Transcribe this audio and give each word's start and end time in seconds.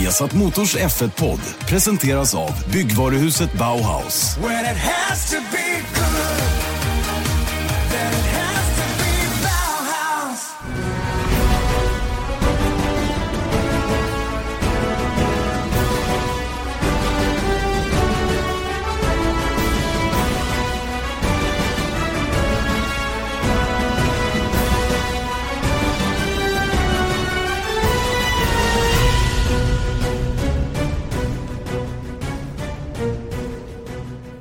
Viasat 0.00 0.32
Motors 0.32 0.76
F1-podd 0.76 1.40
presenteras 1.68 2.32
av 2.34 2.56
byggvaruhuset 2.72 3.52
Bauhaus. 3.52 4.38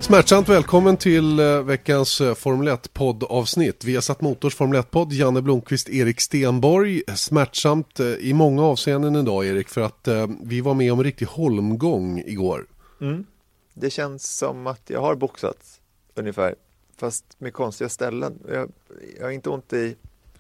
Smärtsamt 0.10 0.50
välkommen 0.50 0.98
till 0.98 1.40
eh, 1.40 1.64
veckans 1.64 2.22
eh, 2.22 2.34
Formel 2.34 2.68
1 2.68 2.94
poddavsnitt. 2.94 3.84
Vi 3.84 3.96
har 3.96 4.02
satt 4.02 4.22
Motors 4.22 4.56
Formel 4.56 4.80
1 4.80 4.92
podd, 4.92 5.14
Janne 5.14 5.42
Blomqvist, 5.42 5.90
Erik 5.90 6.22
Stenborg. 6.22 7.02
Smärtsamt 7.16 8.00
eh, 8.00 8.08
i 8.08 8.34
många 8.34 8.64
avseenden 8.64 9.16
idag 9.16 9.46
Erik 9.46 9.70
för 9.70 9.82
att 9.82 10.08
vi 10.44 10.62
var 10.62 10.74
med 10.74 10.94
om 10.94 11.00
en 11.00 11.06
riktig 11.06 11.26
holmgång 11.26 12.24
igår. 12.26 12.66
Mm. 13.02 13.26
Det 13.74 13.90
känns 13.90 14.38
som 14.38 14.68
att 14.68 14.90
jag 14.90 15.02
har 15.02 15.16
boxat 15.16 15.82
ungefär, 16.16 16.56
fast 16.98 17.26
med 17.38 17.54
konstiga 17.54 17.90
ställen. 17.90 18.40
Jag, 18.52 18.72
jag 19.18 19.24
har 19.24 19.32
inte 19.32 19.50
ont 19.50 19.74
i 19.74 19.96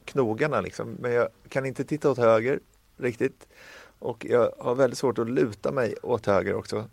knogarna 0.05 0.61
liksom, 0.61 0.95
men 0.99 1.11
jag 1.11 1.27
kan 1.49 1.65
inte 1.65 1.83
titta 1.83 2.11
åt 2.11 2.17
höger 2.17 2.59
riktigt. 2.97 3.47
Och 3.99 4.25
jag 4.29 4.51
har 4.59 4.75
väldigt 4.75 4.99
svårt 4.99 5.19
att 5.19 5.29
luta 5.29 5.71
mig 5.71 5.95
åt 6.03 6.25
höger 6.25 6.55
också. 6.55 6.85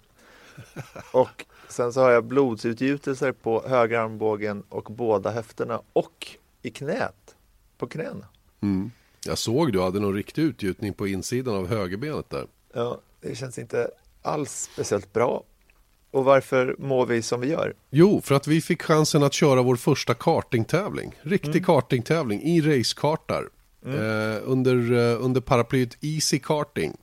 Och 1.12 1.46
Sen 1.69 1.92
så 1.92 2.00
har 2.00 2.11
jag 2.11 2.25
blodsutgjutelser 2.25 3.33
på 3.33 3.64
högra 3.69 4.03
armbågen 4.03 4.62
och 4.69 4.84
båda 4.84 5.31
höfterna 5.31 5.81
och 5.92 6.36
i 6.62 6.70
knät, 6.70 7.34
på 7.78 7.86
knäna. 7.86 8.27
Mm. 8.61 8.91
Jag 9.27 9.39
såg 9.39 9.73
du 9.73 9.81
hade 9.81 10.00
någon 10.00 10.14
riktig 10.14 10.42
utgjutning 10.42 10.92
på 10.92 11.06
insidan 11.06 11.55
av 11.55 11.69
högerbenet 11.69 12.31
där. 12.31 12.47
Ja, 12.75 13.00
det 13.20 13.34
känns 13.34 13.58
inte 13.58 13.91
alls 14.23 14.70
speciellt 14.73 15.12
bra. 15.12 15.42
Och 16.11 16.25
varför 16.25 16.77
mår 16.78 17.06
vi 17.06 17.23
som 17.23 17.41
vi 17.41 17.48
gör? 17.48 17.75
Jo, 17.91 18.20
för 18.25 18.34
att 18.34 18.47
vi 18.47 18.61
fick 18.61 18.83
chansen 18.83 19.23
att 19.23 19.33
köra 19.33 19.62
vår 19.62 19.77
första 19.77 20.14
kartingtävling. 20.14 21.12
Riktig 21.23 21.51
mm. 21.51 21.64
kartingtävling 21.64 22.42
i 22.42 22.61
racekartar. 22.61 23.48
Mm. 23.84 23.98
Eh, 23.98 24.39
under, 24.45 24.92
eh, 24.92 25.25
under 25.25 25.41
paraplyet 25.41 25.97
Easy 26.01 26.39
Karting 26.39 26.97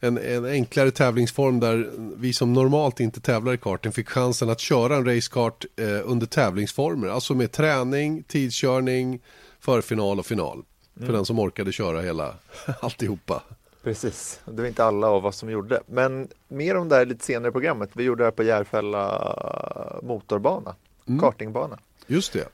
en, 0.00 0.18
en 0.18 0.44
enklare 0.44 0.90
tävlingsform 0.90 1.60
där 1.60 1.90
vi 2.16 2.32
som 2.32 2.52
normalt 2.52 3.00
inte 3.00 3.20
tävlar 3.20 3.54
i 3.54 3.58
karting 3.58 3.92
fick 3.92 4.08
chansen 4.08 4.50
att 4.50 4.60
köra 4.60 4.96
en 4.96 5.04
racekart 5.04 5.64
eh, 5.76 6.10
under 6.10 6.26
tävlingsformer. 6.26 7.08
Alltså 7.08 7.34
med 7.34 7.52
träning, 7.52 8.22
tidskörning, 8.22 9.20
förfinal 9.60 10.18
och 10.18 10.26
final. 10.26 10.62
Mm. 10.96 11.06
För 11.06 11.12
den 11.12 11.24
som 11.24 11.38
orkade 11.38 11.72
köra 11.72 12.00
hela 12.00 12.34
alltihopa. 12.80 13.42
Precis, 13.82 14.40
det 14.44 14.62
var 14.62 14.68
inte 14.68 14.84
alla 14.84 15.08
av 15.08 15.26
oss 15.26 15.36
som 15.36 15.50
gjorde. 15.50 15.82
Men 15.86 16.28
mer 16.48 16.76
om 16.76 16.88
det 16.88 16.96
här 16.96 17.06
lite 17.06 17.24
senare 17.24 17.48
i 17.48 17.52
programmet. 17.52 17.90
Vi 17.92 18.04
gjorde 18.04 18.22
det 18.22 18.26
här 18.26 18.32
på 18.32 18.42
Järfälla 18.42 20.00
motorbana, 20.02 20.74
mm. 21.08 21.20
kartingbana. 21.20 21.78
Just 22.06 22.32
det. 22.32 22.48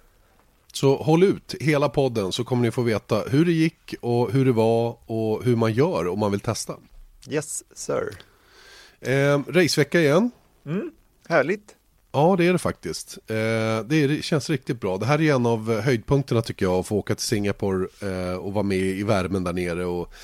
Så 0.72 0.96
håll 0.96 1.22
ut 1.22 1.54
hela 1.60 1.88
podden 1.88 2.32
så 2.32 2.44
kommer 2.44 2.62
ni 2.62 2.70
få 2.70 2.82
veta 2.82 3.20
hur 3.20 3.44
det 3.44 3.52
gick 3.52 3.94
och 4.00 4.32
hur 4.32 4.44
det 4.44 4.52
var 4.52 4.96
och 5.06 5.44
hur 5.44 5.56
man 5.56 5.72
gör 5.72 6.08
om 6.08 6.18
man 6.18 6.30
vill 6.30 6.40
testa. 6.40 6.74
Yes, 7.28 7.64
sir. 7.74 8.16
Eh, 9.00 9.40
racevecka 9.48 10.00
igen. 10.00 10.30
Mm, 10.66 10.90
härligt. 11.28 11.76
Ja, 12.12 12.34
det 12.38 12.46
är 12.46 12.52
det 12.52 12.58
faktiskt. 12.58 13.18
Eh, 13.26 13.34
det, 13.84 13.96
är, 13.96 14.08
det, 14.08 14.22
känns 14.22 14.50
riktigt 14.50 14.80
bra. 14.80 14.98
Det 14.98 15.06
här 15.06 15.20
är 15.20 15.34
en 15.34 15.46
av 15.46 15.80
höjdpunkterna 15.80 16.42
tycker 16.42 16.66
jag, 16.66 16.74
att 16.74 16.86
få 16.86 16.96
åka 16.96 17.14
till 17.14 17.26
Singapore 17.26 17.86
eh, 18.00 18.36
och 18.36 18.52
vara 18.52 18.62
med 18.62 18.78
i 18.78 19.02
värmen 19.02 19.44
där 19.44 19.52
nere. 19.52 19.84
Och 19.84 20.14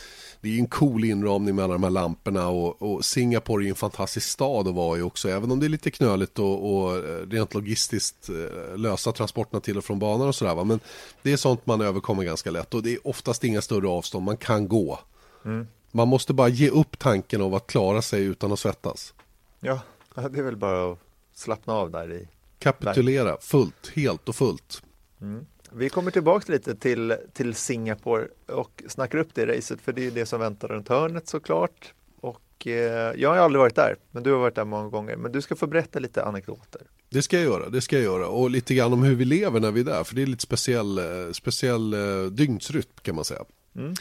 det 0.40 0.54
är 0.54 0.58
en 0.58 0.66
cool 0.66 1.04
inramning 1.04 1.54
med 1.54 1.64
alla 1.64 1.72
de 1.72 1.82
här 1.82 1.90
lamporna 1.90 2.48
och, 2.48 2.82
och 2.82 3.04
Singapore 3.04 3.66
är 3.66 3.68
en 3.68 3.74
fantastisk 3.74 4.28
stad 4.28 4.68
att 4.68 4.74
vara 4.74 4.98
i 4.98 5.02
också, 5.02 5.28
även 5.28 5.50
om 5.50 5.60
det 5.60 5.66
är 5.66 5.68
lite 5.68 5.90
knöligt 5.90 6.38
och, 6.38 6.76
och 6.76 6.96
eh, 6.96 7.26
rent 7.26 7.54
logistiskt 7.54 8.28
eh, 8.28 8.76
lösa 8.76 9.12
transporterna 9.12 9.60
till 9.60 9.78
och 9.78 9.84
från 9.84 9.98
banan 9.98 10.28
och 10.28 10.34
sådär. 10.34 10.64
Men 10.64 10.80
det 11.22 11.32
är 11.32 11.36
sånt 11.36 11.66
man 11.66 11.80
överkommer 11.80 12.24
ganska 12.24 12.50
lätt 12.50 12.74
och 12.74 12.82
det 12.82 12.92
är 12.92 13.06
oftast 13.06 13.44
inga 13.44 13.62
större 13.62 13.88
avstånd, 13.88 14.24
man 14.24 14.36
kan 14.36 14.68
gå. 14.68 15.00
Mm. 15.44 15.66
Man 15.90 16.08
måste 16.08 16.34
bara 16.34 16.48
ge 16.48 16.68
upp 16.68 16.98
tanken 16.98 17.42
av 17.42 17.54
att 17.54 17.66
klara 17.66 18.02
sig 18.02 18.24
utan 18.24 18.52
att 18.52 18.58
svettas. 18.58 19.14
Ja, 19.60 19.80
det 20.14 20.38
är 20.38 20.42
väl 20.42 20.56
bara 20.56 20.92
att 20.92 20.98
slappna 21.34 21.72
av 21.72 21.90
där 21.90 22.12
i. 22.12 22.28
Kapitulera 22.58 23.36
fullt, 23.40 23.92
helt 23.94 24.28
och 24.28 24.34
fullt. 24.34 24.82
Mm. 25.20 25.46
Vi 25.72 25.88
kommer 25.88 26.10
tillbaka 26.10 26.52
lite 26.52 26.74
till, 26.74 27.16
till 27.32 27.54
Singapore 27.54 28.28
och 28.46 28.82
snackar 28.88 29.18
upp 29.18 29.34
det 29.34 29.46
racet 29.46 29.80
för 29.80 29.92
det 29.92 30.06
är 30.06 30.10
det 30.10 30.26
som 30.26 30.40
väntar 30.40 30.68
runt 30.68 30.88
hörnet 30.88 31.28
såklart. 31.28 31.92
Och 32.20 32.66
eh, 32.66 33.12
jag 33.16 33.28
har 33.28 33.36
aldrig 33.36 33.60
varit 33.60 33.74
där, 33.74 33.96
men 34.10 34.22
du 34.22 34.32
har 34.32 34.38
varit 34.38 34.54
där 34.54 34.64
många 34.64 34.88
gånger. 34.88 35.16
Men 35.16 35.32
du 35.32 35.42
ska 35.42 35.56
få 35.56 35.66
berätta 35.66 35.98
lite 35.98 36.24
anekdoter. 36.24 36.82
Det 37.10 37.22
ska 37.22 37.36
jag 37.36 37.44
göra, 37.44 37.68
det 37.68 37.80
ska 37.80 37.96
jag 37.96 38.04
göra. 38.04 38.28
Och 38.28 38.50
lite 38.50 38.74
grann 38.74 38.92
om 38.92 39.02
hur 39.02 39.14
vi 39.14 39.24
lever 39.24 39.60
när 39.60 39.70
vi 39.70 39.80
är 39.80 39.84
där, 39.84 40.04
för 40.04 40.14
det 40.14 40.22
är 40.22 40.26
lite 40.26 40.42
speciell, 40.42 40.98
eh, 40.98 41.32
speciell 41.32 41.94
eh, 41.94 42.30
dygnsrytm 42.30 42.92
kan 43.02 43.14
man 43.14 43.24
säga. 43.24 43.44
Mm. 43.76 43.94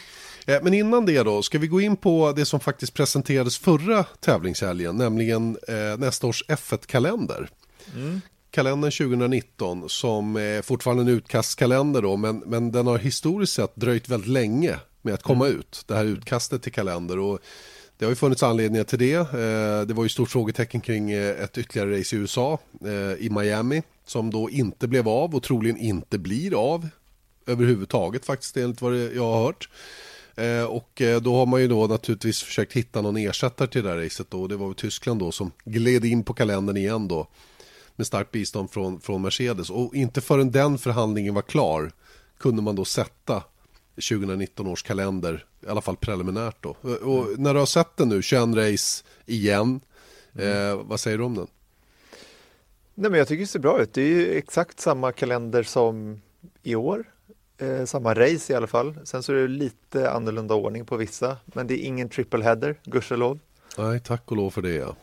Eh, 0.48 0.60
men 0.64 0.74
innan 0.74 1.06
det 1.06 1.24
då, 1.24 1.42
ska 1.42 1.60
vi 1.60 1.68
gå 1.68 1.82
in 1.82 1.96
på 1.96 2.34
det 2.36 2.46
som 2.46 2.60
faktiskt 2.60 2.94
presenterades 2.94 3.58
förra 3.58 4.04
tävlingshelgen, 4.04 4.98
nämligen 4.98 5.58
eh, 5.68 5.98
nästa 5.98 6.28
års 6.28 6.44
F1-kalender. 6.48 7.50
Mm. 7.96 8.22
Kalendern 8.52 8.92
2019 8.92 9.90
som 9.90 10.36
är 10.36 10.62
fortfarande 10.62 11.04
en 11.04 11.08
utkastkalender 11.08 12.02
då, 12.02 12.18
men, 12.18 12.38
men 12.38 12.72
den 12.72 12.88
har 12.88 12.98
historiskt 12.98 13.54
sett 13.54 13.76
dröjt 13.76 14.10
väldigt 14.10 14.30
länge 14.30 14.76
med 15.02 15.14
att 15.14 15.24
komma 15.24 15.46
mm. 15.46 15.60
ut, 15.60 15.84
det 15.88 15.96
här 15.96 16.06
utkastet 16.06 16.64
till 16.64 16.72
kalender. 16.72 17.20
Och 17.20 17.40
det 17.98 18.06
har 18.06 18.10
ju 18.12 18.16
funnits 18.16 18.44
anledningar 18.44 18.84
till 18.84 19.00
det. 19.00 19.16
Eh, 19.16 19.88
det 19.88 19.94
var 19.94 20.04
ju 20.04 20.10
stort 20.10 20.30
frågetecken 20.30 20.82
kring 20.82 21.12
ett 21.12 21.58
ytterligare 21.58 22.00
race 22.00 22.16
i 22.16 22.20
USA, 22.20 22.60
i 23.20 23.30
Miami, 23.30 23.84
som 24.06 24.32
då 24.32 24.50
inte 24.50 24.88
blev 24.88 25.08
av 25.08 25.36
och 25.36 25.44
troligen 25.44 25.78
inte 25.78 26.18
blir 26.18 26.74
av 26.74 26.90
överhuvudtaget 27.46 28.26
faktiskt 28.26 28.58
enligt 28.58 28.82
vad 28.82 28.98
jag 28.98 29.24
har 29.24 29.46
hört. 29.46 29.70
Eh, 30.38 30.64
och 30.64 31.02
eh, 31.02 31.22
då 31.22 31.36
har 31.36 31.46
man 31.46 31.62
ju 31.62 31.68
då 31.68 31.88
naturligtvis 31.88 32.44
försökt 32.44 32.74
hitta 32.74 33.02
någon 33.02 33.18
ersättare 33.18 33.68
till 33.68 33.84
det 33.84 33.90
här 33.90 33.98
racet 33.98 34.30
då. 34.30 34.42
Och 34.42 34.50
det 34.50 34.56
var 34.56 34.68
väl 34.68 34.76
Tyskland 34.76 35.20
då 35.20 35.32
som 35.32 35.52
gled 35.66 36.06
in 36.06 36.24
på 36.24 36.34
kalendern 36.34 36.78
igen 36.78 37.08
då. 37.08 37.28
Med 37.96 38.08
starkt 38.08 38.32
bistånd 38.32 38.72
från, 38.72 39.00
från 39.00 39.22
Mercedes. 39.22 39.70
Och 39.70 39.96
inte 39.96 40.22
förrän 40.22 40.52
den 40.52 40.78
förhandlingen 40.78 41.34
var 41.34 41.42
klar 41.42 41.92
kunde 42.40 42.62
man 42.62 42.76
då 42.76 42.86
sätta 42.86 43.44
2019 43.96 44.68
års 44.68 44.84
kalender, 44.84 45.46
i 45.66 45.70
alla 45.70 45.82
fall 45.82 45.96
preliminärt 45.96 46.64
då. 46.64 46.70
Och 47.02 47.28
mm. 47.28 47.44
när 47.44 47.54
du 47.54 47.60
har 47.60 47.66
sett 47.66 47.98
den 47.98 48.10
nu, 48.10 48.22
21 48.22 48.56
race 48.56 49.04
igen, 49.26 49.80
mm. 50.36 50.72
eh, 50.72 50.84
vad 50.84 51.00
säger 51.00 51.18
du 51.18 51.24
om 51.24 51.36
den? 51.36 51.48
Nej 52.96 53.12
men 53.12 53.18
jag 53.18 53.28
tycker 53.28 53.42
det 53.42 53.48
ser 53.48 53.60
bra 53.60 53.82
ut. 53.82 53.94
Det 53.94 54.02
är 54.02 54.08
ju 54.08 54.38
exakt 54.38 54.80
samma 54.80 55.12
kalender 55.12 55.64
som 55.64 56.22
i 56.64 56.76
år 56.76 57.06
eh, 57.58 57.86
samma 57.86 58.14
race 58.14 58.54
i 58.54 58.56
alla 58.56 58.68
fall. 58.68 59.00
Sen 59.04 59.24
så 59.24 59.34
är 59.34 59.36
det 59.36 59.48
lite 59.48 60.12
annorlunda 60.12 60.56
ordning 60.56 60.86
på 60.86 60.98
vissa, 60.98 61.38
men 61.46 61.68
det 61.68 61.74
är 61.74 61.88
ingen 61.88 62.10
triple 62.10 62.44
header, 62.44 62.76
gudskelov. 62.84 63.40
Nej, 63.78 64.00
tack 64.00 64.32
och 64.32 64.38
lov 64.38 64.50
för 64.50 64.62
det 64.62 64.74
ja. 64.74 64.96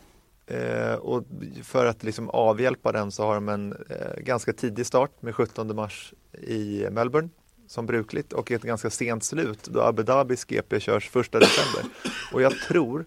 Eh, 0.47 0.93
och 0.93 1.23
för 1.63 1.85
att 1.85 2.03
liksom 2.03 2.29
avhjälpa 2.29 2.91
den 2.91 3.11
så 3.11 3.25
har 3.25 3.35
de 3.35 3.49
en 3.49 3.73
eh, 3.89 4.19
ganska 4.19 4.53
tidig 4.53 4.85
start 4.85 5.21
med 5.21 5.35
17 5.35 5.75
mars 5.75 6.13
i 6.41 6.87
Melbourne 6.91 7.29
som 7.67 7.85
brukligt 7.85 8.33
och 8.33 8.51
ett 8.51 8.61
ganska 8.61 8.89
sent 8.89 9.23
slut 9.23 9.63
då 9.63 9.81
Abu 9.81 10.03
Dhabis 10.03 10.45
GP 10.45 10.79
körs 10.79 11.09
första 11.09 11.39
december. 11.39 11.83
Och 12.33 12.41
jag 12.41 12.53
tror, 12.59 13.05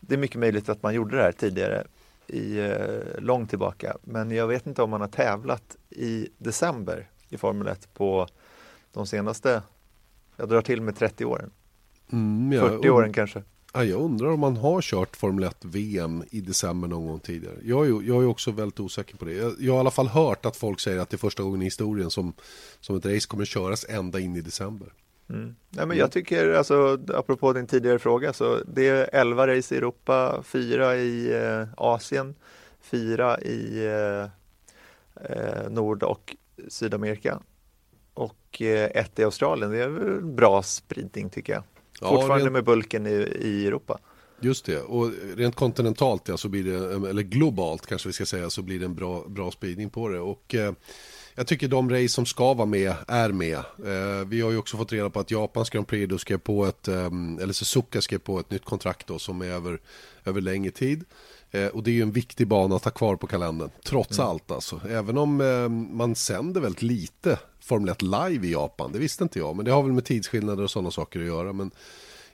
det 0.00 0.14
är 0.14 0.18
mycket 0.18 0.40
möjligt 0.40 0.68
att 0.68 0.82
man 0.82 0.94
gjorde 0.94 1.16
det 1.16 1.22
här 1.22 1.32
tidigare 1.32 1.86
i 2.26 2.58
eh, 2.58 3.18
långt 3.18 3.50
tillbaka, 3.50 3.96
men 4.02 4.30
jag 4.30 4.46
vet 4.46 4.66
inte 4.66 4.82
om 4.82 4.90
man 4.90 5.00
har 5.00 5.08
tävlat 5.08 5.76
i 5.90 6.28
december 6.38 7.08
i 7.28 7.36
Formel 7.36 7.68
1 7.68 7.94
på 7.94 8.28
de 8.96 9.06
senaste, 9.06 9.62
jag 10.36 10.48
drar 10.48 10.62
till 10.62 10.80
med 10.80 10.96
30 10.96 11.24
åren. 11.24 11.50
Mm, 12.12 12.52
ja, 12.52 12.68
40 12.68 12.90
åren 12.90 13.12
kanske. 13.12 13.42
Ja, 13.72 13.84
jag 13.84 14.00
undrar 14.00 14.28
om 14.28 14.40
man 14.40 14.56
har 14.56 14.80
kört 14.82 15.16
Formel 15.16 15.44
1 15.44 15.64
VM 15.64 16.24
i 16.30 16.40
december 16.40 16.88
någon 16.88 17.06
gång 17.06 17.20
tidigare. 17.20 17.56
Jag 17.62 17.86
är, 17.86 17.90
jag 17.90 18.22
är 18.22 18.26
också 18.26 18.50
väldigt 18.50 18.80
osäker 18.80 19.16
på 19.16 19.24
det. 19.24 19.32
Jag, 19.32 19.54
jag 19.58 19.72
har 19.72 19.78
i 19.78 19.80
alla 19.80 19.90
fall 19.90 20.08
hört 20.08 20.46
att 20.46 20.56
folk 20.56 20.80
säger 20.80 21.00
att 21.00 21.10
det 21.10 21.14
är 21.14 21.18
första 21.18 21.42
gången 21.42 21.62
i 21.62 21.64
historien 21.64 22.10
som, 22.10 22.32
som 22.80 22.96
ett 22.96 23.06
race 23.06 23.28
kommer 23.28 23.44
köras 23.44 23.86
ända 23.88 24.20
in 24.20 24.36
i 24.36 24.40
december. 24.40 24.92
Mm. 25.28 25.56
Ja, 25.70 25.86
men 25.86 25.96
jag 25.96 26.12
tycker, 26.12 26.52
alltså, 26.52 26.98
apropå 27.14 27.52
din 27.52 27.66
tidigare 27.66 27.98
fråga, 27.98 28.32
så 28.32 28.60
det 28.66 28.88
är 28.88 29.08
11 29.12 29.46
race 29.46 29.74
i 29.74 29.78
Europa, 29.78 30.42
4 30.42 30.96
i 30.96 31.34
eh, 31.34 31.68
Asien, 31.76 32.34
4 32.80 33.40
i 33.40 33.86
eh, 33.86 34.28
eh, 35.30 35.70
Nord 35.70 36.02
och 36.02 36.36
Sydamerika 36.68 37.40
och 38.16 38.62
eh, 38.62 38.90
ett 38.94 39.18
i 39.18 39.24
Australien. 39.24 39.70
Det 39.70 39.82
är 39.82 39.88
väl 39.88 40.22
bra 40.22 40.62
spridning 40.62 41.30
tycker 41.30 41.52
jag. 41.52 41.62
Ja, 42.00 42.08
Fortfarande 42.08 42.44
rent, 42.44 42.52
med 42.52 42.64
bulken 42.64 43.06
i, 43.06 43.10
i 43.40 43.66
Europa. 43.66 43.98
Just 44.40 44.64
det, 44.64 44.80
och 44.80 45.10
rent 45.36 45.54
kontinentalt 45.54 46.28
ja, 46.28 46.36
så 46.36 46.48
blir 46.48 46.64
det, 46.64 47.08
eller 47.10 47.22
globalt 47.22 47.86
kanske 47.86 48.08
vi 48.08 48.12
ska 48.12 48.26
säga, 48.26 48.50
så 48.50 48.62
blir 48.62 48.78
det 48.78 48.84
en 48.84 48.94
bra, 48.94 49.24
bra 49.28 49.50
spridning 49.50 49.90
på 49.90 50.08
det. 50.08 50.20
Och 50.20 50.54
eh, 50.54 50.72
jag 51.34 51.46
tycker 51.46 51.68
de 51.68 51.90
race 51.90 52.08
som 52.08 52.26
ska 52.26 52.54
vara 52.54 52.66
med 52.66 52.94
är 53.08 53.32
med. 53.32 53.56
Eh, 53.58 54.26
vi 54.26 54.40
har 54.40 54.50
ju 54.50 54.58
också 54.58 54.76
fått 54.76 54.92
reda 54.92 55.10
på 55.10 55.20
att 55.20 55.30
Japans 55.30 55.70
Grand 55.70 55.86
Prix 55.86 56.10
då 56.10 56.18
skrev 56.18 56.38
på 56.38 56.66
ett, 56.66 56.88
eh, 56.88 57.06
eller 57.40 57.52
Suzuka 57.52 58.00
skrev 58.00 58.18
på 58.18 58.40
ett 58.40 58.50
nytt 58.50 58.64
kontrakt 58.64 59.06
då 59.06 59.18
som 59.18 59.42
är 59.42 59.46
över, 59.46 59.80
över 60.24 60.40
längre 60.40 60.70
tid. 60.70 61.04
Eh, 61.50 61.66
och 61.66 61.82
det 61.82 61.90
är 61.90 61.94
ju 61.94 62.02
en 62.02 62.12
viktig 62.12 62.48
bana 62.48 62.76
att 62.76 62.84
ha 62.84 62.90
kvar 62.90 63.16
på 63.16 63.26
kalendern, 63.26 63.70
trots 63.84 64.18
mm. 64.18 64.30
allt 64.30 64.50
alltså. 64.50 64.80
Även 64.88 65.18
om 65.18 65.40
eh, 65.40 65.68
man 65.96 66.14
sänder 66.14 66.60
väldigt 66.60 66.82
lite 66.82 67.38
Formel 67.66 67.88
1 67.88 68.02
live 68.02 68.46
i 68.46 68.52
Japan, 68.52 68.92
det 68.92 68.98
visste 68.98 69.22
inte 69.22 69.38
jag. 69.38 69.56
Men 69.56 69.64
det 69.64 69.70
har 69.70 69.82
väl 69.82 69.92
med 69.92 70.04
tidsskillnader 70.04 70.62
och 70.62 70.70
sådana 70.70 70.90
saker 70.90 71.20
att 71.20 71.26
göra. 71.26 71.52
Men 71.52 71.70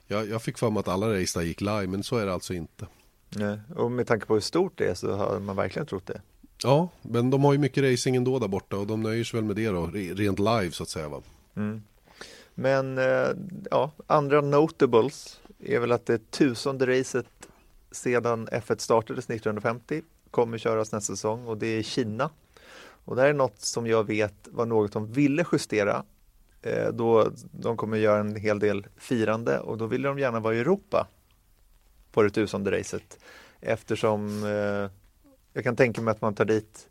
jag, 0.07 0.29
jag 0.29 0.41
fick 0.41 0.57
för 0.57 0.69
mig 0.69 0.79
att 0.79 0.87
alla 0.87 1.21
race 1.21 1.43
gick 1.43 1.61
live, 1.61 1.87
men 1.87 2.03
så 2.03 2.17
är 2.17 2.25
det 2.25 2.33
alltså 2.33 2.53
inte. 2.53 2.87
Nej, 3.29 3.59
och 3.75 3.91
med 3.91 4.07
tanke 4.07 4.25
på 4.25 4.33
hur 4.33 4.41
stort 4.41 4.73
det 4.75 4.85
är 4.85 4.93
så 4.93 5.15
har 5.15 5.39
man 5.39 5.55
verkligen 5.55 5.85
trott 5.85 6.05
det. 6.05 6.21
Ja, 6.63 6.89
men 7.01 7.29
de 7.29 7.43
har 7.43 7.53
ju 7.53 7.59
mycket 7.59 7.83
racing 7.83 8.15
ändå 8.15 8.39
där 8.39 8.47
borta 8.47 8.77
och 8.77 8.87
de 8.87 9.01
nöjer 9.01 9.23
sig 9.23 9.37
väl 9.37 9.45
med 9.45 9.55
det 9.55 9.67
då, 9.67 9.87
rent 9.93 10.39
live 10.39 10.71
så 10.71 10.83
att 10.83 10.89
säga 10.89 11.09
va. 11.09 11.21
Mm. 11.55 11.83
Men 12.55 12.97
eh, 12.97 13.29
ja, 13.71 13.91
andra 14.07 14.41
notables 14.41 15.39
är 15.59 15.79
väl 15.79 15.91
att 15.91 16.05
det 16.05 16.31
tusende 16.31 16.99
racet 16.99 17.25
sedan 17.91 18.47
F1 18.47 18.77
startades 18.77 19.25
1950 19.25 20.01
kommer 20.31 20.57
köras 20.57 20.91
nästa 20.91 21.13
säsong 21.13 21.47
och 21.47 21.57
det 21.57 21.67
är 21.67 21.83
Kina. 21.83 22.29
Och 23.05 23.15
det 23.15 23.21
här 23.21 23.29
är 23.29 23.33
något 23.33 23.61
som 23.61 23.87
jag 23.87 24.07
vet 24.07 24.47
var 24.51 24.65
något 24.65 24.93
de 24.93 25.11
ville 25.11 25.45
justera 25.51 26.03
eh, 26.61 26.87
då 26.87 27.31
de 27.51 27.77
kommer 27.77 27.97
göra 27.97 28.19
en 28.19 28.35
hel 28.35 28.59
del 28.59 28.87
firande 28.97 29.59
och 29.59 29.77
då 29.77 29.85
ville 29.85 30.07
de 30.07 30.19
gärna 30.19 30.39
vara 30.39 30.55
i 30.55 30.59
Europa 30.59 31.07
på 32.11 32.23
det 32.23 32.29
tusende 32.29 32.79
racet 32.79 33.19
eftersom 33.61 34.43
eh, 34.43 34.91
jag 35.53 35.63
kan 35.63 35.75
tänka 35.75 36.01
mig 36.01 36.11
att 36.11 36.21
man 36.21 36.35
tar 36.35 36.45
dit 36.45 36.89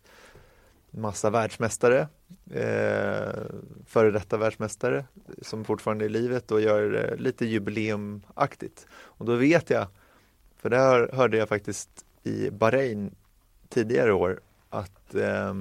massa 0.91 1.31
världsmästare, 1.31 2.09
eh, 2.51 3.45
före 3.87 4.11
detta 4.11 4.37
världsmästare 4.37 5.05
som 5.43 5.65
fortfarande 5.65 6.05
är 6.05 6.07
i 6.07 6.09
livet 6.09 6.51
och 6.51 6.61
gör 6.61 6.91
det 6.91 7.17
lite 7.17 7.47
jubileumaktigt. 7.47 8.87
Och 8.93 9.27
då 9.27 9.37
vet 9.37 9.71
jag, 9.71 9.87
för 10.57 10.71
det 10.71 10.79
här 10.79 11.11
hörde 11.13 11.37
jag 11.37 11.49
faktiskt 11.49 12.05
i 12.23 12.51
Bahrain 12.51 13.15
tidigare 13.69 14.13
år, 14.13 14.41
att 14.71 15.15
eh, 15.15 15.55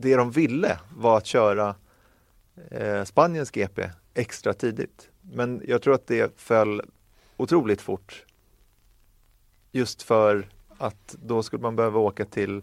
det 0.00 0.16
de 0.16 0.30
ville 0.30 0.78
var 0.96 1.16
att 1.16 1.26
köra 1.26 1.74
eh, 2.70 3.04
Spaniens 3.04 3.50
GP 3.50 3.90
extra 4.14 4.54
tidigt. 4.54 5.08
Men 5.20 5.62
jag 5.66 5.82
tror 5.82 5.94
att 5.94 6.06
det 6.06 6.40
föll 6.40 6.82
otroligt 7.36 7.80
fort. 7.80 8.24
Just 9.72 10.02
för 10.02 10.48
att 10.78 11.16
då 11.22 11.42
skulle 11.42 11.62
man 11.62 11.76
behöva 11.76 11.98
åka 11.98 12.24
till 12.24 12.62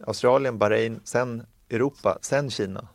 Australien, 0.00 0.58
Bahrain, 0.58 1.00
sen 1.04 1.46
Europa, 1.68 2.18
sen 2.22 2.50
Kina 2.50 2.88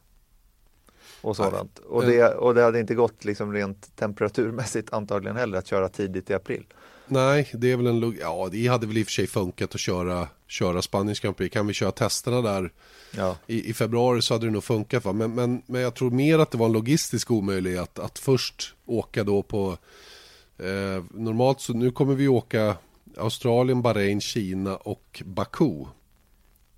och 1.21 1.35
sådant. 1.35 1.79
Och 1.79 2.05
det, 2.05 2.35
och 2.35 2.55
det 2.55 2.61
hade 2.63 2.79
inte 2.79 2.95
gått 2.95 3.25
liksom 3.25 3.53
rent 3.53 3.95
temperaturmässigt 3.95 4.93
antagligen 4.93 5.37
heller 5.37 5.57
att 5.57 5.67
köra 5.67 5.89
tidigt 5.89 6.29
i 6.29 6.33
april. 6.33 6.65
Nej, 7.11 7.49
det 7.53 7.71
är 7.71 7.77
väl 7.77 7.87
en 7.87 8.17
ja 8.19 8.49
det 8.51 8.67
hade 8.67 8.87
väl 8.87 8.97
i 8.97 9.03
och 9.03 9.07
för 9.07 9.11
sig 9.11 9.27
funkat 9.27 9.75
att 9.75 9.81
köra, 9.81 10.27
köra 10.47 10.81
Spaniens 10.81 11.19
Grand 11.19 11.37
Prix. 11.37 11.53
Kan 11.53 11.67
vi 11.67 11.73
köra 11.73 11.91
testerna 11.91 12.41
där 12.41 12.71
ja. 13.11 13.37
i, 13.47 13.69
i, 13.69 13.73
februari 13.73 14.21
så 14.21 14.33
hade 14.33 14.45
det 14.45 14.51
nog 14.51 14.63
funkat. 14.63 15.05
Va? 15.05 15.13
Men, 15.13 15.35
men, 15.35 15.61
men 15.65 15.81
jag 15.81 15.95
tror 15.95 16.11
mer 16.11 16.39
att 16.39 16.51
det 16.51 16.57
var 16.57 16.65
en 16.65 16.71
logistisk 16.71 17.31
omöjlighet 17.31 17.99
att 17.99 18.19
först 18.19 18.75
åka 18.85 19.23
då 19.23 19.41
på 19.43 19.77
eh, 20.57 21.03
normalt 21.13 21.61
så 21.61 21.73
nu 21.73 21.91
kommer 21.91 22.15
vi 22.15 22.27
åka 22.27 22.75
Australien, 23.17 23.81
Bahrain, 23.81 24.21
Kina 24.21 24.75
och 24.75 25.23
Baku 25.25 25.85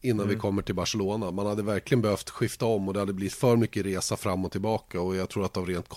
innan 0.02 0.26
mm. 0.26 0.36
vi 0.36 0.42
kommer 0.42 0.62
till 0.62 0.76
Barcelona. 0.76 1.32
Man 1.32 1.46
hade 1.46 1.64
verkligen 1.64 2.02
behövt 2.02 2.30
skifta 2.30 2.66
om 2.66 2.88
och 2.88 2.94
det 2.94 3.00
hade 3.00 3.14
blivit 3.14 3.34
för 3.34 3.56
mycket 3.56 3.86
resa 3.86 4.18
fram 4.18 4.46
och 4.46 4.52
tillbaka 4.52 5.02
och 5.02 5.16
jag 5.16 5.30
tror 5.30 5.46
att 5.46 5.58
av 5.58 5.68
rent 5.68 5.90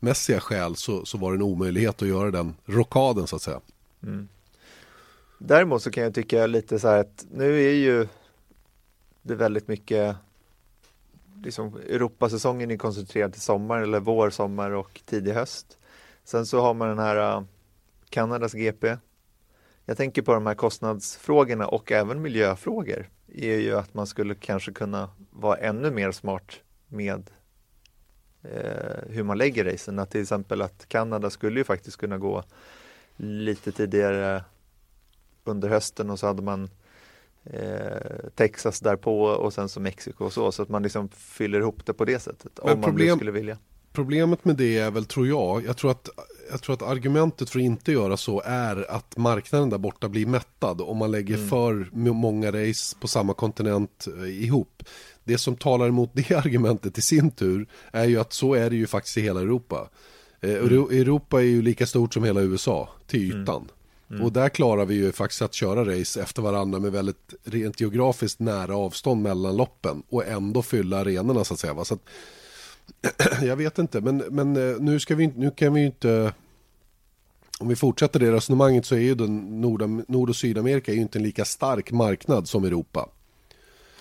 kostnadsmässiga 0.00 0.40
skäl 0.40 0.76
så, 0.76 1.04
så 1.04 1.18
var 1.18 1.32
det 1.32 1.36
en 1.36 1.42
omöjlighet 1.42 2.02
att 2.02 2.08
göra 2.08 2.30
den 2.30 2.54
rockaden 2.66 3.26
så 3.26 3.36
att 3.36 3.42
säga. 3.42 3.60
Mm. 4.02 4.28
Däremot 5.38 5.82
så 5.82 5.90
kan 5.90 6.02
jag 6.02 6.14
tycka 6.14 6.46
lite 6.46 6.78
så 6.78 6.88
här 6.88 6.98
att 6.98 7.26
nu 7.30 7.62
är 7.64 7.74
ju 7.74 8.08
det 9.22 9.34
väldigt 9.34 9.68
mycket 9.68 10.16
liksom 11.44 11.76
Europasäsongen 11.76 12.70
är 12.70 12.76
koncentrerad 12.76 13.32
till 13.32 13.42
sommar 13.42 13.82
eller 13.82 14.00
vår, 14.00 14.30
sommar 14.30 14.70
och 14.70 15.00
tidig 15.06 15.32
höst. 15.32 15.78
Sen 16.24 16.46
så 16.46 16.60
har 16.60 16.74
man 16.74 16.88
den 16.88 16.98
här 16.98 17.36
äh, 17.36 17.42
Kanadas 18.10 18.52
GP. 18.52 18.96
Jag 19.86 19.96
tänker 19.96 20.22
på 20.22 20.34
de 20.34 20.46
här 20.46 20.54
kostnadsfrågorna 20.54 21.68
och 21.68 21.92
även 21.92 22.22
miljöfrågor 22.22 23.08
är 23.34 23.58
ju 23.58 23.78
att 23.78 23.94
man 23.94 24.06
skulle 24.06 24.34
kanske 24.34 24.72
kunna 24.72 25.10
vara 25.30 25.56
ännu 25.56 25.90
mer 25.90 26.12
smart 26.12 26.60
med 26.88 27.30
eh, 28.42 29.10
hur 29.10 29.22
man 29.22 29.38
lägger 29.38 29.64
racen. 29.64 30.06
Till 30.06 30.22
exempel 30.22 30.62
att 30.62 30.88
Kanada 30.88 31.30
skulle 31.30 31.60
ju 31.60 31.64
faktiskt 31.64 31.96
kunna 31.96 32.18
gå 32.18 32.44
lite 33.16 33.72
tidigare 33.72 34.44
under 35.44 35.68
hösten 35.68 36.10
och 36.10 36.18
så 36.18 36.26
hade 36.26 36.42
man 36.42 36.70
eh, 37.44 38.30
Texas 38.34 38.80
därpå 38.80 39.22
och 39.22 39.52
sen 39.52 39.68
så 39.68 39.80
Mexiko 39.80 40.24
och 40.24 40.32
så, 40.32 40.52
så 40.52 40.62
att 40.62 40.68
man 40.68 40.82
liksom 40.82 41.08
fyller 41.08 41.58
ihop 41.60 41.86
det 41.86 41.92
på 41.92 42.04
det 42.04 42.18
sättet. 42.18 42.60
Men 42.64 42.72
om 42.72 42.82
problem, 42.82 43.08
man 43.08 43.18
skulle 43.18 43.30
vilja. 43.30 43.58
Problemet 43.92 44.44
med 44.44 44.56
det 44.56 44.78
är 44.78 44.90
väl, 44.90 45.04
tror 45.04 45.26
jag, 45.26 45.64
jag 45.64 45.76
tror 45.76 45.90
att 45.90 46.08
jag 46.50 46.62
tror 46.62 46.74
att 46.74 46.82
argumentet 46.82 47.50
för 47.50 47.58
att 47.58 47.64
inte 47.64 47.92
göra 47.92 48.16
så 48.16 48.42
är 48.44 48.90
att 48.90 49.16
marknaden 49.16 49.70
där 49.70 49.78
borta 49.78 50.08
blir 50.08 50.26
mättad 50.26 50.80
om 50.80 50.96
man 50.96 51.10
lägger 51.10 51.34
mm. 51.34 51.48
för 51.48 51.88
många 52.12 52.52
race 52.52 52.96
på 53.00 53.08
samma 53.08 53.34
kontinent 53.34 54.06
eh, 54.18 54.44
ihop. 54.44 54.82
Det 55.28 55.38
som 55.38 55.56
talar 55.56 55.88
emot 55.88 56.10
det 56.12 56.30
argumentet 56.44 56.98
i 56.98 57.02
sin 57.02 57.30
tur 57.30 57.66
är 57.92 58.04
ju 58.04 58.20
att 58.20 58.32
så 58.32 58.54
är 58.54 58.70
det 58.70 58.76
ju 58.76 58.86
faktiskt 58.86 59.18
i 59.18 59.20
hela 59.20 59.40
Europa. 59.40 59.88
Eh, 60.40 60.50
mm. 60.50 60.72
Europa 60.72 61.40
är 61.40 61.44
ju 61.44 61.62
lika 61.62 61.86
stort 61.86 62.14
som 62.14 62.24
hela 62.24 62.40
USA 62.40 62.88
till 63.06 63.30
mm. 63.30 63.42
ytan. 63.42 63.68
Mm. 64.10 64.22
Och 64.22 64.32
där 64.32 64.48
klarar 64.48 64.84
vi 64.84 64.94
ju 64.94 65.12
faktiskt 65.12 65.42
att 65.42 65.54
köra 65.54 65.98
race 65.98 66.22
efter 66.22 66.42
varandra 66.42 66.78
med 66.78 66.92
väldigt 66.92 67.34
rent 67.44 67.80
geografiskt 67.80 68.40
nära 68.40 68.76
avstånd 68.76 69.22
mellan 69.22 69.56
loppen 69.56 70.02
och 70.08 70.26
ändå 70.26 70.62
fylla 70.62 70.98
arenorna 70.98 71.44
så 71.44 71.54
att 71.54 71.60
säga. 71.60 71.84
Så 71.84 71.94
att, 71.94 72.00
jag 73.42 73.56
vet 73.56 73.78
inte, 73.78 74.00
men, 74.00 74.16
men 74.16 74.56
eh, 74.56 74.76
nu, 74.80 75.00
ska 75.00 75.14
vi, 75.14 75.26
nu 75.26 75.50
kan 75.50 75.74
vi 75.74 75.80
ju 75.80 75.86
inte... 75.86 76.32
Om 77.60 77.68
vi 77.68 77.76
fortsätter 77.76 78.20
det 78.20 78.32
resonemanget 78.32 78.86
så 78.86 78.94
är 78.94 79.00
ju 79.00 79.14
den 79.14 79.60
Nord, 79.60 79.82
Nord 80.08 80.28
och 80.28 80.36
Sydamerika 80.36 80.92
är 80.92 80.96
ju 80.96 81.02
inte 81.02 81.18
en 81.18 81.22
lika 81.22 81.44
stark 81.44 81.90
marknad 81.90 82.48
som 82.48 82.64
Europa. 82.64 83.08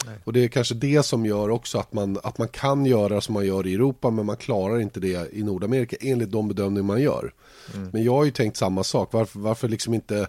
Nej. 0.05 0.15
Och 0.23 0.33
det 0.33 0.43
är 0.43 0.47
kanske 0.47 0.75
det 0.75 1.03
som 1.03 1.25
gör 1.25 1.49
också 1.49 1.77
att 1.77 1.93
man, 1.93 2.19
att 2.23 2.37
man 2.37 2.47
kan 2.47 2.85
göra 2.85 3.21
som 3.21 3.33
man 3.33 3.45
gör 3.45 3.67
i 3.67 3.73
Europa 3.73 4.09
men 4.09 4.25
man 4.25 4.37
klarar 4.37 4.79
inte 4.79 4.99
det 4.99 5.33
i 5.33 5.43
Nordamerika 5.43 5.95
enligt 5.99 6.31
de 6.31 6.47
bedömningar 6.47 6.83
man 6.83 7.01
gör. 7.01 7.33
Mm. 7.73 7.89
Men 7.93 8.03
jag 8.03 8.13
har 8.13 8.25
ju 8.25 8.31
tänkt 8.31 8.57
samma 8.57 8.83
sak, 8.83 9.13
varför, 9.13 9.39
varför 9.39 9.67
liksom 9.67 9.93
inte 9.93 10.27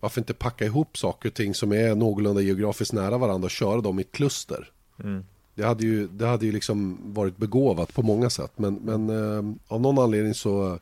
varför 0.00 0.20
inte 0.20 0.34
packa 0.34 0.64
ihop 0.64 0.98
saker 0.98 1.28
och 1.28 1.34
ting 1.34 1.54
som 1.54 1.72
är 1.72 1.94
någorlunda 1.94 2.40
geografiskt 2.40 2.92
nära 2.92 3.18
varandra 3.18 3.44
och 3.44 3.50
köra 3.50 3.80
dem 3.80 3.98
i 3.98 4.02
ett 4.02 4.12
kluster. 4.12 4.70
Mm. 5.02 5.24
Det 5.54 5.62
hade 5.62 5.84
ju, 5.84 6.08
det 6.08 6.26
hade 6.26 6.46
ju 6.46 6.52
liksom 6.52 6.98
varit 7.02 7.36
begåvat 7.36 7.94
på 7.94 8.02
många 8.02 8.30
sätt. 8.30 8.52
Men, 8.56 8.74
men 8.74 9.10
eh, 9.10 9.54
av 9.68 9.80
någon 9.80 9.98
anledning 9.98 10.34
så, 10.34 10.78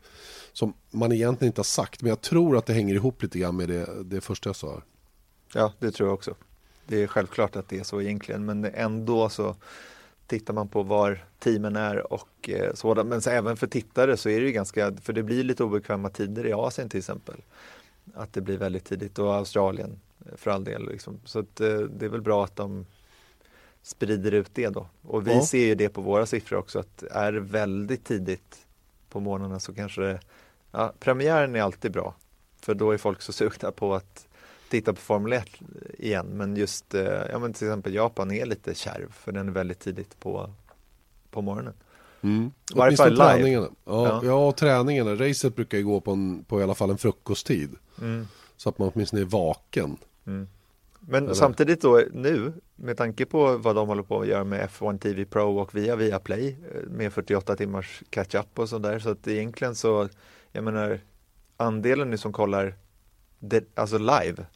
som 0.53 0.73
man 0.91 1.13
egentligen 1.13 1.49
inte 1.49 1.59
har 1.59 1.65
sagt. 1.65 2.03
Men 2.03 2.09
jag 2.09 2.21
tror 2.21 2.57
att 2.57 2.67
det 2.67 2.73
hänger 2.73 2.95
ihop 2.95 3.23
lite 3.23 3.39
grann 3.39 3.57
med 3.57 3.69
det, 3.69 3.89
det 4.05 4.21
första 4.21 4.49
jag 4.49 4.57
sa. 4.57 4.83
Ja, 5.55 5.73
det 5.79 5.91
tror 5.91 6.09
jag 6.09 6.15
också. 6.15 6.35
Det 6.87 7.03
är 7.03 7.07
självklart 7.07 7.57
att 7.57 7.69
det 7.69 7.79
är 7.79 7.85
så 7.85 8.01
egentligen. 8.01 8.45
Men 8.45 8.65
ändå 8.65 9.29
så 9.29 9.57
tittar 10.27 10.55
man 10.55 10.69
på 10.69 10.83
var 10.83 11.25
teamen 11.39 11.77
är 11.77 12.13
och 12.13 12.49
eh, 12.49 12.75
sådant. 12.75 13.09
Men 13.09 13.23
så 13.23 13.31
även 13.31 13.57
för 13.57 13.67
tittare 13.67 14.17
så 14.17 14.29
är 14.29 14.41
det 14.41 14.47
ju 14.47 14.53
ganska, 14.53 14.93
för 15.03 15.13
det 15.13 15.23
blir 15.23 15.45
lite 15.45 15.65
obekväma 15.65 16.09
tider 16.09 16.47
i 16.47 16.53
Asien 16.53 16.89
till 16.89 16.99
exempel. 16.99 17.37
Att 18.15 18.33
det 18.33 18.41
blir 18.41 18.59
väldigt 18.59 18.85
tidigt 18.85 19.19
och 19.19 19.35
Australien 19.35 20.01
för 20.37 20.51
all 20.51 20.65
del. 20.65 20.89
Liksom. 20.89 21.21
Så 21.25 21.39
att, 21.39 21.61
eh, 21.61 21.79
det 21.79 22.05
är 22.05 22.11
väl 22.11 22.23
bra 22.23 22.45
att 22.45 22.57
de 22.57 22.87
sprider 23.83 24.33
ut 24.33 24.51
det 24.55 24.69
då. 24.69 24.87
Och 25.03 25.27
vi 25.27 25.35
ja. 25.35 25.43
ser 25.43 25.67
ju 25.67 25.75
det 25.75 25.89
på 25.89 26.01
våra 26.01 26.27
siffror 26.27 26.59
också 26.59 26.79
att 26.79 27.03
är 27.03 27.33
det 27.33 27.41
väldigt 27.41 28.05
tidigt 28.05 28.67
på 29.09 29.21
morgonen 29.21 29.61
så 29.61 29.75
kanske 29.75 30.01
det, 30.01 30.21
ja, 30.71 30.93
premiären 30.99 31.57
är 31.57 31.63
alltid 31.63 31.93
bra. 31.93 32.15
För 32.61 32.75
då 32.75 32.91
är 32.91 32.99
folk 32.99 33.23
så 33.23 33.33
sugna 33.33 33.71
på 33.71 33.95
att 33.95 34.27
titta 34.75 34.93
på 34.93 35.01
Formel 35.01 35.33
1 35.33 35.47
igen. 35.99 36.27
Men 36.27 36.57
just, 36.57 36.95
eh, 36.95 37.03
ja 37.31 37.39
men 37.39 37.53
till 37.53 37.67
exempel 37.67 37.95
Japan 37.95 38.31
är 38.31 38.47
lite 38.47 38.75
kärv 38.75 39.13
för 39.13 39.33
den 39.33 39.49
är 39.49 39.53
väldigt 39.53 39.81
tidigt 39.81 40.21
på, 40.21 40.51
på 41.31 41.43
morgonen. 41.43 41.75
Mm. 42.23 42.53
Varje 42.75 42.97
fall 42.97 43.17
träningarna. 43.17 43.69
Ja, 43.85 44.07
ja. 44.07 44.21
ja, 44.25 44.53
träningarna. 44.53 45.15
Racet 45.15 45.57
brukar 45.57 45.79
ju 45.79 45.85
gå 45.85 46.01
på, 46.01 46.13
en, 46.13 46.45
på 46.45 46.61
i 46.61 46.63
alla 46.63 46.75
fall 46.75 46.91
en 46.91 46.99
frukosttid. 46.99 47.71
Mm. 48.01 48.29
Så 48.57 48.69
att 48.69 48.79
man 48.79 48.91
åtminstone 48.95 49.23
är 49.23 49.27
vaken. 49.27 49.97
Mm. 50.27 50.49
Men 51.01 51.25
Eller? 51.25 51.35
samtidigt 51.35 51.81
då 51.81 52.03
nu, 52.13 52.53
med 52.77 52.97
tanke 52.97 53.27
på 53.27 53.57
vad 53.57 53.77
de 53.77 53.89
håller 53.89 54.03
på 54.03 54.21
att 54.21 54.27
göra 54.27 54.45
med 54.45 54.69
F1 54.69 54.99
TV 54.99 55.25
Pro 55.25 55.59
och 55.59 55.75
via 55.75 55.97
Viaplay 55.97 56.49
eh, 56.49 56.91
med 56.91 57.13
48 57.13 57.57
timmars 57.57 58.03
catch-up 58.11 58.59
och 58.59 58.69
sådär 58.69 58.99
så 58.99 59.11
att 59.11 59.29
egentligen 59.29 59.75
så 59.75 60.09
jag 60.53 60.65
menar 60.65 61.01
andelen 61.57 62.11
nu 62.11 62.19
som 62.19 62.33
kollar 62.33 62.75
det, 63.39 63.65
alltså 63.75 63.99
live 63.99 64.47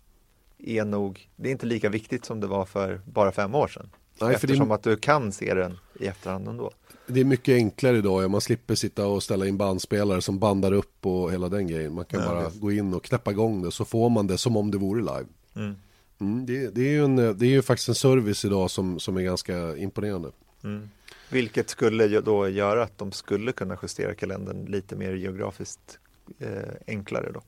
är 0.59 0.85
nog, 0.85 1.29
det 1.37 1.49
är 1.49 1.53
inte 1.53 1.67
lika 1.67 1.89
viktigt 1.89 2.25
som 2.25 2.41
det 2.41 2.47
var 2.47 2.65
för 2.65 3.01
bara 3.05 3.33
fem 3.33 3.55
år 3.55 3.69
sedan. 3.69 3.91
Nej, 4.21 4.35
Eftersom 4.35 4.69
det... 4.69 4.75
att 4.75 4.83
du 4.83 4.97
kan 4.97 5.33
se 5.33 5.55
den 5.55 5.79
i 6.01 6.07
efterhand 6.07 6.49
ändå. 6.49 6.71
Det 7.07 7.21
är 7.21 7.25
mycket 7.25 7.55
enklare 7.55 7.99
idag, 7.99 8.31
man 8.31 8.41
slipper 8.41 8.75
sitta 8.75 9.07
och 9.07 9.23
ställa 9.23 9.47
in 9.47 9.57
bandspelare 9.57 10.23
som 10.23 10.39
bandar 10.39 10.73
upp 10.73 11.07
och 11.07 11.33
hela 11.33 11.49
den 11.49 11.67
grejen. 11.67 11.95
Man 11.95 12.05
kan 12.05 12.21
ja, 12.21 12.27
bara 12.29 12.49
visst. 12.49 12.61
gå 12.61 12.73
in 12.73 12.95
och 12.95 13.05
knäppa 13.05 13.31
igång 13.31 13.63
det 13.63 13.71
så 13.71 13.85
får 13.85 14.11
man 14.11 14.27
det 14.27 14.39
som 14.39 14.57
om 14.57 14.71
det 14.71 14.79
vore 14.79 15.01
live. 15.01 15.27
Mm. 15.55 15.77
Mm, 16.21 16.47
det, 16.47 16.75
det, 16.75 16.81
är 16.81 16.91
ju 16.91 17.05
en, 17.05 17.17
det 17.17 17.47
är 17.47 17.51
ju 17.51 17.63
faktiskt 17.63 17.89
en 17.89 17.95
service 17.95 18.45
idag 18.45 18.71
som, 18.71 19.01
som 19.01 19.17
är 19.17 19.23
ganska 19.23 19.77
imponerande. 19.77 20.31
Mm. 20.65 20.91
Vilket 21.31 21.71
skulle 21.71 22.21
då 22.21 22.49
göra 22.49 22.83
att 22.83 22.99
de 22.99 23.13
skulle 23.13 23.53
kunna 23.53 23.79
justera 23.83 24.15
kalendern 24.15 24.65
lite 24.65 24.97
mer 24.97 25.13
geografiskt 25.13 25.99
eh, 26.39 26.75
enklare 26.87 27.33
då. 27.33 27.43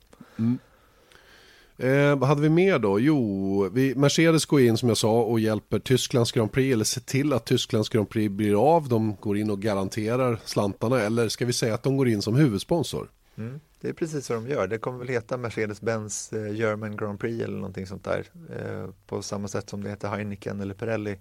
Eh, 1.81 2.15
vad 2.15 2.29
hade 2.29 2.41
vi 2.41 2.49
mer 2.49 2.79
då? 2.79 2.99
Jo, 2.99 3.69
vi, 3.73 3.95
Mercedes 3.95 4.45
går 4.45 4.61
in 4.61 4.77
som 4.77 4.89
jag 4.89 4.97
sa 4.97 5.21
och 5.21 5.39
hjälper 5.39 5.79
Tysklands 5.79 6.31
Grand 6.31 6.51
Prix 6.51 6.73
eller 6.73 6.85
ser 6.85 7.01
till 7.01 7.33
att 7.33 7.45
Tysklands 7.45 7.89
Grand 7.89 8.09
Prix 8.09 8.31
blir 8.31 8.75
av. 8.75 8.89
De 8.89 9.15
går 9.15 9.37
in 9.37 9.49
och 9.49 9.61
garanterar 9.61 10.39
slantarna 10.45 11.01
eller 11.01 11.29
ska 11.29 11.45
vi 11.45 11.53
säga 11.53 11.73
att 11.73 11.83
de 11.83 11.97
går 11.97 12.07
in 12.07 12.21
som 12.21 12.35
huvudsponsor? 12.35 13.11
Mm, 13.37 13.59
det 13.81 13.89
är 13.89 13.93
precis 13.93 14.29
vad 14.29 14.43
de 14.43 14.49
gör. 14.49 14.67
Det 14.67 14.77
kommer 14.77 14.99
väl 14.99 15.07
heta 15.07 15.37
Mercedes-Benz 15.37 16.33
eh, 16.33 16.55
German 16.55 16.97
Grand 16.97 17.19
Prix 17.19 17.43
eller 17.43 17.55
någonting 17.55 17.87
sånt 17.87 18.03
där. 18.03 18.25
Eh, 18.55 18.89
på 19.07 19.21
samma 19.21 19.47
sätt 19.47 19.69
som 19.69 19.83
det 19.83 19.89
heter 19.89 20.07
Heineken 20.07 20.61
eller 20.61 20.73
Pirelli 20.73 21.17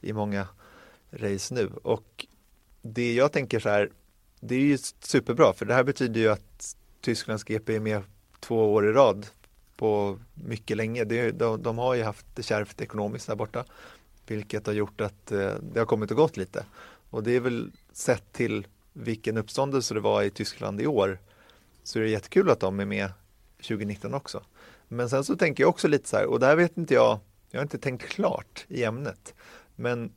i 0.00 0.12
många 0.12 0.46
race 1.10 1.54
nu. 1.54 1.70
Och 1.82 2.26
det 2.82 3.14
jag 3.14 3.32
tänker 3.32 3.60
så 3.60 3.68
här, 3.68 3.90
det 4.40 4.54
är 4.54 4.60
ju 4.60 4.78
superbra 5.00 5.52
för 5.52 5.66
det 5.66 5.74
här 5.74 5.84
betyder 5.84 6.20
ju 6.20 6.28
att 6.28 6.76
Tysklands 7.00 7.44
GP 7.44 7.76
är 7.76 7.80
med 7.80 8.02
två 8.40 8.72
år 8.72 8.88
i 8.88 8.92
rad 8.92 9.26
på 9.80 10.18
mycket 10.34 10.76
länge. 10.76 11.04
Det, 11.04 11.30
de, 11.30 11.62
de, 11.62 11.78
har 11.78 11.94
ju 11.94 12.02
haft 12.02 12.26
det 12.34 12.42
kärvt 12.42 12.80
ekonomiskt 12.80 13.26
där 13.26 13.34
borta, 13.34 13.64
vilket 14.26 14.66
har 14.66 14.72
gjort 14.72 15.00
att 15.00 15.32
eh, 15.32 15.54
det 15.72 15.78
har 15.78 15.86
kommit 15.86 16.10
och 16.10 16.16
gått 16.16 16.36
lite. 16.36 16.64
Och 17.10 17.22
det 17.22 17.36
är 17.36 17.40
väl 17.40 17.70
sett 17.92 18.32
till 18.32 18.66
vilken 18.92 19.36
uppståndelse 19.36 19.94
det 19.94 20.00
var 20.00 20.22
i 20.22 20.30
Tyskland 20.30 20.80
i 20.80 20.86
år, 20.86 21.18
så 21.82 21.98
är 21.98 22.02
det 22.02 22.08
jättekul 22.08 22.50
att 22.50 22.60
de 22.60 22.80
är 22.80 22.84
med 22.84 23.12
2019 23.56 24.14
också. 24.14 24.42
Men 24.88 25.10
sen 25.10 25.24
så 25.24 25.36
tänker 25.36 25.62
jag 25.62 25.68
också 25.68 25.88
lite 25.88 26.08
så 26.08 26.16
här, 26.16 26.26
och 26.26 26.40
där 26.40 26.56
vet 26.56 26.76
inte 26.76 26.94
jag, 26.94 27.18
jag 27.50 27.58
har 27.58 27.62
inte 27.62 27.78
tänkt 27.78 28.08
klart 28.08 28.64
i 28.68 28.84
ämnet, 28.84 29.34
men 29.76 30.12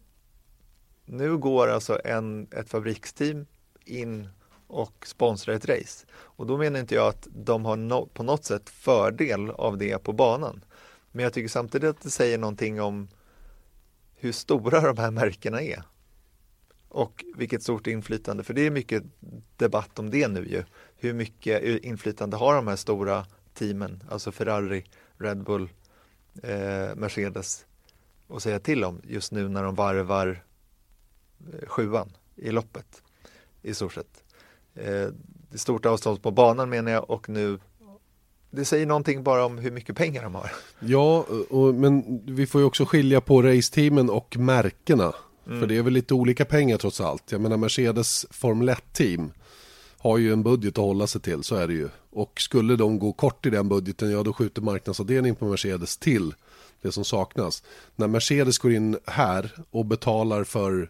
nu 1.05 1.37
går 1.37 1.67
alltså 1.67 1.99
en, 2.05 2.47
ett 2.51 2.69
fabriksteam 2.69 3.45
in 3.85 4.29
och 4.73 5.07
sponsrar 5.07 5.55
ett 5.55 5.69
race. 5.69 6.05
Och 6.13 6.47
då 6.47 6.57
menar 6.57 6.79
inte 6.79 6.95
jag 6.95 7.07
att 7.07 7.27
de 7.31 7.65
har 7.65 7.75
no 7.75 8.09
på 8.13 8.23
något 8.23 8.45
sätt 8.45 8.69
fördel 8.69 9.49
av 9.49 9.77
det 9.77 9.97
på 10.03 10.13
banan. 10.13 10.65
Men 11.11 11.23
jag 11.23 11.33
tycker 11.33 11.49
samtidigt 11.49 11.89
att 11.89 12.01
det 12.01 12.09
säger 12.09 12.37
någonting 12.37 12.81
om 12.81 13.07
hur 14.15 14.31
stora 14.31 14.81
de 14.81 14.97
här 14.97 15.11
märkena 15.11 15.61
är. 15.61 15.83
Och 16.89 17.23
vilket 17.35 17.63
stort 17.63 17.87
inflytande, 17.87 18.43
för 18.43 18.53
det 18.53 18.61
är 18.61 18.71
mycket 18.71 19.03
debatt 19.57 19.99
om 19.99 20.09
det 20.09 20.27
nu 20.27 20.47
ju. 20.47 20.63
Hur 20.97 21.13
mycket 21.13 21.63
inflytande 21.63 22.37
har 22.37 22.55
de 22.55 22.67
här 22.67 22.75
stora 22.75 23.25
teamen, 23.53 24.03
alltså 24.09 24.31
Ferrari, 24.31 24.85
Red 25.17 25.43
Bull, 25.43 25.69
eh, 26.43 26.95
Mercedes 26.95 27.65
att 28.27 28.43
säga 28.43 28.59
till 28.59 28.83
om 28.83 29.01
just 29.03 29.31
nu 29.31 29.49
när 29.49 29.63
de 29.63 29.75
varvar 29.75 30.43
eh, 31.53 31.67
sjuan 31.67 32.17
i 32.35 32.51
loppet 32.51 33.03
i 33.61 33.73
stort 33.73 33.93
sett. 33.93 34.22
Eh, 34.75 35.07
det 35.51 35.57
stort 35.57 35.85
avstånd 35.85 36.21
på 36.21 36.31
banan 36.31 36.69
menar 36.69 36.91
jag 36.91 37.09
och 37.09 37.29
nu 37.29 37.59
det 38.55 38.65
säger 38.65 38.85
någonting 38.85 39.23
bara 39.23 39.45
om 39.45 39.57
hur 39.57 39.71
mycket 39.71 39.95
pengar 39.95 40.23
de 40.23 40.35
har. 40.35 40.51
Ja, 40.79 41.25
och, 41.49 41.75
men 41.75 42.21
vi 42.25 42.47
får 42.47 42.61
ju 42.61 42.67
också 42.67 42.85
skilja 42.85 43.21
på 43.21 43.41
raceteamen 43.41 44.09
och 44.09 44.37
märkena. 44.37 45.13
Mm. 45.47 45.59
För 45.59 45.67
det 45.67 45.77
är 45.77 45.81
väl 45.81 45.93
lite 45.93 46.13
olika 46.13 46.45
pengar 46.45 46.77
trots 46.77 47.01
allt. 47.01 47.31
Jag 47.31 47.41
menar 47.41 47.57
Mercedes 47.57 48.25
Formel 48.29 48.69
1-team 48.69 49.31
har 49.97 50.17
ju 50.17 50.33
en 50.33 50.43
budget 50.43 50.77
att 50.77 50.83
hålla 50.83 51.07
sig 51.07 51.21
till, 51.21 51.43
så 51.43 51.55
är 51.55 51.67
det 51.67 51.73
ju. 51.73 51.89
Och 52.09 52.41
skulle 52.41 52.75
de 52.75 52.99
gå 52.99 53.13
kort 53.13 53.45
i 53.45 53.49
den 53.49 53.69
budgeten, 53.69 54.11
ja 54.11 54.23
då 54.23 54.33
skjuter 54.33 54.61
marknadsavdelningen 54.61 55.35
på 55.35 55.45
Mercedes 55.45 55.97
till 55.97 56.33
det 56.81 56.91
som 56.91 57.05
saknas. 57.05 57.63
När 57.95 58.07
Mercedes 58.07 58.57
går 58.57 58.73
in 58.73 58.97
här 59.05 59.51
och 59.71 59.85
betalar 59.85 60.43
för 60.43 60.89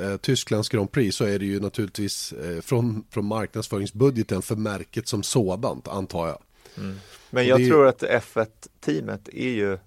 eh, 0.00 0.16
Tysklands 0.16 0.68
Grand 0.68 0.92
Prix 0.92 1.16
så 1.16 1.24
är 1.24 1.38
det 1.38 1.46
ju 1.46 1.60
naturligtvis 1.60 2.32
eh, 2.32 2.60
från, 2.60 3.04
från 3.10 3.24
marknadsföringsbudgeten 3.24 4.42
för 4.42 4.56
märket 4.56 5.08
som 5.08 5.22
sådant 5.22 5.88
antar 5.88 6.26
jag. 6.26 6.38
Mm. 6.76 6.96
Men 7.30 7.46
jag 7.46 7.60
det... 7.60 7.68
tror 7.68 7.86
att 7.86 8.02
F1-teamet 8.02 9.28
är 9.32 9.50
ju 9.50 9.78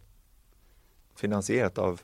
finansierat 1.16 1.78
av 1.78 2.02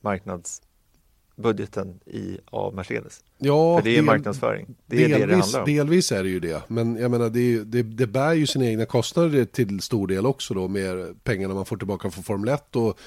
marknadsbudgeten 0.00 2.00
i, 2.06 2.38
av 2.44 2.74
Mercedes. 2.74 3.24
Ja, 3.38 3.78
för 3.78 3.84
det 3.84 3.90
är 3.90 3.94
del, 3.94 4.04
marknadsföring. 4.04 4.74
Det 4.86 4.96
delvis, 4.96 5.16
är 5.16 5.20
det 5.20 5.26
det 5.26 5.40
handlar 5.40 5.60
om. 5.60 5.66
Delvis 5.66 6.12
är 6.12 6.22
det 6.22 6.28
ju 6.28 6.40
det. 6.40 6.62
Men 6.68 6.96
jag 6.96 7.10
menar, 7.10 7.30
det, 7.30 7.64
det, 7.64 7.82
det 7.82 8.06
bär 8.06 8.32
ju 8.32 8.46
sina 8.46 8.66
egna 8.66 8.86
kostnader 8.86 9.44
till 9.44 9.80
stor 9.80 10.06
del 10.06 10.26
också 10.26 10.54
då 10.54 10.68
med 10.68 11.24
pengarna 11.24 11.54
man 11.54 11.66
får 11.66 11.76
tillbaka 11.76 12.10
från 12.10 12.24
Formel 12.24 12.48
1 12.48 12.76
och 12.76 12.98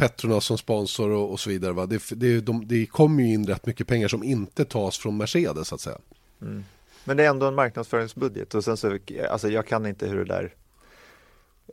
Petronas 0.00 0.44
som 0.44 0.58
sponsor 0.58 1.10
och, 1.10 1.32
och 1.32 1.40
så 1.40 1.50
vidare. 1.50 1.72
Va? 1.72 1.86
Det, 1.86 2.02
det, 2.10 2.40
de, 2.40 2.66
det 2.66 2.86
kommer 2.86 3.22
ju 3.22 3.32
in 3.34 3.46
rätt 3.46 3.66
mycket 3.66 3.86
pengar 3.86 4.08
som 4.08 4.22
inte 4.24 4.64
tas 4.64 4.98
från 4.98 5.16
Mercedes 5.16 5.68
så 5.68 5.74
att 5.74 5.80
säga. 5.80 5.98
Mm. 6.42 6.64
Men 7.04 7.16
det 7.16 7.24
är 7.24 7.30
ändå 7.30 7.46
en 7.46 7.54
marknadsföringsbudget 7.54 8.54
och 8.54 8.64
sen 8.64 8.76
så, 8.76 8.98
alltså 9.30 9.48
jag 9.48 9.66
kan 9.66 9.86
inte 9.86 10.06
hur 10.06 10.24
det 10.24 10.34
där 10.34 10.54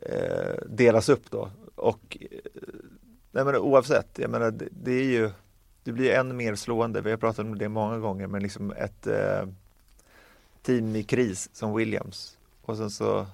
eh, 0.01 0.67
delas 0.69 1.09
upp 1.09 1.31
då. 1.31 1.49
Och 1.75 2.17
eh, 2.21 2.27
nej 3.31 3.45
men 3.45 3.55
oavsett, 3.55 4.19
jag 4.19 4.29
menar 4.29 4.51
det, 4.51 4.67
det, 4.71 4.91
är 4.91 5.03
ju, 5.03 5.31
det 5.83 5.91
blir 5.91 6.11
än 6.11 6.37
mer 6.37 6.55
slående, 6.55 7.01
vi 7.01 7.09
har 7.09 7.17
pratat 7.17 7.45
om 7.45 7.57
det 7.57 7.69
många 7.69 7.97
gånger, 7.97 8.27
men 8.27 8.43
liksom 8.43 8.71
ett 8.71 9.07
eh, 9.07 9.47
team 10.61 10.95
i 10.95 11.03
kris 11.03 11.49
som 11.53 11.75
Williams 11.75 12.37
och 12.61 12.77
sen 12.77 12.89
så 12.89 13.27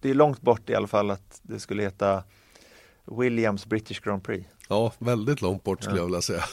det 0.00 0.10
är 0.10 0.14
långt 0.14 0.40
bort 0.40 0.70
i 0.70 0.74
alla 0.74 0.86
fall 0.86 1.10
att 1.10 1.40
det 1.42 1.60
skulle 1.60 1.82
heta 1.82 2.24
Williams 3.10 3.66
British 3.66 4.00
Grand 4.00 4.24
Prix. 4.24 4.46
Ja, 4.68 4.92
väldigt 4.98 5.42
långt 5.42 5.64
bort 5.64 5.82
skulle 5.82 5.96
ja. 5.96 6.00
jag 6.02 6.06
vilja 6.06 6.22
säga. 6.22 6.44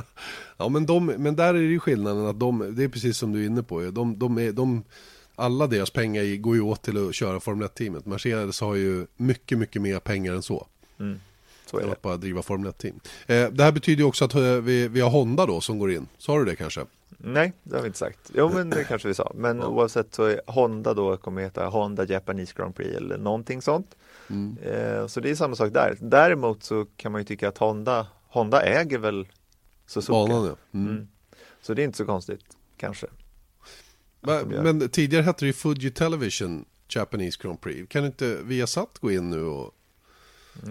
ja, 0.56 0.68
men, 0.68 0.86
de, 0.86 1.06
men 1.06 1.36
där 1.36 1.48
är 1.48 1.58
det 1.58 1.60
ju 1.60 1.80
skillnaden 1.80 2.26
att 2.26 2.40
de, 2.40 2.74
det 2.76 2.84
är 2.84 2.88
precis 2.88 3.18
som 3.18 3.32
du 3.32 3.42
är 3.42 3.46
inne 3.46 3.62
på, 3.62 3.80
de, 3.80 4.18
de, 4.18 4.38
är, 4.38 4.52
de 4.52 4.84
alla 5.34 5.66
deras 5.66 5.90
pengar 5.90 6.36
går 6.36 6.54
ju 6.54 6.60
åt 6.60 6.82
till 6.82 7.08
att 7.08 7.14
köra 7.14 7.40
Formel 7.40 7.68
1-teamet. 7.68 8.06
Mercedes 8.06 8.60
har 8.60 8.74
ju 8.74 9.06
mycket, 9.16 9.58
mycket 9.58 9.82
mer 9.82 9.98
pengar 9.98 10.34
än 10.34 10.42
så. 10.42 10.66
Mm. 11.00 11.20
Så 11.66 11.78
är 11.78 11.86
det. 11.86 11.92
Att 11.92 12.02
bara 12.02 12.16
driva 12.16 12.42
Formel 12.42 12.72
1-team. 12.72 13.00
Eh, 13.26 13.50
det 13.50 13.64
här 13.64 13.72
betyder 13.72 14.02
ju 14.02 14.08
också 14.08 14.24
att 14.24 14.34
eh, 14.34 14.42
vi, 14.42 14.88
vi 14.88 15.00
har 15.00 15.10
Honda 15.10 15.46
då 15.46 15.60
som 15.60 15.78
går 15.78 15.92
in. 15.92 16.08
Sa 16.18 16.38
du 16.38 16.44
det 16.44 16.56
kanske? 16.56 16.80
Nej, 17.24 17.52
det 17.62 17.74
har 17.74 17.82
vi 17.82 17.86
inte 17.86 17.98
sagt. 17.98 18.30
Jo, 18.34 18.50
men 18.54 18.70
det 18.70 18.84
kanske 18.84 19.08
vi 19.08 19.14
sa. 19.14 19.32
Men 19.34 19.62
oavsett 19.62 20.14
så 20.14 20.24
är 20.24 20.40
Honda 20.46 20.94
då 20.94 21.16
kommer 21.16 21.42
heta 21.42 21.66
Honda 21.66 22.04
Japanese 22.04 22.52
Grand 22.56 22.76
Prix 22.76 22.96
eller 22.96 23.18
någonting 23.18 23.62
sånt. 23.62 23.96
Mm. 24.30 24.58
Eh, 24.58 25.06
så 25.06 25.20
det 25.20 25.30
är 25.30 25.34
samma 25.34 25.54
sak 25.54 25.72
där. 25.72 25.96
Däremot 26.00 26.62
så 26.62 26.86
kan 26.96 27.12
man 27.12 27.20
ju 27.20 27.24
tycka 27.24 27.48
att 27.48 27.58
Honda, 27.58 28.06
Honda 28.28 28.62
äger 28.62 28.98
väl 28.98 29.28
Suzuka. 29.86 30.12
Banan, 30.12 30.44
ja. 30.46 30.56
Mm. 30.78 30.90
Mm. 30.90 31.08
Så 31.62 31.74
det 31.74 31.82
är 31.82 31.84
inte 31.84 31.98
så 31.98 32.06
konstigt, 32.06 32.44
kanske. 32.76 33.06
Men, 34.20 34.48
men, 34.48 34.88
tidigare 34.88 35.22
hette 35.22 35.44
det 35.44 35.46
ju 35.46 35.52
Fuji 35.52 35.90
Television 35.90 36.64
Japanese 36.88 37.38
Grand 37.42 37.60
Prix. 37.60 37.88
Kan 37.88 38.04
inte 38.04 38.38
Viasat 38.42 38.98
gå 39.00 39.10
in 39.10 39.30
nu 39.30 39.42
och 39.44 39.74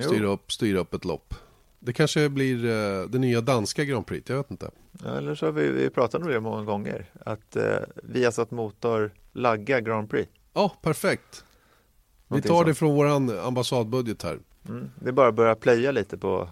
styra 0.02 0.28
upp, 0.28 0.52
styra 0.52 0.80
upp 0.80 0.94
ett 0.94 1.06
lopp? 1.06 1.34
Det 1.84 1.94
kanske 1.94 2.30
blir 2.30 2.66
uh, 2.66 3.10
det 3.10 3.20
nya 3.20 3.42
danska 3.42 3.86
Grand 3.86 4.08
Prix, 4.08 4.30
jag 4.30 4.38
vet 4.38 4.52
inte. 4.52 4.72
Ja, 5.04 5.18
eller 5.18 5.36
så 5.36 5.46
har 5.46 5.54
vi, 5.54 5.72
vi 5.72 5.90
pratat 5.90 6.22
om 6.22 6.28
det 6.28 6.40
många 6.40 6.64
gånger. 6.64 7.06
Att 7.26 7.56
uh, 7.58 7.64
Viasat 8.04 8.52
Motor 8.52 9.12
laggar 9.32 9.80
Grand 9.80 10.10
Prix. 10.10 10.32
Ja, 10.54 10.66
oh, 10.66 10.82
perfekt. 10.82 11.46
Vi 12.28 12.42
tar 12.42 12.66
det 12.66 12.74
från 12.74 12.96
vår 12.96 13.06
ambassadbudget 13.48 14.24
här. 14.24 14.40
Mm, 14.70 14.92
det 14.96 15.08
är 15.08 15.14
bara 15.14 15.28
att 15.28 15.36
börja 15.36 15.56
plöja 15.56 15.92
lite 15.92 16.18
på 16.18 16.50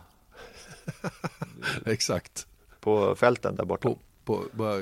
Exakt. 1.86 2.48
På 2.80 3.16
fälten 3.16 3.56
där 3.56 3.66
borta. 3.66 3.90
På, 3.90 3.98
på, 4.26 4.44
bara 4.52 4.82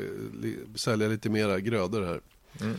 sälja 0.76 1.08
lite 1.08 1.30
mera 1.30 1.60
grödor 1.60 2.02
här. 2.02 2.22
Mm. 2.62 2.78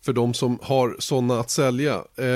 För 0.00 0.12
de 0.12 0.34
som 0.34 0.58
har 0.62 0.96
sådana 0.98 1.40
att 1.40 1.50
sälja. 1.50 1.94
Eh, 2.16 2.26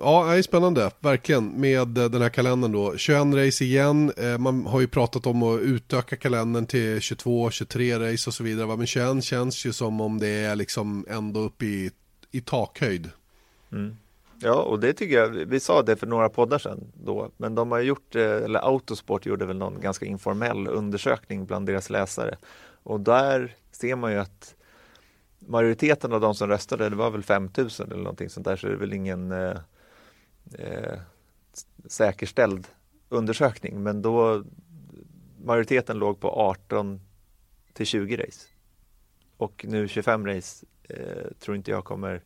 ja, 0.00 0.26
det 0.30 0.38
är 0.38 0.42
spännande, 0.42 0.90
verkligen, 1.00 1.60
med 1.60 1.88
den 1.88 2.22
här 2.22 2.28
kalendern 2.28 2.72
då. 2.72 2.96
21 2.96 3.34
race 3.34 3.64
igen, 3.64 4.12
eh, 4.16 4.38
man 4.38 4.66
har 4.66 4.80
ju 4.80 4.86
pratat 4.86 5.26
om 5.26 5.42
att 5.42 5.60
utöka 5.60 6.16
kalendern 6.16 6.66
till 6.66 7.00
22, 7.00 7.50
23 7.50 7.98
race 7.98 8.30
och 8.30 8.34
så 8.34 8.44
vidare. 8.44 8.76
Men 8.76 8.86
21 8.86 9.24
känns 9.24 9.66
ju 9.66 9.72
som 9.72 10.00
om 10.00 10.18
det 10.18 10.28
är 10.28 10.56
liksom 10.56 11.06
ändå 11.08 11.40
uppe 11.40 11.64
i, 11.64 11.90
i 12.30 12.40
takhöjd. 12.40 13.10
Mm. 13.72 13.96
Ja, 14.44 14.54
och 14.54 14.80
det 14.80 14.92
tycker 14.92 15.14
jag, 15.14 15.28
vi 15.28 15.60
sa 15.60 15.82
det 15.82 15.96
för 15.96 16.06
några 16.06 16.28
poddar 16.28 16.58
sedan 16.58 16.92
då, 17.04 17.30
men 17.36 17.54
de 17.54 17.72
har 17.72 17.80
gjort, 17.80 18.14
eh, 18.14 18.22
eller 18.22 18.66
Autosport 18.66 19.26
gjorde 19.26 19.46
väl 19.46 19.58
någon 19.58 19.80
ganska 19.80 20.06
informell 20.06 20.68
undersökning 20.68 21.46
bland 21.46 21.66
deras 21.66 21.90
läsare 21.90 22.36
och 22.82 23.00
där 23.00 23.56
ser 23.72 23.96
man 23.96 24.12
ju 24.12 24.18
att 24.18 24.54
majoriteten 25.46 26.12
av 26.12 26.20
de 26.20 26.34
som 26.34 26.48
röstade, 26.48 26.88
det 26.88 26.96
var 26.96 27.10
väl 27.10 27.22
5000 27.22 27.92
eller 27.92 28.02
någonting 28.02 28.30
sånt 28.30 28.44
där, 28.44 28.56
så 28.56 28.66
det 28.66 28.72
är 28.72 28.76
väl 28.76 28.92
ingen 28.92 29.32
eh, 29.32 29.56
eh, 30.58 30.98
säkerställd 31.86 32.66
undersökning. 33.08 33.82
Men 33.82 34.02
då 34.02 34.44
majoriteten 35.44 35.98
låg 35.98 36.20
på 36.20 36.30
18 36.30 37.00
till 37.72 37.86
20 37.86 38.16
race. 38.16 38.46
Och 39.36 39.64
nu 39.68 39.88
25 39.88 40.26
race 40.26 40.66
eh, 40.82 41.32
tror 41.40 41.56
inte 41.56 41.70
jag 41.70 41.84
kommer 41.84 42.22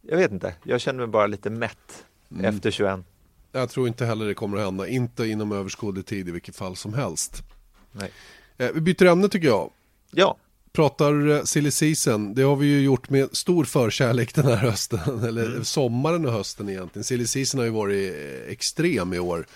Jag 0.00 0.16
vet 0.16 0.32
inte, 0.32 0.54
jag 0.64 0.80
känner 0.80 0.98
mig 0.98 1.06
bara 1.06 1.26
lite 1.26 1.50
mätt 1.50 2.06
mm. 2.30 2.44
efter 2.44 2.70
21. 2.70 3.00
Jag 3.52 3.70
tror 3.70 3.88
inte 3.88 4.06
heller 4.06 4.26
det 4.26 4.34
kommer 4.34 4.58
att 4.58 4.64
hända, 4.64 4.88
inte 4.88 5.26
inom 5.26 5.52
överskådlig 5.52 6.06
tid 6.06 6.28
i 6.28 6.32
vilket 6.32 6.56
fall 6.56 6.76
som 6.76 6.94
helst. 6.94 7.42
Nej. 7.92 8.12
Eh, 8.56 8.70
vi 8.74 8.80
byter 8.80 9.06
ämne 9.06 9.28
tycker 9.28 9.48
jag. 9.48 9.70
Ja. 10.10 10.36
Pratar 10.78 11.28
eh, 11.28 11.42
silly 11.42 11.70
season, 11.70 12.34
det 12.34 12.42
har 12.42 12.56
vi 12.56 12.66
ju 12.66 12.80
gjort 12.80 13.10
med 13.10 13.36
stor 13.36 13.64
förkärlek 13.64 14.34
den 14.34 14.46
här 14.46 14.56
hösten, 14.56 15.24
eller 15.28 15.46
mm. 15.46 15.64
sommaren 15.64 16.26
och 16.26 16.32
hösten 16.32 16.68
egentligen. 16.68 17.04
Silly 17.04 17.26
season 17.26 17.58
har 17.58 17.64
ju 17.64 17.70
varit 17.72 18.12
eh, 18.12 18.52
extrem 18.52 19.14
i 19.14 19.18
år. 19.18 19.46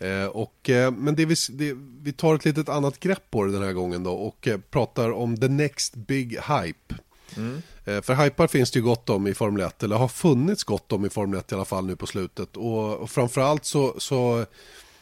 Eh, 0.00 0.24
och, 0.24 0.70
eh, 0.70 0.90
men 0.90 1.14
det 1.14 1.24
vi, 1.26 1.34
det, 1.48 1.76
vi 2.02 2.12
tar 2.12 2.34
ett 2.34 2.44
litet 2.44 2.68
annat 2.68 3.00
grepp 3.00 3.30
på 3.30 3.44
det 3.44 3.52
den 3.52 3.62
här 3.62 3.72
gången 3.72 4.02
då 4.02 4.12
och 4.12 4.48
eh, 4.48 4.58
pratar 4.70 5.10
om 5.10 5.36
the 5.36 5.48
next 5.48 5.94
big 5.94 6.30
hype. 6.30 6.94
Mm. 7.36 7.62
Eh, 7.84 8.00
för 8.00 8.14
hypar 8.14 8.46
finns 8.46 8.70
det 8.70 8.78
ju 8.78 8.84
gott 8.84 9.10
om 9.10 9.26
i 9.26 9.34
Formel 9.34 9.62
1, 9.62 9.82
eller 9.82 9.96
har 9.96 10.08
funnits 10.08 10.64
gott 10.64 10.92
om 10.92 11.06
i 11.06 11.10
Formel 11.10 11.38
1 11.38 11.52
i 11.52 11.54
alla 11.54 11.64
fall 11.64 11.86
nu 11.86 11.96
på 11.96 12.06
slutet. 12.06 12.56
Och, 12.56 12.96
och 12.96 13.10
framförallt 13.10 13.64
så, 13.64 13.94
så 13.98 14.44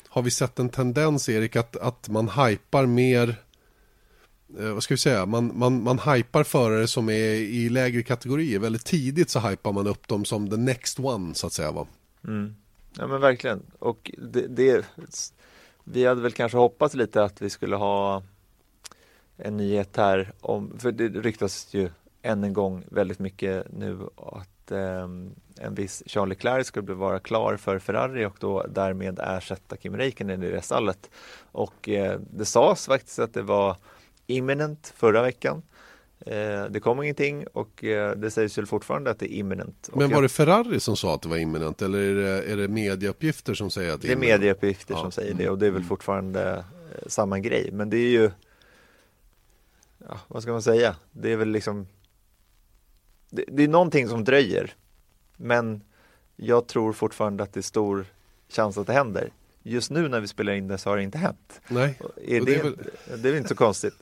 har 0.09 0.23
vi 0.23 0.31
sett 0.31 0.59
en 0.59 0.69
tendens, 0.69 1.29
Erik, 1.29 1.57
att, 1.57 1.77
att 1.77 2.09
man 2.09 2.29
hypar 2.29 2.87
mer 2.87 3.37
Eh, 4.59 4.73
vad 4.73 4.83
ska 4.83 4.95
vi 4.95 4.99
säga, 4.99 5.27
man, 5.27 5.59
man, 5.59 5.83
man 5.83 5.99
hypar 5.99 6.45
förare 6.45 6.87
som 6.87 7.09
är 7.09 7.35
i 7.35 7.69
lägre 7.69 8.03
kategorier. 8.03 8.59
Väldigt 8.59 8.85
tidigt 8.85 9.31
så 9.31 9.41
hypar 9.41 9.73
man 9.73 9.87
upp 9.87 10.09
dem 10.09 10.25
som 10.25 10.51
the 10.51 10.57
next 10.57 11.01
one 11.01 11.35
så 11.35 11.47
att 11.47 11.53
säga 11.53 11.73
va. 11.73 11.87
Mm. 12.25 12.55
Ja 12.99 13.07
men 13.07 13.21
verkligen. 13.21 13.63
Och 13.79 14.11
det, 14.19 14.47
det, 14.47 14.87
vi 15.85 16.05
hade 16.05 16.23
väl 16.23 16.33
kanske 16.33 16.59
hoppats 16.59 16.95
lite 16.95 17.25
att 17.25 17.43
vi 17.43 17.51
skulle 17.51 17.77
ha 17.77 18.23
en 19.37 19.57
nyhet 19.57 19.97
här 19.97 20.33
om, 20.41 20.79
för 20.79 20.93
det 20.93 21.09
ryktas 21.09 21.75
ju 21.75 21.91
än 22.23 22.45
en 22.45 22.53
gång 22.53 22.85
väldigt 22.91 23.19
mycket 23.19 23.73
nu 23.73 23.99
att 24.17 24.71
eh, 24.71 25.09
en 25.61 25.75
viss 25.75 26.03
Charlie 26.07 26.29
Leclerc 26.29 26.67
skulle 26.67 26.95
vara 26.95 27.19
klar 27.19 27.57
för 27.57 27.79
Ferrari 27.79 28.25
och 28.25 28.37
då 28.41 28.67
därmed 28.67 29.19
ersätta 29.23 29.77
Kim 29.77 29.97
Räikkönen 29.97 30.43
i 30.43 30.51
det 30.51 30.63
stallet. 30.63 31.11
Och 31.53 31.89
eh, 31.89 32.21
det 32.31 32.45
sades 32.45 32.87
faktiskt 32.87 33.19
att 33.19 33.35
det 33.35 33.43
var 33.43 33.77
imminent 34.33 34.93
förra 34.97 35.23
veckan. 35.23 35.63
Eh, 36.27 36.65
det 36.71 36.81
kom 36.81 37.03
ingenting 37.03 37.47
och 37.47 37.85
eh, 37.85 38.17
det 38.17 38.31
sägs 38.31 38.59
väl 38.59 38.67
fortfarande 38.67 39.11
att 39.11 39.19
det 39.19 39.35
är 39.35 39.37
imminent. 39.37 39.91
Men 39.95 40.11
var 40.11 40.23
det 40.23 40.29
Ferrari 40.29 40.81
som 40.81 40.97
sa 40.97 41.15
att 41.15 41.23
det 41.23 41.29
var 41.29 41.37
imminent 41.37 41.83
eller 41.83 41.99
är 41.99 42.15
det, 42.15 42.53
är 42.53 42.57
det 42.57 42.69
medieuppgifter 42.69 43.55
som 43.55 43.71
säger 43.71 43.95
att 43.95 44.03
det 44.03 44.09
är 44.09 44.13
imminent? 44.13 44.31
Det 44.31 44.35
är 44.35 44.39
medieuppgifter 44.39 44.95
ja. 44.95 45.01
som 45.01 45.13
säger 45.13 45.35
det 45.35 45.49
och 45.49 45.59
det 45.59 45.67
är 45.67 45.71
väl 45.71 45.77
mm. 45.77 45.89
fortfarande 45.89 46.53
eh, 46.53 46.65
samma 47.07 47.39
grej. 47.39 47.71
Men 47.73 47.91
det 47.91 47.97
är 47.97 48.11
ju, 48.11 48.31
ja, 50.09 50.21
vad 50.29 50.43
ska 50.43 50.53
man 50.53 50.63
säga, 50.63 50.97
det 51.13 51.33
är 51.33 51.37
väl 51.37 51.49
liksom, 51.49 51.87
det, 53.31 53.45
det 53.49 53.63
är 53.63 53.69
någonting 53.69 54.09
som 54.09 54.25
dröjer. 54.25 54.75
Men 55.37 55.83
jag 56.37 56.67
tror 56.67 56.93
fortfarande 56.93 57.43
att 57.43 57.53
det 57.53 57.61
är 57.61 57.63
stor 57.63 58.07
chans 58.49 58.79
att 58.79 58.87
det 58.87 58.93
händer. 58.93 59.33
Just 59.63 59.91
nu 59.91 60.09
när 60.09 60.21
vi 60.21 60.29
spelar 60.29 60.53
in 60.53 60.69
det 60.69 60.79
så 60.79 60.91
har 60.91 60.97
det 60.97 61.03
inte 61.03 61.19
hänt. 61.19 61.61
Nej. 61.69 61.99
Är 62.27 62.41
det, 62.41 62.47
det, 62.47 62.55
är 62.55 62.63
väl... 62.63 62.77
det 63.23 63.29
är 63.29 63.37
inte 63.37 63.49
så 63.49 63.55
konstigt 63.55 63.95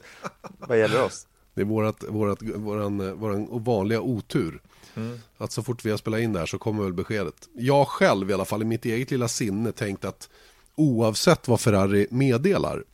vad 0.58 0.78
gäller 0.78 1.04
oss. 1.04 1.26
Det 1.54 1.60
är 1.60 1.64
vårat, 1.64 2.04
vårat, 2.08 2.42
våran, 2.42 3.18
våran 3.18 3.64
vanliga 3.64 4.00
otur. 4.00 4.60
Mm. 4.96 5.20
Att 5.36 5.52
så 5.52 5.62
fort 5.62 5.84
vi 5.84 5.90
har 5.90 5.96
spelat 5.96 6.20
in 6.20 6.32
det 6.32 6.38
här 6.38 6.46
så 6.46 6.58
kommer 6.58 6.82
väl 6.82 6.92
beskedet. 6.92 7.48
Jag 7.54 7.88
själv 7.88 8.30
i 8.30 8.34
alla 8.34 8.44
fall 8.44 8.62
i 8.62 8.64
mitt 8.64 8.84
eget 8.84 9.10
lilla 9.10 9.28
sinne 9.28 9.72
tänkt 9.72 10.04
att 10.04 10.28
oavsett 10.74 11.48
vad 11.48 11.60
Ferrari 11.60 12.06
meddelar 12.10 12.84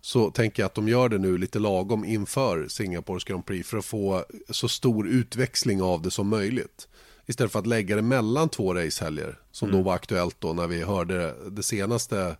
så 0.00 0.30
tänker 0.30 0.62
jag 0.62 0.66
att 0.66 0.74
de 0.74 0.88
gör 0.88 1.08
det 1.08 1.18
nu 1.18 1.38
lite 1.38 1.58
lagom 1.58 2.04
inför 2.04 2.68
Singapores 2.68 3.24
Grand 3.24 3.46
Prix 3.46 3.68
för 3.68 3.78
att 3.78 3.84
få 3.84 4.24
så 4.50 4.68
stor 4.68 5.08
utväxling 5.08 5.82
av 5.82 6.02
det 6.02 6.10
som 6.10 6.28
möjligt. 6.28 6.88
Istället 7.30 7.52
för 7.52 7.58
att 7.58 7.66
lägga 7.66 7.96
det 7.96 8.02
mellan 8.02 8.48
två 8.48 8.74
racehelger 8.74 9.38
som 9.52 9.68
mm. 9.68 9.78
då 9.78 9.84
var 9.84 9.94
aktuellt 9.94 10.36
då 10.38 10.52
när 10.52 10.66
vi 10.66 10.82
hörde 10.82 11.34
det 11.50 11.62
senaste 11.62 12.36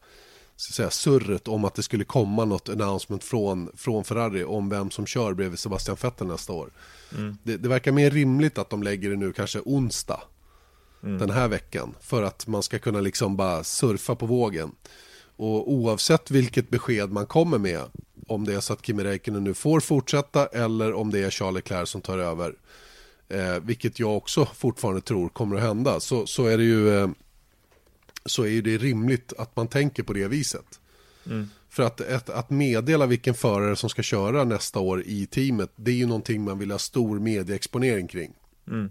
ska 0.56 0.72
säga, 0.72 0.90
surret 0.90 1.48
om 1.48 1.64
att 1.64 1.74
det 1.74 1.82
skulle 1.82 2.04
komma 2.04 2.44
något 2.44 2.68
announcement 2.68 3.24
från, 3.24 3.70
från 3.76 4.04
Ferrari 4.04 4.44
om 4.44 4.68
vem 4.68 4.90
som 4.90 5.06
kör 5.06 5.34
bredvid 5.34 5.58
Sebastian 5.58 5.96
Vettel 6.02 6.26
nästa 6.26 6.52
år. 6.52 6.70
Mm. 7.16 7.36
Det, 7.42 7.56
det, 7.56 7.68
verkar 7.68 7.92
mer 7.92 8.10
rimligt 8.10 8.58
att 8.58 8.70
de 8.70 8.82
lägger 8.82 9.10
det 9.10 9.16
nu 9.16 9.32
kanske 9.32 9.60
onsdag 9.64 10.20
mm. 11.02 11.18
den 11.18 11.30
här 11.30 11.48
veckan 11.48 11.94
för 12.00 12.22
att 12.22 12.46
man 12.46 12.62
ska 12.62 12.78
kunna 12.78 13.00
liksom 13.00 13.36
bara 13.36 13.64
surfa 13.64 14.14
på 14.14 14.26
vågen. 14.26 14.72
Och 15.36 15.72
oavsett 15.72 16.30
vilket 16.30 16.70
besked 16.70 17.12
man 17.12 17.26
kommer 17.26 17.58
med 17.58 17.82
om 18.26 18.44
det 18.44 18.54
är 18.54 18.60
så 18.60 18.72
att 18.72 18.86
Kimi 18.86 19.04
Räikkönen 19.04 19.44
nu 19.44 19.54
får 19.54 19.80
fortsätta 19.80 20.46
eller 20.46 20.92
om 20.92 21.10
det 21.10 21.18
är 21.18 21.30
Charles 21.30 21.54
Leclerc 21.54 21.88
som 21.88 22.00
tar 22.00 22.18
över 22.18 22.54
eh, 23.30 23.60
vilket 23.62 23.98
jag 23.98 24.16
också 24.16 24.46
fortfarande 24.46 25.00
tror 25.00 25.28
kommer 25.28 25.56
att 25.56 25.62
hända 25.62 26.00
så, 26.00 26.26
så 26.26 26.46
är 26.46 26.58
det 26.58 26.64
ju 26.64 26.98
eh, 26.98 27.08
så 28.24 28.46
är 28.46 28.62
det 28.62 28.78
rimligt 28.78 29.32
att 29.38 29.56
man 29.56 29.68
tänker 29.68 30.02
på 30.02 30.12
det 30.12 30.28
viset. 30.28 30.80
Mm. 31.26 31.48
För 31.68 31.82
att, 31.82 32.00
ett, 32.00 32.30
att 32.30 32.50
meddela 32.50 33.06
vilken 33.06 33.34
förare 33.34 33.76
som 33.76 33.90
ska 33.90 34.02
köra 34.02 34.44
nästa 34.44 34.78
år 34.78 35.02
i 35.06 35.26
teamet, 35.26 35.70
det 35.76 35.90
är 35.90 35.94
ju 35.94 36.06
någonting 36.06 36.44
man 36.44 36.58
vill 36.58 36.70
ha 36.70 36.78
stor 36.78 37.18
medieexponering 37.18 38.08
kring. 38.08 38.34
Mm. 38.68 38.90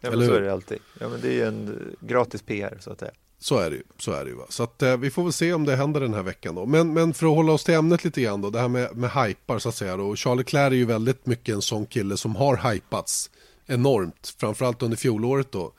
Ja, 0.00 0.10
men 0.10 0.26
så 0.26 0.34
är 0.34 0.40
det 0.40 0.52
alltid. 0.52 0.78
Ja, 1.00 1.08
men 1.08 1.20
det 1.20 1.28
är 1.28 1.32
ju 1.32 1.44
en 1.44 1.96
gratis 2.00 2.42
PR 2.42 2.78
så 2.80 2.90
att 2.90 2.98
säga. 2.98 3.12
Så 3.38 3.58
är 3.58 3.70
det 3.70 3.76
ju. 3.76 3.82
Så, 3.98 4.12
är 4.12 4.24
det 4.24 4.30
ju 4.30 4.36
va? 4.36 4.46
så 4.48 4.62
att, 4.62 4.82
eh, 4.82 4.96
vi 4.96 5.10
får 5.10 5.22
väl 5.22 5.32
se 5.32 5.52
om 5.52 5.64
det 5.64 5.76
händer 5.76 6.00
den 6.00 6.14
här 6.14 6.22
veckan. 6.22 6.54
Då. 6.54 6.66
Men, 6.66 6.92
men 6.92 7.14
för 7.14 7.26
att 7.26 7.34
hålla 7.34 7.52
oss 7.52 7.64
till 7.64 7.74
ämnet 7.74 8.04
lite 8.04 8.20
grann 8.20 8.40
då, 8.40 8.50
det 8.50 8.60
här 8.60 8.68
med, 8.68 8.96
med 8.96 9.10
hypar 9.10 9.58
så 9.58 9.68
att 9.68 9.74
säga. 9.74 9.96
Då. 9.96 10.16
Charlie 10.16 10.38
Leclerc 10.38 10.72
är 10.72 10.76
ju 10.76 10.84
väldigt 10.84 11.26
mycket 11.26 11.54
en 11.54 11.62
sån 11.62 11.86
kille 11.86 12.16
som 12.16 12.36
har 12.36 12.72
hypats 12.72 13.30
enormt, 13.66 14.34
framförallt 14.38 14.82
under 14.82 14.96
fjolåret 14.96 15.52
då. 15.52 15.72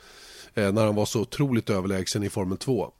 Eh, 0.53 0.71
när 0.71 0.85
han 0.85 0.95
var 0.95 1.05
så 1.05 1.21
otroligt 1.21 1.69
överlägsen 1.69 2.23
i 2.23 2.29
Formel 2.29 2.57
2. 2.57 2.91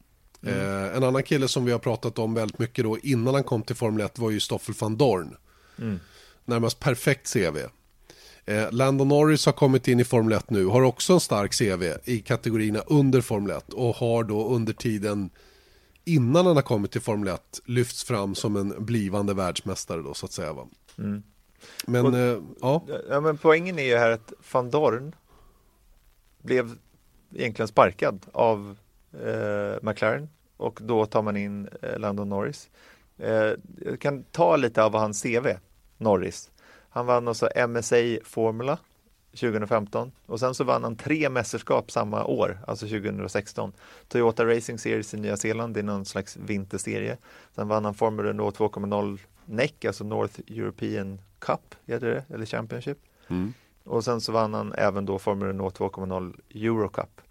Mm. 0.44 0.60
Eh, 0.60 0.98
en 0.98 1.04
annan 1.04 1.24
kille 1.24 1.48
som 1.48 1.66
vi 1.66 1.72
har 1.72 1.80
pratat 1.80 2.20
om 2.20 2.34
väldigt 2.34 2.60
mycket 2.60 2.84
då 2.84 2.98
innan 3.04 3.34
han 3.34 3.44
kom 3.44 3.62
till 3.62 3.76
Formel 3.76 4.06
1 4.06 4.20
var 4.20 4.32
ju 4.32 4.40
Stoffel 4.40 4.76
van 4.80 4.98
Dorn. 4.98 5.36
Mm. 5.80 6.00
Närmast 6.46 6.80
perfekt 6.80 7.34
CV. 7.34 7.58
Eh, 8.46 8.72
Landon 8.72 9.08
Norris 9.08 9.46
har 9.46 9.54
kommit 9.54 9.88
in 9.88 10.00
i 10.00 10.04
Formel 10.04 10.34
1 10.34 10.50
nu, 10.50 10.66
har 10.66 10.82
också 10.82 11.14
en 11.14 11.20
stark 11.20 11.54
CV 11.54 11.84
i 12.04 12.20
kategorierna 12.20 12.80
under 12.80 13.22
Formel 13.22 13.58
1 13.58 13.74
och 13.74 13.96
har 13.96 14.24
då 14.24 14.48
under 14.48 14.74
tiden 14.74 15.30
innan 16.06 16.46
han 16.46 16.56
har 16.56 16.64
kommit 16.64 16.92
till 16.92 17.02
Formel 17.02 17.28
1 17.28 17.62
lyfts 17.66 18.04
fram 18.04 18.36
som 18.36 18.56
en 18.56 18.86
blivande 18.86 19.34
världsmästare 19.34 20.02
då 20.02 20.14
så 20.14 20.26
att 20.26 20.32
säga. 20.32 20.54
Va? 20.54 20.68
Mm. 20.98 21.24
Men, 21.88 22.06
och, 22.06 22.18
eh, 22.18 22.42
ja. 22.62 22.84
ja. 23.10 23.22
men 23.22 23.38
poängen 23.38 23.80
är 23.80 23.84
ju 23.84 23.96
här 23.98 24.12
att 24.12 24.34
van 24.52 24.70
Dorn 24.70 25.16
blev 26.42 26.78
egentligen 27.36 27.68
sparkad 27.68 28.26
av 28.32 28.78
eh, 29.14 29.76
McLaren 29.82 30.30
och 30.58 30.80
då 30.82 31.06
tar 31.06 31.22
man 31.22 31.38
in 31.38 31.70
eh, 31.82 32.00
Landon 32.00 32.30
Norris. 32.30 32.70
Eh, 33.18 33.52
jag 33.86 34.00
kan 34.00 34.24
ta 34.24 34.56
lite 34.56 34.84
av 34.84 34.96
hans 34.96 35.24
CV, 35.24 35.48
Norris. 35.98 36.52
Han 36.90 37.06
vann 37.06 37.28
också 37.28 37.50
MSA 37.68 37.96
Formula 38.24 38.78
2015 39.32 40.12
och 40.26 40.40
sen 40.40 40.56
så 40.56 40.64
vann 40.64 40.84
han 40.84 40.96
tre 40.96 41.30
mästerskap 41.30 41.92
samma 41.92 42.26
år, 42.26 42.60
alltså 42.68 42.88
2016. 42.88 43.74
Toyota 44.08 44.46
Racing 44.46 44.80
Series 44.80 45.14
i 45.14 45.18
Nya 45.18 45.38
Zeeland, 45.38 45.74
det 45.74 45.80
är 45.80 45.84
någon 45.84 46.06
slags 46.06 46.38
vinterserie. 46.38 47.18
Sen 47.56 47.68
vann 47.68 47.86
han 47.86 48.20
Renault 48.20 48.58
2.0 48.58 49.20
NEC, 49.46 49.72
alltså 49.88 50.04
North 50.04 50.40
European 50.48 51.22
Cup, 51.44 51.76
heter 51.86 52.08
det, 52.08 52.36
eller 52.36 52.46
Championship. 52.46 52.98
Mm. 53.28 53.54
Och 53.84 54.04
sen 54.04 54.22
så 54.22 54.32
vann 54.32 54.54
han 54.54 54.74
även 54.74 55.06
då 55.06 55.20
Formel 55.20 55.48
Renault 55.48 55.80
2.0 55.80 56.34
Eurocup. 56.50 57.22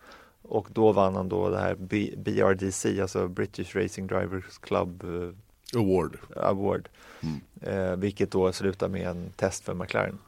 Och 0.43 0.69
då 0.71 0.93
vann 0.93 1.17
han 1.17 1.29
då 1.29 1.49
det 1.49 1.59
här 1.59 1.75
B 1.75 2.15
BRDC, 2.17 3.01
alltså 3.01 3.29
British 3.29 3.77
Racing 3.77 4.07
Drivers 4.07 4.59
Club 4.59 5.05
eh, 5.05 5.79
Award. 5.81 6.19
Award. 6.37 6.89
Mm. 7.21 7.41
Eh, 7.61 7.97
vilket 7.97 8.31
då 8.31 8.53
slutar 8.53 8.89
med 8.89 9.07
en 9.09 9.31
test 9.37 9.65
för 9.65 9.75
McLaren. 9.75 10.19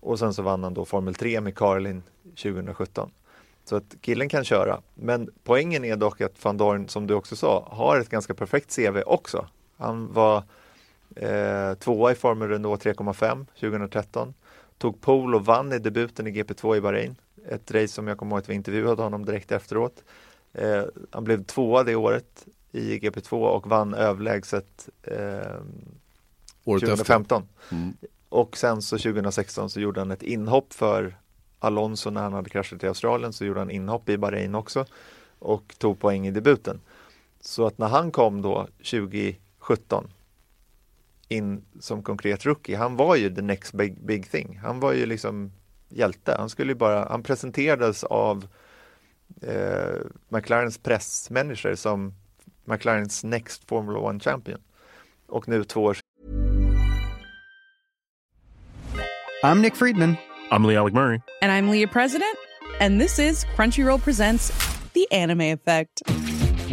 Och 0.00 0.18
sen 0.18 0.34
så 0.34 0.42
vann 0.42 0.62
han 0.64 0.74
då 0.74 0.84
Formel 0.84 1.14
3 1.14 1.40
med 1.40 1.54
Carlin 1.54 2.02
2017. 2.22 3.10
Så 3.64 3.76
att 3.76 3.96
killen 4.00 4.28
kan 4.28 4.44
köra. 4.44 4.80
Men 4.94 5.30
poängen 5.44 5.84
är 5.84 5.96
dock 5.96 6.20
att 6.20 6.44
van 6.44 6.56
Dorn, 6.56 6.88
som 6.88 7.06
du 7.06 7.14
också 7.14 7.36
sa, 7.36 7.68
har 7.70 8.00
ett 8.00 8.08
ganska 8.08 8.34
perfekt 8.34 8.76
CV 8.76 9.02
också. 9.06 9.46
Han 9.76 10.12
var 10.12 10.42
eh, 11.14 11.74
tvåa 11.74 12.12
i 12.12 12.14
Formel 12.14 12.48
Renault 12.48 12.84
3,5 12.84 13.46
2013. 13.60 14.34
Tog 14.78 15.00
pole 15.00 15.36
och 15.36 15.44
vann 15.44 15.72
i 15.72 15.78
debuten 15.78 16.26
i 16.26 16.30
GP2 16.30 16.76
i 16.76 16.80
Bahrain 16.80 17.16
ett 17.48 17.70
race 17.70 17.88
som 17.88 18.08
jag 18.08 18.18
kommer 18.18 18.32
ihåg 18.32 18.42
att 18.42 18.48
vi 18.48 18.54
intervjuade 18.54 19.02
honom 19.02 19.24
direkt 19.24 19.52
efteråt. 19.52 20.04
Eh, 20.52 20.82
han 21.10 21.24
blev 21.24 21.44
tvåa 21.44 21.82
det 21.82 21.96
året 21.96 22.46
i 22.72 22.98
GP2 22.98 23.32
och 23.32 23.66
vann 23.66 23.94
överlägset 23.94 24.88
eh, 25.02 25.60
2015. 26.64 27.42
Mm. 27.70 27.96
Och 28.28 28.56
sen 28.56 28.82
så 28.82 28.98
2016 28.98 29.70
så 29.70 29.80
gjorde 29.80 30.00
han 30.00 30.10
ett 30.10 30.22
inhopp 30.22 30.72
för 30.72 31.16
Alonso 31.58 32.10
när 32.10 32.22
han 32.22 32.32
hade 32.32 32.50
kraschat 32.50 32.84
i 32.84 32.86
Australien 32.86 33.32
så 33.32 33.44
gjorde 33.44 33.60
han 33.60 33.70
inhopp 33.70 34.08
i 34.08 34.18
Bahrain 34.18 34.54
också 34.54 34.86
och 35.38 35.74
tog 35.78 35.98
poäng 35.98 36.26
i 36.26 36.30
debuten. 36.30 36.80
Så 37.40 37.66
att 37.66 37.78
när 37.78 37.88
han 37.88 38.10
kom 38.10 38.42
då 38.42 38.68
2017 38.76 40.08
in 41.28 41.64
som 41.80 42.02
konkret 42.02 42.46
rookie, 42.46 42.76
han 42.76 42.96
var 42.96 43.16
ju 43.16 43.34
the 43.34 43.42
next 43.42 43.74
big, 43.74 44.06
big 44.06 44.30
thing. 44.30 44.58
Han 44.62 44.80
var 44.80 44.92
ju 44.92 45.06
liksom 45.06 45.52
hjälte. 45.88 46.34
Han 46.38 46.50
skulle 46.50 46.74
bara, 46.74 47.08
han 47.08 47.22
presenterades 47.22 48.04
av 48.04 48.46
eh, 49.42 50.00
McLarens 50.28 50.78
pressmanager 50.78 51.74
som 51.74 52.14
McLarens 52.64 53.24
next 53.24 53.68
Formula 53.68 53.98
One 53.98 54.20
champion. 54.20 54.60
Och 55.26 55.48
nu 55.48 55.64
två 55.64 55.84
år 55.84 55.96
I'm 59.44 59.60
Nick 59.60 59.76
Friedman. 59.76 60.16
I'm 60.50 60.66
Lee 60.66 60.76
Alec 60.76 60.94
Murray. 60.94 61.20
And 61.42 61.52
I'm 61.52 61.70
Leah 61.70 61.92
President. 61.92 62.38
And 62.80 63.00
this 63.00 63.18
is 63.18 63.44
Crunchyroll 63.56 63.98
Presents 63.98 64.50
The 64.94 65.06
Anime 65.12 65.52
Effect. 65.52 66.02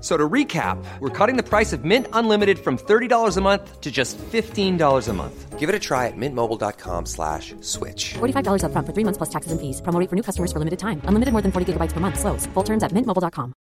So 0.00 0.16
to 0.16 0.28
recap, 0.28 0.78
we're 1.00 1.10
cutting 1.26 1.36
the 1.36 1.42
price 1.42 1.72
of 1.72 1.84
Mint 1.84 2.06
Unlimited 2.12 2.58
from 2.58 2.76
$30 2.78 3.36
a 3.36 3.40
month 3.40 3.80
to 3.80 3.90
just 3.90 4.18
$15 4.18 5.08
a 5.08 5.12
month. 5.12 5.58
Give 5.58 5.68
it 5.68 5.74
a 5.74 5.78
try 5.80 6.06
at 6.06 6.16
mintmobile.com 6.16 7.06
slash 7.06 7.54
switch. 7.60 8.14
$45 8.14 8.62
upfront 8.62 8.86
for 8.86 8.92
three 8.92 9.04
months 9.04 9.18
plus 9.18 9.30
taxes 9.30 9.52
and 9.52 9.60
fees. 9.60 9.80
Promo 9.82 9.98
rate 9.98 10.08
for 10.10 10.16
new 10.16 10.22
customers 10.22 10.52
for 10.52 10.58
limited 10.60 10.78
time. 10.78 11.00
Unlimited 11.08 11.32
more 11.32 11.42
than 11.42 11.50
40 11.50 11.72
gigabytes 11.72 11.92
per 11.92 12.00
month. 12.00 12.18
Slows. 12.20 12.46
Full 12.54 12.64
terms 12.64 12.82
at 12.84 12.92
mintmobile.com. 12.92 13.52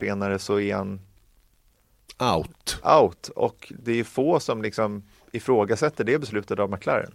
senare 0.00 0.38
så 0.38 0.60
är 0.60 0.74
han 0.74 1.00
Out. 2.18 2.80
out 2.84 3.28
och 3.28 3.72
det 3.84 4.00
är 4.00 4.04
få 4.04 4.40
som 4.40 4.62
liksom 4.62 5.02
ifrågasätter 5.32 6.04
det 6.04 6.18
beslutet 6.18 6.58
av 6.58 6.70
McLaren. 6.70 7.14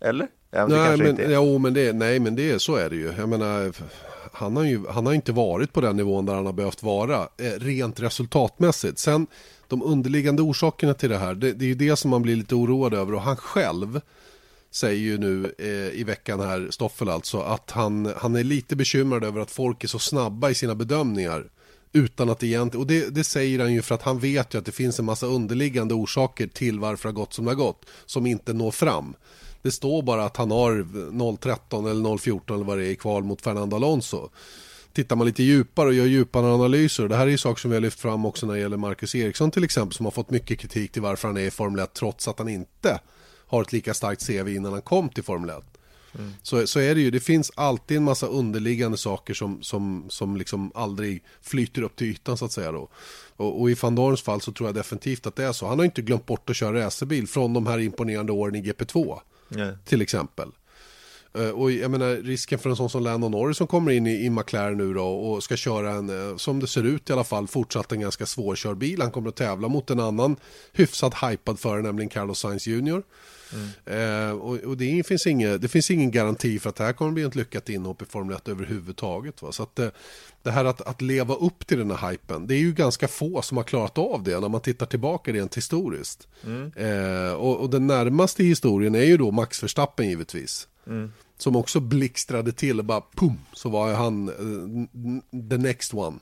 Eller? 0.00 0.28
Ja, 0.50 0.66
men 0.66 0.70
det 0.70 0.96
Nej 0.96 1.12
men, 1.14 1.32
jo, 1.32 1.58
men 1.58 1.74
det, 1.74 1.92
nej 1.92 2.20
men 2.20 2.36
det, 2.36 2.62
så 2.62 2.76
är 2.76 2.90
det 2.90 2.96
ju. 2.96 3.12
Jag 3.18 3.28
menar, 3.28 3.72
han 4.32 4.56
har 4.56 4.64
ju 4.64 4.86
han 4.88 5.06
har 5.06 5.12
inte 5.12 5.32
varit 5.32 5.72
på 5.72 5.80
den 5.80 5.96
nivån 5.96 6.26
där 6.26 6.34
han 6.34 6.46
har 6.46 6.52
behövt 6.52 6.82
vara, 6.82 7.28
eh, 7.36 7.52
rent 7.58 8.00
resultatmässigt. 8.00 8.98
Sen 8.98 9.26
de 9.68 9.82
underliggande 9.82 10.42
orsakerna 10.42 10.94
till 10.94 11.10
det 11.10 11.18
här, 11.18 11.34
det, 11.34 11.52
det 11.52 11.64
är 11.64 11.68
ju 11.68 11.74
det 11.74 11.96
som 11.96 12.10
man 12.10 12.22
blir 12.22 12.36
lite 12.36 12.54
oroad 12.54 12.94
över 12.94 13.14
och 13.14 13.22
han 13.22 13.36
själv 13.36 14.00
säger 14.70 15.00
ju 15.00 15.18
nu 15.18 15.54
eh, 15.58 16.00
i 16.00 16.04
veckan 16.04 16.40
här, 16.40 16.68
Stoffel 16.70 17.08
alltså, 17.08 17.40
att 17.40 17.70
han, 17.70 18.12
han 18.16 18.36
är 18.36 18.44
lite 18.44 18.76
bekymrad 18.76 19.24
över 19.24 19.40
att 19.40 19.50
folk 19.50 19.84
är 19.84 19.88
så 19.88 19.98
snabba 19.98 20.50
i 20.50 20.54
sina 20.54 20.74
bedömningar. 20.74 21.50
Utan 21.92 22.30
att 22.30 22.42
egentligen, 22.42 22.80
och 22.80 22.86
det, 22.86 23.14
det 23.14 23.24
säger 23.24 23.58
han 23.58 23.72
ju 23.72 23.82
för 23.82 23.94
att 23.94 24.02
han 24.02 24.18
vet 24.18 24.54
ju 24.54 24.58
att 24.58 24.64
det 24.64 24.72
finns 24.72 24.98
en 24.98 25.04
massa 25.04 25.26
underliggande 25.26 25.94
orsaker 25.94 26.46
till 26.46 26.78
varför 26.78 27.08
det 27.08 27.12
har 27.12 27.20
gått 27.20 27.32
som 27.32 27.44
det 27.44 27.50
har 27.50 27.56
gått, 27.56 27.86
som 28.06 28.26
inte 28.26 28.52
når 28.52 28.70
fram. 28.70 29.14
Det 29.66 29.72
står 29.72 30.02
bara 30.02 30.24
att 30.24 30.36
han 30.36 30.50
har 30.50 30.72
0-13 30.72 31.90
eller 31.90 32.02
0-14 32.02 32.54
eller 32.54 32.64
vad 32.64 32.78
det 32.78 32.86
är 32.86 32.90
i 32.90 32.96
kval 32.96 33.24
mot 33.24 33.42
Fernando 33.42 33.76
Alonso. 33.76 34.28
Tittar 34.92 35.16
man 35.16 35.26
lite 35.26 35.42
djupare 35.42 35.88
och 35.88 35.94
gör 35.94 36.04
djupare 36.04 36.54
analyser, 36.54 37.08
det 37.08 37.16
här 37.16 37.26
är 37.26 37.30
ju 37.30 37.38
saker 37.38 37.60
som 37.60 37.70
vi 37.70 37.76
har 37.76 37.80
lyft 37.80 38.00
fram 38.00 38.26
också 38.26 38.46
när 38.46 38.54
det 38.54 38.60
gäller 38.60 38.76
Marcus 38.76 39.14
Eriksson 39.14 39.50
till 39.50 39.64
exempel, 39.64 39.96
som 39.96 40.06
har 40.06 40.10
fått 40.10 40.30
mycket 40.30 40.58
kritik 40.58 40.92
till 40.92 41.02
varför 41.02 41.28
han 41.28 41.36
är 41.36 41.40
i 41.40 41.50
Formel 41.50 41.80
1 41.80 41.94
trots 41.94 42.28
att 42.28 42.38
han 42.38 42.48
inte 42.48 43.00
har 43.46 43.62
ett 43.62 43.72
lika 43.72 43.94
starkt 43.94 44.26
CV 44.26 44.48
innan 44.48 44.72
han 44.72 44.82
kom 44.82 45.08
till 45.08 45.24
Formel 45.24 45.50
1. 45.50 45.64
Så, 46.42 46.66
så 46.66 46.80
är 46.80 46.94
det 46.94 47.00
ju, 47.00 47.10
det 47.10 47.20
finns 47.20 47.52
alltid 47.54 47.96
en 47.96 48.04
massa 48.04 48.26
underliggande 48.26 48.98
saker 48.98 49.34
som, 49.34 49.62
som, 49.62 50.06
som 50.08 50.36
liksom 50.36 50.72
aldrig 50.74 51.22
flyter 51.42 51.82
upp 51.82 51.96
till 51.96 52.06
ytan 52.06 52.36
så 52.36 52.44
att 52.44 52.52
säga 52.52 52.72
då. 52.72 52.88
Och, 53.36 53.60
och 53.60 53.70
i 53.70 53.74
van 53.74 53.94
Dorns 53.94 54.22
fall 54.22 54.40
så 54.40 54.52
tror 54.52 54.68
jag 54.68 54.74
definitivt 54.74 55.26
att 55.26 55.36
det 55.36 55.44
är 55.44 55.52
så. 55.52 55.66
Han 55.66 55.78
har 55.78 55.84
inte 55.84 56.02
glömt 56.02 56.26
bort 56.26 56.50
att 56.50 56.56
köra 56.56 56.84
racerbil 56.84 57.26
från 57.26 57.52
de 57.52 57.66
här 57.66 57.78
imponerande 57.78 58.32
åren 58.32 58.54
i 58.54 58.62
GP2 58.62 59.18
Nej. 59.48 59.72
till 59.84 60.02
exempel. 60.02 60.48
Eh, 61.38 61.50
och 61.50 61.70
jag 61.70 61.90
menar 61.90 62.16
risken 62.16 62.58
för 62.58 62.70
en 62.70 62.76
sån 62.76 62.90
som 62.90 63.02
Landon 63.02 63.30
Norris 63.30 63.56
som 63.56 63.66
kommer 63.66 63.92
in 63.92 64.06
i, 64.06 64.24
i 64.24 64.30
McLaren 64.30 64.78
nu 64.78 64.94
då 64.94 65.06
och 65.06 65.42
ska 65.42 65.56
köra 65.56 65.90
en, 65.90 66.30
eh, 66.30 66.36
som 66.36 66.60
det 66.60 66.66
ser 66.66 66.84
ut 66.84 67.10
i 67.10 67.12
alla 67.12 67.24
fall, 67.24 67.46
fortsatt 67.46 67.92
en 67.92 68.00
ganska 68.00 68.26
svårkörd 68.26 68.76
bil. 68.76 69.02
Han 69.02 69.10
kommer 69.10 69.28
att 69.28 69.36
tävla 69.36 69.68
mot 69.68 69.90
en 69.90 70.00
annan 70.00 70.36
hyfsat 70.72 71.14
hypad 71.14 71.58
förare, 71.58 71.82
nämligen 71.82 72.08
Carlos 72.08 72.38
Sainz 72.38 72.66
Jr. 72.66 73.02
Eh, 73.84 74.30
och 74.30 74.56
och 74.56 74.76
det, 74.76 75.06
finns 75.06 75.26
inga, 75.26 75.58
det 75.58 75.68
finns 75.68 75.90
ingen 75.90 76.10
garanti 76.10 76.58
för 76.58 76.70
att 76.70 76.76
det 76.76 76.84
här 76.84 76.92
kommer 76.92 77.12
bli 77.12 77.22
ett 77.22 77.34
lyckat 77.34 77.68
inhopp 77.68 78.02
i 78.02 78.04
Formel 78.04 78.36
1 78.36 78.48
överhuvudtaget. 78.48 79.42
Va? 79.42 79.52
Så 79.52 79.62
att, 79.62 79.78
eh, 79.78 79.88
det 80.42 80.50
här 80.50 80.64
att, 80.64 80.80
att 80.80 81.02
leva 81.02 81.34
upp 81.34 81.66
till 81.66 81.78
den 81.78 81.90
här 81.90 82.10
hypen, 82.10 82.46
det 82.46 82.54
är 82.54 82.58
ju 82.58 82.72
ganska 82.72 83.08
få 83.08 83.42
som 83.42 83.56
har 83.56 83.64
klarat 83.64 83.98
av 83.98 84.22
det 84.22 84.40
när 84.40 84.48
man 84.48 84.60
tittar 84.60 84.86
tillbaka 84.86 85.32
rent 85.32 85.56
historiskt. 85.56 86.28
Eh, 86.76 87.32
och, 87.32 87.60
och 87.60 87.70
den 87.70 87.86
närmaste 87.86 88.44
historien 88.44 88.94
är 88.94 89.04
ju 89.04 89.16
då 89.16 89.30
Max 89.30 89.62
Verstappen 89.62 90.08
givetvis. 90.08 90.68
Som 91.38 91.56
också 91.56 91.80
blixtrade 91.80 92.52
till 92.52 92.78
och 92.78 92.84
bara 92.84 93.02
pum, 93.14 93.38
så 93.52 93.68
var 93.68 93.94
han 93.94 94.28
eh, 94.28 95.48
the 95.50 95.56
next 95.58 95.94
one. 95.94 96.18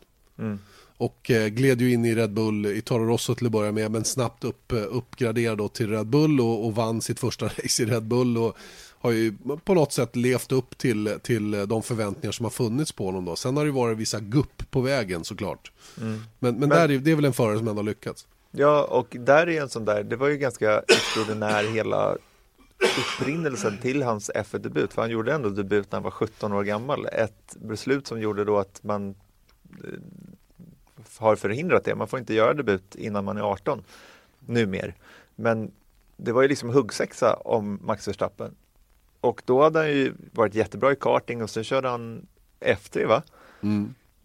Och 0.97 1.31
eh, 1.31 1.49
gled 1.49 1.81
ju 1.81 1.93
in 1.93 2.05
i 2.05 2.15
Red 2.15 2.33
Bull 2.33 2.67
i 2.67 2.81
Toro 2.81 3.07
Rosso 3.07 3.35
till 3.35 3.47
att 3.47 3.53
börja 3.53 3.73
med, 3.73 3.91
men 3.91 4.05
snabbt 4.05 4.45
upp, 4.45 4.73
eh, 4.73 4.79
uppgraderad 4.79 5.59
då 5.59 5.69
till 5.69 5.91
Red 5.91 6.07
Bull 6.07 6.41
och, 6.41 6.67
och 6.67 6.75
vann 6.75 7.01
sitt 7.01 7.21
första 7.21 7.47
race 7.63 7.83
i 7.83 7.87
Red 7.87 8.03
Bull. 8.03 8.39
Och 8.39 8.57
har 8.99 9.11
ju 9.11 9.35
på 9.65 9.75
något 9.75 9.93
sätt 9.93 10.17
levt 10.17 10.53
upp 10.53 10.79
till, 10.79 11.19
till 11.23 11.51
de 11.51 11.83
förväntningar 11.83 12.33
som 12.33 12.45
har 12.45 12.51
funnits 12.51 12.93
på 12.93 13.07
honom 13.07 13.25
då. 13.25 13.37
Sen 13.37 13.57
har 13.57 13.65
det 13.65 13.69
ju 13.69 13.75
varit 13.75 13.99
vissa 13.99 14.21
gupp 14.21 14.71
på 14.71 14.81
vägen 14.81 15.25
såklart. 15.25 15.73
Men, 16.39 16.59
men, 16.59 16.69
där 16.69 16.89
är, 16.89 16.99
det 16.99 17.11
är 17.11 17.15
väl 17.15 17.25
en 17.25 17.33
förare 17.33 17.59
som 17.59 17.69
ändå 17.69 17.79
har 17.79 17.87
lyckats. 17.87 18.27
Ja, 18.51 18.85
och 18.85 19.17
där 19.21 19.49
är 19.49 19.63
en 19.63 19.69
sån 19.69 19.85
där, 19.85 20.03
det 20.03 20.17
var 20.17 20.29
ju 20.29 20.37
ganska 20.37 20.79
extraordinär 20.79 21.65
hela 21.75 22.17
upprinnelsen 22.99 23.79
till 23.79 24.03
hans 24.03 24.31
F1-debut, 24.35 24.93
för 24.93 25.03
han 25.03 25.11
gjorde 25.11 25.33
ändå 25.33 25.49
debut 25.49 25.93
när 25.93 25.97
han 25.97 26.03
var 26.03 26.11
17 26.11 26.53
år 26.53 26.65
gammal. 26.65 27.07
Ett 27.13 27.57
beslut 27.57 28.07
som 28.07 28.21
gjorde 28.21 28.45
då 28.45 28.59
att 28.59 28.83
man 28.83 29.11
eh, 29.11 29.15
har 31.19 31.37
förhindrat 31.37 31.85
det. 31.85 31.95
Man 31.95 32.09
får 32.09 32.19
inte 32.19 32.35
göra 32.35 32.55
debut 32.55 32.95
innan 32.95 33.25
man 33.25 33.37
är 33.37 33.43
18 33.43 33.85
numer. 34.39 34.95
Men 35.35 35.71
det 36.17 36.33
var 36.33 36.43
ju 36.43 36.49
liksom 36.49 36.71
huggsexa 36.71 37.35
om 37.35 37.79
Max 37.83 38.09
Verstappen. 38.09 38.55
Och 39.21 39.43
då 39.45 39.63
hade 39.63 39.79
han 39.79 39.89
ju 39.89 40.15
varit 40.33 40.55
jättebra 40.55 40.93
i 40.93 40.97
karting 40.97 41.43
och 41.43 41.51
sen 41.51 41.65
körde 41.65 41.89
han 41.89 42.27
F3 42.61 43.07
va? 43.07 43.23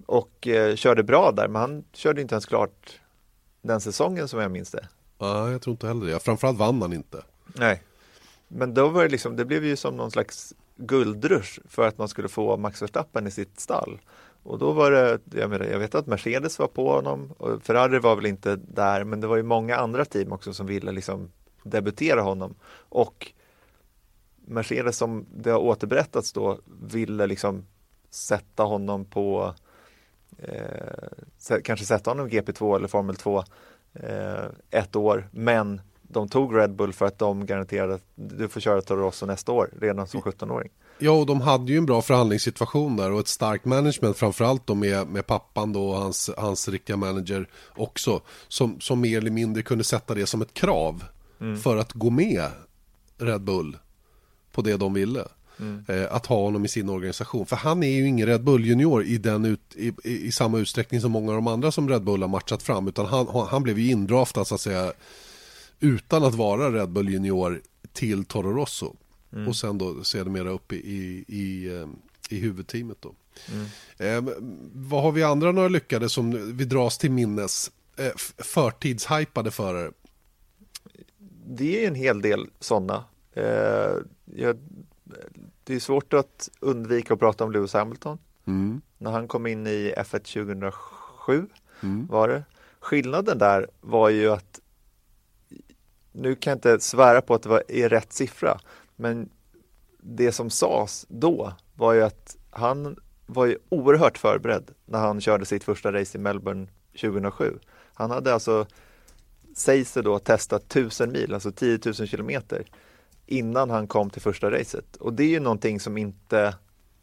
Och 0.05 0.47
eh, 0.47 0.75
körde 0.75 1.03
bra 1.03 1.31
där, 1.31 1.47
men 1.47 1.61
han 1.61 1.83
körde 1.93 2.21
inte 2.21 2.35
ens 2.35 2.45
klart 2.45 2.99
den 3.61 3.81
säsongen 3.81 4.27
som 4.27 4.39
jag 4.39 4.51
minns 4.51 4.71
det. 4.71 4.87
Ja, 5.17 5.51
jag 5.51 5.61
tror 5.61 5.71
inte 5.71 5.87
heller 5.87 6.05
det. 6.05 6.19
Framförallt 6.19 6.57
vann 6.57 6.81
han 6.81 6.93
inte. 6.93 7.21
Nej. 7.45 7.83
Men 8.47 8.73
då 8.73 8.87
var 8.87 9.03
det 9.03 9.09
liksom, 9.09 9.35
det 9.35 9.45
blev 9.45 9.65
ju 9.65 9.75
som 9.75 9.97
någon 9.97 10.11
slags 10.11 10.53
guldrush 10.75 11.59
för 11.69 11.87
att 11.87 11.97
man 11.97 12.07
skulle 12.07 12.27
få 12.27 12.57
Max 12.57 12.81
Verstappen 12.81 13.27
i 13.27 13.31
sitt 13.31 13.59
stall. 13.59 13.99
Och 14.49 14.59
då 14.59 14.71
var 14.71 14.91
det, 14.91 15.19
jag, 15.31 15.49
menar, 15.49 15.65
jag 15.65 15.79
vet 15.79 15.95
att 15.95 16.07
Mercedes 16.07 16.59
var 16.59 16.67
på 16.67 16.91
honom 16.91 17.31
och 17.37 17.63
Ferrari 17.63 17.99
var 17.99 18.15
väl 18.15 18.25
inte 18.25 18.55
där, 18.55 19.03
men 19.03 19.21
det 19.21 19.27
var 19.27 19.37
ju 19.37 19.43
många 19.43 19.75
andra 19.75 20.05
team 20.05 20.31
också 20.31 20.53
som 20.53 20.67
ville 20.67 20.91
liksom 20.91 21.31
debutera 21.63 22.21
honom. 22.21 22.55
Och 22.75 23.31
Mercedes 24.45 24.97
som 24.97 25.25
det 25.35 25.51
har 25.51 25.59
återberättats 25.59 26.33
då 26.33 26.59
ville 26.81 27.27
liksom 27.27 27.65
sätta 28.09 28.63
honom 28.63 29.05
på 29.05 29.53
eh, 30.37 31.57
kanske 31.63 31.85
sätta 31.85 32.11
honom 32.11 32.29
GP2 32.29 32.75
eller 32.75 32.87
Formel 32.87 33.15
2 33.15 33.43
eh, 33.93 34.45
ett 34.69 34.95
år, 34.95 35.29
men 35.31 35.81
de 36.11 36.29
tog 36.29 36.57
Red 36.57 36.75
Bull 36.75 36.93
för 36.93 37.05
att 37.05 37.19
de 37.19 37.45
garanterade 37.45 37.93
att 37.93 38.03
du 38.15 38.47
får 38.47 38.59
köra 38.59 38.81
Toro 38.81 39.01
Rosso 39.01 39.25
nästa 39.25 39.51
år, 39.51 39.69
redan 39.81 40.07
som 40.07 40.21
17-åring. 40.21 40.69
Ja, 40.99 41.11
och 41.11 41.25
de 41.25 41.41
hade 41.41 41.71
ju 41.71 41.77
en 41.77 41.85
bra 41.85 42.01
förhandlingssituation 42.01 42.97
där 42.97 43.11
och 43.11 43.19
ett 43.19 43.27
starkt 43.27 43.65
management 43.65 44.17
framförallt 44.17 44.67
då 44.67 44.75
med, 44.75 45.07
med 45.07 45.27
pappan 45.27 45.73
då 45.73 45.89
och 45.89 45.97
hans, 45.97 46.29
hans 46.37 46.69
riktiga 46.69 46.97
manager 46.97 47.47
också. 47.75 48.21
Som, 48.47 48.79
som 48.79 49.01
mer 49.01 49.17
eller 49.17 49.31
mindre 49.31 49.63
kunde 49.63 49.83
sätta 49.83 50.13
det 50.13 50.25
som 50.25 50.41
ett 50.41 50.53
krav 50.53 51.03
för 51.63 51.77
att 51.77 51.93
gå 51.93 52.09
med 52.09 52.45
Red 53.17 53.41
Bull 53.41 53.77
på 54.51 54.61
det 54.61 54.77
de 54.77 54.93
ville. 54.93 55.23
Eh, 55.87 56.15
att 56.15 56.25
ha 56.25 56.35
honom 56.35 56.65
i 56.65 56.67
sin 56.67 56.89
organisation. 56.89 57.45
För 57.45 57.55
han 57.55 57.83
är 57.83 57.87
ju 57.87 58.07
ingen 58.07 58.27
Red 58.27 58.43
Bull 58.43 58.65
junior 58.65 59.03
i, 59.03 59.17
den 59.17 59.45
ut, 59.45 59.75
i, 59.75 59.93
i, 60.03 60.27
i 60.27 60.31
samma 60.31 60.59
utsträckning 60.59 61.01
som 61.01 61.11
många 61.11 61.29
av 61.31 61.35
de 61.35 61.47
andra 61.47 61.71
som 61.71 61.89
Red 61.89 62.03
Bull 62.03 62.21
har 62.21 62.29
matchat 62.29 62.63
fram. 62.63 62.87
Utan 62.87 63.05
han, 63.05 63.47
han 63.49 63.63
blev 63.63 63.79
ju 63.79 63.91
indraftad 63.91 64.45
så 64.45 64.55
att 64.55 64.61
säga 64.61 64.93
utan 65.79 66.23
att 66.23 66.35
vara 66.35 66.71
Red 66.71 66.89
Bull 66.89 67.09
junior 67.09 67.61
till 67.93 68.25
Toro 68.25 68.53
Rosso. 68.53 68.95
Och 69.47 69.55
sen 69.55 69.77
då 69.77 70.03
sedermera 70.03 70.49
upp 70.49 70.73
i, 70.73 70.75
i, 70.75 71.25
i, 71.27 71.75
eh, 71.75 71.87
i 72.29 72.39
huvudteamet 72.39 72.97
då. 73.01 73.15
Eh, 73.97 74.23
vad 74.73 75.03
har 75.03 75.11
vi 75.11 75.23
andra 75.23 75.51
några 75.51 75.67
lyckade 75.67 76.09
som 76.09 76.55
vi 76.57 76.65
dras 76.65 76.97
till 76.97 77.11
minnes? 77.11 77.71
Eh, 77.97 78.11
förtidshypade 78.37 79.51
förare. 79.51 79.91
det 81.47 81.83
är 81.83 81.87
en 81.87 81.95
hel 81.95 82.21
del 82.21 82.47
sådana. 82.59 83.03
Eh, 83.33 83.95
jag, 84.25 84.57
det 85.63 85.75
är 85.75 85.79
svårt 85.79 86.13
att 86.13 86.49
undvika 86.59 87.13
att 87.13 87.19
prata 87.19 87.43
om 87.43 87.51
Lewis 87.51 87.73
Hamilton. 87.73 88.17
När 88.97 89.11
han 89.11 89.27
kom 89.27 89.47
in 89.47 89.67
i 89.67 89.93
F1 89.97 90.19
2007 90.19 91.47
var 92.09 92.27
det. 92.27 92.43
Skillnaden 92.79 93.37
där 93.37 93.67
var 93.81 94.09
ju 94.09 94.29
att 94.29 94.59
nu 96.11 96.35
kan 96.35 96.51
jag 96.51 96.57
inte 96.57 96.79
svära 96.79 97.21
på 97.21 97.33
att 97.33 97.43
det 97.43 97.49
var 97.49 97.63
i 97.67 97.87
rätt 97.87 98.13
siffra, 98.13 98.59
men 98.95 99.29
det 99.97 100.31
som 100.31 100.49
sades 100.49 101.05
då 101.09 101.53
var 101.75 101.93
ju 101.93 102.03
att 102.03 102.37
han 102.51 102.97
var 103.25 103.45
ju 103.45 103.57
oerhört 103.69 104.17
förberedd 104.17 104.71
när 104.85 104.99
han 104.99 105.21
körde 105.21 105.45
sitt 105.45 105.63
första 105.63 105.93
race 105.93 106.17
i 106.17 106.21
Melbourne 106.21 106.67
2007. 107.01 107.59
Han 107.93 108.11
hade 108.11 108.33
alltså, 108.33 108.65
sägs 109.55 109.93
det 109.93 110.01
då, 110.01 110.19
testat 110.19 110.63
1000 110.63 111.11
mil, 111.11 111.33
alltså 111.33 111.51
10 111.51 111.79
000 111.85 111.93
kilometer 111.93 112.65
innan 113.25 113.69
han 113.69 113.87
kom 113.87 114.09
till 114.09 114.21
första 114.21 114.51
racet. 114.51 114.95
Och 114.95 115.13
det 115.13 115.23
är 115.23 115.29
ju 115.29 115.39
någonting 115.39 115.79
som 115.79 115.97
inte 115.97 116.55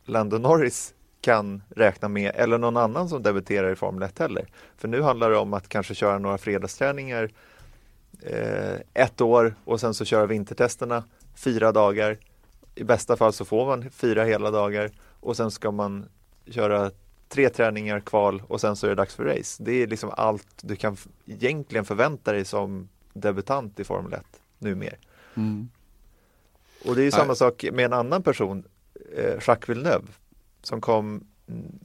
Lando 0.05 0.38
Norris 0.38 0.95
kan 1.21 1.62
räkna 1.69 2.09
med 2.09 2.33
eller 2.35 2.59
någon 2.59 2.77
annan 2.77 3.09
som 3.09 3.23
debuterar 3.23 3.73
i 3.73 3.77
Formel 3.77 4.03
1 4.03 4.19
heller. 4.19 4.47
För 4.77 4.88
nu 4.88 5.03
handlar 5.03 5.31
det 5.31 5.37
om 5.37 5.55
att 5.55 5.69
kanske 5.69 5.95
köra 5.95 6.19
några 6.19 6.38
fredagsträningar 6.38 7.31
ett 8.95 9.21
år 9.21 9.55
och 9.65 9.81
sen 9.81 9.95
så 9.95 10.05
köra 10.05 10.27
vintertesterna 10.27 11.05
fyra 11.35 11.73
dagar. 11.73 12.19
I 12.75 12.85
bästa 12.85 13.17
fall 13.17 13.33
så 13.33 13.45
får 13.45 13.67
man 13.67 13.91
fyra 13.91 14.25
hela 14.25 14.51
dagar 14.51 14.91
och 15.21 15.37
sen 15.37 15.51
ska 15.51 15.71
man 15.71 16.09
köra 16.47 16.91
tre 17.29 17.49
träningar 17.49 18.01
kval 18.01 18.43
och 18.49 18.61
sen 18.61 18.77
så 18.77 18.87
är 18.87 18.89
det 18.89 18.95
dags 18.97 19.15
för 19.15 19.25
race. 19.25 19.63
Det 19.63 19.73
är 19.73 19.87
liksom 19.87 20.11
allt 20.17 20.47
du 20.63 20.77
kan 20.77 20.97
egentligen 21.27 21.85
förvänta 21.85 22.33
dig 22.33 22.45
som 22.45 22.89
debutant 23.13 23.81
i 23.81 23.85
Formel 23.85 24.13
1 24.13 24.23
numera. 24.59 24.97
Och 26.85 26.95
det 26.95 27.03
är 27.03 27.05
ju 27.05 27.11
samma 27.11 27.35
sak 27.35 27.65
med 27.73 27.85
en 27.85 27.93
annan 27.93 28.23
person, 28.23 28.65
eh, 29.17 29.39
Jacques 29.47 29.69
Villeneuve, 29.69 30.07
som 30.63 30.81
kom, 30.81 31.25
mm, 31.49 31.79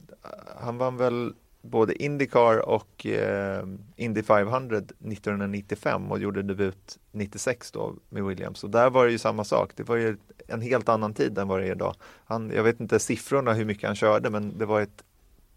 han 0.60 0.78
vann 0.78 0.96
väl 0.96 1.34
både 1.62 2.02
Indycar 2.02 2.68
och 2.68 3.06
eh, 3.06 3.64
Indy 3.96 4.22
500 4.22 4.76
1995 4.76 6.12
och 6.12 6.18
gjorde 6.18 6.42
debut 6.42 6.98
96 7.10 7.70
då 7.70 7.94
med 8.08 8.24
Williams. 8.24 8.64
Och 8.64 8.70
där 8.70 8.90
var 8.90 9.06
det 9.06 9.12
ju 9.12 9.18
samma 9.18 9.44
sak, 9.44 9.70
det 9.76 9.82
var 9.82 9.96
ju 9.96 10.16
en 10.46 10.60
helt 10.60 10.88
annan 10.88 11.14
tid 11.14 11.38
än 11.38 11.48
vad 11.48 11.60
det 11.60 11.66
är 11.66 11.72
idag. 11.72 11.94
Han, 12.24 12.50
jag 12.50 12.62
vet 12.62 12.80
inte 12.80 12.98
siffrorna 12.98 13.52
hur 13.52 13.64
mycket 13.64 13.86
han 13.86 13.96
körde 13.96 14.30
men 14.30 14.58
det 14.58 14.66
var 14.66 14.80
ett 14.80 15.04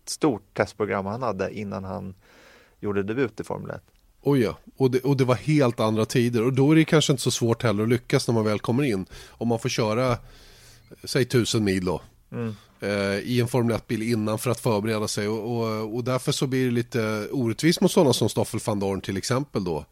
stort 0.06 0.54
testprogram 0.54 1.06
han 1.06 1.24
hade 1.24 1.58
innan 1.58 1.84
han 1.84 2.16
gjorde 2.80 3.04
debut 3.04 3.40
i 3.40 3.44
Formel 3.44 3.72
1. 3.72 3.82
Oh 4.22 4.40
ja, 4.40 4.58
och 4.78 4.92
det, 4.92 5.00
och 5.00 5.18
det 5.18 5.24
var 5.24 5.36
helt 5.36 5.80
andra 5.80 6.06
tider 6.06 6.46
och 6.46 6.54
då 6.54 6.72
är 6.72 6.76
det 6.76 6.86
kanske 6.86 7.14
inte 7.14 7.24
så 7.24 7.32
svårt 7.32 7.64
heller 7.64 7.84
att 7.84 7.90
lyckas 7.90 8.28
när 8.28 8.36
man 8.36 8.46
väl 8.46 8.60
kommer 8.60 8.84
in. 8.84 9.06
Om 9.30 9.48
man 9.48 9.60
får 9.60 9.70
köra, 9.70 10.18
säg 11.04 11.26
tusen 11.26 11.64
mil 11.64 11.86
då, 11.86 12.02
eh, 12.80 13.20
i 13.20 13.42
en 13.42 13.48
Formel 13.48 13.78
1-bil 13.78 14.04
innan 14.04 14.40
för 14.40 14.52
att 14.52 14.60
förbereda 14.60 15.08
sig 15.08 15.28
och, 15.28 15.58
och, 15.58 15.96
och 15.96 16.04
därför 16.04 16.32
så 16.32 16.48
blir 16.48 16.66
det 16.66 16.72
lite 16.72 17.28
orättvist 17.32 17.82
mot 17.82 17.92
sådana 17.92 18.14
som 18.14 18.30
Stoffel 18.30 18.60
van 18.66 18.80
Dorn 18.80 19.02
till 19.02 19.18
exempel 19.18 19.64
då. 19.64 19.86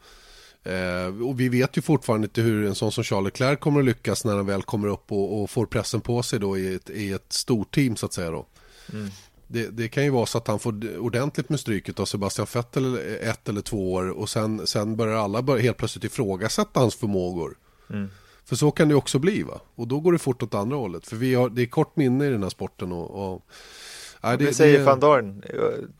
Eh, 0.64 1.28
och 1.28 1.40
vi 1.40 1.50
vet 1.50 1.78
ju 1.78 1.82
fortfarande 1.82 2.26
inte 2.26 2.42
hur 2.42 2.68
en 2.68 2.76
sån 2.76 2.92
som 2.92 3.04
Charles 3.04 3.26
Leclerc 3.26 3.60
kommer 3.60 3.80
att 3.80 3.86
lyckas 3.86 4.26
när 4.26 4.36
han 4.36 4.46
väl 4.46 4.64
kommer 4.64 4.88
upp 4.88 5.12
och, 5.12 5.42
och 5.42 5.50
får 5.50 5.66
pressen 5.66 6.02
på 6.02 6.24
sig 6.24 6.40
då 6.40 6.58
i 6.58 6.76
ett, 6.76 6.90
i 6.90 7.12
ett 7.12 7.34
stort 7.34 7.76
team 7.76 7.96
så 7.96 8.06
att 8.06 8.14
säga 8.14 8.32
då. 8.32 8.46
Det, 9.48 9.68
det 9.68 9.88
kan 9.88 10.04
ju 10.04 10.10
vara 10.10 10.26
så 10.26 10.38
att 10.38 10.48
han 10.48 10.60
får 10.60 10.98
ordentligt 10.98 11.50
med 11.50 11.60
stryket 11.60 12.00
av 12.00 12.06
Sebastian 12.06 12.48
Vettel 12.54 12.98
ett 13.22 13.50
eller 13.50 13.62
två 13.62 13.94
år 13.94 14.10
och 14.10 14.30
sen, 14.30 14.68
sen 14.68 14.96
börjar 14.96 15.16
alla 15.16 15.58
helt 15.58 15.78
plötsligt 15.78 16.04
ifrågasätta 16.04 16.80
hans 16.80 16.96
förmågor. 16.96 17.58
För 18.46 18.56
så 18.56 18.72
kan 18.72 18.88
det 18.90 18.96
också 18.96 19.20
bli 19.20 19.44
va? 19.44 19.62
Och 19.76 19.88
då 19.88 20.00
går 20.00 20.12
det 20.12 20.20
fort 20.20 20.44
åt 20.44 20.54
andra 20.54 20.78
hållet. 20.78 21.08
För 21.08 21.16
vi 21.16 21.36
har, 21.36 21.50
det 21.50 21.62
är 21.62 21.66
kort 21.66 21.96
minne 21.96 22.26
i 22.26 22.30
den 22.30 22.44
här 22.44 22.50
sporten 22.50 22.92
och... 22.92 23.34
och 23.34 23.46
nej, 24.24 24.38
Det, 24.38 24.54
säger 24.54 24.86
van 24.86 25.00
Dorn 25.00 25.44
eh, 25.50 25.60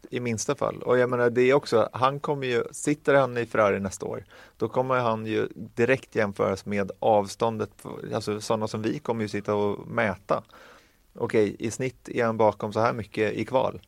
i 0.10 0.20
minsta 0.20 0.56
fall. 0.56 0.82
Och 0.84 0.98
jag 0.98 1.10
menar 1.10 1.30
det 1.30 1.42
är 1.42 1.54
också, 1.54 1.90
han 1.94 2.20
kommer 2.20 2.48
ju, 2.48 2.64
sitter 2.72 3.14
han 3.14 3.38
i 3.38 3.46
Ferrari 3.46 3.80
nästa 3.80 4.06
år, 4.06 4.26
då 4.58 4.70
kommer 4.70 4.96
han 5.00 5.26
ju 5.26 5.48
direkt 5.56 6.16
jämföras 6.16 6.66
med 6.66 6.92
avståndet, 7.00 7.70
alltså 8.14 8.42
sådana 8.42 8.68
som 8.68 8.82
vi 8.82 9.00
kommer 9.00 9.22
ju 9.22 9.28
sitta 9.28 9.56
och 9.56 9.88
mäta. 9.88 10.44
Okej, 11.16 11.56
i 11.60 11.72
snitt 11.72 12.10
är 12.10 12.26
han 12.26 12.38
bakom 12.38 12.74
så 12.74 12.80
här 12.80 12.94
mycket 12.94 13.34
i 13.34 13.46
kval. 13.46 13.82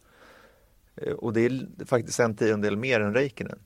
Eh, 0.96 1.14
Och 1.14 1.34
det 1.34 1.46
är 1.46 1.86
faktiskt 1.86 2.20
en 2.20 2.36
tiondel 2.36 2.78
mer 2.78 3.00
än 3.00 3.14
Räikkönen. 3.14 3.60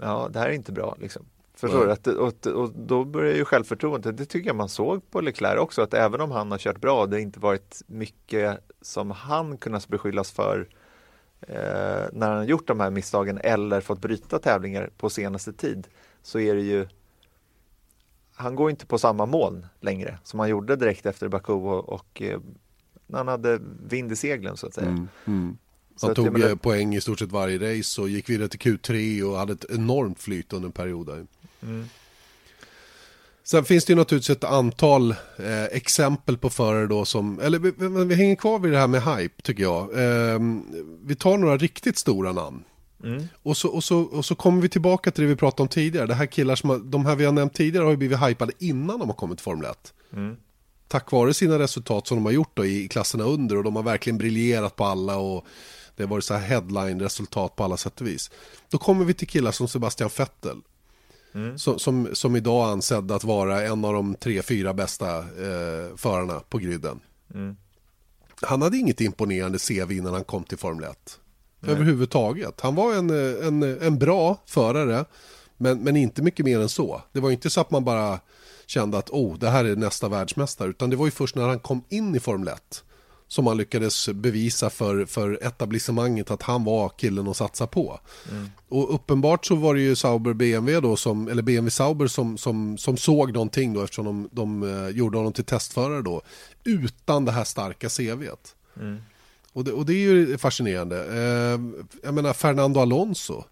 Ja, 0.00 0.28
det 0.32 0.38
här 0.38 0.48
är 0.48 0.52
inte 0.52 0.72
bra 0.72 0.96
liksom. 1.00 1.24
Förstår 1.56 1.86
Nej. 1.86 1.96
du? 2.02 2.12
Att, 2.22 2.46
och, 2.46 2.62
och 2.62 2.72
då 2.76 3.04
börjar 3.04 3.34
ju 3.36 3.44
självförtroendet, 3.44 4.16
det 4.16 4.24
tycker 4.24 4.46
jag 4.48 4.56
man 4.56 4.68
såg 4.68 5.10
på 5.10 5.20
Leclerc 5.20 5.58
också, 5.60 5.82
att 5.82 5.94
även 5.94 6.20
om 6.20 6.30
han 6.30 6.50
har 6.50 6.58
kört 6.58 6.80
bra, 6.80 7.06
det 7.06 7.16
har 7.16 7.20
inte 7.20 7.40
varit 7.40 7.82
mycket 7.86 8.58
som 8.80 9.10
han 9.10 9.56
kunnat 9.58 9.88
beskyllas 9.88 10.30
för 10.32 10.68
eh, 11.40 11.54
när 12.12 12.28
han 12.28 12.36
har 12.36 12.44
gjort 12.44 12.66
de 12.66 12.80
här 12.80 12.90
misstagen 12.90 13.38
eller 13.42 13.80
fått 13.80 14.00
bryta 14.00 14.38
tävlingar 14.38 14.90
på 14.96 15.10
senaste 15.10 15.52
tid, 15.52 15.86
så 16.22 16.38
är 16.40 16.54
det 16.54 16.62
ju 16.62 16.86
han 18.36 18.54
går 18.54 18.70
inte 18.70 18.86
på 18.86 18.98
samma 18.98 19.26
moln 19.26 19.66
längre 19.80 20.18
som 20.22 20.40
han 20.40 20.48
gjorde 20.48 20.76
direkt 20.76 21.06
efter 21.06 21.28
Baku 21.28 21.52
och, 21.52 21.88
och 21.88 22.22
eh, 22.22 22.40
när 23.06 23.18
han 23.18 23.28
hade 23.28 23.60
vind 23.86 24.12
i 24.12 24.16
seglen 24.16 24.56
så 24.56 24.66
att 24.66 24.74
säga. 24.74 25.06
Så 25.96 26.06
Han 26.06 26.10
att 26.10 26.16
tog 26.16 26.32
menar- 26.32 26.48
eh, 26.48 26.56
poäng 26.56 26.94
i 26.94 27.00
stort 27.00 27.18
sett 27.18 27.32
varje 27.32 27.78
race 27.78 28.00
och 28.00 28.08
gick 28.08 28.30
vidare 28.30 28.48
till 28.48 28.60
Q3 28.60 29.22
och 29.22 29.36
hade 29.38 29.52
ett 29.52 29.64
enormt 29.70 30.20
flyt 30.20 30.52
under 30.52 30.66
en 30.66 30.72
period 30.72 31.06
där. 31.06 31.26
Mm. 31.64 31.88
Sen 33.44 33.64
finns 33.64 33.84
det 33.84 33.92
ju 33.92 33.96
naturligtvis 33.96 34.36
ett 34.36 34.44
antal 34.44 35.10
eh, 35.36 35.64
exempel 35.64 36.38
på 36.38 36.50
förare 36.50 36.86
då 36.86 37.04
som, 37.04 37.40
eller 37.40 37.58
vi, 37.58 37.72
vi, 38.04 38.14
hänger 38.14 38.36
kvar 38.36 38.58
vid 38.58 38.72
det 38.72 38.78
här 38.78 38.86
med 38.86 39.02
hype 39.02 39.42
tycker 39.42 39.62
jag. 39.62 39.82
Eh, 39.82 40.40
vi 41.04 41.14
tar 41.14 41.38
några 41.38 41.56
riktigt 41.56 41.98
stora 41.98 42.32
namn. 42.32 42.64
Och, 43.42 43.56
så, 43.56 43.68
och, 43.68 43.84
så, 43.84 44.00
och 44.00 44.24
så 44.24 44.34
kommer 44.34 44.62
vi 44.62 44.68
tillbaka 44.68 45.10
till 45.10 45.22
det 45.22 45.28
vi 45.28 45.36
pratade 45.36 45.62
om 45.62 45.68
tidigare. 45.68 46.06
Det 46.06 46.14
här 46.14 46.26
killar 46.26 46.56
som 46.56 46.70
har, 46.70 46.78
de 46.78 47.06
här 47.06 47.16
vi 47.16 47.24
har 47.24 47.32
nämnt 47.32 47.54
tidigare 47.54 47.84
har 47.84 47.90
ju 47.90 47.96
blivit 47.96 48.22
hypade 48.22 48.52
innan 48.58 48.98
de 48.98 49.08
har 49.08 49.16
kommit 49.16 49.38
till 49.38 49.44
Formel 49.44 49.70
1 49.70 49.94
tack 50.94 51.12
vare 51.12 51.34
sina 51.34 51.58
resultat 51.58 52.06
som 52.06 52.16
de 52.16 52.24
har 52.24 52.32
gjort 52.32 52.56
då 52.56 52.66
i 52.66 52.88
klasserna 52.88 53.24
under 53.24 53.56
och 53.56 53.64
de 53.64 53.76
har 53.76 53.82
verkligen 53.82 54.18
briljerat 54.18 54.76
på 54.76 54.84
alla 54.84 55.16
och 55.16 55.46
det 55.96 56.02
har 56.02 56.08
varit 56.08 56.24
så 56.24 56.34
här 56.34 56.46
headline-resultat 56.48 57.56
på 57.56 57.64
alla 57.64 57.76
sätt 57.76 58.00
och 58.00 58.06
vis. 58.06 58.30
Då 58.68 58.78
kommer 58.78 59.04
vi 59.04 59.14
till 59.14 59.28
killar 59.28 59.52
som 59.52 59.68
Sebastian 59.68 60.10
Vettel. 60.18 60.60
Som, 61.56 61.78
som, 61.78 62.08
som 62.12 62.36
idag 62.36 62.68
är 62.68 62.72
ansedd 62.72 63.12
att 63.12 63.24
vara 63.24 63.62
en 63.62 63.84
av 63.84 63.92
de 63.92 64.14
tre, 64.14 64.42
fyra 64.42 64.74
bästa 64.74 65.18
eh, 65.18 65.96
förarna 65.96 66.40
på 66.48 66.58
griden. 66.58 67.00
Han 68.42 68.62
hade 68.62 68.76
inget 68.76 69.00
imponerande 69.00 69.58
CV 69.58 69.92
innan 69.92 70.14
han 70.14 70.24
kom 70.24 70.44
till 70.44 70.58
Formel 70.58 70.84
1. 70.90 71.20
Överhuvudtaget. 71.66 72.60
Han 72.60 72.74
var 72.74 72.94
en, 72.94 73.10
en, 73.42 73.62
en 73.62 73.98
bra 73.98 74.36
förare, 74.46 75.04
men, 75.56 75.78
men 75.78 75.96
inte 75.96 76.22
mycket 76.22 76.44
mer 76.44 76.60
än 76.60 76.68
så. 76.68 77.02
Det 77.12 77.20
var 77.20 77.30
inte 77.30 77.50
så 77.50 77.60
att 77.60 77.70
man 77.70 77.84
bara 77.84 78.20
kände 78.66 78.98
att 78.98 79.10
oh, 79.10 79.38
det 79.38 79.50
här 79.50 79.64
är 79.64 79.76
nästa 79.76 80.08
världsmästare. 80.08 80.68
Utan 80.68 80.90
det 80.90 80.96
var 80.96 81.04
ju 81.04 81.10
först 81.10 81.36
när 81.36 81.48
han 81.48 81.58
kom 81.58 81.84
in 81.88 82.14
i 82.14 82.20
Formel 82.20 82.48
1 82.48 82.84
som 83.34 83.46
han 83.46 83.56
lyckades 83.56 84.08
bevisa 84.08 84.70
för, 84.70 85.06
för 85.06 85.38
etablissemanget 85.42 86.30
att 86.30 86.42
han 86.42 86.64
var 86.64 86.88
killen 86.88 87.28
att 87.28 87.36
satsa 87.36 87.66
på. 87.66 88.00
Och 88.68 88.94
uppenbart 88.94 89.46
så 89.46 89.54
var 89.54 89.74
det 89.74 89.80
ju 89.80 89.96
Sauber 89.96 90.32
BMW 90.32 90.80
då, 90.88 90.96
som, 90.96 91.28
eller 91.28 91.42
BMW 91.42 91.70
Sauber 91.70 92.06
som, 92.06 92.38
som, 92.38 92.78
som 92.78 92.96
såg 92.96 93.32
någonting 93.32 93.74
då 93.74 93.82
eftersom 93.82 94.04
de, 94.04 94.28
de 94.32 94.62
eh, 94.62 94.88
gjorde 94.88 95.18
honom 95.18 95.32
till 95.32 95.44
testförare 95.44 96.02
då. 96.02 96.22
Utan 96.64 97.24
det 97.24 97.32
här 97.32 97.44
starka 97.44 97.88
CVet. 97.88 98.54
Och 99.52 99.64
det, 99.64 99.72
och 99.72 99.86
det 99.86 99.92
är 99.92 99.98
ju 99.98 100.38
fascinerande. 100.38 101.04
Eh, 101.04 101.60
jag 102.02 102.14
menar 102.14 102.32
Fernando 102.32 102.80
Alonso. 102.80 103.44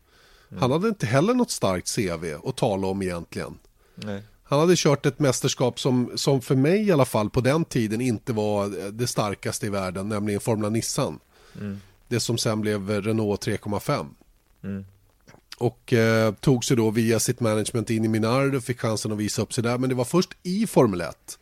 Han 0.61 0.71
hade 0.71 0.89
inte 0.89 1.07
heller 1.07 1.35
något 1.35 1.51
starkt 1.51 1.95
CV 1.97 2.49
att 2.49 2.57
tala 2.57 2.87
om 2.87 3.03
egentligen. 3.03 3.59
Nej. 3.95 4.23
Han 4.53 4.61
hade 4.61 4.77
kört 4.77 5.07
ett 5.07 5.19
mästerskap 5.19 5.81
som, 5.81 6.13
som 6.15 6.41
för 6.41 6.55
mig 6.55 6.87
i 6.89 6.93
alla 6.93 7.05
fall 7.05 7.31
på 7.31 7.41
den 7.41 7.65
tiden 7.65 8.01
inte 8.01 8.33
var 8.33 8.91
det 8.91 9.07
starkaste 9.07 9.67
i 9.67 9.69
världen, 9.69 10.09
nämligen 10.09 10.41
Formula 10.41 10.69
Nissan. 10.69 11.19
Det 12.09 12.21
som 12.21 12.39
sen 12.39 12.61
blev 12.61 12.91
Renault 12.91 13.47
3,5. 13.47 14.15
Och 15.59 15.93
eh, 15.93 16.35
tog 16.35 16.65
sig 16.65 16.77
då 16.77 16.91
via 16.91 17.21
sitt 17.21 17.41
management 17.41 17.91
in 17.91 18.05
i 18.05 18.09
Minardi 18.09 18.59
och 18.59 18.65
fick 18.65 18.81
chansen 18.81 19.13
att 19.13 19.19
visa 19.19 19.43
upp 19.43 19.53
sig 19.53 19.65
där. 19.65 19.79
Men 19.79 19.89
det 19.89 19.95
var 19.95 20.05
först 20.05 20.31
i 20.43 20.67
Formel 20.67 21.01
1 21.01 21.39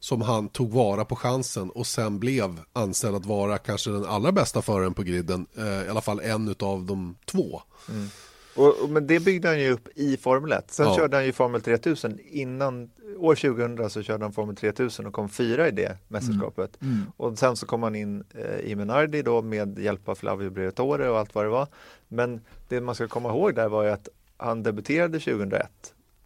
som 0.00 0.22
han 0.22 0.48
tog 0.48 0.72
vara 0.72 1.04
på 1.04 1.16
chansen 1.16 1.70
och 1.70 1.86
sen 1.86 2.18
blev 2.18 2.60
ansedd 2.72 3.14
att 3.14 3.26
vara 3.26 3.58
kanske 3.58 3.90
den 3.90 4.06
allra 4.06 4.32
bästa 4.32 4.62
föraren 4.62 4.94
på 4.94 5.02
griden. 5.02 5.46
Eh, 5.56 5.86
I 5.86 5.88
alla 5.88 6.00
fall 6.00 6.20
en 6.20 6.54
av 6.60 6.84
de 6.84 7.16
två. 7.24 7.62
Och, 8.56 8.82
och, 8.82 8.90
men 8.90 9.06
det 9.06 9.20
byggde 9.20 9.48
han 9.48 9.60
ju 9.60 9.70
upp 9.70 9.88
i 9.94 10.16
Formel 10.16 10.52
1. 10.52 10.70
Sen 10.70 10.86
Ja. 10.86 10.96
körde 10.96 11.16
han 11.16 11.26
ju 11.26 11.32
Formel 11.32 11.60
3000. 11.60 12.18
Innan 12.24 12.90
år 13.18 13.34
2000 13.34 13.90
så 13.90 14.02
körde 14.02 14.24
han 14.24 14.32
Formel 14.32 14.56
3000 14.56 15.06
och 15.06 15.12
kom 15.12 15.28
fyra 15.28 15.68
i 15.68 15.70
det 15.70 15.98
mästerskapet. 16.08 16.78
Och 17.16 17.38
sen 17.38 17.56
så 17.56 17.66
kom 17.66 17.82
han 17.82 17.94
in 17.94 18.24
eh, 18.34 18.58
i 18.70 18.74
Menardi 18.76 19.22
då 19.22 19.42
med 19.42 19.78
hjälp 19.78 20.08
av 20.08 20.14
Flavio 20.14 20.50
Briatore 20.50 21.08
och 21.10 21.18
allt 21.18 21.34
vad 21.34 21.44
det 21.44 21.48
var. 21.48 21.66
Men 22.08 22.40
det 22.68 22.80
man 22.80 22.94
ska 22.94 23.08
komma 23.08 23.28
ihåg 23.28 23.54
där 23.54 23.68
var 23.68 23.82
ju 23.84 23.90
att 23.90 24.08
han 24.36 24.62
debuterade 24.62 25.18
2001. 25.20 25.68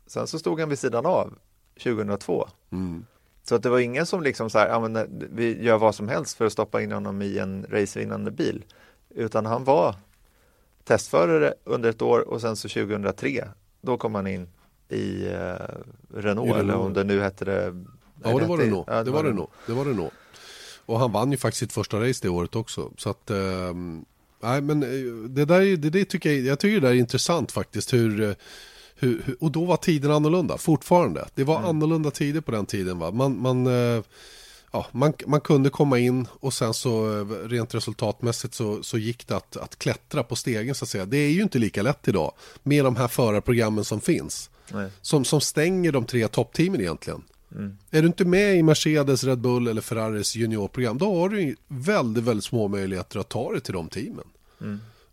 Sen 0.06 0.26
så 0.26 0.38
stod 0.38 0.60
han 0.60 0.68
vid 0.68 0.78
sidan 0.78 1.06
av 1.06 1.34
2002. 1.82 2.48
Så 3.42 3.54
att 3.54 3.62
det 3.62 3.68
var 3.70 3.78
ingen 3.78 4.06
som 4.06 4.22
liksom 4.22 4.50
så 4.50 4.58
här, 4.58 4.68
ja, 4.68 4.80
men 4.80 4.96
eh, 4.96 5.02
vi 5.32 5.62
gör 5.64 5.78
vad 5.78 5.94
som 5.94 6.08
helst 6.08 6.36
för 6.36 6.46
att 6.46 6.52
stoppa 6.52 6.82
in 6.82 6.92
honom 6.92 7.22
i 7.22 7.38
en 7.38 7.66
racevinnande 7.70 8.30
bil. 8.30 8.64
Utan 9.10 9.46
han 9.46 9.64
var 9.64 9.94
testförare 10.88 11.54
under 11.64 11.90
ett 11.90 12.02
år 12.02 12.28
och 12.28 12.40
sen 12.40 12.56
så 12.56 12.68
2003 12.68 13.48
då 13.80 13.96
kom 13.96 14.14
han 14.14 14.26
in 14.26 14.48
i 14.88 15.26
eh, 15.26 15.54
Renault, 16.14 16.48
I 16.56 16.58
eller 16.60 16.74
om 16.74 16.92
det 16.94 17.04
nu 17.04 17.20
hette 17.20 17.44
det 17.44 17.84
Ja, 18.24 18.38
det 18.38 18.46
var 18.46 18.58
Renault. 18.58 18.88
ja, 18.90 19.04
det 19.04 19.10
var 19.10 19.24
Renault. 19.24 19.50
Det 19.66 19.72
var 19.72 19.84
Renault. 19.84 20.12
Och 20.86 20.98
han 20.98 21.12
vann 21.12 21.30
ju 21.32 21.36
faktiskt 21.38 21.58
sitt 21.60 21.72
första 21.72 22.00
race 22.00 22.18
det 22.22 22.28
året 22.28 22.56
också. 22.56 22.90
Så 22.96 23.10
att, 23.10 23.30
ehm, 23.30 24.04
nej 24.42 24.60
men 24.60 24.82
eh, 24.82 24.88
det 25.28 25.44
där, 25.44 25.60
är- 25.60 25.76
det, 25.76 25.90
det 25.90 26.04
tycker 26.04 26.32
jag, 26.32 26.40
jag 26.40 26.58
tycker 26.58 26.80
det 26.80 26.86
där 26.86 26.94
är 26.94 26.98
intressant 26.98 27.52
faktiskt. 27.52 27.92
Hur, 27.92 28.20
eh, 28.22 28.32
hur, 28.96 29.22
hur, 29.24 29.36
och 29.40 29.50
då 29.52 29.64
var 29.64 29.76
tiden 29.76 30.10
annorlunda, 30.10 30.58
fortfarande. 30.58 31.28
Det 31.34 31.44
var 31.44 31.56
annorlunda 31.62 32.10
tider 32.10 32.40
på 32.40 32.50
den 32.50 32.66
tiden. 32.66 32.98
Va? 32.98 33.10
Man, 33.10 33.38
man, 33.42 33.66
eh, 33.66 34.02
ja, 34.72 34.86
man, 34.92 35.12
man 35.26 35.40
kunde 35.40 35.70
komma 35.70 35.98
in 35.98 36.26
och 36.40 36.54
sen 36.54 36.74
så 36.74 37.24
rent 37.48 37.74
resultatmässigt 37.74 38.54
så, 38.54 38.82
så 38.82 38.98
gick 38.98 39.26
det 39.26 39.36
att, 39.36 39.56
att 39.56 39.78
klättra 39.78 40.22
på 40.22 40.36
stegen 40.36 40.74
så 40.74 40.84
att 40.84 40.88
säga. 40.88 41.06
Det 41.06 41.16
är 41.16 41.30
ju 41.30 41.42
inte 41.42 41.58
lika 41.58 41.82
lätt 41.82 42.08
idag 42.08 42.32
med 42.62 42.84
de 42.84 42.96
här 42.96 43.08
förarprogrammen 43.08 43.84
som 43.84 44.00
finns. 44.00 44.50
Nej. 44.72 44.90
Som, 45.00 45.24
som 45.24 45.40
stänger 45.40 45.92
de 45.92 46.04
tre 46.04 46.28
toppteamen 46.28 46.80
egentligen. 46.80 47.22
Är 47.90 48.02
du 48.02 48.06
inte 48.06 48.24
med 48.24 48.56
i 48.56 48.62
Mercedes, 48.62 49.24
Red 49.24 49.38
Bull 49.38 49.68
eller 49.68 49.80
Ferraris 49.80 50.36
juniorprogram 50.36 50.98
då 50.98 51.20
har 51.20 51.28
du 51.28 51.56
väldigt, 51.68 52.24
väldigt 52.24 52.44
små 52.44 52.68
möjligheter 52.68 53.18
att 53.18 53.28
ta 53.28 53.52
dig 53.52 53.60
till 53.60 53.74
de 53.74 53.88
teamen. 53.88 54.26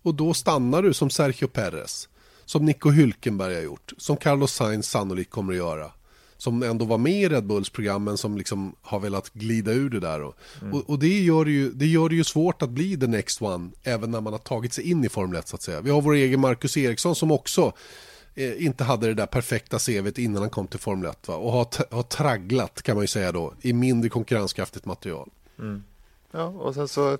Och 0.02 0.16
då 0.16 0.34
stannar 0.34 0.82
du 0.82 0.94
som 0.94 1.10
Sergio 1.10 1.48
Perez, 1.48 2.10
som 2.46 2.66
Nico 2.66 2.90
Hülkenberg 2.90 3.56
har 3.56 3.62
gjort, 3.62 3.94
som 3.98 4.18
Carlos 4.18 4.54
Sainz 4.54 4.90
sannolikt 4.90 5.32
kommer 5.32 5.54
att 5.54 5.58
göra. 5.58 5.92
Som 6.38 6.64
ändå 6.64 6.86
var 6.86 6.98
med 6.98 7.22
i 7.22 7.30
Red 7.30 7.46
Bulls 7.46 7.70
program 7.70 8.04
men 8.04 8.18
som 8.18 8.38
liksom 8.38 8.76
har 8.82 9.00
velat 9.00 9.34
glida 9.34 9.72
ur 9.72 9.90
det 9.90 10.00
där. 10.00 10.22
Och, 10.22 10.38
och, 10.74 10.90
och 10.90 11.00
det, 11.00 11.22
gör 11.22 11.46
det, 11.46 11.52
ju, 11.52 11.72
det 11.72 11.86
gör 11.86 12.10
det 12.10 12.16
ju 12.16 12.24
svårt 12.24 12.62
att 12.62 12.70
bli 12.70 12.98
the 12.98 13.08
next 13.08 13.42
one 13.42 13.70
även 13.84 14.12
när 14.12 14.22
man 14.22 14.34
har 14.34 14.40
tagit 14.40 14.74
sig 14.74 14.90
in 14.90 15.04
i 15.04 15.10
Formel 15.10 15.40
1 15.40 15.48
så 15.48 15.56
att 15.56 15.62
säga. 15.62 15.82
Vi 15.82 15.90
har 15.90 16.02
vår 16.02 16.14
egen 16.14 16.40
Marcus 16.40 16.78
Eriksson 16.78 17.16
som 17.16 17.32
också 17.32 17.74
eh, 18.36 18.66
inte 18.66 18.84
hade 18.84 19.08
det 19.08 19.14
där 19.14 19.26
perfekta 19.26 19.80
CVt 19.80 20.18
innan 20.18 20.42
han 20.42 20.50
kom 20.50 20.68
till 20.68 20.80
Formel 20.80 21.10
1 21.10 21.28
va? 21.28 21.36
och 21.36 21.52
har, 21.52 21.94
har 21.96 22.04
tragglat 22.04 22.82
kan 22.82 22.96
man 22.96 23.04
ju 23.04 23.08
säga 23.08 23.32
då 23.32 23.54
i 23.62 23.74
mindre 23.74 24.10
konkurrenskraftigt 24.10 24.86
material. 24.86 25.30
Ja, 26.32 26.44
och 26.44 26.74
sen 26.74 26.88
så 26.88 27.18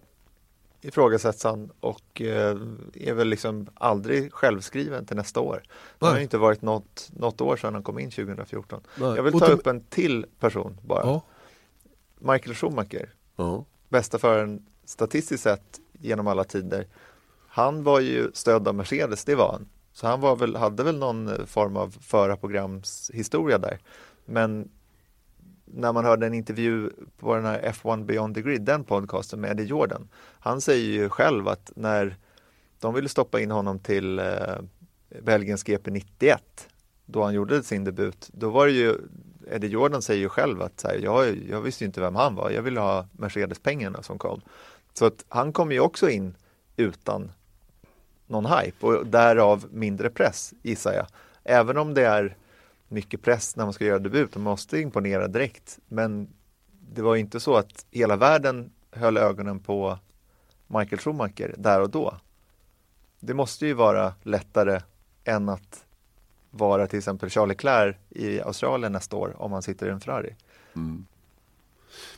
ifrågasätts 0.88 1.44
han 1.44 1.72
och 1.80 2.22
eh, 2.22 2.58
är 2.94 3.14
väl 3.14 3.28
liksom 3.28 3.68
aldrig 3.74 4.34
självskriven 4.34 5.06
till 5.06 5.16
nästa 5.16 5.40
år. 5.40 5.64
Det 6.00 6.06
har 6.06 6.20
inte 6.20 6.38
varit 6.38 6.62
något, 6.62 7.10
något 7.14 7.42
år 7.42 7.58
sedan 7.58 7.74
han 7.74 7.84
kom 7.84 8.00
in 8.00 8.12
2014. 8.12 8.82
Nej. 8.96 9.16
Jag 9.16 9.24
vill 9.24 9.40
ta 9.40 9.46
upp 9.48 9.68
en 9.68 9.82
till 9.84 10.26
person 10.40 10.78
bara. 10.82 11.02
Ja. 11.06 11.22
Michael 12.20 12.56
Schumacher, 12.56 13.10
Ja. 13.36 13.66
bästa 13.90 14.20
föraren 14.20 14.66
statistiskt 14.86 15.44
sett 15.44 15.80
genom 16.00 16.28
alla 16.28 16.44
tider. 16.44 16.88
Han 17.48 17.84
var 17.84 18.00
ju 18.00 18.32
stödd 18.34 18.68
av 18.68 18.76
Mercedes, 18.76 19.26
det 19.26 19.36
var 19.36 19.52
han. 19.52 19.70
Så 19.94 20.08
han 20.08 20.22
var 20.22 20.36
väl, 20.36 20.56
hade 20.56 20.84
väl 20.84 20.98
någon 20.98 21.48
form 21.48 21.78
av 21.78 21.96
förarprogramshistoria 22.02 23.58
där. 23.58 23.80
Men 24.26 24.70
när 25.66 25.94
man 25.94 26.06
hörde 26.06 26.28
en 26.28 26.34
intervju 26.34 26.90
på 27.18 27.36
den 27.36 27.46
här 27.46 27.62
F1 27.62 28.06
Beyond 28.06 28.36
the 28.36 28.42
Grid, 28.42 28.62
den 28.62 28.84
podcasten 28.84 29.42
med 29.42 29.52
Eddie 29.52 29.64
Jordan. 29.64 30.08
Han 30.40 30.62
säger 30.62 30.86
ju 30.86 31.10
själv 31.10 31.48
att 31.48 31.72
när 31.76 32.16
de 32.80 32.94
ville 32.94 33.10
stoppa 33.10 33.40
in 33.40 33.52
honom 33.52 33.80
till 33.80 34.20
eh, 34.20 34.26
Belgiens 35.22 35.64
GP 35.64 35.92
91, 35.92 36.68
då 37.06 37.24
han 37.24 37.34
gjorde 37.34 37.64
sin 37.64 37.84
debut, 37.84 38.30
då 38.34 38.50
var 38.50 38.66
det 38.66 38.72
ju 38.72 38.96
Eddie 39.52 39.68
Jordan 39.68 40.02
säger 40.02 40.22
ju 40.22 40.30
själv 40.30 40.62
att 40.62 40.80
så 40.80 40.88
här, 40.88 40.96
jag, 40.96 41.38
jag 41.50 41.62
visste 41.62 41.84
ju 41.84 41.86
inte 41.86 42.02
vem 42.02 42.16
han 42.16 42.36
var, 42.36 42.50
jag 42.50 42.62
ville 42.62 42.80
ha 42.80 43.08
Mercedes-pengarna 43.12 44.04
som 44.04 44.18
kom. 44.18 44.42
Så 44.94 45.06
att 45.06 45.26
han 45.28 45.54
kom 45.54 45.72
ju 45.72 45.80
också 45.80 46.10
in 46.10 46.36
utan 46.78 47.32
någon 48.28 48.46
hype 48.46 48.86
och 48.86 49.08
därav 49.08 49.66
mindre 49.72 50.10
press 50.10 50.54
gissar 50.62 50.94
jag. 50.94 51.08
Även 51.44 51.78
om 51.78 51.94
det 51.94 52.06
är 52.06 52.36
mycket 52.88 53.22
press 53.22 53.56
när 53.56 53.64
man 53.64 53.74
ska 53.74 53.86
göra 53.86 54.00
debut 54.00 54.36
och 54.36 54.42
man 54.42 54.52
måste 54.52 54.80
imponera 54.80 55.28
direkt. 55.28 55.80
Men 55.88 56.30
det 56.90 57.02
var 57.02 57.16
ju 57.16 57.22
inte 57.22 57.40
så 57.40 57.56
att 57.56 57.86
hela 57.92 58.16
världen 58.16 58.72
höll 58.92 59.18
ögonen 59.18 59.60
på 59.60 60.00
Michael 60.68 61.00
Schumacher 61.00 61.56
där 61.58 61.82
och 61.82 61.90
då. 61.90 62.20
Det 63.20 63.34
måste 63.34 63.66
ju 63.66 63.74
vara 63.74 64.14
lättare 64.24 64.82
än 65.24 65.50
att 65.50 65.86
vara 66.52 66.88
till 66.88 67.00
exempel 67.00 67.30
Charles 67.30 67.50
Leclerc 67.50 67.96
i 68.10 68.42
Australien 68.42 68.92
nästa 68.92 69.16
år 69.16 69.36
om 69.38 69.52
man 69.52 69.62
sitter 69.62 69.88
i 69.88 69.90
en 69.90 70.00
Ferrari. 70.00 70.36
Mm. 70.76 71.06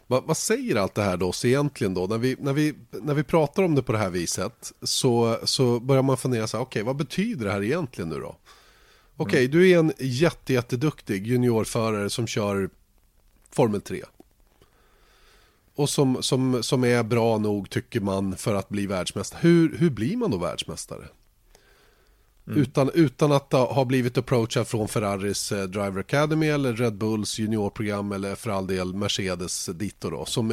Vad, 0.07 0.23
vad 0.23 0.37
säger 0.37 0.75
allt 0.75 0.95
det 0.95 1.01
här 1.01 1.17
då 1.17 1.29
oss 1.29 1.45
egentligen 1.45 1.93
då? 1.93 2.07
När 2.07 2.17
vi, 2.17 2.35
när, 2.39 2.53
vi, 2.53 2.75
när 2.91 3.13
vi 3.13 3.23
pratar 3.23 3.63
om 3.63 3.75
det 3.75 3.83
på 3.83 3.91
det 3.91 3.97
här 3.97 4.09
viset 4.09 4.73
så, 4.81 5.37
så 5.43 5.79
börjar 5.79 6.03
man 6.03 6.17
fundera 6.17 6.47
så 6.47 6.57
här, 6.57 6.63
okej 6.63 6.83
vad 6.83 6.95
betyder 6.95 7.45
det 7.45 7.51
här 7.51 7.63
egentligen 7.63 8.09
nu 8.09 8.19
då? 8.19 8.35
Okej, 9.17 9.47
du 9.47 9.69
är 9.69 9.79
en 9.79 9.93
jätte, 9.99 10.53
jätteduktig 10.53 11.27
juniorförare 11.27 12.09
som 12.09 12.27
kör 12.27 12.69
Formel 13.51 13.81
3. 13.81 14.03
Och 15.75 15.89
som, 15.89 16.23
som, 16.23 16.63
som 16.63 16.83
är 16.83 17.03
bra 17.03 17.37
nog 17.37 17.69
tycker 17.69 17.99
man 17.99 18.37
för 18.37 18.55
att 18.55 18.69
bli 18.69 18.87
världsmästare. 18.87 19.39
Hur, 19.41 19.77
hur 19.77 19.89
blir 19.89 20.17
man 20.17 20.31
då 20.31 20.37
världsmästare? 20.37 21.07
Utan, 22.55 22.91
utan 22.93 23.31
att 23.31 23.51
ha 23.51 23.85
blivit 23.85 24.17
approachad 24.17 24.67
från 24.67 24.87
Ferraris 24.87 25.51
eh, 25.51 25.63
Driver 25.63 25.99
Academy 25.99 26.47
eller 26.47 26.73
Red 26.73 26.97
Bulls 26.97 27.39
juniorprogram 27.39 28.11
eller 28.11 28.35
för 28.35 28.49
all 28.49 28.67
del 28.67 28.93
Mercedes 28.93 29.65
Dito 29.65 30.09
då. 30.09 30.25
Som 30.25 30.49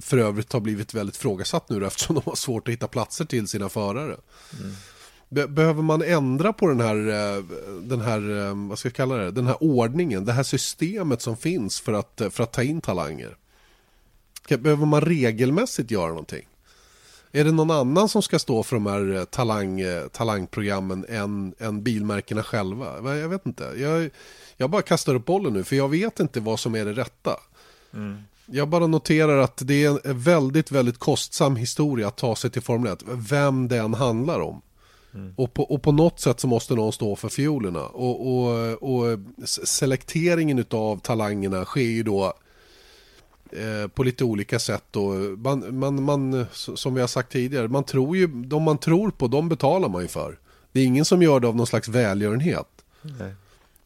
för 0.00 0.18
övrigt 0.18 0.52
har 0.52 0.60
blivit 0.60 0.94
väldigt 0.94 1.16
frågasatt 1.16 1.68
nu 1.68 1.86
eftersom 1.86 2.14
de 2.14 2.22
har 2.24 2.34
svårt 2.36 2.68
att 2.68 2.72
hitta 2.72 2.88
platser 2.88 3.24
till 3.24 3.48
sina 3.48 3.68
förare. 3.68 4.16
Be- 4.50 4.93
behöver 5.34 5.82
man 5.82 6.02
ändra 6.02 6.52
på 6.52 6.66
den 6.66 6.80
här, 6.80 6.96
eh, 6.96 7.44
den 7.82 8.00
här, 8.00 8.46
eh, 8.48 8.68
vad 8.68 8.78
ska 8.78 8.88
jag 8.88 8.94
kalla 8.94 9.16
det, 9.16 9.30
den 9.30 9.46
här 9.46 9.56
ordningen, 9.60 10.24
det 10.24 10.32
här 10.32 10.42
systemet 10.42 11.22
som 11.22 11.36
finns 11.36 11.80
för 11.80 11.92
att, 11.92 12.22
för 12.30 12.42
att 12.42 12.52
ta 12.52 12.62
in 12.62 12.80
talanger? 12.80 13.36
Behöver 14.48 14.86
man 14.86 15.00
regelmässigt 15.00 15.90
göra 15.90 16.08
någonting? 16.08 16.48
Är 17.32 17.44
det 17.44 17.52
någon 17.52 17.70
annan 17.70 18.08
som 18.08 18.22
ska 18.22 18.38
stå 18.38 18.62
för 18.62 18.76
de 18.76 18.86
här 18.86 19.14
eh, 19.16 19.24
talang, 19.24 19.82
talangprogrammen 20.12 21.06
än, 21.08 21.54
än 21.58 21.82
bilmärkena 21.82 22.42
själva? 22.42 23.00
Va, 23.00 23.16
Jag 23.16 23.28
vet 23.28 23.46
inte. 23.46 23.64
Jag, 23.76 24.10
jag 24.56 24.70
bara 24.70 24.82
kastar 24.82 25.14
upp 25.14 25.24
bollen 25.24 25.52
nu 25.52 25.64
för 25.64 25.76
jag 25.76 25.88
vet 25.88 26.20
inte 26.20 26.40
vad 26.40 26.60
som 26.60 26.74
är 26.74 26.84
det 26.84 26.92
rätta. 26.92 27.36
Jag 28.46 28.68
bara 28.68 28.86
noterar 28.86 29.38
att 29.38 29.56
det 29.64 29.84
är 29.84 30.06
en 30.08 30.20
väldigt, 30.20 30.70
väldigt 30.70 30.98
kostsam 30.98 31.56
historia 31.56 32.08
att 32.08 32.16
ta 32.16 32.36
sig 32.36 32.50
till 32.50 32.62
Formel 32.62 32.92
1. 32.92 33.02
Vem 33.06 33.68
den 33.68 33.94
handlar 33.94 34.40
om. 34.40 34.62
Och, 35.36 35.54
på, 35.54 35.62
och 35.62 35.82
på 35.82 35.92
något 35.92 36.20
sätt 36.20 36.40
så 36.40 36.46
måste 36.46 36.74
någon 36.74 36.92
stå 36.92 37.16
för 37.16 37.28
fiolerna. 37.28 37.86
Och, 37.86 38.26
och, 38.26 38.82
och 38.82 39.18
selekteringen 39.64 40.64
av 40.70 41.00
talangerna 41.00 41.64
sker 41.64 41.80
ju 41.80 42.02
då 42.02 42.34
eh, 43.52 43.88
på 43.88 44.02
lite 44.02 44.24
olika 44.24 44.58
sätt. 44.58 44.84
Då. 44.90 45.12
Man, 45.36 45.78
man, 45.78 46.02
man, 46.02 46.46
som 46.52 46.94
vi 46.94 47.00
har 47.00 47.08
sagt 47.08 47.32
tidigare, 47.32 47.68
man 47.68 47.84
tror 47.84 48.16
ju, 48.16 48.26
de 48.26 48.62
man 48.62 48.78
tror 48.78 49.10
på, 49.10 49.26
de 49.26 49.48
betalar 49.48 49.88
man 49.88 50.02
ju 50.02 50.08
för. 50.08 50.38
Det 50.72 50.80
är 50.80 50.84
ingen 50.84 51.04
som 51.04 51.22
gör 51.22 51.40
det 51.40 51.48
av 51.48 51.56
någon 51.56 51.66
slags 51.66 51.88
välgörenhet. 51.88 52.68
Nej. 53.02 53.34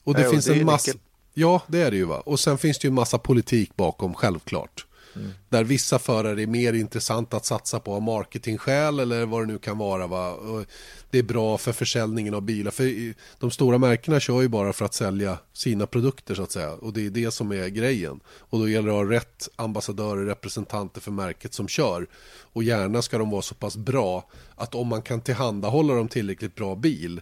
Och 0.05 0.15
det 0.15 0.21
Nej, 0.21 0.27
och 0.27 0.33
finns 0.33 0.45
det 0.45 0.53
är 0.53 0.55
ju 0.55 0.61
en 0.61 0.67
massa... 0.67 0.93
Ja, 1.35 1.63
det 1.67 1.83
är 1.83 1.91
det 1.91 1.97
ju 1.97 2.05
va. 2.05 2.21
Och 2.21 2.41
sen 2.41 2.59
finns 2.59 2.79
det 2.79 2.87
ju 2.87 2.89
en 2.89 2.95
massa 2.95 3.19
politik 3.19 3.77
bakom, 3.77 4.15
självklart. 4.15 4.87
Mm. 5.17 5.31
Där 5.49 5.65
vissa 5.65 5.99
förare 5.99 6.43
är 6.43 6.47
mer 6.47 6.73
intressanta 6.73 7.37
att 7.37 7.47
satsa 7.47 7.81
på 7.81 7.95
av 7.95 8.03
marketingskäl 8.03 9.01
eller 9.01 9.27
vad 9.27 9.43
det 9.43 9.47
nu 9.47 9.59
kan 9.59 9.79
vara. 9.79 10.07
Va? 10.07 10.31
Och 10.31 10.65
det 11.11 11.19
är 11.19 11.23
bra 11.23 11.59
för 11.59 11.73
försäljningen 11.73 12.35
av 12.35 12.43
bilar. 12.43 12.71
För 12.71 13.15
de 13.39 13.51
stora 13.51 13.79
märkena 13.79 14.21
kör 14.21 14.43
ju 14.43 14.49
bara 14.49 14.73
för 14.73 14.85
att 14.85 14.95
sälja 14.95 15.39
sina 15.53 15.87
produkter 15.87 16.35
så 16.35 16.43
att 16.43 16.53
säga. 16.53 16.73
Och 16.73 16.93
det 16.93 17.07
är 17.07 17.11
det 17.11 17.31
som 17.31 17.53
är 17.53 17.69
grejen. 17.69 18.21
Och 18.27 18.59
då 18.59 18.69
gäller 18.69 18.89
det 18.89 19.01
att 19.01 19.07
ha 19.07 19.13
rätt 19.13 19.49
ambassadörer, 19.57 20.27
representanter 20.27 21.01
för 21.01 21.11
märket 21.11 21.55
som 21.55 21.69
kör. 21.69 22.07
Och 22.53 22.63
gärna 22.63 23.03
ska 23.03 23.19
de 23.19 23.31
vara 23.31 23.43
så 23.43 23.55
pass 23.55 23.77
bra 23.77 24.31
att 24.55 24.75
om 24.75 24.89
man 24.89 25.03
kan 25.03 25.21
tillhandahålla 25.21 25.95
dem 25.95 26.09
tillräckligt 26.09 26.55
bra 26.55 26.75
bil 26.75 27.21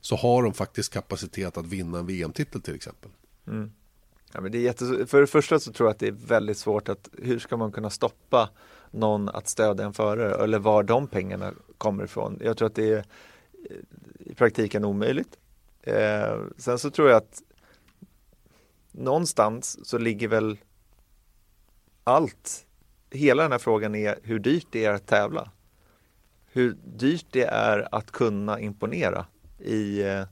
så 0.00 0.16
har 0.16 0.42
de 0.42 0.54
faktiskt 0.54 0.92
kapacitet 0.92 1.56
att 1.56 1.66
vinna 1.66 1.98
en 1.98 2.06
VM-titel 2.06 2.60
till 2.60 2.74
exempel. 2.74 3.10
Mm. 3.46 3.70
Ja, 4.32 4.40
men 4.40 4.52
det 4.52 4.58
är 4.58 4.62
jättes... 4.62 5.10
För 5.10 5.20
det 5.20 5.26
första 5.26 5.58
så 5.58 5.72
tror 5.72 5.88
jag 5.88 5.92
att 5.92 5.98
det 5.98 6.08
är 6.08 6.26
väldigt 6.26 6.58
svårt 6.58 6.88
att 6.88 7.08
hur 7.18 7.38
ska 7.38 7.56
man 7.56 7.72
kunna 7.72 7.90
stoppa 7.90 8.50
någon 8.90 9.28
att 9.28 9.48
stödja 9.48 9.84
en 9.84 9.92
förare 9.92 10.44
eller 10.44 10.58
var 10.58 10.82
de 10.82 11.06
pengarna 11.06 11.52
kommer 11.78 12.04
ifrån. 12.04 12.38
Jag 12.44 12.56
tror 12.56 12.66
att 12.66 12.74
det 12.74 12.92
är 12.92 12.96
eh, 12.96 13.76
i 14.18 14.34
praktiken 14.34 14.84
omöjligt. 14.84 15.38
Eh, 15.82 16.38
sen 16.56 16.78
så 16.78 16.90
tror 16.90 17.08
jag 17.08 17.16
att 17.16 17.42
någonstans 18.92 19.88
så 19.88 19.98
ligger 19.98 20.28
väl 20.28 20.58
allt, 22.04 22.66
hela 23.10 23.42
den 23.42 23.52
här 23.52 23.58
frågan 23.58 23.94
är 23.94 24.18
hur 24.22 24.38
dyrt 24.38 24.66
det 24.70 24.84
är 24.84 24.92
att 24.92 25.06
tävla. 25.06 25.50
Hur 26.46 26.76
dyrt 26.84 27.26
det 27.30 27.44
är 27.44 27.88
att 27.94 28.10
kunna 28.10 28.60
imponera 28.60 29.26
i 29.58 30.02
eh, 30.02 30.24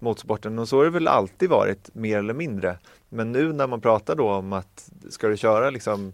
motorsporten 0.00 0.58
och 0.58 0.68
så 0.68 0.76
har 0.76 0.84
det 0.84 0.90
väl 0.90 1.08
alltid 1.08 1.50
varit 1.50 1.94
mer 1.94 2.18
eller 2.18 2.34
mindre. 2.34 2.78
Men 3.08 3.32
nu 3.32 3.52
när 3.52 3.66
man 3.66 3.80
pratar 3.80 4.16
då 4.16 4.30
om 4.30 4.52
att 4.52 4.90
ska 5.10 5.28
du 5.28 5.36
köra 5.36 5.70
liksom 5.70 6.12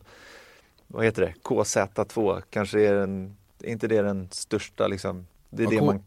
vad 0.86 1.04
heter 1.04 1.22
det, 1.22 1.34
KZ2 1.42 2.42
kanske 2.50 2.80
är 2.88 2.94
den, 2.94 3.36
inte 3.60 3.88
det 3.88 4.02
den 4.02 4.28
största 4.30 4.86
liksom, 4.88 5.26
det 5.50 5.62
är 5.62 5.64
Ja, 5.64 5.70
det 5.70 5.78
K- 5.78 5.84
man 5.86 6.02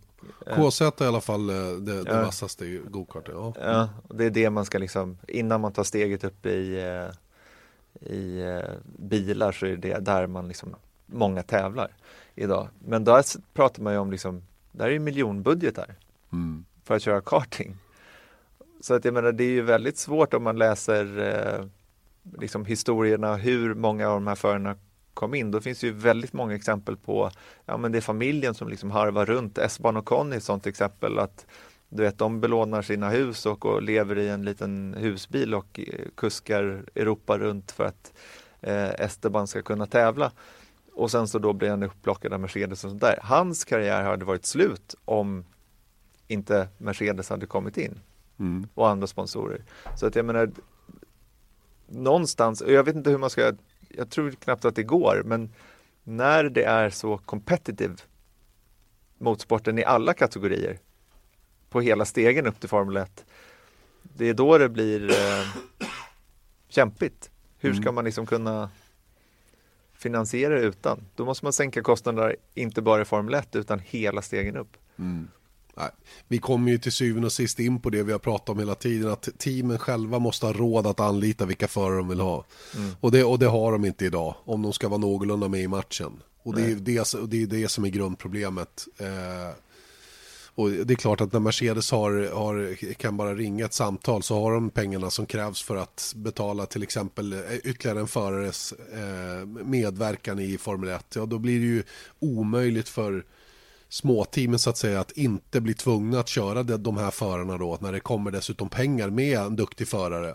KZ 0.71 0.82
är 0.82 1.03
i 1.03 1.07
alla 1.07 1.21
fall 1.21 1.49
eh, 1.49 1.55
det, 1.55 2.03
det 2.03 2.11
Ja. 2.11 2.21
vassaste 2.21 2.65
i. 2.65 2.82
Ja. 3.27 3.53
Ja, 3.61 3.89
det 4.09 4.25
är 4.25 4.30
det 4.30 4.49
man 4.49 4.65
ska 4.65 4.77
liksom, 4.77 5.17
innan 5.27 5.61
man 5.61 5.71
tar 5.71 5.84
steget 5.84 6.23
upp 6.23 6.45
i, 6.45 6.80
eh, 6.80 8.09
i 8.11 8.41
eh, 8.41 8.71
bilar 8.97 9.51
så 9.51 9.65
är 9.65 9.77
det 9.77 9.99
där 9.99 10.27
man 10.27 10.47
liksom, 10.47 10.75
många 11.05 11.43
tävlar 11.43 11.91
idag. 12.36 12.67
Men 12.86 13.03
där 13.03 13.23
pratar 13.53 13.84
man 13.84 13.93
ju 13.93 13.99
om 13.99 14.11
liksom, 14.11 14.43
där 14.71 14.86
är 14.86 14.91
ju 14.91 14.99
miljonbudgetar 14.99 15.95
Mm 16.34 16.65
för 16.89 16.95
att 16.95 17.01
köra 17.01 17.21
karting. 17.21 17.77
Så 18.81 18.93
att 18.93 19.05
jag 19.05 19.13
menar, 19.13 19.31
det 19.31 19.43
är 19.43 19.49
ju 19.49 19.61
väldigt 19.61 19.97
svårt 19.97 20.33
om 20.33 20.43
man 20.43 20.57
läser 20.57 21.19
eh, 21.19 21.65
liksom 22.39 22.65
historierna, 22.65 23.35
hur 23.35 23.73
många 23.73 24.07
av 24.07 24.13
de 24.13 24.27
här 24.27 24.35
förarna 24.35 24.75
kom 25.13 25.33
in. 25.33 25.51
Då 25.51 25.61
finns 25.61 25.79
det 25.79 25.87
ju 25.87 25.93
väldigt 25.93 26.33
många 26.33 26.55
exempel 26.55 26.97
på, 26.97 27.31
ja 27.65 27.77
men 27.77 27.91
det 27.91 27.97
är 27.97 28.01
familjen 28.01 28.53
som 28.53 28.69
liksom 28.69 28.91
harvar 28.91 29.25
runt. 29.25 29.57
Esban 29.57 29.97
och 29.97 30.05
Conny 30.05 30.33
är 30.33 30.37
ett 30.37 30.43
sånt 30.43 30.67
exempel 30.67 31.19
att 31.19 31.45
du 31.89 32.03
vet, 32.03 32.17
de 32.17 32.41
belånar 32.41 32.81
sina 32.81 33.09
hus 33.09 33.45
och, 33.45 33.65
och 33.65 33.81
lever 33.81 34.17
i 34.17 34.29
en 34.29 34.45
liten 34.45 34.95
husbil 34.97 35.55
och 35.55 35.79
eh, 35.79 36.05
kuskar 36.15 36.83
Europa 36.95 37.37
runt 37.37 37.71
för 37.71 37.85
att 37.85 38.13
eh, 38.61 38.89
Esteban 38.89 39.47
ska 39.47 39.61
kunna 39.61 39.85
tävla. 39.85 40.31
Och 40.93 41.11
sen 41.11 41.27
så 41.27 41.39
då 41.39 41.53
blir 41.53 41.69
han 41.69 41.83
upplockad 41.83 42.33
av 42.33 42.39
Mercedes 42.39 42.83
och 42.83 42.89
sånt 42.89 43.01
där. 43.01 43.19
Hans 43.21 43.65
karriär 43.65 44.03
hade 44.03 44.25
varit 44.25 44.45
slut 44.45 44.95
om 45.05 45.45
inte 46.30 46.67
Mercedes 46.77 47.30
hade 47.30 47.45
kommit 47.45 47.77
in 47.77 47.99
Mm. 48.39 48.67
och 48.73 48.89
andra 48.89 49.07
sponsorer. 49.07 49.63
Så 49.95 50.05
att 50.05 50.15
jag 50.15 50.25
menar 50.25 50.51
någonstans, 51.88 52.61
och 52.61 52.71
jag 52.71 52.84
vet 52.84 52.95
inte 52.95 53.09
hur 53.09 53.17
man 53.17 53.30
ska, 53.30 53.53
jag 53.89 54.09
tror 54.09 54.32
knappt 54.32 54.65
att 54.65 54.75
det 54.75 54.84
går, 54.84 55.21
men 55.25 55.49
när 56.03 56.43
det 56.43 56.63
är 56.63 56.89
så 56.89 57.17
competitive 57.17 57.95
motorsporten 59.17 59.80
i 59.80 59.84
alla 59.84 60.13
kategorier 60.13 60.77
på 61.69 61.82
hela 61.82 62.05
stegen 62.05 62.47
upp 62.47 62.59
till 62.59 62.69
Formel 62.69 62.97
1, 62.97 63.25
det 64.01 64.30
är 64.30 64.34
då 64.34 64.57
det 64.57 64.69
blir 64.69 65.09
eh, 65.09 65.47
kämpigt. 66.67 67.32
Hur 67.57 67.73
ska 67.73 67.91
man 67.91 68.05
liksom 68.05 68.25
kunna 68.25 68.69
finansiera 69.93 70.53
det 70.53 70.61
utan? 70.61 70.99
Då 71.15 71.25
måste 71.25 71.45
man 71.45 71.53
sänka 71.53 71.82
kostnaderna, 71.82 72.34
inte 72.53 72.82
bara 72.82 73.01
i 73.01 73.05
Formel 73.05 73.34
1 73.34 73.55
utan 73.55 73.80
hela 73.80 74.21
stegen 74.21 74.57
upp. 74.57 74.77
Nej. 75.80 75.89
Vi 76.27 76.38
kommer 76.38 76.71
ju 76.71 76.77
till 76.77 76.91
syvende 76.91 77.25
och 77.25 77.34
sist 77.34 77.59
in 77.59 77.82
på 77.82 77.89
det 77.89 78.03
vi 78.03 78.11
har 78.11 78.19
pratat 78.19 78.49
om 78.49 78.59
hela 78.59 78.75
tiden, 78.75 79.11
att 79.11 79.30
teamen 79.38 79.80
själva 79.80 80.19
måste 80.19 80.45
ha 80.45 80.53
råd 80.53 80.88
att 80.88 80.99
anlita 80.99 81.45
vilka 81.45 81.67
förare 81.67 81.97
de 81.97 82.07
vill 82.07 82.19
ha. 82.19 82.45
Och, 82.99 83.11
det, 83.11 83.23
och 83.23 83.39
det 83.39 83.47
har 83.47 83.71
de 83.71 83.86
inte 83.86 84.05
idag, 84.05 84.36
om 84.45 84.61
de 84.61 84.73
ska 84.73 84.88
vara 84.89 84.97
någorlunda 84.97 85.47
med 85.47 85.61
i 85.61 85.67
matchen. 85.67 86.11
Och 86.43 86.55
det 86.55 86.61
är 86.61 86.75
det, 86.75 87.13
och 87.13 87.30
det, 87.30 87.43
är 87.43 87.47
det 87.47 87.67
som 87.67 87.86
är 87.86 87.89
grundproblemet. 87.89 88.88
Eh, 88.97 89.55
och 90.55 90.69
det 90.69 90.93
är 90.93 90.95
klart 90.95 91.21
att 91.21 91.34
när 91.34 91.39
Mercedes 91.39 91.91
har, 91.91 92.36
har, 92.36 92.75
kan 92.93 93.17
bara 93.17 93.36
ringa 93.36 93.65
ett 93.65 93.73
samtal 93.73 94.23
så 94.23 94.41
har 94.41 94.51
de 94.51 94.69
pengarna 94.69 95.09
som 95.09 95.25
krävs 95.25 95.61
för 95.61 95.75
att 95.75 96.13
betala 96.15 96.65
till 96.65 96.84
exempel 96.84 97.34
eh, 97.34 97.39
ytterligare 97.63 97.99
en 97.99 98.07
förares 98.07 98.73
eh, 98.73 99.45
medverkan 99.45 100.39
i 100.39 100.57
Formel 100.57 100.89
1. 100.89 101.15
Ja, 101.15 101.25
då 101.25 101.39
blir 101.39 101.59
det 101.59 101.65
ju 101.65 101.84
omöjligt 102.19 102.89
för 102.89 103.25
småteamen 103.89 104.59
så 104.59 104.69
att 104.69 104.77
säga 104.77 104.99
att 104.99 105.11
inte 105.11 105.61
bli 105.61 105.73
tvungna 105.73 106.19
att 106.19 106.27
köra 106.27 106.63
de, 106.63 106.77
de 106.77 106.97
här 106.97 107.11
förarna 107.11 107.57
då 107.57 107.77
när 107.81 107.91
det 107.91 107.99
kommer 107.99 108.31
dessutom 108.31 108.69
pengar 108.69 109.09
med 109.09 109.37
en 109.37 109.55
duktig 109.55 109.87
förare. 109.87 110.33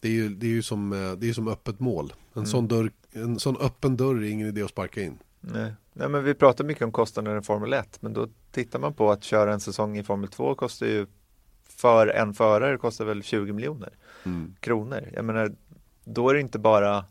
Det 0.00 0.08
är 0.08 0.12
ju, 0.12 0.28
det 0.28 0.46
är 0.46 0.50
ju 0.50 0.62
som, 0.62 0.92
eh, 0.92 1.12
det 1.12 1.28
är 1.28 1.32
som 1.32 1.48
öppet 1.48 1.80
mål. 1.80 2.12
En, 2.34 2.46
sån 2.46 2.68
dörr, 2.68 2.90
en 3.12 3.38
sån 3.38 3.56
öppen 3.56 3.96
dörr 3.96 4.22
är 4.22 4.28
ingen 4.28 4.48
idé 4.48 4.62
att 4.62 4.70
sparka 4.70 5.02
in. 5.02 5.18
Nej. 5.40 5.72
Nej, 5.92 6.08
men 6.08 6.24
vi 6.24 6.34
pratar 6.34 6.64
mycket 6.64 6.82
om 6.82 6.92
kostnader 6.92 7.38
i 7.38 7.42
Formel 7.42 7.72
1, 7.72 8.02
men 8.02 8.12
då 8.12 8.28
tittar 8.52 8.78
man 8.78 8.94
på 8.94 9.10
att 9.10 9.24
köra 9.24 9.52
en 9.52 9.60
säsong 9.60 9.98
i 9.98 10.04
Formel 10.04 10.28
2 10.28 10.54
kostar 10.54 10.86
ju 10.86 11.06
för 11.68 12.06
en 12.06 12.34
förare 12.34 12.78
kostar 12.78 13.04
väl 13.04 13.22
20 13.22 13.52
miljoner 13.52 13.90
kronor. 14.60 15.10
Jag 15.12 15.24
menar, 15.24 15.52
då 16.04 16.30
är 16.30 16.34
det 16.34 16.40
inte 16.40 16.58
bara 16.58 17.04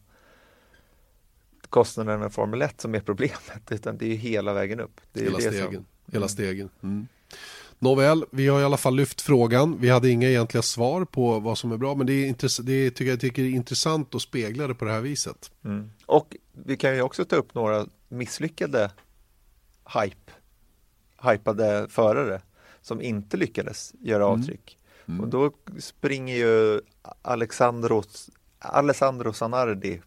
kostnaderna 1.69 2.27
i 2.27 2.29
Formel 2.29 2.61
1 2.61 2.81
som 2.81 2.95
är 2.95 2.99
problemet, 2.99 3.61
utan 3.71 3.97
det 3.97 4.05
är 4.05 4.09
ju 4.09 4.15
hela 4.15 4.53
vägen 4.53 4.79
upp. 4.79 5.01
Det 5.13 5.19
är 5.19 5.23
Hela 5.23 5.37
det 5.37 5.43
stegen. 5.43 5.73
Som, 5.73 5.85
Hela 6.13 6.27
stegen. 6.27 6.69
Mm. 6.83 7.07
Nåväl, 7.79 8.25
vi 8.31 8.47
har 8.47 8.59
i 8.61 8.63
alla 8.63 8.77
fall 8.77 8.95
lyft 8.95 9.21
frågan. 9.21 9.77
Vi 9.79 9.89
hade 9.89 10.09
inga 10.09 10.29
egentliga 10.29 10.61
svar 10.61 11.05
på 11.05 11.39
vad 11.39 11.57
som 11.57 11.71
är 11.71 11.77
bra, 11.77 11.95
men 11.95 12.07
det, 12.07 12.13
är 12.13 12.27
intress- 12.33 12.61
det 12.63 12.91
tycker 12.91 13.11
jag 13.11 13.19
tycker 13.19 13.43
är 13.43 13.49
intressant 13.49 14.15
att 14.15 14.21
spegla 14.21 14.67
det 14.67 14.75
på 14.75 14.85
det 14.85 14.91
här 14.91 15.01
viset. 15.01 15.51
mm. 15.65 15.89
Och 16.05 16.35
vi 16.65 16.77
kan 16.77 16.95
ju 16.95 17.01
också 17.01 17.25
ta 17.25 17.35
upp 17.35 17.53
några 17.53 17.87
misslyckade 18.07 18.91
hype, 20.01 20.31
hypade 21.31 21.87
förare 21.89 22.41
som 22.81 23.01
inte 23.01 23.37
lyckades 23.37 23.93
göra 23.99 24.25
avtryck. 24.25 24.77
Och 25.21 25.27
då 25.27 25.51
springer 25.79 26.35
ju 26.35 26.81
Alexandro, 27.21 28.03
Alessandro 28.59 29.33
Zanardi 29.33 30.01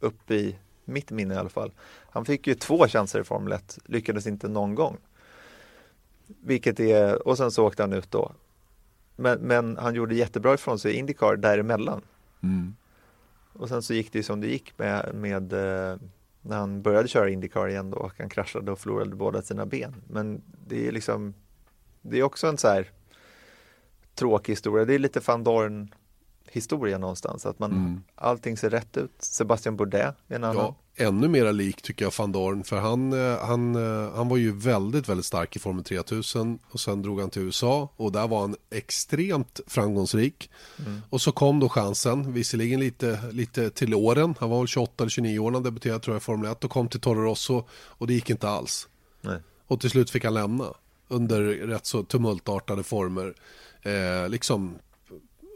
upp 0.00 0.30
i 0.30 0.56
mitt 0.88 1.10
minne 1.10 1.34
i 1.34 1.36
alla 1.36 1.48
fall. 1.48 1.72
Han 2.10 2.24
fick 2.24 2.46
ju 2.46 2.54
två 2.54 2.88
chanser 2.88 3.20
i 3.20 3.24
Formel 3.24 3.52
1, 3.52 3.78
lyckades 3.84 4.26
inte 4.26 4.48
någon 4.48 4.74
gång. 4.74 4.96
Vilket 6.26 6.80
är, 6.80 7.28
och 7.28 7.36
sen 7.36 7.50
så 7.50 7.66
åkte 7.66 7.82
han 7.82 7.92
ut 7.92 8.10
då. 8.10 8.32
Men, 9.16 9.38
men 9.38 9.76
han 9.76 9.94
gjorde 9.94 10.14
jättebra 10.14 10.54
ifrån 10.54 10.78
sig 10.78 10.92
i 10.92 10.96
Indycar 10.96 11.36
däremellan. 11.36 12.02
Och 13.52 13.68
sen 13.68 13.82
så 13.82 13.94
gick 13.94 14.12
det 14.12 14.18
ju 14.18 14.22
som 14.22 14.40
det 14.40 14.46
gick 14.46 14.78
med, 14.78 15.14
med 15.14 15.52
eh, 15.52 15.96
när 16.42 16.56
han 16.56 16.82
började 16.82 17.08
köra 17.08 17.30
Indycar 17.30 17.68
igen 17.68 17.90
då 17.90 17.96
och 17.96 18.12
han 18.18 18.28
kraschade 18.28 18.72
och 18.72 18.78
förlorade 18.78 19.16
båda 19.16 19.42
sina 19.42 19.66
ben. 19.66 19.94
Men 20.08 20.42
det 20.66 20.88
är 20.88 20.92
liksom, 20.92 21.34
det 22.02 22.18
är 22.18 22.22
också 22.22 22.46
en 22.46 22.58
så 22.58 22.68
här 22.68 22.90
tråkig 24.14 24.52
historia. 24.52 24.84
Det 24.84 24.94
är 24.94 24.98
lite 24.98 25.20
van 25.26 25.44
Dorn 25.44 25.94
historia 26.52 26.98
någonstans. 26.98 27.46
Att 27.46 27.58
man, 27.58 28.04
allting 28.14 28.56
ser 28.56 28.70
rätt 28.70 28.96
ut. 28.96 29.12
Sebastian 29.18 29.76
Bourdais 29.76 30.14
är 30.28 30.36
en 30.36 30.44
annan. 30.44 30.56
Ja, 30.56 30.76
ännu 31.06 31.28
mera 31.28 31.52
lik 31.52 31.82
tycker 31.82 32.04
jag 32.04 32.12
van 32.18 32.32
Dorn. 32.32 32.64
För 32.64 32.76
han, 32.76 33.12
eh, 33.12 33.38
han, 33.38 33.74
eh, 33.74 34.14
han 34.14 34.28
var 34.28 34.36
ju 34.36 34.52
väldigt, 34.52 35.08
väldigt 35.08 35.26
stark 35.26 35.56
i 35.56 35.58
Formel 35.58 35.84
3000 35.84 36.58
och 36.70 36.80
sen 36.80 37.02
drog 37.02 37.20
han 37.20 37.30
till 37.30 37.42
USA 37.42 37.92
och 37.96 38.12
där 38.12 38.28
var 38.28 38.40
han 38.40 38.56
extremt 38.70 39.60
framgångsrik. 39.66 40.50
Och 41.10 41.20
så 41.20 41.32
kom 41.32 41.60
då 41.60 41.68
chansen, 41.68 42.32
visserligen 42.32 42.80
lite, 42.80 43.20
lite 43.32 43.70
till 43.70 43.94
åren. 43.94 44.34
Han 44.40 44.50
var 44.50 44.58
väl 44.58 44.66
28 44.66 45.04
eller 45.04 45.10
29 45.10 45.38
år 45.38 45.50
när 45.50 45.56
han 45.56 45.62
debuterade 45.62 46.00
tror 46.00 46.14
jag 46.14 46.20
i 46.20 46.24
Formel 46.24 46.52
1 46.52 46.64
och 46.64 46.70
kom 46.70 46.88
till 46.88 47.00
Toro 47.00 47.22
Rosso 47.22 47.64
och 47.72 48.06
det 48.06 48.14
gick 48.14 48.30
inte 48.30 48.48
alls. 48.48 48.88
Nej. 49.20 49.38
Och 49.66 49.80
till 49.80 49.90
slut 49.90 50.10
fick 50.10 50.24
han 50.24 50.34
lämna 50.34 50.64
under 51.08 51.42
rätt 51.42 51.86
så 51.86 52.02
tumultartade 52.02 52.82
former. 52.82 53.34
Eh, 53.82 54.28
liksom, 54.28 54.78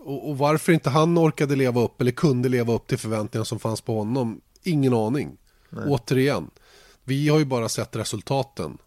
och, 0.05 0.29
och 0.29 0.39
varför 0.39 0.73
inte 0.73 0.91
han 0.91 1.19
orkade 1.19 1.57
leva 1.57 1.81
upp 1.81 2.01
eller 2.01 2.11
kunde 2.11 2.49
leva 2.49 2.73
upp 2.73 2.87
till 2.87 2.99
förväntningarna 2.99 3.45
som 3.45 3.59
fanns 3.59 3.81
på 3.81 3.99
honom, 3.99 4.41
ingen 4.63 4.95
aning. 4.95 5.37
Återigen, 5.87 6.51
vi 7.05 7.29
har 7.29 7.39
ju 7.39 7.45
bara 7.45 7.69
sett 7.69 7.97
resultaten. 7.97 8.79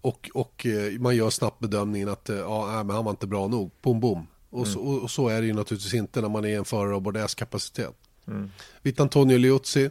Och, 0.00 0.30
och 0.34 0.66
eh, 0.66 1.00
man 1.00 1.16
gör 1.16 1.30
snabbt 1.30 1.60
bedömningen 1.60 2.08
att 2.08 2.28
eh, 2.28 2.36
ja, 2.36 2.66
nej, 2.66 2.84
men 2.84 2.96
han 2.96 3.04
var 3.04 3.10
inte 3.10 3.26
bra 3.26 3.48
nog, 3.48 3.70
bom 3.82 4.00
bom. 4.00 4.26
Och, 4.50 4.68
så, 4.68 4.80
och, 4.80 5.10
så 5.10 5.28
är 5.28 5.40
det 5.40 5.46
ju 5.46 5.52
naturligtvis 5.52 5.94
inte 5.94 6.20
när 6.20 6.28
man 6.28 6.44
är 6.44 6.58
en 6.58 6.64
förare 6.64 6.94
av 6.94 7.00
Bordeaux 7.00 7.34
kapacitet. 7.34 7.94
Vid 8.82 9.00
Antonio 9.00 9.38
Liuzzi 9.38 9.90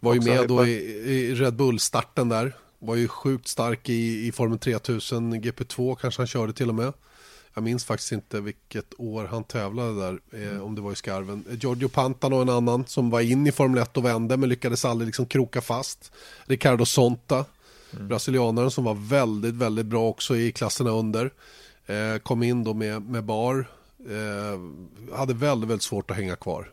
Var 0.00 0.14
ju 0.14 0.18
Också 0.18 0.30
med 0.30 0.48
då 0.48 0.66
i, 0.66 0.72
i 1.12 1.34
Red 1.34 1.56
Bull-starten 1.56 2.28
där. 2.28 2.56
Var 2.78 2.94
ju 2.94 3.08
sjukt 3.08 3.48
stark 3.48 3.88
i, 3.88 4.26
i 4.26 4.32
Formel 4.32 4.58
3000 4.58 5.34
GP2 5.34 5.96
kanske 6.00 6.20
han 6.20 6.26
körde 6.26 6.52
till 6.52 6.68
och 6.68 6.74
med. 6.74 6.92
Jag 7.56 7.62
minns 7.62 7.84
faktiskt 7.84 8.12
inte 8.12 8.40
vilket 8.40 8.94
år 8.98 9.24
han 9.24 9.44
tävlade 9.44 10.00
där, 10.00 10.20
eh, 10.32 10.62
om 10.62 10.74
det 10.74 10.80
var 10.80 10.92
i 10.92 10.96
skarven. 10.96 11.44
Giorgio 11.50 11.88
Pantano 11.88 12.36
en 12.36 12.48
annan 12.48 12.86
som 12.86 13.10
var 13.10 13.20
in 13.20 13.46
i 13.46 13.52
Formel 13.52 13.82
1 13.82 13.96
och 13.96 14.04
vände 14.04 14.36
men 14.36 14.48
lyckades 14.48 14.84
aldrig 14.84 15.06
liksom 15.06 15.26
kroka 15.26 15.60
fast. 15.60 16.12
Ricardo 16.44 16.84
Sonta, 16.84 17.44
brasilianaren 17.90 18.70
som 18.70 18.84
var 18.84 18.94
väldigt, 18.94 19.54
väldigt 19.54 19.86
bra 19.86 20.08
också 20.08 20.36
i 20.36 20.52
klasserna 20.52 20.90
under. 20.90 21.30
Eh, 21.86 22.18
kom 22.22 22.42
in 22.42 22.64
då 22.64 22.74
med, 22.74 23.02
med 23.02 23.24
bar. 23.24 23.68
Eh, 24.08 25.16
hade 25.16 25.34
väldigt, 25.34 25.70
väldigt 25.70 25.82
svårt 25.82 26.10
att 26.10 26.16
hänga 26.16 26.36
kvar. 26.36 26.72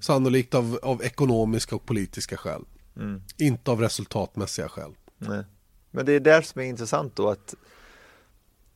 Sannolikt 0.00 0.54
av, 0.54 0.78
av 0.82 1.02
ekonomiska 1.02 1.76
och 1.76 1.86
politiska 1.86 2.36
skäl. 2.36 2.62
Inte 3.38 3.70
av 3.70 3.80
resultatmässiga 3.80 4.68
skäl. 4.68 4.90
Nej. 5.18 5.44
Men 5.90 6.06
det 6.06 6.12
är 6.12 6.20
där 6.20 6.42
som 6.42 6.60
är 6.60 6.64
intressant 6.64 7.16
då 7.16 7.30
att 7.30 7.54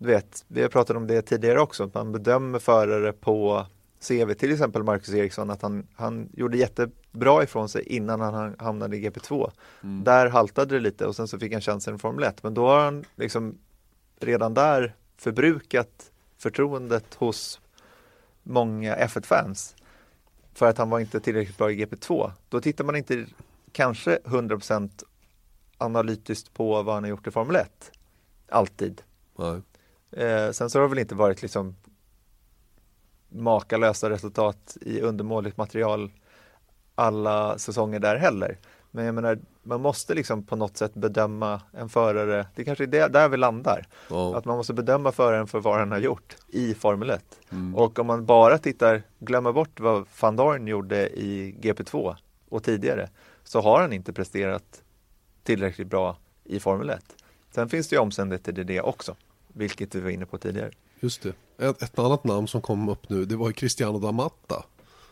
du 0.00 0.06
vet, 0.06 0.44
vi 0.48 0.62
har 0.62 0.68
pratat 0.68 0.96
om 0.96 1.06
det 1.06 1.22
tidigare 1.22 1.60
också, 1.60 1.84
att 1.84 1.94
man 1.94 2.12
bedömer 2.12 2.58
förare 2.58 3.12
på 3.12 3.66
CV, 4.08 4.34
till 4.34 4.52
exempel 4.52 4.82
Marcus 4.82 5.14
Eriksson, 5.14 5.50
att 5.50 5.62
han, 5.62 5.86
han 5.94 6.28
gjorde 6.32 6.58
jättebra 6.58 7.42
ifrån 7.42 7.68
sig 7.68 7.82
innan 7.82 8.20
han 8.20 8.56
hamnade 8.58 8.96
i 8.96 9.08
GP2. 9.08 9.50
Där 10.04 10.26
haltade 10.26 10.74
det 10.74 10.80
lite 10.80 11.06
och 11.06 11.16
sen 11.16 11.28
så 11.28 11.38
fick 11.38 11.52
han 11.52 11.60
chansen 11.60 11.94
i 11.94 11.98
Formel 11.98 12.24
1, 12.24 12.42
men 12.42 12.54
då 12.54 12.66
har 12.66 12.80
han 12.84 13.04
liksom 13.16 13.58
redan 14.20 14.54
där 14.54 14.94
förbrukat 15.16 16.12
förtroendet 16.38 17.14
hos 17.14 17.60
många 18.42 18.96
F1-fans 18.96 19.76
för 20.54 20.66
att 20.66 20.78
han 20.78 20.90
var 20.90 21.00
inte 21.00 21.20
tillräckligt 21.20 21.58
bra 21.58 21.70
i 21.70 21.84
GP2. 21.84 22.32
Då 22.48 22.60
tittar 22.60 22.84
man 22.84 22.96
inte 22.96 23.26
kanske 23.72 24.18
100% 24.24 25.04
analytiskt 25.78 26.54
på 26.54 26.82
vad 26.82 26.94
han 26.94 27.04
har 27.04 27.10
gjort 27.10 27.26
i 27.26 27.30
Formel 27.30 27.56
1. 27.56 27.92
Alltid. 28.48 29.02
Nej. 29.38 29.60
Eh, 30.12 30.50
sen 30.50 30.70
så 30.70 30.78
har 30.78 30.82
det 30.82 30.88
väl 30.88 30.98
inte 30.98 31.14
varit 31.14 31.42
liksom 31.42 31.76
makalösa 33.28 34.10
resultat 34.10 34.76
i 34.80 35.00
undermåligt 35.00 35.56
material 35.56 36.10
alla 36.94 37.58
säsonger 37.58 37.98
där 38.00 38.16
heller. 38.16 38.58
Men 38.90 39.04
jag 39.04 39.14
menar, 39.14 39.38
man 39.62 39.80
måste 39.80 40.14
liksom 40.14 40.42
på 40.46 40.56
något 40.56 40.76
sätt 40.76 40.94
bedöma 40.94 41.60
en 41.72 41.88
förare, 41.88 42.46
det 42.54 42.64
kanske 42.64 42.84
är 42.84 42.88
det, 42.88 43.08
där 43.08 43.28
vi 43.28 43.36
landar, 43.36 43.86
Ja. 44.10 44.36
att 44.38 44.44
man 44.44 44.56
måste 44.56 44.74
bedöma 44.74 45.12
föraren 45.12 45.46
för 45.46 45.60
vad 45.60 45.78
han 45.78 45.90
har 45.92 45.98
gjort 45.98 46.36
i 46.48 46.74
Formel 46.74 47.10
1. 47.10 47.24
Och 47.74 47.98
om 47.98 48.06
man 48.06 48.26
bara 48.26 48.58
tittar, 48.58 49.02
glömmer 49.18 49.52
bort 49.52 49.80
vad 49.80 50.06
van 50.20 50.36
Dorn 50.36 50.66
gjorde 50.66 51.08
i 51.20 51.56
GP2 51.60 52.16
och 52.48 52.62
tidigare, 52.64 53.08
så 53.44 53.60
har 53.60 53.80
han 53.80 53.92
inte 53.92 54.12
presterat 54.12 54.82
tillräckligt 55.42 55.88
bra 55.88 56.16
i 56.44 56.60
Formel 56.60 56.90
1. 56.90 57.04
Sen 57.50 57.68
finns 57.68 57.88
det 57.88 57.96
ju 57.96 58.00
omständigheter 58.02 58.58
i 58.58 58.64
det 58.64 58.80
också, 58.80 59.16
vilket 59.52 59.94
vi 59.94 60.00
var 60.00 60.10
inne 60.10 60.26
på 60.26 60.38
tidigare. 60.38 60.70
Just 61.00 61.22
det. 61.22 61.34
Ett, 61.68 61.82
ett 61.82 61.98
annat 61.98 62.24
namn 62.24 62.48
som 62.48 62.62
kom 62.62 62.88
upp 62.88 63.08
nu, 63.08 63.24
det 63.24 63.36
var 63.36 63.48
ju 63.48 63.52
Cristiano 63.52 63.98
D'Amatta. 63.98 64.62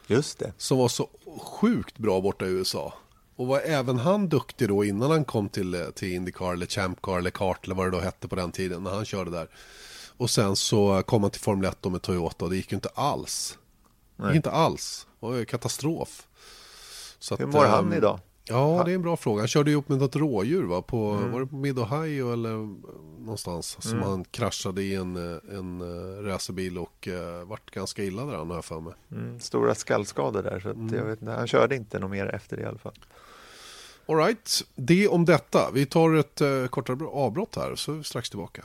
Just 0.07 0.39
det. 0.39 0.53
Som 0.57 0.79
var 0.79 0.89
så 0.89 1.09
sjukt 1.41 1.99
bra 1.99 2.21
borta 2.21 2.47
i 2.47 2.49
USA. 2.49 2.95
Och 3.37 3.47
var 3.47 3.61
även 3.61 3.99
han 3.99 4.29
duktig 4.29 4.69
då 4.69 4.85
innan 4.85 5.11
han 5.11 5.25
kom 5.25 5.49
till, 5.49 5.75
eh, 5.75 5.91
till 5.95 6.13
Indycar 6.13 6.53
eller 6.53 6.67
Champ 6.67 7.03
Car 7.03 7.19
eller 7.19 7.31
Kart 7.31 7.65
eller 7.65 7.75
vad 7.75 7.87
det 7.87 7.91
då 7.91 8.01
hette 8.01 8.29
på 8.29 8.37
den 8.37 8.53
tiden 8.53 8.83
när 8.83 8.91
han 8.91 9.05
körde 9.05 9.31
där. 9.31 9.49
Och 10.17 10.31
sen 10.31 10.57
så 10.57 11.03
kom 11.07 11.23
han 11.23 11.31
till 11.31 11.41
Formel 11.41 11.69
1 11.69 11.79
då 11.81 11.91
med 11.91 12.03
Toyota 12.03 12.45
och 12.45 12.51
det 12.51 12.57
gick 12.57 12.73
ju 12.73 12.75
inte 12.75 12.89
alls. 12.89 13.59
Det 14.17 14.27
gick 14.27 14.37
inte 14.37 14.51
alls. 14.51 15.07
Det 15.21 15.27
var 15.27 15.37
ju 15.37 15.45
katastrof. 15.45 16.27
Så 17.19 17.37
Hur 17.37 17.45
att, 17.45 17.53
mår 17.53 17.65
han 17.65 17.85
ehm, 17.87 17.93
idag? 17.93 18.21
Ja, 18.49 18.83
det 18.85 18.91
är 18.93 18.95
en 18.95 19.03
bra 19.03 19.17
fråga. 19.17 19.41
Han 19.41 19.49
körde 19.49 19.71
ihop 19.71 19.89
med 19.89 19.99
något 19.99 20.17
rådjur 20.17 20.65
va? 20.65 20.83
På, 20.83 21.11
Mm. 21.11 21.33
Var 21.33 21.41
det 21.41 21.47
på 21.47 21.57
Mid-Ohio 21.57 22.33
eller 22.33 22.53
eh, 22.53 22.69
någonstans? 23.19 23.77
Som 23.81 24.03
han 24.03 24.25
kraschade 24.25 24.83
i 24.83 24.95
en, 24.95 25.17
eh, 25.17 25.59
en 25.59 25.81
uh, 25.81 26.23
racerbil 26.23 26.79
och 26.79 27.09
uh, 27.11 27.49
vart 27.49 27.71
ganska 27.71 28.05
illa 28.05 28.25
där 28.25 28.37
han 28.37 28.49
har 28.49 28.57
jag 28.57 28.65
för 28.65 28.81
mig. 28.81 28.95
Mm, 29.13 29.41
stora 29.41 29.75
skallskador 29.75 30.43
där, 30.43 30.61
så 30.61 30.69
att 30.69 30.93
jag 30.93 31.05
vet 31.05 31.21
inte, 31.21 31.33
han 31.33 31.47
körde 31.47 31.77
inte 31.77 31.99
något 31.99 32.11
mer 32.11 32.27
efter 32.27 32.57
det 32.57 32.63
i 32.63 32.67
alla 32.67 32.79
fall. 32.79 32.99
Alright, 34.07 34.65
det 34.75 35.09
om 35.09 35.25
detta. 35.25 35.71
Vi 35.75 35.87
tar 35.87 36.15
ett 36.15 36.41
uh, 36.41 36.67
kortare 36.67 37.07
avbrott 37.07 37.57
här 37.57 37.75
så 37.75 37.93
är 37.93 37.97
vi 37.97 38.05
strax 38.05 38.31
tillbaka. 38.31 38.65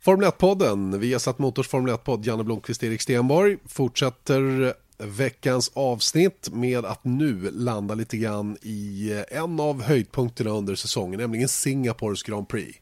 Formel 0.00 0.28
1-podden, 0.28 0.98
vi 0.98 1.12
har 1.12 1.18
satt 1.18 1.38
Motors 1.38 1.68
Formel 1.68 1.94
1-podd, 1.94 2.26
Janne 2.26 2.44
Blomqvist, 2.44 2.82
Erik 2.82 3.02
Stenborg, 3.02 3.58
fortsätter 3.66 4.74
veckans 4.98 5.70
avsnitt 5.74 6.48
med 6.52 6.84
att 6.84 7.04
nu 7.04 7.50
landa 7.50 7.94
lite 7.94 8.16
grann 8.16 8.56
i 8.62 9.12
en 9.28 9.60
av 9.60 9.82
höjdpunkterna 9.82 10.50
under 10.50 10.74
säsongen, 10.74 11.20
nämligen 11.20 11.48
Singapores 11.48 12.22
Grand 12.22 12.48
Prix. 12.48 12.78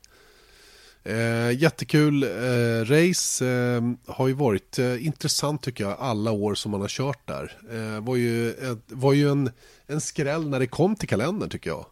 Eh, 1.07 1.51
jättekul 1.63 2.23
eh, 2.23 2.85
race, 2.85 3.47
eh, 3.47 3.83
har 4.07 4.29
ju 4.29 4.35
varit 4.35 4.79
eh, 4.79 5.07
intressant 5.07 5.63
tycker 5.63 5.85
jag 5.85 5.97
alla 5.99 6.33
år 6.33 6.55
som 6.55 6.71
man 6.71 6.81
har 6.81 6.89
kört 6.89 7.29
där. 7.29 7.53
Eh, 7.71 8.05
var 8.05 8.17
ju, 8.17 8.55
var 8.87 9.13
ju 9.13 9.31
en, 9.31 9.51
en 9.87 10.01
skräll 10.01 10.49
när 10.49 10.61
det 10.61 10.67
kom 10.67 10.97
till 10.97 11.09
kalendern 11.09 11.51
tycker 11.51 11.71
jag. 11.71 11.87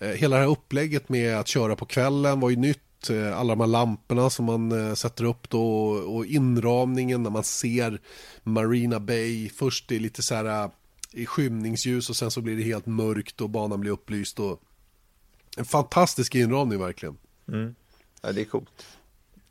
Eh, 0.00 0.08
hela 0.08 0.36
det 0.36 0.42
här 0.42 0.50
upplägget 0.50 1.08
med 1.08 1.38
att 1.38 1.48
köra 1.48 1.76
på 1.76 1.86
kvällen 1.86 2.40
var 2.40 2.50
ju 2.50 2.56
nytt. 2.56 2.82
Eh, 3.08 3.38
Alla 3.38 3.52
de 3.54 3.60
här 3.60 3.66
lamporna 3.66 4.30
som 4.30 4.44
man 4.44 4.72
eh, 4.88 4.94
sätter 4.94 5.24
upp 5.24 5.50
då 5.50 5.90
och, 5.90 6.26
inramningen 6.26 7.22
när 7.22 7.30
man 7.30 7.44
ser 7.44 8.00
Marina 8.42 9.00
Bay. 9.00 9.48
Först 9.48 9.92
i 9.92 9.98
lite 9.98 10.22
så 10.22 10.34
här 10.34 10.64
eh, 10.64 10.70
i 11.12 11.26
skymningsljus 11.26 12.10
och 12.10 12.16
sen 12.16 12.30
så 12.30 12.40
blir 12.40 12.56
det 12.56 12.62
helt 12.62 12.86
mörkt 12.86 13.40
och 13.40 13.50
banan 13.50 13.80
blir 13.80 13.90
upplyst. 13.90 14.40
Och... 14.40 14.62
En 15.56 15.64
fantastisk 15.64 16.34
inramning 16.34 16.78
verkligen. 16.78 17.16
Ja, 18.22 18.32
det 18.32 18.40
är 18.40 18.44
coolt. 18.44 18.86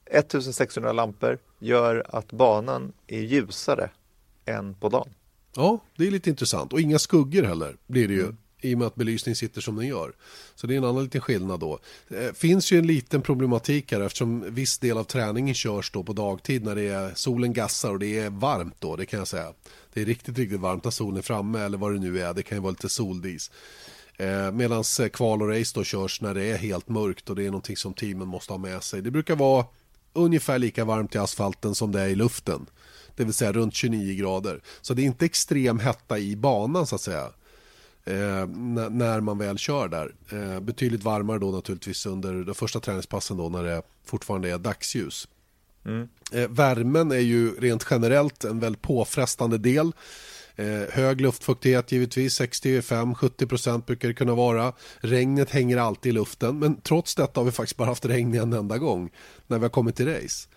1600 0.05 0.91
lampor 0.91 1.37
gör 1.59 2.05
att 2.09 2.31
banan 2.31 2.93
är 3.07 3.19
ljusare 3.19 3.89
än 4.45 4.75
på 4.75 4.89
dagen. 4.89 5.09
Ja, 5.55 5.79
det 5.95 6.07
är 6.07 6.11
lite 6.11 6.29
intressant. 6.29 6.73
Och 6.73 6.81
inga 6.81 6.99
skuggor 6.99 7.43
heller 7.43 7.77
blir 7.87 8.07
det 8.07 8.13
ju. 8.13 8.33
I 8.61 8.75
och 8.75 8.77
med 8.77 8.87
att 8.87 8.95
belysningen 8.95 9.35
sitter 9.35 9.61
som 9.61 9.75
den 9.75 9.87
gör. 9.87 10.13
Så 10.55 10.67
det 10.67 10.73
är 10.73 10.77
en 10.77 10.83
annan 10.83 11.03
liten 11.03 11.21
skillnad 11.21 11.59
då. 11.59 11.79
Det 12.07 12.37
finns 12.37 12.71
ju 12.71 12.79
en 12.79 12.87
liten 12.87 13.21
problematik 13.21 13.91
här 13.91 14.01
eftersom 14.01 14.53
viss 14.55 14.77
del 14.77 14.97
av 14.97 15.03
träningen 15.03 15.55
körs 15.55 15.91
då 15.91 16.03
på 16.03 16.13
dagtid 16.13 16.63
när 16.63 16.75
det 16.75 16.87
är 16.87 17.11
solen 17.15 17.53
gassar 17.53 17.91
och 17.91 17.99
det 17.99 18.19
är 18.19 18.29
varmt 18.29 18.75
då, 18.79 18.95
det 18.95 19.05
kan 19.05 19.19
jag 19.19 19.27
säga. 19.27 19.53
Det 19.93 20.01
är 20.01 20.05
riktigt, 20.05 20.37
riktigt 20.37 20.59
varmt 20.59 20.83
när 20.83 20.91
solen 20.91 21.17
är 21.17 21.21
framme 21.21 21.59
eller 21.59 21.77
vad 21.77 21.93
det 21.93 21.99
nu 21.99 22.21
är. 22.21 22.33
Det 22.33 22.43
kan 22.43 22.57
ju 22.57 22.61
vara 22.61 22.71
lite 22.71 22.89
soldis. 22.89 23.51
Eh, 24.17 24.51
Medan 24.51 24.83
eh, 24.99 25.07
kval 25.07 25.41
och 25.41 25.49
race 25.49 25.71
då 25.75 25.83
körs 25.83 26.21
när 26.21 26.33
det 26.33 26.43
är 26.43 26.57
helt 26.57 26.89
mörkt 26.89 27.29
och 27.29 27.35
det 27.35 27.43
är 27.43 27.45
någonting 27.45 27.77
som 27.77 27.93
teamen 27.93 28.27
måste 28.27 28.53
ha 28.53 28.57
med 28.57 28.83
sig. 28.83 29.01
Det 29.01 29.11
brukar 29.11 29.35
vara 29.35 29.65
ungefär 30.13 30.59
lika 30.59 30.85
varmt 30.85 31.15
i 31.15 31.17
asfalten 31.17 31.75
som 31.75 31.91
det 31.91 32.01
är 32.01 32.07
i 32.07 32.15
luften. 32.15 32.65
Det 33.15 33.23
vill 33.23 33.33
säga 33.33 33.51
runt 33.51 33.75
29 33.75 34.19
grader. 34.19 34.61
Så 34.81 34.93
det 34.93 35.01
är 35.01 35.05
inte 35.05 35.25
extrem 35.25 35.79
hetta 35.79 36.19
i 36.19 36.35
banan 36.35 36.87
så 36.87 36.95
att 36.95 37.01
säga. 37.01 37.29
Eh, 38.05 38.47
när, 38.89 39.21
man 39.21 39.37
väl 39.37 39.57
kör 39.57 39.87
där. 39.87 40.11
Eh, 40.31 40.59
betydligt 40.59 41.03
varmare 41.03 41.39
då 41.39 41.51
naturligtvis 41.51 42.05
under 42.05 42.43
de 42.43 42.55
första 42.55 42.79
träningspassen 42.79 43.37
då 43.37 43.49
när 43.49 43.63
det 43.63 43.81
fortfarande 44.05 44.49
är 44.49 44.57
dagsljus. 44.57 45.27
Eh, 46.31 46.49
värmen 46.49 47.11
är 47.11 47.19
ju 47.19 47.51
rent 47.51 47.87
generellt 47.91 48.43
en 48.43 48.59
väldigt 48.59 48.81
påfrestande 48.81 49.57
del. 49.57 49.91
Hög 50.89 51.21
luftfuktighet 51.21 51.91
givetvis, 51.91 52.41
65-70% 52.41 53.85
brukar 53.85 54.07
det 54.07 54.13
kunna 54.13 54.35
vara. 54.35 54.73
Regnet 54.97 55.49
hänger 55.49 55.77
alltid 55.77 56.09
i 56.09 56.13
luften, 56.13 56.59
men 56.59 56.81
trots 56.81 57.15
detta 57.15 57.39
har 57.39 57.45
vi 57.45 57.51
faktiskt 57.51 57.77
bara 57.77 57.87
haft 57.87 58.05
regn 58.05 58.35
en 58.35 58.53
enda 58.53 58.77
gång 58.77 59.09
när 59.47 59.57
vi 59.57 59.63
har 59.63 59.69
kommit 59.69 59.95
till 59.95 60.07
race. 60.07 60.47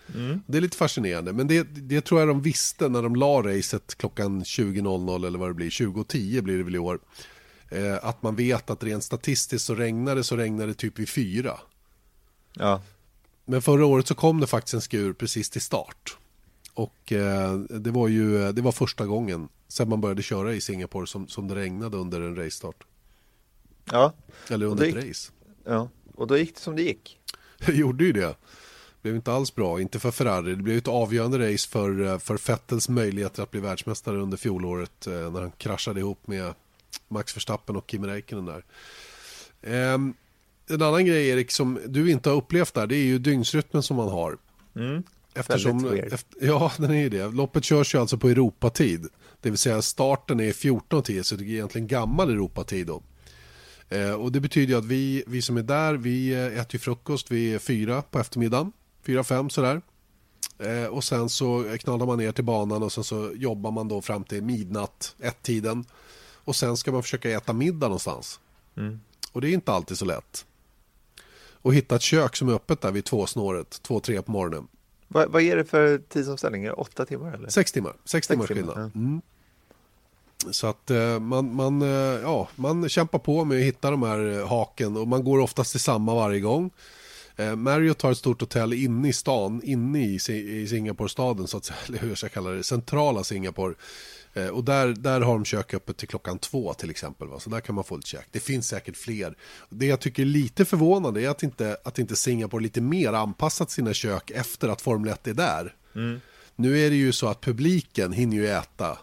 Det 0.47 0.57
är 0.57 0.61
lite 0.61 0.77
fascinerande, 0.77 1.33
men 1.33 1.47
det, 1.47 1.63
det 1.63 2.01
tror 2.01 2.19
jag 2.21 2.27
de 2.27 2.41
visste 2.41 2.89
när 2.89 3.03
de 3.03 3.15
la 3.15 3.41
racet 3.41 3.95
klockan 3.97 4.43
20.00 4.43 5.27
eller 5.27 5.39
vad 5.39 5.49
det 5.49 5.53
blir, 5.53 5.69
20.10 5.69 6.41
blir 6.41 6.57
det 6.57 6.63
väl 6.63 6.75
i 6.75 6.79
år. 6.79 6.99
Eh, 7.73 7.99
att 8.05 8.23
man 8.23 8.35
vet 8.35 8.69
att 8.69 8.83
rent 8.83 9.03
statistiskt 9.03 9.65
så 9.65 9.75
regnar 9.75 10.15
det 10.15 10.23
så 10.23 10.35
regnar 10.37 10.67
det 10.67 10.73
typ 10.73 10.99
vid 10.99 11.09
fyra. 11.09 11.59
Ja, 12.53 12.81
Men 13.45 13.61
förra 13.61 13.85
året 13.85 14.07
så 14.07 14.15
kom 14.15 14.39
det 14.39 14.47
faktiskt 14.47 14.73
en 14.73 14.81
skur 14.81 15.13
precis 15.13 15.49
till 15.49 15.61
start. 15.61 16.17
Och 16.73 17.11
eh, 17.11 17.53
det 17.55 17.91
var 17.91 18.07
ju 18.07 18.51
det 18.51 18.61
var 18.61 18.71
första 18.71 19.05
gången 19.05 19.49
sen 19.67 19.89
man 19.89 20.01
började 20.01 20.21
köra 20.23 20.53
i 20.53 20.61
Singapore 20.61 21.07
som, 21.07 21.27
som 21.27 21.47
det 21.47 21.55
regnade 21.55 21.97
under 21.97 22.21
en 22.21 22.35
racestart. 22.35 22.83
ja, 23.91 24.13
Eller 24.49 24.65
under 24.65 24.83
det 24.83 24.89
ett 24.89 24.95
gick- 24.95 25.09
race. 25.09 25.31
ja. 25.65 25.89
och 26.15 26.27
då 26.27 26.37
gick 26.37 26.55
det 26.55 26.61
som 26.61 26.75
det 26.75 26.81
gick. 26.83 27.19
Det 27.65 27.73
gjorde 27.73 28.03
ju 28.03 28.11
det. 28.11 28.19
Det 28.27 28.35
blev 29.01 29.15
inte 29.15 29.31
alls 29.33 29.55
bra, 29.55 29.81
inte 29.81 29.99
för 29.99 30.11
Ferrari. 30.11 30.55
Det 30.55 30.63
blev 30.63 30.77
ett 30.77 30.87
avgörande 30.87 31.51
race 31.53 31.69
för, 31.69 32.05
eh, 32.05 32.17
för 32.19 32.47
Vettels 32.47 32.89
möjligheter 32.89 33.43
att 33.43 33.51
bli 33.51 33.59
världsmästare 33.59 34.17
under 34.17 34.37
fjolåret 34.37 35.07
eh, 35.07 35.31
när 35.31 35.41
han 35.41 35.51
kraschade 35.51 35.99
ihop 35.99 36.27
med 36.27 36.53
Max 37.13 37.35
Verstappen 37.35 37.75
och 37.75 37.91
Kimi 37.91 38.07
Räikkönen 38.07 38.45
där. 38.45 38.63
Ehm, 39.61 40.13
en 40.69 40.81
annan 40.81 41.05
grej 41.05 41.29
Erik 41.29 41.51
som 41.51 41.79
du 41.87 42.11
inte 42.11 42.29
har 42.29 42.37
upplevt 42.37 42.73
där 42.73 42.87
det 42.87 42.95
är 42.95 43.05
ju 43.05 43.19
dygnsrytmen 43.19 43.83
som 43.83 43.97
man 43.97 44.09
har. 44.09 44.37
Eftersom, 45.33 45.83
Väldigt 45.83 46.03
weird. 46.03 46.13
efter, 46.13 46.45
ja, 46.47 46.71
den 46.77 46.91
är 46.91 47.01
ju 47.01 47.09
det. 47.09 47.27
Loppet 47.27 47.63
körs 47.63 47.95
ju 47.95 47.99
alltså 47.99 48.17
på 48.17 48.29
Europatid. 48.29 49.07
Det 49.41 49.49
vill 49.49 49.59
säga 49.59 49.81
starten 49.81 50.39
är 50.39 50.51
14.10 50.51 51.23
så 51.23 51.35
det 51.35 51.43
är 51.43 51.47
egentligen 51.47 51.87
gammal 51.87 52.29
Europatid 52.29 52.87
då. 52.87 53.03
Eh, 53.89 54.13
och 54.13 54.31
det 54.31 54.39
betyder 54.39 54.73
ju 54.73 54.79
att 54.79 54.85
vi, 54.85 55.23
vi 55.27 55.41
som 55.41 55.57
är 55.57 55.63
där, 55.63 55.93
vi 55.93 56.33
eh, 56.33 56.59
äter 56.59 56.73
ju 56.73 56.79
frukost 56.79 57.31
vid 57.31 57.61
fyra 57.61 58.01
på 58.01 58.19
eftermiddagen. 58.19 58.71
Fyra, 59.05 59.23
fem 59.23 59.49
sådär. 59.49 59.81
Eh, 60.59 60.85
och 60.85 61.03
sen 61.03 61.29
så 61.29 61.77
knallar 61.79 62.05
man 62.05 62.17
ner 62.17 62.31
till 62.31 62.43
banan 62.43 62.83
och 62.83 62.91
sen 62.91 63.03
så 63.03 63.31
jobbar 63.35 63.71
man 63.71 63.87
då 63.87 64.01
fram 64.01 64.23
till 64.23 64.43
midnatt, 64.43 65.15
ett-tiden. 65.19 65.85
Och 66.43 66.55
sen 66.55 66.77
ska 66.77 66.91
man 66.91 67.03
försöka 67.03 67.29
äta 67.29 67.53
middag 67.53 67.87
någonstans. 67.87 68.39
Och 69.31 69.41
det 69.41 69.49
är 69.49 69.53
inte 69.53 69.71
alltid 69.71 69.97
så 69.97 70.05
lätt. 70.05 70.45
Och 71.35 71.73
hitta 71.73 71.95
ett 71.95 72.01
kök 72.01 72.35
som 72.35 72.49
är 72.49 72.53
öppet 72.53 72.81
där 72.81 72.91
vid 72.91 73.05
tvåsnåret, 73.05 73.79
två, 73.81 73.99
tre 73.99 74.21
på 74.21 74.31
morgonen. 74.31 74.67
Vad, 75.07 75.31
vad 75.31 75.41
är 75.41 75.55
det 75.55 75.65
för 75.65 75.97
tidsomställning? 75.97 76.71
Åtta 76.71 77.05
timmar 77.05 77.33
eller? 77.33 77.49
Sex 77.49 77.71
timmar, 77.71 77.93
sex 78.05 78.27
timmars 78.27 78.47
timmar, 78.47 78.61
skillnad. 78.61 78.91
ja. 78.93 78.99
Mm. 78.99 79.21
Så 80.51 80.67
att 80.67 80.91
eh, 80.91 81.19
man, 81.19 81.55
man, 81.55 81.81
eh, 81.81 81.87
ja, 82.21 82.47
man 82.55 82.89
kämpar 82.89 83.19
på 83.19 83.45
med 83.45 83.57
att 83.57 83.63
hitta 83.63 83.91
de 83.91 84.03
här 84.03 84.39
eh, 84.39 84.47
haken 84.47 84.97
och 84.97 85.07
man 85.07 85.23
går 85.23 85.39
oftast 85.39 85.71
till 85.71 85.79
samma 85.79 86.15
varje 86.15 86.39
gång. 86.39 86.69
Marriott 87.57 88.01
har 88.01 88.11
ett 88.11 88.17
stort 88.17 88.41
hotell 88.41 88.73
inne 88.73 89.09
i 89.09 89.13
stan, 89.13 89.61
inne 89.63 89.99
i, 89.99 90.15
i 90.29 90.67
Singapore-staden 90.67 91.47
så 91.47 91.57
att 91.57 91.65
säga, 91.65 91.77
eller 91.87 91.97
hur 91.97 92.09
jag 92.09 92.17
ska 92.17 92.29
kalla 92.29 92.49
det, 92.49 92.63
centrala 92.63 93.23
Singapore. 93.23 93.73
Eh, 94.33 94.47
och 94.47 94.63
där, 94.63 94.87
där 94.87 95.21
har 95.21 95.33
de 95.33 95.45
kök 95.45 95.73
öppet 95.73 95.97
till 95.97 96.07
klockan 96.07 96.39
två 96.39 96.73
till 96.73 96.89
exempel, 96.89 97.27
va? 97.27 97.39
så 97.39 97.49
där 97.49 97.59
kan 97.59 97.75
man 97.75 97.83
få 97.83 97.95
ett 97.97 98.05
käk. 98.05 98.27
Det 98.31 98.39
finns 98.39 98.67
säkert 98.67 98.97
fler. 98.97 99.37
Det 99.69 99.85
jag 99.85 99.99
tycker 99.99 100.21
är 100.23 100.27
lite 100.27 100.65
förvånande 100.65 101.21
är 101.21 101.29
att 101.29 101.43
inte, 101.43 101.77
att 101.83 101.99
inte 101.99 102.15
Singapore 102.15 102.63
lite 102.63 102.81
mer 102.81 103.13
anpassat 103.13 103.71
sina 103.71 103.93
kök 103.93 104.31
efter 104.31 104.69
att 104.69 104.81
Formel 104.81 105.11
1 105.13 105.27
är 105.27 105.33
där. 105.33 105.75
Nu 106.55 106.79
är 106.79 106.89
det 106.89 106.95
ju 106.95 107.11
så 107.11 107.27
att 107.27 107.41
publiken 107.41 108.13
hinner 108.13 108.37
ju 108.37 108.47
äta 108.47 108.97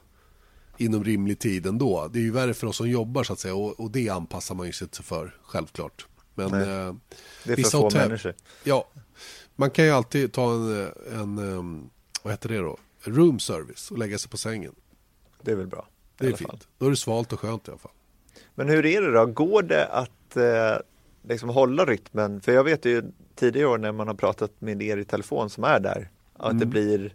inom 0.77 1.05
rimlig 1.05 1.39
tid 1.39 1.67
ändå. 1.67 2.09
Det 2.13 2.19
är 2.19 2.23
ju 2.23 2.31
värre 2.33 2.55
för 2.55 2.67
oss 2.67 2.77
som 2.77 2.91
jobbar 2.91 3.25
så 3.25 3.33
att 3.33 3.39
säga 3.39 3.55
och, 3.55 3.81
och 3.81 3.91
det 3.91 4.09
anpassar 4.09 4.55
man 4.55 4.67
ju 4.67 4.73
sig 4.73 4.89
för, 4.93 5.37
självklart. 5.43 6.07
Men 6.35 6.51
Nej. 6.51 6.61
eh, 6.61 6.67
Det 6.67 6.73
är 6.73 6.95
för 7.45 7.57
vissa 7.57 7.71
få 7.79 7.85
hotell- 7.89 8.09
människor. 8.09 8.35
Ja, 8.65 8.89
man 9.57 9.71
kan 9.71 9.85
ju 9.85 9.91
alltid 9.91 10.33
ta 10.33 10.53
en, 10.55 10.93
en 11.13 11.39
um, 11.39 11.91
vad 12.23 12.33
heter 12.33 12.49
det 12.49 12.59
då, 12.59 12.79
room 13.05 13.41
service 13.41 13.91
och 13.91 13.99
lägga 13.99 14.19
sig 14.19 14.31
på 14.31 14.37
sängen. 14.37 14.75
Det 15.43 15.51
är 15.51 15.57
väl 15.57 15.67
bra. 15.67 15.89
Det 16.19 16.27
är 16.27 16.31
fall. 16.31 16.39
fint. 16.39 16.69
Då 16.79 16.87
är 16.87 16.91
det 16.91 16.97
svalt 16.97 17.33
och 17.33 17.41
skönt 17.41 17.69
i 17.69 17.71
alla 17.71 17.79
fall. 17.79 17.93
Men 18.55 18.69
hur 18.69 18.87
är 18.87 19.03
det 19.03 19.13
då? 19.13 19.27
Går 19.27 19.63
det 19.63 19.87
att 19.87 20.37
eh, 20.37 20.77
liksom 21.23 21.49
hålla 21.49 21.85
rytmen? 21.85 22.41
För 22.41 22.53
jag 22.53 22.65
vet 22.65 22.85
ju 22.85 23.03
tidigare 23.35 23.69
år 23.69 23.79
när 23.79 23.93
man 23.93 24.07
har 24.07 24.15
pratat 24.15 24.53
med 24.59 24.83
er 24.83 24.97
i 24.97 25.05
telefon 25.05 25.51
som 25.51 25.65
är 25.65 25.81
där, 25.81 26.09
att 26.33 26.59
det 26.59 26.67
blir, 26.67 27.15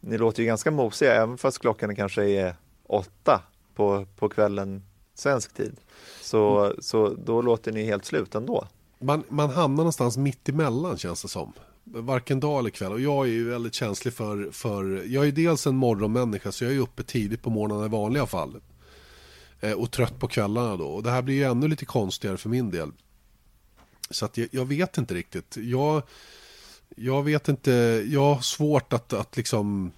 ni 0.00 0.18
låter 0.18 0.42
ju 0.42 0.46
ganska 0.46 0.70
mosiga 0.70 1.14
även 1.14 1.38
fast 1.38 1.58
klockan 1.58 1.96
kanske 1.96 2.24
är 2.24 2.54
åtta 2.86 3.42
på, 3.74 4.06
på 4.16 4.28
kvällen 4.28 4.82
svensk 5.14 5.54
tid. 5.54 5.76
Så, 6.20 6.74
så 6.78 7.08
då 7.08 7.42
låter 7.42 7.72
ni 7.72 7.84
helt 7.84 8.04
slut 8.04 8.34
ändå. 8.34 8.66
Man, 8.98 9.24
man 9.28 9.50
hamnar 9.50 9.76
någonstans 9.76 10.16
mitt 10.16 10.48
emellan 10.48 10.98
känns 10.98 11.22
det 11.22 11.28
som. 11.28 11.52
Varken 11.92 12.40
dag 12.40 12.58
eller 12.58 12.70
kväll. 12.70 12.92
Och 12.92 13.00
jag 13.00 13.26
är 13.26 13.30
ju 13.30 13.50
väldigt 13.50 13.74
känslig 13.74 14.14
för, 14.14 14.50
för 14.52 15.04
jag 15.06 15.26
är 15.26 15.32
dels 15.32 15.66
en 15.66 15.76
morgonmänniska 15.76 16.52
så 16.52 16.64
jag 16.64 16.72
är 16.72 16.78
uppe 16.78 17.02
tidigt 17.02 17.42
på 17.42 17.50
morgonen 17.50 17.86
i 17.86 17.88
vanliga 17.88 18.26
fall. 18.26 18.60
Eh, 19.60 19.72
och 19.72 19.90
trött 19.90 20.18
på 20.18 20.28
kvällarna 20.28 20.76
då. 20.76 20.86
Och 20.86 21.02
det 21.02 21.10
här 21.10 21.22
blir 21.22 21.34
ju 21.34 21.44
ännu 21.44 21.68
lite 21.68 21.84
konstigare 21.84 22.36
för 22.36 22.48
min 22.48 22.70
del. 22.70 22.92
Så 24.10 24.24
att 24.24 24.36
jag, 24.36 24.48
jag 24.50 24.64
vet 24.64 24.98
inte 24.98 25.14
riktigt. 25.14 25.56
Jag, 25.56 26.02
jag 26.96 27.22
vet 27.22 27.48
inte, 27.48 27.72
jag 28.06 28.34
har 28.34 28.40
svårt 28.40 28.92
att, 28.92 29.12
att 29.12 29.36
liksom 29.36 29.92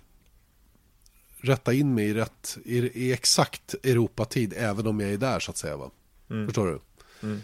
rätta 1.41 1.73
in 1.73 1.95
mig 1.95 2.05
i 2.05 2.15
rätt, 2.15 2.59
i, 2.65 2.79
i 2.79 3.13
exakt 3.13 3.75
Europatid 3.83 4.55
även 4.57 4.87
om 4.87 5.01
jag 5.01 5.13
är 5.13 5.19
där 5.19 5.41
så 5.41 5.51
att 5.51 5.57
säga 5.57 5.77
va. 5.77 5.91
Förstår 6.47 6.67
du? 6.67 6.81
Jag, 7.21 7.39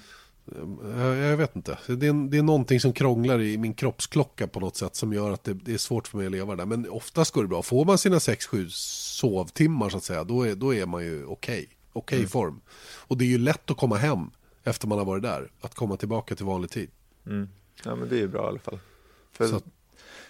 jag 1.28 1.36
vet 1.36 1.56
inte. 1.56 1.78
Det 1.86 2.06
är, 2.06 2.28
det 2.30 2.38
är 2.38 2.42
någonting 2.42 2.80
som 2.80 2.92
krånglar 2.92 3.40
i 3.40 3.58
min 3.58 3.74
kroppsklocka 3.74 4.46
på 4.46 4.60
något 4.60 4.76
sätt 4.76 4.96
som 4.96 5.12
gör 5.12 5.30
att 5.30 5.44
det, 5.44 5.54
det 5.54 5.74
är 5.74 5.78
svårt 5.78 6.08
för 6.08 6.18
mig 6.18 6.26
att 6.26 6.32
leva 6.32 6.56
där. 6.56 6.66
Men 6.66 6.88
oftast 6.90 7.30
går 7.30 7.42
det 7.42 7.48
bra. 7.48 7.62
Får 7.62 7.84
man 7.84 7.98
sina 7.98 8.18
6-7 8.18 8.68
sovtimmar 8.70 9.88
så 9.88 9.96
att 9.96 10.04
säga, 10.04 10.24
då 10.24 10.42
är, 10.42 10.54
då 10.54 10.74
är 10.74 10.86
man 10.86 11.04
ju 11.04 11.24
okej. 11.24 11.68
Okej 11.92 12.26
form. 12.26 12.60
Och 12.96 13.18
det 13.18 13.24
är 13.24 13.28
ju 13.28 13.38
lätt 13.38 13.70
att 13.70 13.76
komma 13.76 13.96
hem 13.96 14.30
efter 14.64 14.88
man 14.88 14.98
har 14.98 15.04
varit 15.04 15.22
där. 15.22 15.50
Att 15.60 15.74
komma 15.74 15.96
tillbaka 15.96 16.34
till 16.34 16.46
vanlig 16.46 16.70
tid. 16.70 16.90
Ja 17.84 17.96
men 17.96 18.08
det 18.08 18.16
är 18.16 18.20
ju 18.20 18.28
bra 18.28 18.44
i 18.44 18.48
alla 18.48 18.58
fall. 18.58 18.78
För 19.32 19.48
Så 19.48 19.60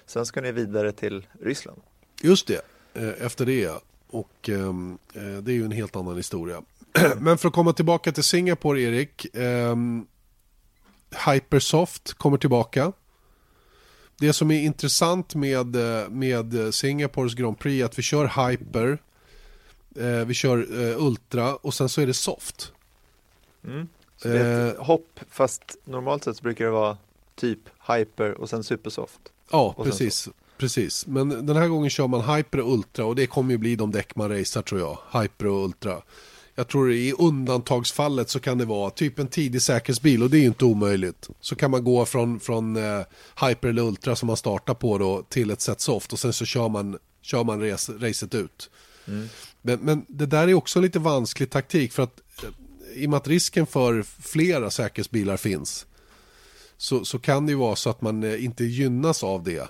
Sen 0.07 0.27
ska 0.27 0.41
ni 0.41 0.53
vidare 0.53 0.93
till 0.93 1.27
Ryssland. 1.41 1.81
Just 2.23 2.47
det, 2.47 2.61
eh, 2.95 3.27
efter 3.27 3.47
det. 3.47 3.83
Och 4.07 4.49
ehm, 4.49 4.99
eh, 5.14 5.23
det 5.23 5.53
är 5.53 5.55
ju 5.55 5.64
en 5.64 5.73
helt 5.73 5.97
annan 5.97 6.17
historia. 6.17 6.62
Men 7.18 7.38
för 7.38 7.49
att 7.49 7.55
komma 7.55 7.72
tillbaka 7.72 8.12
till 8.12 8.22
Singapore, 8.24 8.80
Erik. 8.80 9.26
ehm, 9.34 10.07
Hypersoft 11.26 12.12
kommer 12.14 12.36
tillbaka. 12.38 12.92
Det 14.18 14.32
som 14.32 14.51
är 14.51 14.61
intressant 14.61 15.34
med, 15.34 15.76
eh, 15.76 16.09
med 16.09 16.74
Singapores 16.74 17.34
Grand 17.34 17.59
Prix 17.59 17.80
är 17.82 17.84
att 17.84 17.99
vi 17.99 18.03
kör 18.03 18.49
Hyper, 18.49 18.99
eh, 19.97 20.26
vi 20.26 20.34
kör 20.34 20.59
eh, 20.90 21.03
Ultra 21.07 21.57
och 21.57 21.74
sen 21.74 21.88
så 21.88 22.01
är 22.01 22.07
det 22.07 22.14
Soft. 22.14 22.72
Så 24.16 24.28
det 24.28 24.38
är 24.38 24.68
ett 24.70 24.76
Eh. 24.78 24.84
hopp 24.84 25.20
fast 25.30 25.62
normalt 25.84 26.24
sett 26.24 26.36
så 26.36 26.42
brukar 26.42 26.64
det 26.64 26.70
vara 26.70 26.97
typ 27.34 27.59
hyper 27.88 28.30
och 28.40 28.49
sen 28.51 28.64
supersoft. 28.64 29.20
Ja, 29.51 29.74
precis. 29.84 30.28
Precis, 30.59 31.07
men 31.07 31.47
den 31.47 31.57
här 31.57 31.68
gången 31.68 31.90
kör 31.90 32.07
man 32.07 32.36
Hyper 32.36 32.61
och 32.61 32.72
Ultra 32.72 33.05
och 33.07 33.14
det 33.16 33.26
kommer 33.26 33.51
ju 33.51 33.59
bli 33.59 33.76
de 33.76 33.90
däck 33.90 34.16
man 34.16 34.28
racear 34.30 34.62
tror 34.62 34.80
jag. 34.80 35.22
Hyper 35.22 35.47
och 35.47 35.64
Ultra. 35.64 36.03
Jag 36.59 36.69
tror 36.69 36.93
i 36.93 37.13
undantagsfallet 37.19 38.31
så 38.31 38.41
kan 38.41 38.59
det 38.59 38.65
vara 38.65 38.91
typ 38.91 39.19
en 39.19 39.29
tidig 39.29 39.63
säkerhetsbil 39.63 40.23
och 40.23 40.31
det 40.31 40.37
är 40.37 40.41
ju 40.41 40.47
inte 40.47 40.65
omöjligt. 40.65 41.29
Så 41.41 41.57
kan 41.57 41.71
man 41.71 41.85
gå 41.85 42.07
från, 42.07 42.41
från 42.41 42.77
eh, 42.77 43.01
Hyper 43.47 43.69
eller 43.69 43.83
Ultra 43.83 44.17
som 44.17 44.27
man 44.27 44.37
startar 44.37 44.75
på 44.75 44.99
då 44.99 45.23
till 45.23 45.51
ett 45.51 45.61
set 45.61 45.81
soft 45.81 46.13
och 46.13 46.19
sen 46.19 46.33
så 46.33 46.45
kör 46.45 46.69
man, 46.69 46.99
kör 47.23 47.45
man 47.45 47.71
race, 47.71 47.93
racet 47.93 48.35
ut. 48.35 48.71
Men, 49.63 49.79
men 49.81 50.05
det 50.09 50.27
där 50.27 50.49
är 50.49 50.55
också 50.55 50.79
en 50.79 50.83
lite 50.83 50.99
vansklig 50.99 51.51
taktik 51.51 51.93
för 51.93 52.03
att 52.03 52.21
eh, 52.43 53.03
i 53.03 53.07
och 53.07 53.11
med 53.11 53.17
att 53.17 53.29
risken 53.29 53.67
för 53.67 54.03
flera 54.03 54.71
säkerhetsbilar 54.71 55.37
finns 55.37 55.87
så, 56.77 57.05
så 57.05 57.19
kan 57.19 57.47
det 57.47 57.53
ju 57.53 57.59
vara 57.59 57.77
så 57.77 57.91
att 57.91 58.01
man 58.01 58.25
eh, 58.25 58.45
inte 58.45 58.65
gynnas 58.65 59.25
av 59.25 59.43
det 59.43 59.69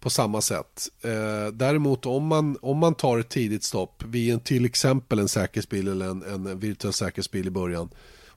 på 0.00 0.10
samma 0.10 0.40
sätt. 0.40 0.88
Eh, 1.02 1.52
däremot 1.52 2.06
om 2.06 2.26
man, 2.26 2.58
om 2.62 2.78
man 2.78 2.94
tar 2.94 3.18
ett 3.18 3.28
tidigt 3.28 3.64
stopp 3.64 4.02
vid 4.06 4.34
en, 4.34 4.40
till 4.40 4.64
exempel 4.64 5.18
en 5.18 5.28
säkerhetsbil 5.28 5.88
eller 5.88 6.06
en, 6.06 6.22
en 6.22 6.58
virtuell 6.58 6.92
säkerhetsbil 6.92 7.46
i 7.46 7.50
början 7.50 7.88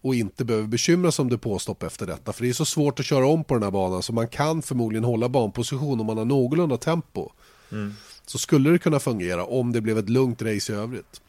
och 0.01 0.15
inte 0.15 0.45
behöver 0.45 0.67
bekymra 0.67 1.11
sig 1.11 1.23
om 1.23 1.29
depåstopp 1.29 1.83
efter 1.83 2.07
detta. 2.07 2.33
För 2.33 2.43
det 2.43 2.49
är 2.49 2.53
så 2.53 2.65
svårt 2.65 2.99
att 2.99 3.05
köra 3.05 3.27
om 3.27 3.43
på 3.43 3.53
den 3.53 3.63
här 3.63 3.71
banan 3.71 4.03
så 4.03 4.13
man 4.13 4.27
kan 4.27 4.61
förmodligen 4.61 5.03
hålla 5.03 5.29
banposition 5.29 5.99
om 5.99 6.05
man 6.05 6.17
har 6.17 6.25
någorlunda 6.25 6.77
tempo. 6.77 7.29
Så 8.25 8.37
skulle 8.37 8.69
det 8.69 8.79
kunna 8.79 8.99
fungera 8.99 9.45
om 9.45 9.71
det 9.71 9.81
blev 9.81 9.97
ett 9.97 10.09
lugnt 10.09 10.41
race 10.41 10.73
i 10.73 10.75
övrigt. 10.75 11.21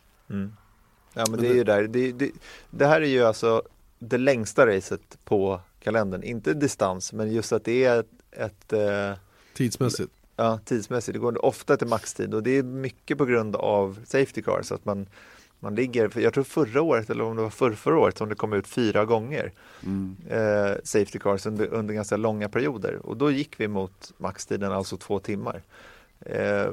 Ja 1.14 1.24
men 1.30 1.40
det 1.40 1.48
är 1.48 1.54
ju 1.54 1.64
där, 1.64 1.88
det, 1.88 2.12
det, 2.12 2.30
det 2.70 2.86
här 2.86 3.00
är 3.00 3.06
ju 3.06 3.24
alltså 3.24 3.62
det 3.98 4.18
längsta 4.18 4.66
racet 4.66 5.18
på 5.24 5.60
kalendern. 5.82 6.22
Inte 6.22 6.54
distans 6.54 7.12
men 7.12 7.32
just 7.32 7.52
att 7.52 7.64
det 7.64 7.84
är 7.84 8.00
ett, 8.00 8.10
ett 8.30 8.72
eh, 8.72 9.18
Tidsmässigt. 9.54 10.12
Ja, 10.40 10.58
tidsmässigt, 10.64 11.12
det 11.14 11.18
går 11.18 11.44
ofta 11.44 11.76
till 11.76 11.86
maxtid 11.86 12.34
och 12.34 12.42
det 12.42 12.50
är 12.50 12.62
mycket 12.62 13.18
på 13.18 13.24
grund 13.24 13.56
av 13.56 13.98
Safety 14.04 14.42
Car 14.42 14.62
så 14.62 14.74
att 14.74 14.84
man, 14.84 15.06
man 15.60 15.74
ligger, 15.74 16.18
jag 16.18 16.34
tror 16.34 16.44
förra 16.44 16.82
året 16.82 17.10
eller 17.10 17.24
om 17.24 17.36
det 17.36 17.42
var 17.42 17.50
förra, 17.50 17.76
förra 17.76 17.98
året 17.98 18.18
som 18.18 18.28
det 18.28 18.34
kom 18.34 18.52
ut 18.52 18.66
fyra 18.66 19.04
gånger 19.04 19.52
eh, 20.28 20.72
Safety 20.84 21.18
Cars 21.18 21.46
under, 21.46 21.66
under 21.66 21.94
ganska 21.94 22.16
långa 22.16 22.48
perioder 22.48 23.06
och 23.06 23.16
då 23.16 23.30
gick 23.30 23.60
vi 23.60 23.68
mot 23.68 24.12
maxtiden, 24.16 24.72
alltså 24.72 24.96
två 24.96 25.18
timmar. 25.18 25.62
Eh, 26.20 26.66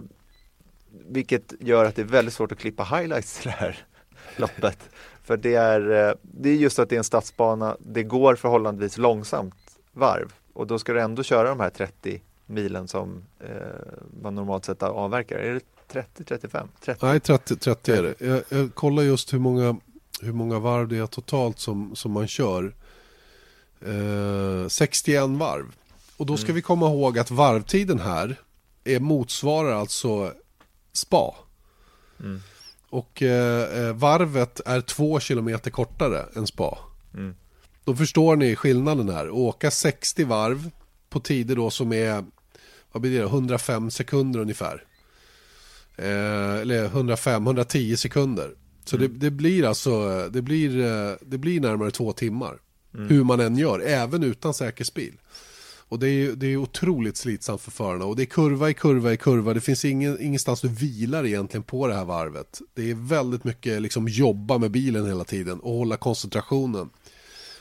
vilket 1.10 1.54
gör 1.60 1.86
att 1.86 1.96
det 1.96 2.02
är 2.02 2.06
väldigt 2.06 2.34
svårt 2.34 2.52
att 2.52 2.58
klippa 2.58 2.84
highlights 2.84 3.40
till 3.40 3.52
det 3.52 3.58
här 3.58 3.86
loppet. 4.36 4.90
För 5.24 5.38
det 5.38 5.56
är, 5.56 6.10
eh, 6.10 6.16
det 6.22 6.50
är 6.50 6.56
just 6.56 6.80
att 6.80 6.90
det 6.90 6.96
är 6.96 6.98
en 6.98 7.04
stadsbana, 7.04 7.78
det 7.80 8.04
går 8.04 8.36
förhållandevis 8.36 8.98
långsamt 8.98 9.80
varv 9.92 10.34
och 10.54 10.68
då 10.68 10.80
ska 10.80 10.94
du 10.94 11.02
ändå 11.02 11.24
köra 11.24 11.50
de 11.50 11.60
här 11.60 11.70
30 11.70 12.22
milen 12.48 12.88
som 12.88 13.24
eh, 13.40 13.50
man 14.22 14.36
normalt 14.36 14.66
sett 14.66 14.84
avverkar. 14.84 15.38
Är 15.38 15.54
det 15.54 15.62
30, 15.88 16.24
35? 16.24 16.68
30? 16.86 17.06
Nej, 17.06 17.20
30, 17.20 17.56
30 17.56 17.92
är 17.92 18.04
det. 18.04 18.16
Jag, 18.26 18.44
jag 18.50 18.76
kollar 18.76 19.04
just 19.04 19.34
hur 19.34 19.40
många, 19.40 19.78
hur 20.22 20.34
många 20.34 20.60
varv 20.60 20.88
det 20.88 20.98
är 20.98 21.08
totalt 21.08 21.60
som, 21.60 21.96
som 21.96 22.12
man 22.12 22.28
kör. 22.28 22.76
Eh, 23.82 24.68
61 24.68 25.30
varv. 25.30 25.76
Och 26.18 26.26
då 26.26 26.38
ska 26.38 26.54
vi 26.54 26.62
komma 26.62 26.88
ihåg 26.88 27.20
att 27.20 27.32
varvtiden 27.32 28.00
här 28.00 28.36
är, 28.84 29.00
motsvarar 29.00 29.72
alltså 29.72 30.34
spa. 30.94 31.36
Och 32.90 33.24
eh, 33.24 33.84
eh, 33.84 33.94
varvet 33.94 34.62
är 34.66 34.82
två 34.82 35.20
kilometer 35.20 35.72
kortare 35.72 36.26
än 36.36 36.48
spa. 36.48 36.78
Då 37.84 37.96
förstår 37.96 38.36
ni 38.36 38.56
skillnaden 38.56 39.10
här. 39.10 39.30
Åka 39.30 39.72
60 39.72 40.24
varv 40.24 40.72
på 41.10 41.20
tider 41.20 41.56
då 41.56 41.70
som 41.70 41.94
är, 41.94 42.26
vad 42.98 43.02
blir 43.02 43.20
det, 43.20 43.26
105 43.26 43.92
sekunder 43.92 44.40
ungefär. 44.40 44.84
Eh, 45.96 46.56
eller 46.62 46.86
105, 46.86 47.44
110 47.48 47.98
sekunder. 47.98 48.52
Så 48.86 48.96
Mm. 48.96 49.10
det, 49.12 49.18
det 49.20 49.32
blir 49.32 49.66
alltså, 49.66 50.28
det 50.30 50.42
blir, 50.42 50.80
eh, 50.86 51.16
det 51.22 51.38
blir 51.38 51.62
närmare 51.62 51.92
två 51.92 52.14
timmar. 52.14 52.58
Mm. 52.94 53.08
Hur 53.10 53.24
man 53.24 53.40
än 53.40 53.58
gör, 53.58 53.80
även 53.80 54.24
utan 54.24 54.54
säkerhetsbil. 54.54 55.14
Och 55.90 56.00
det 56.00 56.10
är 56.10 56.32
det 56.32 56.48
är 56.48 56.58
otroligt 56.58 57.18
slitsamt 57.18 57.62
för 57.62 57.72
förarna. 57.72 58.06
Och 58.06 58.16
det 58.16 58.24
är 58.24 58.26
kurva 58.26 58.70
i 58.70 58.74
kurva 58.74 59.14
i 59.14 59.18
kurva. 59.18 59.54
Det 59.54 59.62
finns 59.62 59.86
ingen, 59.86 60.22
ingenstans 60.22 60.62
du 60.62 60.68
vilar 60.68 61.26
egentligen 61.26 61.64
på 61.64 61.88
det 61.88 61.94
här 61.94 62.06
varvet. 62.06 62.62
Det 62.74 62.90
är 62.92 62.96
väldigt 62.96 63.44
mycket 63.44 63.82
liksom 63.82 64.08
jobba 64.08 64.58
med 64.58 64.72
bilen 64.72 65.06
hela 65.06 65.24
tiden 65.24 65.60
och 65.60 65.74
hålla 65.74 65.98
koncentrationen. 65.98 66.90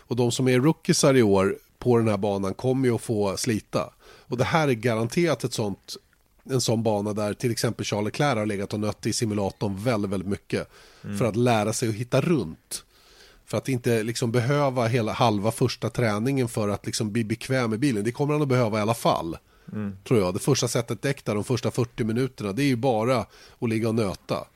Och 0.09 0.16
de 0.16 0.32
som 0.32 0.49
är 0.49 0.61
rookiesar 0.61 1.14
i 1.16 1.22
år 1.22 1.57
på 1.78 1.99
den 1.99 2.09
här 2.09 2.16
banan 2.16 2.55
kommer 2.55 2.89
ju 2.89 2.95
att 2.95 3.03
få 3.03 3.37
slita. 3.37 3.93
Och 4.09 4.37
det 4.37 4.45
här 4.45 4.69
är 4.69 4.73
garanterat 4.73 5.45
ett 5.45 5.53
sånt, 5.53 5.97
en 6.51 6.61
sån 6.61 6.83
bana 6.83 7.13
där 7.13 7.35
till 7.35 7.51
exempel 7.51 7.87
Charles 7.87 8.05
Leclerc 8.05 8.39
har 8.39 8.47
legat 8.47 8.73
och 8.73 8.81
nött 8.81 9.07
i 9.07 9.13
simulatorn 9.13 9.85
väldigt, 9.85 10.11
väldigt 10.11 10.29
mycket. 10.29 10.69
För 11.19 11.25
att 11.25 11.37
lära 11.37 11.73
sig 11.73 11.89
att 11.89 11.95
hitta 11.95 12.21
runt. 12.21 12.85
För 13.47 13.59
att 13.59 13.69
inte 13.69 14.03
liksom 14.03 14.33
behöva 14.33 14.87
hela 14.87 15.13
halva 15.13 15.51
första 15.51 15.91
träningen 15.91 16.49
för 16.49 16.69
att 16.69 16.87
liksom 16.87 17.13
bli 17.13 17.25
bekväm 17.25 17.71
med 17.71 17.79
bilen. 17.79 18.05
Det 18.05 18.13
kommer 18.13 18.33
han 18.33 18.43
att 18.43 18.49
behöva 18.49 18.79
i 18.79 18.83
alla 18.83 18.95
fall. 18.95 19.37
Tror 20.09 20.21
jag. 20.21 20.35
Det 20.35 20.41
första 20.41 20.69
sättet 20.69 21.03
däck 21.03 21.25
där, 21.25 21.35
de 21.35 21.45
första 21.45 21.71
40 21.71 22.05
minuterna, 22.05 22.53
det 22.53 22.63
är 22.63 22.67
ju 22.67 22.77
bara 22.77 23.27
att 23.59 23.69
ligga 23.69 23.89
och 23.89 23.95
nöta. 23.95 24.47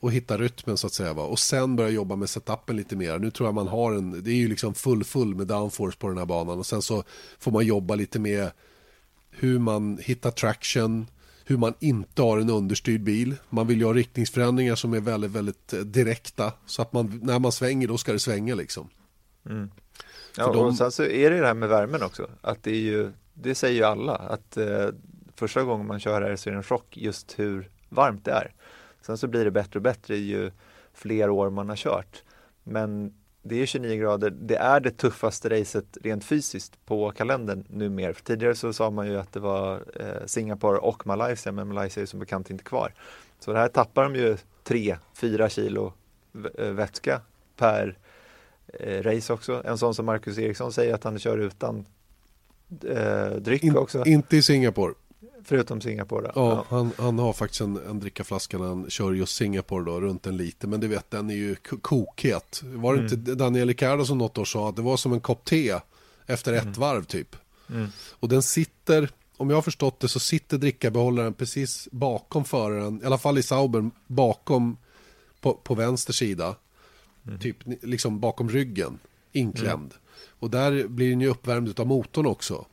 Och 0.00 0.12
hitta 0.12 0.38
rytmen 0.38 0.76
så 0.76 0.86
att 0.86 0.92
säga. 0.92 1.14
Va? 1.14 1.22
Och 1.22 1.38
sen 1.38 1.76
börja 1.76 1.90
jobba 1.90 2.16
med 2.16 2.30
setupen 2.30 2.76
lite 2.76 2.96
mer. 2.96 3.18
Nu 3.18 3.30
tror 3.30 3.46
jag 3.46 3.54
man 3.54 3.68
har 3.68 3.92
en, 3.92 4.22
det 4.24 4.30
är 4.30 4.34
ju 4.34 4.48
liksom 4.48 4.74
full 4.74 5.04
full 5.04 5.34
med 5.34 5.46
downforce 5.46 5.98
på 5.98 6.08
den 6.08 6.18
här 6.18 6.26
banan. 6.26 6.58
Och 6.58 6.66
sen 6.66 6.82
så 6.82 7.04
får 7.38 7.50
man 7.52 7.66
jobba 7.66 7.94
lite 7.94 8.18
med 8.18 8.50
hur 9.30 9.58
man 9.58 9.98
hittar 10.02 10.30
traction, 10.30 11.06
hur 11.44 11.56
man 11.56 11.74
inte 11.80 12.22
har 12.22 12.38
en 12.38 12.50
understyrd 12.50 13.02
bil. 13.02 13.36
Man 13.50 13.66
vill 13.66 13.78
ju 13.78 13.84
ha 13.84 13.92
riktningsförändringar 13.94 14.74
som 14.74 14.94
är 14.94 15.00
väldigt, 15.00 15.30
väldigt 15.30 15.72
eh, 15.72 15.80
direkta. 15.80 16.52
Så 16.66 16.82
att 16.82 16.92
man, 16.92 17.20
när 17.22 17.38
man 17.38 17.52
svänger, 17.52 17.88
då 17.88 17.98
ska 17.98 18.12
det 18.12 18.18
svänga 18.18 18.54
liksom. 18.54 18.88
Ja, 20.36 20.44
För 20.44 20.52
de- 20.54 20.64
och 20.66 20.74
sen 20.76 20.92
så 20.92 21.02
är 21.04 21.30
det 21.30 21.40
det 21.40 21.46
här 21.46 21.54
med 21.54 21.68
värmen 21.68 22.02
också. 22.02 22.30
Att 22.40 22.62
det 22.62 22.70
är 22.70 22.80
ju, 22.80 23.12
det 23.34 23.54
säger 23.54 23.74
ju 23.76 23.84
alla, 23.84 24.14
att 24.14 24.56
eh, 24.56 24.88
första 25.36 25.62
gången 25.62 25.86
man 25.86 26.00
kör 26.00 26.22
här 26.22 26.36
så 26.36 26.48
är 26.48 26.52
det 26.52 26.58
en 26.58 26.62
chock 26.62 26.96
just 26.96 27.38
hur 27.38 27.70
varmt 27.88 28.24
det 28.24 28.30
är. 28.30 28.52
Sen 29.06 29.18
så 29.18 29.26
blir 29.26 29.44
det 29.44 29.50
bättre 29.50 29.78
och 29.78 29.82
bättre 29.82 30.16
ju 30.16 30.50
fler 30.92 31.30
år 31.30 31.50
man 31.50 31.68
har 31.68 31.76
kört. 31.76 32.22
Men 32.62 33.14
det 33.42 33.62
är 33.62 33.66
29 33.66 33.96
grader, 34.00 34.30
det 34.30 34.56
är 34.56 34.80
det 34.80 34.90
tuffaste 34.90 35.60
racet 35.60 35.98
rent 36.02 36.24
fysiskt 36.24 36.86
på 36.86 37.10
kalendern 37.10 37.64
numera. 37.68 38.14
För 38.14 38.22
tidigare 38.22 38.54
så 38.54 38.72
sa 38.72 38.90
man 38.90 39.06
ju 39.06 39.18
att 39.18 39.32
det 39.32 39.40
var 39.40 39.82
eh, 40.00 40.26
Singapore 40.26 40.78
och 40.78 41.06
Malaysia, 41.06 41.52
men 41.52 41.68
Malaysia 41.68 42.02
är 42.02 42.06
som 42.06 42.20
bekant 42.20 42.50
inte 42.50 42.64
kvar. 42.64 42.92
Så 43.40 43.52
det 43.52 43.58
här 43.58 43.68
tappar 43.68 44.02
de 44.02 44.14
ju 44.16 44.36
3-4 44.64 45.48
kilo 45.48 45.92
eh, 46.58 46.70
vätska 46.70 47.20
per 47.56 47.98
eh, 48.66 49.02
race 49.02 49.32
också. 49.32 49.62
En 49.64 49.78
sån 49.78 49.94
som 49.94 50.06
Marcus 50.06 50.38
Eriksson 50.38 50.72
säger 50.72 50.94
att 50.94 51.04
han 51.04 51.18
kör 51.18 51.38
utan 51.38 51.86
eh, 52.84 53.30
dryck 53.30 53.64
In, 53.64 53.76
också, 53.76 54.04
inte 54.04 54.36
i 54.36 54.42
Singapore. 54.42 54.94
Förutom 55.46 55.80
Singapore. 55.80 56.22
Då. 56.22 56.32
Ja, 56.34 56.64
Han, 56.68 56.90
han 56.98 57.18
har 57.18 57.32
faktiskt 57.32 57.60
en, 57.60 57.76
en 57.88 58.00
drickaflaska 58.00 58.58
när 58.58 58.66
han 58.66 58.90
kör 58.90 59.12
just 59.12 59.36
Singapore 59.36 59.84
då, 59.84 60.00
runt 60.00 60.26
en 60.26 60.36
liter. 60.36 60.68
Men 60.68 60.80
du 60.80 60.88
vet, 60.88 61.10
den 61.10 61.30
är 61.30 61.34
ju 61.34 61.54
kokhet. 61.82 62.62
Var 62.64 62.94
det 62.94 63.02
inte 63.02 63.34
Daniel 63.34 63.68
Ricciardo 63.68 64.04
som 64.04 64.18
något 64.18 64.38
år 64.38 64.44
sa 64.44 64.68
att 64.68 64.76
det 64.76 64.82
var 64.82 64.96
som 64.96 65.12
en 65.12 65.20
kopp 65.20 65.44
te 65.44 65.80
efter 66.26 66.52
ett 66.52 66.76
varv 66.76 67.04
typ. 67.04 67.36
Och 68.10 68.28
den 68.28 68.42
sitter, 68.42 69.10
om 69.36 69.50
jag 69.50 69.56
har 69.56 69.62
förstått 69.62 70.00
det 70.00 70.08
så 70.08 70.20
sitter 70.20 70.58
drickabehållaren 70.58 71.34
precis 71.34 71.88
bakom 71.92 72.44
föraren, 72.44 73.00
i 73.02 73.06
alla 73.06 73.18
fall 73.18 73.38
i 73.38 73.42
Sauber, 73.42 73.90
bakom 74.06 74.76
på, 75.40 75.54
på 75.54 75.74
vänster 75.74 76.12
sida. 76.12 76.56
Typ 77.40 77.56
liksom 77.82 78.20
bakom 78.20 78.50
ryggen, 78.50 78.98
inklämd. 79.32 79.94
Och 80.38 80.50
där 80.50 80.88
blir 80.88 81.10
den 81.10 81.20
ju 81.20 81.28
uppvärmd 81.28 81.80
av 81.80 81.86
motorn 81.86 82.26
också. 82.26 82.66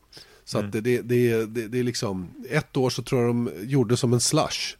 Så 0.45 0.59
att 0.59 0.71
det, 0.71 0.81
det, 0.81 1.01
det, 1.01 1.45
det, 1.45 1.67
det 1.67 1.79
är 1.79 1.83
liksom, 1.83 2.29
ett 2.49 2.77
år 2.77 2.89
så 2.89 3.03
tror 3.03 3.21
jag 3.21 3.29
de 3.29 3.51
gjorde 3.61 3.97
som 3.97 4.13
en 4.13 4.21
slush. 4.21 4.77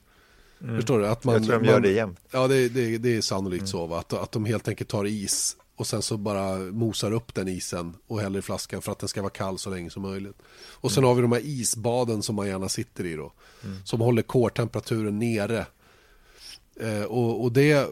Förstår 0.75 0.99
du? 0.99 1.07
Att 1.07 1.23
man, 1.23 1.33
Jag 1.33 1.43
tror 1.43 1.59
de 1.59 1.65
man, 1.65 1.73
gör 1.73 1.79
det 1.79 1.91
jämt. 1.91 2.19
Ja, 2.31 2.47
det, 2.47 2.69
det, 2.69 2.97
det 2.97 3.15
är 3.15 3.21
sannolikt 3.21 3.67
så. 3.67 3.85
Va? 3.85 3.99
Att, 3.99 4.13
att 4.13 4.31
de 4.31 4.45
helt 4.45 4.67
enkelt 4.67 4.89
tar 4.89 5.05
is 5.05 5.57
och 5.75 5.87
sen 5.87 6.01
så 6.01 6.17
bara 6.17 6.57
mosar 6.57 7.11
upp 7.11 7.33
den 7.33 7.47
isen 7.47 7.93
och 8.07 8.21
häller 8.21 8.39
i 8.39 8.41
flaskan 8.41 8.81
för 8.81 8.91
att 8.91 8.99
den 8.99 9.09
ska 9.09 9.21
vara 9.21 9.29
kall 9.29 9.57
så 9.57 9.69
länge 9.69 9.89
som 9.89 10.01
möjligt. 10.01 10.37
Och 10.71 10.91
sen 10.91 11.03
har 11.03 11.15
vi 11.15 11.21
de 11.21 11.31
här 11.31 11.41
isbaden 11.43 12.21
som 12.21 12.35
man 12.35 12.47
gärna 12.47 12.69
sitter 12.69 13.05
i 13.05 13.15
då. 13.15 13.33
Som 13.83 14.01
håller 14.01 14.21
kårtemperaturen 14.21 15.19
nere. 15.19 15.65
Eh, 16.79 17.03
och, 17.03 17.43
och 17.43 17.51
det, 17.51 17.87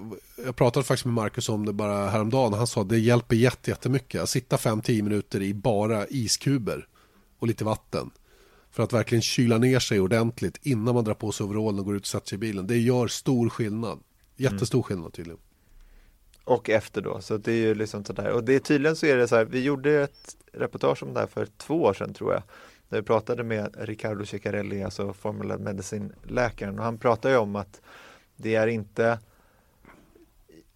jag 0.45 0.55
pratade 0.55 0.83
faktiskt 0.83 1.05
med 1.05 1.13
Marcus 1.13 1.49
om 1.49 1.65
det 1.65 1.73
bara 1.73 2.09
häromdagen. 2.09 2.53
Han 2.53 2.67
sa 2.67 2.81
att 2.81 2.89
det 2.89 2.99
hjälper 2.99 3.35
jätte, 3.35 3.69
jättemycket. 3.69 4.21
Att 4.21 4.29
sitta 4.29 4.55
5-10 4.55 5.01
minuter 5.01 5.41
i 5.41 5.53
bara 5.53 6.07
iskuber 6.07 6.87
och 7.41 7.47
lite 7.47 7.63
vatten. 7.63 8.11
För 8.69 8.83
att 8.83 8.93
verkligen 8.93 9.21
kyla 9.21 9.57
ner 9.57 9.79
sig 9.79 9.99
ordentligt 9.99 10.59
innan 10.61 10.95
man 10.95 11.03
drar 11.03 11.13
på 11.13 11.31
sig 11.31 11.43
overallen 11.43 11.79
och 11.79 11.85
går 11.85 11.95
ut 11.95 12.01
och 12.01 12.07
sätter 12.07 12.27
sig 12.27 12.35
i 12.35 12.39
bilen. 12.39 12.67
Det 12.67 12.77
gör 12.77 13.07
stor 13.07 13.49
skillnad. 13.49 13.99
Jättestor 14.35 14.81
skillnad 14.81 15.13
tydligen. 15.13 15.39
Och 16.43 16.69
efter 16.69 17.01
då, 17.01 17.21
så 17.21 17.37
det 17.37 17.51
är 17.51 17.55
ju 17.55 17.75
liksom 17.75 18.05
sådär. 18.05 18.31
Och 18.31 18.43
det 18.43 18.55
är 18.55 18.59
tydligen 18.59 18.95
så 18.95 19.05
är 19.05 19.17
det 19.17 19.27
så 19.27 19.35
här, 19.35 19.45
vi 19.45 19.63
gjorde 19.63 20.03
ett 20.03 20.37
reportage 20.53 21.03
om 21.03 21.13
det 21.13 21.19
här 21.19 21.27
för 21.27 21.45
två 21.57 21.81
år 21.81 21.93
sedan 21.93 22.13
tror 22.13 22.33
jag. 22.33 22.43
Där 22.89 22.97
vi 22.97 23.03
pratade 23.03 23.43
med 23.43 23.75
Riccardo 23.79 24.25
Ceccarelli, 24.25 24.83
alltså 24.83 25.13
Formula 25.13 25.57
Medicine-läkaren. 25.57 26.79
Och 26.79 26.85
han 26.85 26.97
pratar 26.97 27.29
ju 27.29 27.37
om 27.37 27.55
att 27.55 27.81
det 28.35 28.55
är 28.55 28.67
inte 28.67 29.19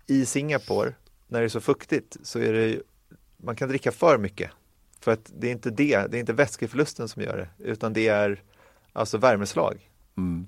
i 0.07 0.25
Singapore, 0.25 0.93
när 1.27 1.39
det 1.39 1.45
är 1.45 1.49
så 1.49 1.61
fuktigt, 1.61 2.17
så 2.23 2.39
är 2.39 2.53
det 2.53 2.81
man 3.37 3.55
kan 3.55 3.69
dricka 3.69 3.91
för 3.91 4.17
mycket. 4.17 4.51
För 5.05 5.11
att 5.11 5.31
det 5.39 5.47
är 5.47 5.51
inte 5.51 5.69
det, 5.69 6.07
det 6.11 6.17
är 6.17 6.19
inte 6.19 6.33
vätskeförlusten 6.33 7.07
som 7.07 7.21
gör 7.21 7.37
det, 7.37 7.63
utan 7.71 7.93
det 7.93 8.07
är 8.07 8.41
alltså 8.93 9.17
värmeslag. 9.17 9.89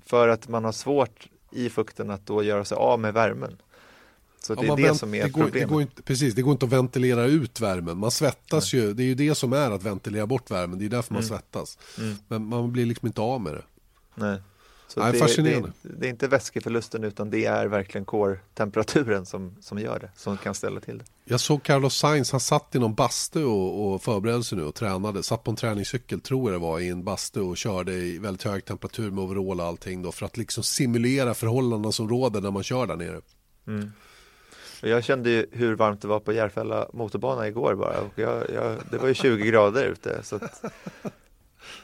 För 0.06 0.28
att 0.28 0.48
man 0.48 0.64
har 0.64 0.72
svårt 0.72 1.28
i 1.52 1.70
fukten 1.70 2.10
att 2.10 2.26
då 2.26 2.42
göra 2.42 2.64
sig 2.64 2.76
av 2.76 3.00
med 3.00 3.14
värmen. 3.14 3.56
Så 4.40 4.54
det 4.54 4.66
Ja, 4.66 4.72
är 4.72 4.76
det 4.76 4.82
vänt- 4.82 4.98
som 4.98 5.14
är 5.14 5.24
det 5.24 5.30
går, 5.30 5.40
det 5.40 5.46
problemet. 5.46 5.70
går 5.70 5.82
inte, 5.82 6.02
Precis, 6.02 6.34
det 6.34 6.42
går 6.42 6.52
inte 6.52 6.66
att 6.66 6.72
ventilera 6.72 7.24
ut 7.24 7.60
värmen. 7.60 7.98
Man 7.98 8.10
svettas 8.10 8.72
ju. 8.74 8.92
Det 8.94 9.02
är 9.02 9.06
ju 9.06 9.14
det 9.14 9.34
som 9.34 9.52
är 9.52 9.70
att 9.70 9.82
ventilera 9.82 10.26
bort 10.26 10.50
värmen. 10.50 10.78
Det 10.78 10.84
är 10.84 10.88
därför 10.88 11.14
man 11.14 11.22
Mm. 11.22 11.28
svettas. 11.28 11.78
Men 12.28 12.46
man 12.46 12.72
blir 12.72 12.86
liksom 12.86 13.06
inte 13.06 13.20
av 13.20 13.40
med 13.40 13.54
det. 13.54 13.62
Nej. 14.14 14.38
Så 14.88 15.00
Nej, 15.00 15.12
det, 15.12 15.18
fascinerande. 15.18 15.72
Det, 15.82 15.88
det 15.98 16.06
är 16.06 16.10
inte 16.10 16.28
vätskeförlusten 16.28 17.04
utan 17.04 17.30
det 17.30 17.44
är 17.44 17.66
verkligen 17.66 18.04
core-temperaturen 18.04 19.26
som, 19.26 19.56
som 19.60 19.78
gör 19.78 19.98
det, 19.98 20.10
som 20.16 20.36
kan 20.36 20.54
ställa 20.54 20.80
till 20.80 20.98
det. 20.98 21.04
Jag 21.24 21.40
såg 21.40 21.62
Carlos 21.62 21.96
Sainz, 21.96 22.32
han 22.32 22.40
satt 22.40 22.74
i 22.74 22.78
någon 22.78 22.94
bastu 22.94 23.44
och, 23.44 23.94
och 23.94 24.02
förberedde 24.02 24.44
sig 24.44 24.58
nu 24.58 24.64
och 24.64 24.74
tränade. 24.74 25.22
Satt 25.22 25.44
på 25.44 25.50
en 25.50 25.56
träningscykel, 25.56 26.20
tror 26.20 26.52
jag 26.52 26.60
det 26.60 26.64
var, 26.66 26.80
i 26.80 26.88
en 26.88 27.04
bastu 27.04 27.40
och 27.40 27.56
körde 27.56 27.92
i 27.92 28.18
väldigt 28.18 28.42
hög 28.42 28.64
temperatur 28.64 29.10
med 29.10 29.24
overall 29.24 29.60
och 29.60 29.66
allting 29.66 30.02
då. 30.02 30.12
För 30.12 30.26
att 30.26 30.36
liksom 30.36 30.62
simulera 30.62 31.34
förhållandena 31.34 31.92
som 31.92 32.08
råder 32.08 32.40
när 32.40 32.50
man 32.50 32.62
kör 32.62 32.86
där 32.86 32.96
nere. 32.96 33.20
Och 34.82 34.88
jag 34.88 35.04
kände 35.04 35.30
ju 35.30 35.46
hur 35.52 35.74
varmt 35.74 36.02
det 36.02 36.08
var 36.08 36.20
på 36.20 36.32
Järfälla 36.32 36.88
motorbana 36.92 37.48
igår 37.48 37.74
bara. 37.74 38.00
Och 38.00 38.12
jag, 38.14 38.50
jag, 38.54 38.76
det 38.90 38.98
var 38.98 39.08
ju 39.08 39.14
20 39.14 39.46
grader 39.46 39.84
ute. 39.84 40.20
Så 40.22 40.36
att 40.36 40.64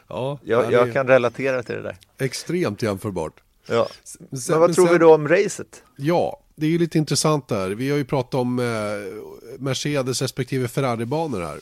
Ja, 0.08 0.38
jag, 0.44 0.64
är 0.64 0.70
jag 0.70 0.92
kan 0.92 1.06
relatera 1.08 1.62
till 1.62 1.74
det 1.74 1.82
där. 1.82 1.96
Extremt 2.18 2.82
jämförbart. 2.82 3.40
Ja. 3.66 3.88
Sen- 4.04 4.26
Men 4.30 4.60
vad 4.60 4.68
men 4.68 4.74
tror 4.74 4.84
sen- 4.86 4.92
vi 4.92 4.98
då 4.98 5.14
om 5.14 5.28
racet? 5.28 5.82
Ja, 5.96 6.40
det 6.54 6.66
är 6.66 6.70
ju 6.70 6.78
lite 6.78 6.98
intressant 6.98 7.48
där. 7.48 7.70
Vi 7.70 7.90
har 7.90 7.96
ju 7.96 8.04
pratat 8.04 8.34
om 8.34 8.58
eh, 8.58 8.64
Mercedes 9.58 10.22
respektive 10.22 10.68
Ferrari-banor 10.68 11.40
här. 11.40 11.60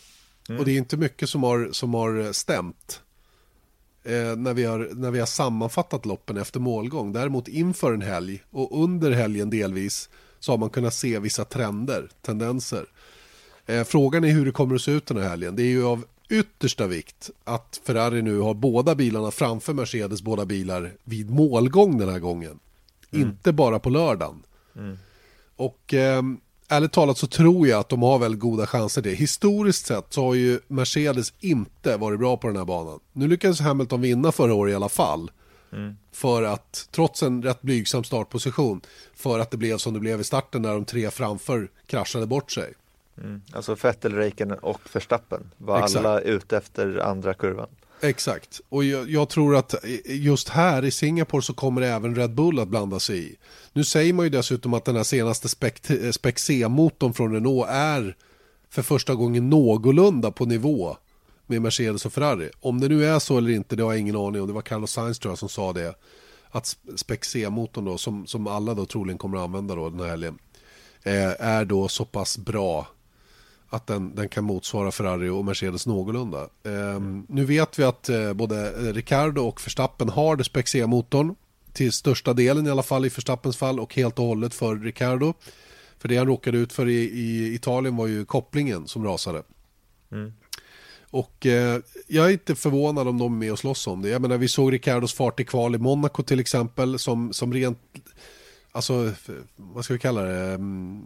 Och 0.59 0.65
det 0.65 0.73
är 0.73 0.79
inte 0.79 0.97
mycket 0.97 1.29
som 1.29 1.43
har, 1.43 1.69
som 1.73 1.95
har 1.95 2.33
stämt. 2.33 3.01
Eh, 4.05 4.37
när, 4.37 4.55
vi 4.55 4.65
har, 4.65 4.89
när 4.93 5.11
vi 5.11 5.19
har 5.19 5.27
sammanfattat 5.27 6.07
loppen 6.07 6.37
efter 6.37 6.61
målgång. 6.61 7.13
Däremot 7.13 7.49
inför 7.49 7.93
en 7.93 8.03
helg 8.03 8.43
och 8.51 8.83
under 8.85 9.11
helgen 9.11 9.51
delvis 9.51 10.09
så 10.41 10.53
har 10.53 10.59
man 10.59 10.71
kunnat 10.71 10.95
se 10.95 11.19
vissa 11.19 11.45
trender, 11.45 12.09
tendenser. 12.23 12.85
Eh, 13.67 13.85
frågan 13.85 14.25
är 14.25 14.29
hur 14.29 14.45
det 14.45 14.53
kommer 14.53 14.75
att 14.75 14.83
se 14.83 14.93
ut 14.93 15.07
den 15.07 15.17
här 15.17 15.29
helgen. 15.29 15.57
Det 15.57 15.63
är 15.63 15.67
ju 15.67 15.85
av 15.87 16.05
yttersta 16.33 16.87
vikt 16.87 17.31
att 17.45 17.81
Ferrari 17.85 18.23
nu 18.23 18.39
har 18.39 18.55
båda 18.55 18.95
bilarna 18.95 19.31
framför 19.31 19.73
Mercedes 19.73 20.23
båda 20.23 20.45
bilar 20.45 20.93
vid 21.05 21.31
målgång 21.31 21.99
den 21.99 22.09
här 22.09 22.19
gången. 22.19 22.59
Inte 23.11 23.53
bara 23.53 23.79
på 23.79 23.91
lördagen. 23.91 24.43
Och 25.57 25.95
eh, 25.95 26.23
ärligt 26.69 26.93
talat 26.93 27.19
så 27.19 27.27
tror 27.27 27.69
jag 27.69 27.81
att 27.81 27.89
de 27.89 28.03
har 28.03 28.19
väldigt 28.19 28.41
goda 28.41 28.67
chanser 28.67 29.03
det. 29.03 29.15
Historiskt 29.15 29.87
sett 29.87 30.07
så 30.09 30.25
har 30.25 30.35
ju 30.35 30.61
Mercedes 30.69 31.33
inte 31.41 31.97
varit 31.97 32.19
bra 32.19 32.37
på 32.37 32.47
den 32.47 32.57
här 32.57 32.65
banan. 32.65 33.01
Nu 33.13 33.29
lyckades 33.29 33.61
Hamilton 33.61 34.01
vinna 34.01 34.33
förra 34.33 34.55
året 34.55 34.73
i 34.73 34.75
alla 34.75 34.89
fall. 34.89 35.31
För 36.13 36.43
att, 36.43 36.89
trots 36.91 37.23
en 37.23 37.43
rätt 37.43 37.63
blygsam 37.63 38.05
startposition, 38.05 38.81
för 39.15 39.39
att 39.39 39.51
det 39.51 39.57
blev 39.57 39.79
som 39.79 39.95
det 39.95 40.01
blev 40.01 40.21
i 40.21 40.25
starten 40.25 40.63
när 40.63 40.73
de 40.73 40.85
tre 40.85 41.11
framför 41.11 41.71
kraschade 41.87 42.27
bort 42.27 42.53
sig. 42.53 42.73
Alltså 43.53 43.75
Vettel, 43.75 44.15
Räikkönen 44.15 44.59
och 44.59 44.81
Verstappen 44.93 45.51
var 45.59 45.79
Exakt. 45.85 45.97
alla 45.97 46.21
ute 46.21 46.57
efter 46.57 46.99
andra 46.99 47.35
kurvan. 47.35 47.69
Exakt, 48.01 48.61
och 48.69 48.85
jag, 48.85 49.11
jag, 49.11 49.29
tror 49.29 49.57
att 49.57 49.75
just 50.05 50.49
här 50.49 50.85
i 50.85 50.91
Singapore 50.91 51.43
så 51.43 51.55
kommer 51.55 51.83
även 51.83 52.17
Red 52.17 52.35
Bull 52.35 52.59
att 52.59 52.69
blanda 52.69 53.01
sig 53.01 53.33
i. 53.33 53.37
Nu 53.73 53.85
säger 53.85 54.13
man 54.13 54.27
ju 54.27 54.31
dessutom 54.31 54.75
att 54.75 54.85
den 54.85 54.97
här 54.97 55.03
senaste 55.03 55.49
Spec 56.13 56.39
C-motorn 56.39 57.13
från 57.13 57.33
Renault 57.33 57.67
är 57.69 58.17
för 58.71 58.83
första 58.83 59.15
gången 59.15 59.51
någorlunda 59.51 60.31
på 60.31 60.45
nivå 60.45 60.97
med 61.47 61.63
Mercedes 61.63 62.07
och 62.07 62.13
Ferrari. 62.13 62.51
Om 62.61 62.81
det 62.81 62.89
nu 62.89 63.05
är 63.07 63.19
så 63.19 63.39
eller 63.39 63.51
inte, 63.51 63.77
det 63.77 63.83
har 63.83 63.93
jag 63.93 64.01
ingen 64.01 64.17
aning 64.17 64.41
om. 64.41 64.47
Det 64.47 64.53
var 64.53 64.63
Carlos 64.63 64.93
Sainz 64.93 65.19
tror 65.19 65.33
jag 65.33 65.39
som 65.39 65.49
sa 65.49 65.73
det. 65.73 65.95
Att 66.51 66.77
Spec 66.97 67.25
C-motorn 67.25 67.85
då, 67.85 67.99
som, 67.99 68.27
som 68.27 68.47
alla 68.47 68.75
då 68.75 68.87
troligen 68.87 69.19
kommer 69.19 69.39
att 69.39 69.45
använda 69.45 69.75
då 69.75 69.91
den 69.91 70.01
här 70.01 70.09
helgen, 70.09 70.39
eh, 71.03 71.47
är 71.47 71.65
då 71.65 71.89
så 71.89 72.05
pass 72.05 72.39
bra 72.39 72.87
att 73.73 73.87
den, 73.87 74.15
den 74.15 74.29
kan 74.29 74.45
motsvara 74.45 74.91
Ferrari 74.91 75.29
och 75.29 75.45
Mercedes 75.45 75.87
någorlunda. 75.87 76.49
Mm. 76.65 77.27
Nu 77.29 77.45
vet 77.45 77.79
vi 77.79 77.85
att 77.85 78.09
eh, 78.09 78.33
både 78.33 78.71
Ricardo 78.93 79.43
och 79.43 79.61
Verstappen 79.67 80.09
har 80.09 80.37
det 80.37 80.45
Spec 80.45 80.69
C-motorn 80.69 81.35
till 81.73 81.93
största 81.93 82.33
delen 82.33 82.67
i 82.67 82.71
alla 82.71 82.83
fall 82.83 83.07
i 83.07 83.09
Verstappens 83.09 83.57
fall 83.57 83.81
och 83.81 83.95
helt 83.95 84.19
och 84.19 84.25
hållet 84.25 84.55
för 84.55 84.77
Ricardo. 84.77 85.35
För 85.99 86.09
det 86.09 86.17
han 86.17 86.27
råkade 86.27 86.59
ut 86.59 86.73
för 86.73 86.89
i, 86.89 87.03
i 87.03 87.55
Italien 87.55 87.97
var 87.97 88.07
ju 88.07 88.25
kopplingen 88.25 88.87
som 88.87 89.05
rasade. 89.05 89.43
Mm. 90.13 90.33
Och 91.11 91.47
eh, 91.47 91.81
jag 92.07 92.27
är 92.27 92.31
inte 92.31 92.55
förvånad 92.55 93.09
om 93.09 93.19
de 93.19 93.33
är 93.33 93.37
med 93.37 93.53
och 93.53 93.59
slåss 93.59 93.87
om 93.87 94.03
det. 94.03 94.09
Jag 94.09 94.23
menar 94.23 94.39
vi 94.39 94.49
såg 94.49 94.73
Ricardos 94.73 95.15
fart 95.15 95.41
i 95.41 95.45
kval 95.45 95.75
i 95.75 95.79
Monaco 95.79 96.23
till 96.23 96.41
exempel 96.41 96.99
som, 96.99 97.33
som 97.33 97.53
rent, 97.53 97.79
alltså 98.73 99.13
vad 99.57 99.85
ska 99.85 99.95
vi 99.95 100.01
kalla 100.01 100.23
det? 100.23 100.55
Mm, 100.55 101.03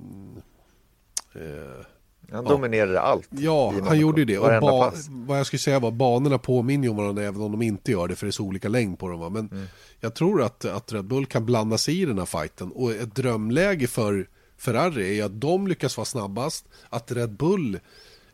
eh, 1.34 1.86
han 2.32 2.44
dominerade 2.44 2.92
ja. 2.92 3.00
allt. 3.00 3.28
Ja, 3.30 3.74
han 3.84 3.98
gjorde 3.98 4.20
ju 4.20 4.24
det. 4.24 4.38
Och 4.38 4.60
ba, 4.60 4.92
vad 5.08 5.38
jag 5.38 5.46
skulle 5.46 5.60
säga 5.60 5.78
var 5.78 5.90
banorna 5.90 6.38
påminner 6.38 6.88
om 6.88 6.96
varandra 6.96 7.22
även 7.22 7.40
om 7.42 7.52
de 7.52 7.62
inte 7.62 7.90
gör 7.90 8.08
det 8.08 8.16
för 8.16 8.26
det 8.26 8.30
är 8.30 8.32
så 8.32 8.44
olika 8.44 8.68
längd 8.68 8.98
på 8.98 9.08
dem. 9.08 9.20
Va? 9.20 9.28
Men 9.28 9.48
mm. 9.48 9.66
jag 10.00 10.14
tror 10.14 10.42
att, 10.42 10.64
att 10.64 10.92
Red 10.92 11.04
Bull 11.04 11.26
kan 11.26 11.46
blanda 11.46 11.78
sig 11.78 12.00
i 12.00 12.04
den 12.04 12.18
här 12.18 12.26
fighten. 12.26 12.72
Och 12.72 12.92
ett 12.92 13.14
drömläge 13.14 13.86
för 13.86 14.28
Ferrari 14.58 15.20
är 15.20 15.24
att 15.24 15.40
de 15.40 15.66
lyckas 15.66 15.96
vara 15.96 16.04
snabbast. 16.04 16.68
Att 16.88 17.12
Red 17.12 17.30
Bull 17.30 17.78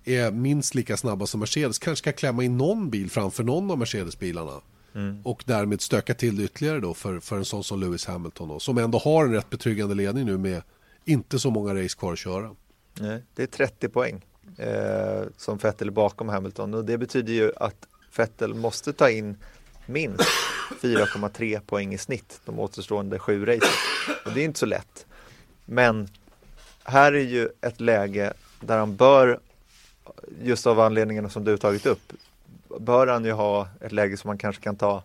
är 0.04 0.30
minst 0.30 0.74
lika 0.74 0.96
snabba 0.96 1.26
som 1.26 1.40
Mercedes. 1.40 1.78
Kanske 1.78 2.02
ska 2.02 2.12
klämma 2.12 2.44
in 2.44 2.58
någon 2.58 2.90
bil 2.90 3.10
framför 3.10 3.44
någon 3.44 3.70
av 3.70 3.78
Mercedes-bilarna. 3.78 4.60
Mm. 4.94 5.22
Och 5.24 5.42
därmed 5.46 5.80
stöka 5.80 6.14
till 6.14 6.36
det 6.36 6.44
ytterligare 6.44 6.80
då 6.80 6.94
för, 6.94 7.20
för 7.20 7.36
en 7.36 7.44
sån 7.44 7.64
som 7.64 7.80
Lewis 7.80 8.06
Hamilton. 8.06 8.48
Då, 8.48 8.58
som 8.58 8.78
ändå 8.78 8.98
har 8.98 9.24
en 9.24 9.32
rätt 9.32 9.50
betryggande 9.50 9.94
ledning 9.94 10.26
nu 10.26 10.38
med 10.38 10.62
inte 11.04 11.38
så 11.38 11.50
många 11.50 11.74
race 11.74 11.98
kvar 11.98 12.12
att 12.12 12.18
köra. 12.18 12.50
Nej, 12.94 13.22
det 13.34 13.42
är 13.42 13.46
30 13.46 13.88
poäng 13.88 14.24
eh, 14.56 15.22
som 15.36 15.58
Vettel 15.58 15.88
är 15.88 15.92
bakom 15.92 16.28
Hamilton 16.28 16.74
och 16.74 16.84
det 16.84 16.98
betyder 16.98 17.32
ju 17.32 17.52
att 17.56 17.86
Vettel 18.16 18.54
måste 18.54 18.92
ta 18.92 19.10
in 19.10 19.36
minst 19.86 20.28
4,3 20.80 21.60
poäng 21.60 21.94
i 21.94 21.98
snitt 21.98 22.40
de 22.44 22.58
återstående 22.58 23.18
sju 23.18 23.46
racen. 23.46 23.68
Och 24.24 24.32
det 24.32 24.40
är 24.40 24.44
inte 24.44 24.58
så 24.58 24.66
lätt. 24.66 25.06
Men 25.64 26.08
här 26.84 27.12
är 27.12 27.24
ju 27.24 27.48
ett 27.60 27.80
läge 27.80 28.32
där 28.60 28.78
han 28.78 28.96
bör, 28.96 29.40
just 30.42 30.66
av 30.66 30.80
anledningarna 30.80 31.28
som 31.28 31.44
du 31.44 31.56
tagit 31.56 31.86
upp, 31.86 32.12
bör 32.80 33.06
han 33.06 33.24
ju 33.24 33.32
ha 33.32 33.68
ett 33.80 33.92
läge 33.92 34.16
som 34.16 34.28
man 34.28 34.38
kanske 34.38 34.62
kan 34.62 34.76
ta, 34.76 35.02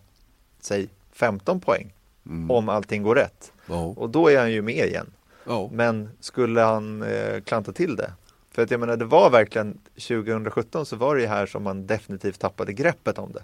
säg 0.60 0.88
15 1.12 1.60
poäng 1.60 1.94
mm. 2.26 2.50
om 2.50 2.68
allting 2.68 3.02
går 3.02 3.14
rätt. 3.14 3.52
Oh. 3.68 3.98
Och 3.98 4.10
då 4.10 4.28
är 4.28 4.38
han 4.38 4.52
ju 4.52 4.62
med 4.62 4.86
igen. 4.86 5.10
Oh. 5.48 5.72
Men 5.72 6.08
skulle 6.20 6.60
han 6.60 7.02
eh, 7.02 7.40
klanta 7.40 7.72
till 7.72 7.96
det? 7.96 8.12
För 8.50 8.62
att 8.62 8.70
jag 8.70 8.80
menar, 8.80 8.96
det 8.96 9.04
var 9.04 9.30
verkligen 9.30 9.78
2017 9.94 10.86
så 10.86 10.96
var 10.96 11.16
det 11.16 11.20
ju 11.20 11.28
här 11.28 11.46
som 11.46 11.62
man 11.62 11.86
definitivt 11.86 12.40
tappade 12.40 12.72
greppet 12.72 13.18
om 13.18 13.32
det. 13.32 13.42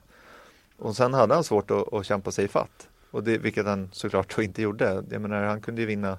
Och 0.79 0.97
sen 0.97 1.15
hade 1.15 1.35
han 1.35 1.45
svårt 1.45 1.71
att, 1.71 1.93
att 1.93 2.07
kämpa 2.07 2.31
sig 2.31 2.49
fatt. 2.49 2.89
Och 3.11 3.25
det, 3.25 3.39
vilket 3.39 3.67
han 3.67 3.89
såklart 3.93 4.39
inte 4.39 4.63
gjorde. 4.63 5.05
Jag 5.11 5.23
menar, 5.23 5.45
han 5.45 5.61
kunde 5.61 5.81
ju 5.81 5.87
vinna 5.87 6.19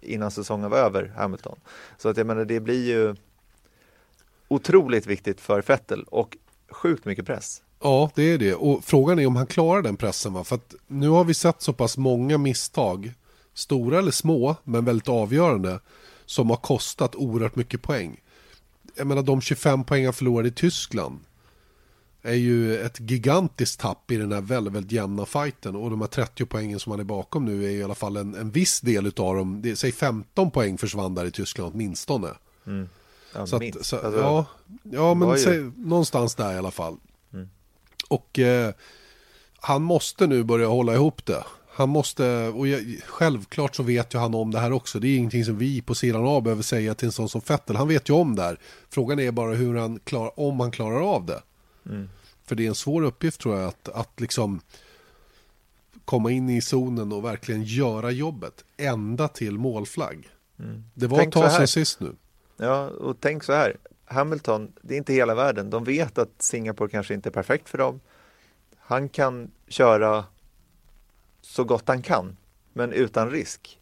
innan 0.00 0.30
säsongen 0.30 0.70
var 0.70 0.78
över, 0.78 1.12
Hamilton. 1.16 1.58
Så 1.98 2.08
att 2.08 2.16
jag 2.16 2.26
menar, 2.26 2.44
det 2.44 2.60
blir 2.60 2.86
ju 2.86 3.16
otroligt 4.48 5.06
viktigt 5.06 5.40
för 5.40 5.62
Vettel 5.62 6.02
och 6.02 6.36
sjukt 6.70 7.04
mycket 7.04 7.26
press. 7.26 7.62
Ja, 7.82 8.10
det 8.14 8.22
är 8.22 8.38
det. 8.38 8.54
Och 8.54 8.84
frågan 8.84 9.18
är 9.18 9.26
om 9.26 9.36
han 9.36 9.46
klarar 9.46 9.82
den 9.82 9.96
pressen. 9.96 10.32
Va? 10.32 10.44
För 10.44 10.56
att 10.56 10.74
nu 10.86 11.08
har 11.08 11.24
vi 11.24 11.34
sett 11.34 11.62
så 11.62 11.72
pass 11.72 11.96
många 11.98 12.38
misstag 12.38 13.14
stora 13.54 13.98
eller 13.98 14.10
små, 14.10 14.56
men 14.64 14.84
väldigt 14.84 15.08
avgörande, 15.08 15.80
som 16.26 16.50
har 16.50 16.56
kostat 16.56 17.14
oerhört 17.14 17.56
mycket 17.56 17.82
poäng. 17.82 18.20
Jag 18.96 19.06
menar 19.06 19.22
de 19.22 19.40
25 19.40 19.84
poäng 19.84 20.04
han 20.04 20.14
förlorade 20.14 20.48
i 20.48 20.52
Tyskland 20.52 21.20
är 22.22 22.34
ju 22.34 22.80
ett 22.80 23.00
gigantiskt 23.00 23.80
tapp 23.80 24.10
i 24.10 24.16
den 24.16 24.32
här 24.32 24.40
väldigt, 24.40 24.74
väldigt 24.74 24.92
jämna 24.92 25.26
fighten 25.26 25.76
och 25.76 25.90
de 25.90 26.00
här 26.00 26.08
30 26.08 26.46
poängen 26.46 26.80
som 26.80 26.90
han 26.90 27.00
är 27.00 27.04
bakom 27.04 27.44
nu 27.44 27.64
är 27.64 27.70
i 27.70 27.82
alla 27.82 27.94
fall 27.94 28.16
en, 28.16 28.34
en 28.34 28.50
viss 28.50 28.80
del 28.80 29.06
av 29.06 29.36
dem, 29.36 29.62
det, 29.62 29.76
säg 29.76 29.92
15 29.92 30.50
poäng 30.50 30.78
försvann 30.78 31.14
där 31.14 31.24
i 31.24 31.30
Tyskland 31.30 31.72
åtminstone. 31.74 32.28
Mm. 32.66 32.88
Ja, 33.34 33.46
så 33.46 33.56
att, 33.56 33.62
så, 33.86 33.96
alltså, 33.96 34.20
ja, 34.20 34.46
ja, 34.82 35.14
men 35.14 35.38
säg, 35.38 35.58
någonstans 35.76 36.34
där 36.34 36.54
i 36.54 36.58
alla 36.58 36.70
fall. 36.70 36.96
Mm. 37.32 37.48
Och 38.08 38.38
eh, 38.38 38.74
han 39.60 39.82
måste 39.82 40.26
nu 40.26 40.42
börja 40.42 40.66
hålla 40.66 40.94
ihop 40.94 41.26
det. 41.26 41.44
Han 41.80 41.88
måste, 41.88 42.48
och 42.48 42.68
jag, 42.68 43.00
självklart 43.06 43.74
så 43.74 43.82
vet 43.82 44.14
ju 44.14 44.18
han 44.18 44.34
om 44.34 44.50
det 44.50 44.58
här 44.58 44.72
också. 44.72 44.98
Det 44.98 45.08
är 45.08 45.16
ingenting 45.16 45.44
som 45.44 45.58
vi 45.58 45.82
på 45.82 45.94
sidan 45.94 46.26
av 46.26 46.42
behöver 46.42 46.62
säga 46.62 46.94
till 46.94 47.06
en 47.06 47.12
sån 47.12 47.28
som 47.28 47.40
Fettel. 47.40 47.76
Han 47.76 47.88
vet 47.88 48.08
ju 48.08 48.14
om 48.14 48.36
det 48.36 48.42
här. 48.42 48.58
Frågan 48.88 49.20
är 49.20 49.30
bara 49.30 49.54
hur 49.54 49.74
han 49.74 49.98
klar, 50.04 50.40
om 50.40 50.60
han 50.60 50.70
klarar 50.70 51.14
av 51.14 51.26
det. 51.26 51.42
Mm. 51.86 52.08
För 52.44 52.54
det 52.54 52.64
är 52.64 52.68
en 52.68 52.74
svår 52.74 53.02
uppgift 53.02 53.40
tror 53.40 53.58
jag 53.58 53.68
att, 53.68 53.88
att 53.88 54.20
liksom 54.20 54.60
komma 56.04 56.30
in 56.30 56.50
i 56.50 56.60
zonen 56.60 57.12
och 57.12 57.24
verkligen 57.24 57.62
göra 57.62 58.10
jobbet 58.10 58.64
ända 58.76 59.28
till 59.28 59.58
målflagg. 59.58 60.28
Mm. 60.58 60.84
Det 60.94 61.06
var 61.06 61.22
ett 61.22 61.32
tag 61.32 61.52
sedan 61.52 61.68
sist 61.68 62.00
nu. 62.00 62.12
Ja, 62.56 62.88
och 62.88 63.16
tänk 63.20 63.44
så 63.44 63.52
här. 63.52 63.76
Hamilton, 64.04 64.72
det 64.82 64.94
är 64.94 64.98
inte 64.98 65.12
hela 65.12 65.34
världen. 65.34 65.70
De 65.70 65.84
vet 65.84 66.18
att 66.18 66.42
Singapore 66.42 66.90
kanske 66.90 67.14
inte 67.14 67.28
är 67.28 67.32
perfekt 67.32 67.68
för 67.68 67.78
dem. 67.78 68.00
Han 68.78 69.08
kan 69.08 69.50
köra 69.68 70.24
så 71.50 71.64
gott 71.64 71.88
han 71.88 72.02
kan, 72.02 72.36
men 72.72 72.92
utan 72.92 73.30
risk 73.30 73.80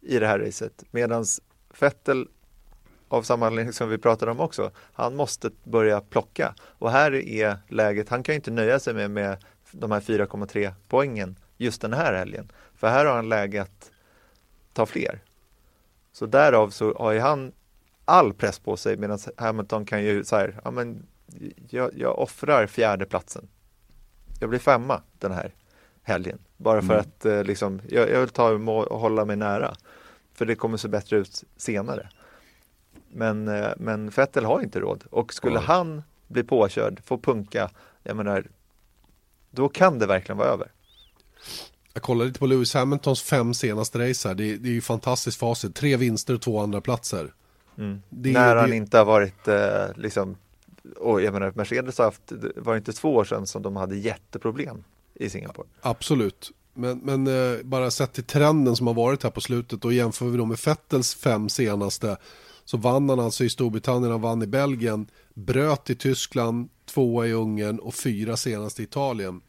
i 0.00 0.18
det 0.18 0.26
här 0.26 0.38
racet. 0.38 0.84
Medan 0.90 1.24
Vettel, 1.80 2.28
av 3.08 3.22
samma 3.22 3.46
anledning 3.46 3.72
som 3.72 3.88
vi 3.88 3.98
pratade 3.98 4.30
om 4.30 4.40
också, 4.40 4.70
han 4.92 5.16
måste 5.16 5.50
börja 5.64 6.00
plocka. 6.00 6.54
Och 6.60 6.90
här 6.90 7.14
är 7.14 7.58
läget, 7.68 8.08
han 8.08 8.22
kan 8.22 8.34
inte 8.34 8.50
nöja 8.50 8.78
sig 8.78 8.94
med, 8.94 9.10
med 9.10 9.44
de 9.70 9.90
här 9.90 10.00
4,3 10.00 10.72
poängen 10.88 11.36
just 11.56 11.80
den 11.80 11.92
här 11.92 12.14
helgen. 12.14 12.52
För 12.74 12.88
här 12.88 13.04
har 13.04 13.16
han 13.16 13.28
läge 13.28 13.62
att 13.62 13.90
ta 14.72 14.86
fler. 14.86 15.22
Så 16.12 16.26
därav 16.26 16.70
så 16.70 16.94
har 16.94 17.12
ju 17.12 17.20
han 17.20 17.52
all 18.04 18.32
press 18.34 18.58
på 18.58 18.76
sig 18.76 18.96
medan 18.96 19.18
Hamilton 19.36 19.84
kan 19.84 20.02
ju 20.02 20.24
så 20.24 20.36
här, 20.36 20.60
ja 20.64 20.70
men 20.70 21.06
jag, 21.68 21.90
jag 21.94 22.18
offrar 22.18 22.66
fjärdeplatsen. 22.66 23.48
Jag 24.40 24.50
blir 24.50 24.58
femma 24.58 25.02
den 25.18 25.32
här 25.32 25.54
helgen. 26.04 26.38
Bara 26.64 26.82
för 26.82 26.94
mm. 26.94 27.00
att 27.00 27.24
eh, 27.24 27.44
liksom, 27.44 27.80
jag, 27.88 28.10
jag, 28.10 28.20
vill 28.20 28.28
ta 28.28 28.50
och 28.50 29.00
hålla 29.00 29.24
mig 29.24 29.36
nära. 29.36 29.74
För 30.34 30.46
det 30.46 30.54
kommer 30.54 30.76
se 30.76 30.88
bättre 30.88 31.16
ut 31.16 31.44
senare. 31.56 32.08
Men, 33.08 33.48
eh, 33.48 33.68
men 33.76 34.10
Vettel 34.10 34.44
har 34.44 34.60
inte 34.60 34.80
råd 34.80 35.04
och 35.10 35.34
skulle 35.34 35.56
mm. 35.56 35.66
han 35.66 36.02
bli 36.26 36.42
påkörd, 36.42 37.00
få 37.04 37.18
punka, 37.18 37.70
jag 38.02 38.16
menar, 38.16 38.46
då 39.50 39.68
kan 39.68 39.98
det 39.98 40.06
verkligen 40.06 40.36
vara 40.38 40.48
över. 40.48 40.68
Jag 41.92 42.02
kollade 42.02 42.26
lite 42.26 42.38
på 42.38 42.46
Lewis 42.46 42.74
Hamiltons 42.74 43.22
fem 43.22 43.54
senaste 43.54 44.10
race 44.10 44.28
här. 44.28 44.34
Det, 44.34 44.56
det 44.56 44.68
är 44.68 44.72
ju 44.72 44.80
fantastiskt 44.80 45.38
facit. 45.38 45.74
Tre 45.74 45.96
vinster 45.96 46.34
och 46.34 46.42
två 46.42 46.60
andra 46.60 46.80
platser. 46.80 47.32
Mm. 47.78 48.02
Det, 48.08 48.32
När 48.32 48.56
han 48.56 48.72
inte 48.72 48.98
har 48.98 49.04
varit 49.04 49.48
eh, 49.48 49.86
liksom, 49.96 50.36
och 50.96 51.22
jag 51.22 51.32
menar 51.32 51.52
Mercedes 51.54 51.98
har 51.98 52.04
haft, 52.04 52.32
var 52.56 52.72
det 52.72 52.78
inte 52.78 52.92
två 52.92 53.14
år 53.14 53.24
sedan 53.24 53.46
som 53.46 53.62
de 53.62 53.76
hade 53.76 53.96
jätteproblem 53.96 54.84
i 55.14 55.30
Singapore. 55.30 55.68
Absolut. 55.80 56.50
Men, 56.74 56.98
men 56.98 57.26
eh, 57.26 57.62
bara 57.62 57.90
sett 57.90 58.12
till 58.12 58.24
trenden 58.24 58.76
som 58.76 58.86
har 58.86 58.94
varit 58.94 59.22
här 59.22 59.30
på 59.30 59.40
slutet 59.40 59.84
och 59.84 59.92
jämför 59.92 60.26
vi 60.26 60.38
då 60.38 60.44
med 60.44 60.58
Fettels 60.58 61.14
fem 61.14 61.48
senaste 61.48 62.16
så 62.64 62.76
vann 62.76 63.08
han 63.08 63.20
alltså 63.20 63.44
i 63.44 63.50
Storbritannien, 63.50 64.10
han 64.10 64.20
vann 64.20 64.42
i 64.42 64.46
Belgien, 64.46 65.06
bröt 65.34 65.90
i 65.90 65.94
Tyskland, 65.94 66.68
tvåa 66.86 67.26
i 67.26 67.32
Ungern 67.32 67.78
och 67.78 67.94
fyra 67.94 68.36
senast 68.36 68.80
i 68.80 68.82
Italien. 68.82 69.40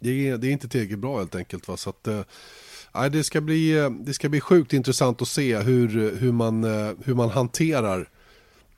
Det 0.00 0.28
är, 0.28 0.38
det 0.38 0.48
är 0.48 0.52
inte 0.52 0.68
tillräckligt 0.68 0.98
bra 0.98 1.18
helt 1.18 1.34
enkelt. 1.34 1.68
Va? 1.68 1.76
Så 1.76 1.90
att, 1.90 2.06
eh, 2.06 2.22
det, 3.10 3.24
ska 3.24 3.40
bli, 3.40 3.78
eh, 3.78 3.90
det 3.90 4.14
ska 4.14 4.28
bli 4.28 4.40
sjukt 4.40 4.72
intressant 4.72 5.22
att 5.22 5.28
se 5.28 5.58
hur, 5.58 6.16
hur, 6.16 6.32
man, 6.32 6.64
eh, 6.64 6.92
hur 7.04 7.14
man 7.14 7.30
hanterar 7.30 8.08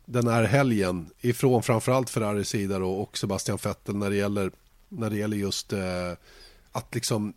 den 0.04 0.28
här 0.28 0.44
helgen 0.44 1.10
ifrån 1.20 1.62
framförallt 1.62 2.10
Ferraris 2.10 2.48
sida 2.48 2.78
då, 2.78 2.90
och 2.90 3.18
Sebastian 3.18 3.58
Vettel 3.64 3.96
när 3.96 4.10
det 4.10 4.16
gäller 4.16 4.50
när 4.88 5.10
det 5.10 5.16
gäller 5.16 5.36
just 5.36 5.72
eh, 5.72 6.12
att 6.72 6.94
liksom 6.94 7.34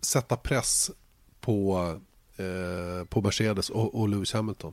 sätta 0.00 0.36
press 0.36 0.90
på, 1.40 1.88
eh, 2.36 3.04
på 3.04 3.22
Mercedes 3.22 3.70
och, 3.70 4.00
och 4.00 4.08
Lewis 4.08 4.32
Hamilton. 4.32 4.72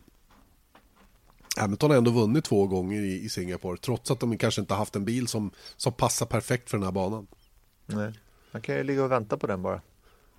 Hamilton 1.57 1.89
har 1.89 1.97
ändå 1.97 2.11
vunnit 2.11 2.45
två 2.45 2.67
gånger 2.67 3.01
i, 3.01 3.23
i 3.23 3.29
Singapore 3.29 3.77
trots 3.77 4.11
att 4.11 4.19
de 4.19 4.37
kanske 4.37 4.61
inte 4.61 4.73
haft 4.73 4.95
en 4.95 5.05
bil 5.05 5.27
som, 5.27 5.51
som 5.77 5.93
passar 5.93 6.25
perfekt 6.25 6.69
för 6.69 6.77
den 6.77 6.85
här 6.85 6.91
banan. 6.91 7.27
Nej. 7.85 8.13
Man 8.51 8.61
kan 8.61 8.75
ju 8.75 8.83
ligga 8.83 9.03
och 9.03 9.11
vänta 9.11 9.37
på 9.37 9.47
den 9.47 9.61
bara. 9.61 9.81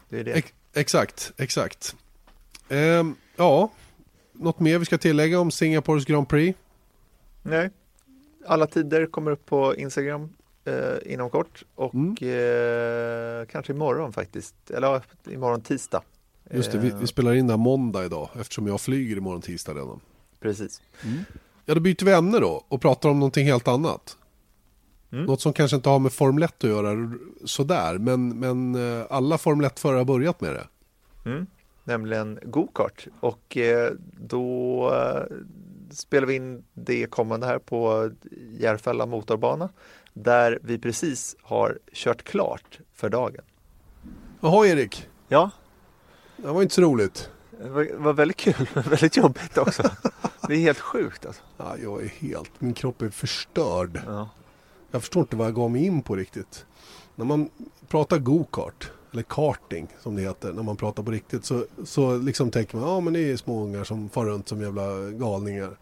Det 0.08 0.20
är 0.20 0.24
det. 0.24 0.32
Ex 0.32 0.52
exakt, 0.72 1.32
exakt. 1.36 1.96
Ehm, 2.68 3.14
ja, 3.36 3.70
något 4.32 4.60
mer 4.60 4.78
vi 4.78 4.84
ska 4.84 4.98
tillägga 4.98 5.40
om 5.40 5.50
Singapores 5.50 6.04
Grand 6.04 6.28
Prix? 6.28 6.58
Nej. 7.42 7.70
Alla 8.46 8.66
tider 8.66 9.06
kommer 9.06 9.30
upp 9.30 9.46
på 9.46 9.76
Instagram 9.76 10.34
eh, 10.68 11.12
inom 11.12 11.30
kort 11.30 11.64
och 11.74 12.22
eh, 12.22 13.46
kanske 13.46 13.72
imorgon 13.72 14.12
faktiskt. 14.12 14.70
Eller 14.70 15.02
imorgon 15.30 15.60
tisdag. 15.60 16.02
Just 16.50 16.72
det, 16.72 16.78
vi, 16.78 16.88
Eh, 16.88 16.98
vi 16.98 17.06
spelar 17.06 17.34
in 17.34 17.46
det 17.46 17.52
här 17.52 17.58
måndag 17.58 18.04
idag 18.04 18.28
eftersom 18.40 18.66
jag 18.66 18.80
flyger 18.80 19.16
imorgon 19.16 19.42
tisdag 19.42 19.74
redan. 19.74 20.00
Precis. 20.40 20.82
Ja, 21.64 21.74
då 21.74 21.80
byter 21.80 22.04
vi 22.04 22.12
ämne 22.12 22.38
då 22.38 22.64
och 22.68 22.80
pratar 22.80 23.08
om 23.08 23.18
någonting 23.18 23.46
helt 23.46 23.68
annat. 23.68 24.16
Mm. 25.12 25.24
Något 25.24 25.40
som 25.40 25.52
kanske 25.52 25.76
inte 25.76 25.88
har 25.88 25.98
med 25.98 26.12
Formel 26.12 26.42
1 26.42 26.64
att 26.64 26.70
göra 26.70 27.12
sådär, 27.44 27.98
men, 27.98 28.38
men 28.38 28.74
eh, 28.74 29.06
alla 29.10 29.38
Formel 29.38 29.66
1-förare 29.66 29.98
har 29.98 30.04
börjat 30.04 30.40
med 30.40 30.54
det. 30.54 30.66
Mm. 31.30 31.46
Nämligen 31.84 32.38
go-kart 32.42 33.06
och 33.20 33.56
eh, 33.56 33.92
då 34.20 34.90
eh, 34.94 35.36
spelar 35.90 36.26
vi 36.26 36.34
in 36.34 36.64
det 36.74 37.06
kommande 37.06 37.46
här 37.46 37.58
på 37.58 38.10
Järfälla 38.58 39.06
motorbana 39.06 39.68
där 40.22 40.58
vi 40.62 40.78
precis 40.78 41.36
har 41.42 41.78
kört 41.92 42.22
klart 42.24 42.78
för 42.94 43.08
dagen. 43.08 43.44
Jaha 44.40 44.66
Erik, 44.66 45.08
Ja, 45.28 45.50
det 46.36 46.46
var 46.48 46.62
inte 46.62 46.74
så 46.74 46.82
roligt. 46.82 47.30
det 47.62 47.68
var, 47.68 47.88
var 47.96 48.12
väldigt 48.12 48.36
kul 48.36 48.68
men 48.74 48.82
väldigt 48.88 49.16
jobbigt 49.16 49.58
också. 49.58 49.82
Det 50.48 50.54
är 50.54 50.58
helt 50.58 50.78
sjukt 50.78 51.26
alltså. 51.26 51.42
Ja, 51.56 51.76
jag 51.82 52.02
är 52.02 52.08
helt, 52.08 52.50
min 52.58 52.74
kropp 52.74 53.02
är 53.02 53.10
förstörd. 53.10 54.00
Ja. 54.06 54.28
Jag 54.90 55.02
förstår 55.02 55.20
inte 55.20 55.36
vad 55.36 55.46
jag 55.46 55.54
gav 55.54 55.70
mig 55.70 55.84
in 55.84 56.02
på 56.02 56.16
riktigt. 56.16 56.66
När 57.14 57.24
man 57.24 57.50
pratar 57.88 58.18
go-kart, 58.18 58.90
eller 59.12 59.22
karting 59.22 59.88
som 60.02 60.16
det 60.16 60.22
heter, 60.22 60.52
när 60.52 60.62
man 60.62 60.76
pratar 60.76 61.02
på 61.02 61.10
riktigt 61.10 61.44
så, 61.44 61.64
så 61.84 62.16
liksom 62.18 62.50
tänker 62.50 62.76
man, 62.76 62.88
ja 62.88 63.00
men 63.00 63.12
det 63.12 63.20
är 63.20 63.36
små 63.36 63.62
ungar 63.64 63.84
som 63.84 64.08
far 64.08 64.24
runt 64.26 64.48
som 64.48 64.60
jävla 64.60 65.10
galningar. 65.10 65.76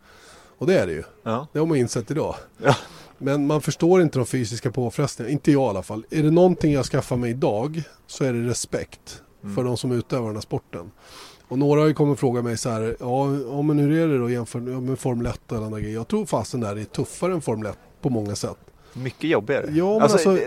Och 0.59 0.67
det 0.67 0.81
är 0.81 0.87
det 0.87 0.93
ju. 0.93 1.03
Ja. 1.23 1.47
Det 1.53 1.59
har 1.59 1.67
man 1.67 1.77
insett 1.77 2.11
idag. 2.11 2.35
Ja. 2.63 2.77
Men 3.19 3.47
man 3.47 3.61
förstår 3.61 4.03
inte 4.03 4.19
de 4.19 4.27
fysiska 4.27 4.71
påfrestningarna, 4.71 5.33
inte 5.33 5.53
jag 5.53 5.63
i 5.67 5.69
alla 5.69 5.83
fall. 5.83 6.05
Är 6.11 6.23
det 6.23 6.31
någonting 6.31 6.73
jag 6.73 6.85
skaffar 6.85 7.17
mig 7.17 7.31
idag 7.31 7.83
så 8.07 8.25
är 8.25 8.33
det 8.33 8.49
respekt 8.49 9.23
för 9.55 9.65
de 9.65 9.77
som 9.77 9.93
utövar 9.93 10.27
den 10.27 10.37
här 10.37 10.41
sporten. 10.41 10.91
Och 11.49 11.59
några 11.59 11.81
har 11.81 11.89
ju 11.89 11.95
kommit 11.95 12.13
och 12.13 12.19
frågat 12.19 12.45
mig 12.45 12.57
så 12.57 12.71
här, 12.71 12.97
ja, 13.01 13.37
ja 13.49 13.63
men 13.63 13.79
hur 13.79 13.93
är 13.93 14.09
det 14.09 14.19
då 14.19 14.31
jämfört 14.31 14.63
med 14.63 14.99
Formel 14.99 15.27
1 15.27 15.53
och 15.53 15.59
andra 15.59 15.81
grejer? 15.81 15.95
Jag 15.95 16.09
tror 16.09 16.27
fasen 16.27 16.61
där 16.61 16.77
är 16.77 16.85
tuffare 16.85 17.33
än 17.33 17.41
Formel 17.41 17.67
1 17.67 17.79
på 18.01 18.11
många 18.11 18.37
sätt. 18.37 18.57
Mycket 18.93 19.31
jobbigare. 19.31 19.67
Ja, 19.71 19.93
men 19.93 20.03
alltså- 20.03 20.39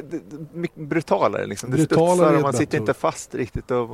mycket 0.53 0.87
brutalare 0.87 1.45
liksom. 1.45 1.71
Det 1.71 1.77
Brutalare 1.77 2.15
studsar 2.15 2.35
och 2.35 2.41
man 2.41 2.53
sitter 2.53 2.77
inte 2.77 2.93
fast 2.93 3.35
riktigt. 3.35 3.71
Och, 3.71 3.89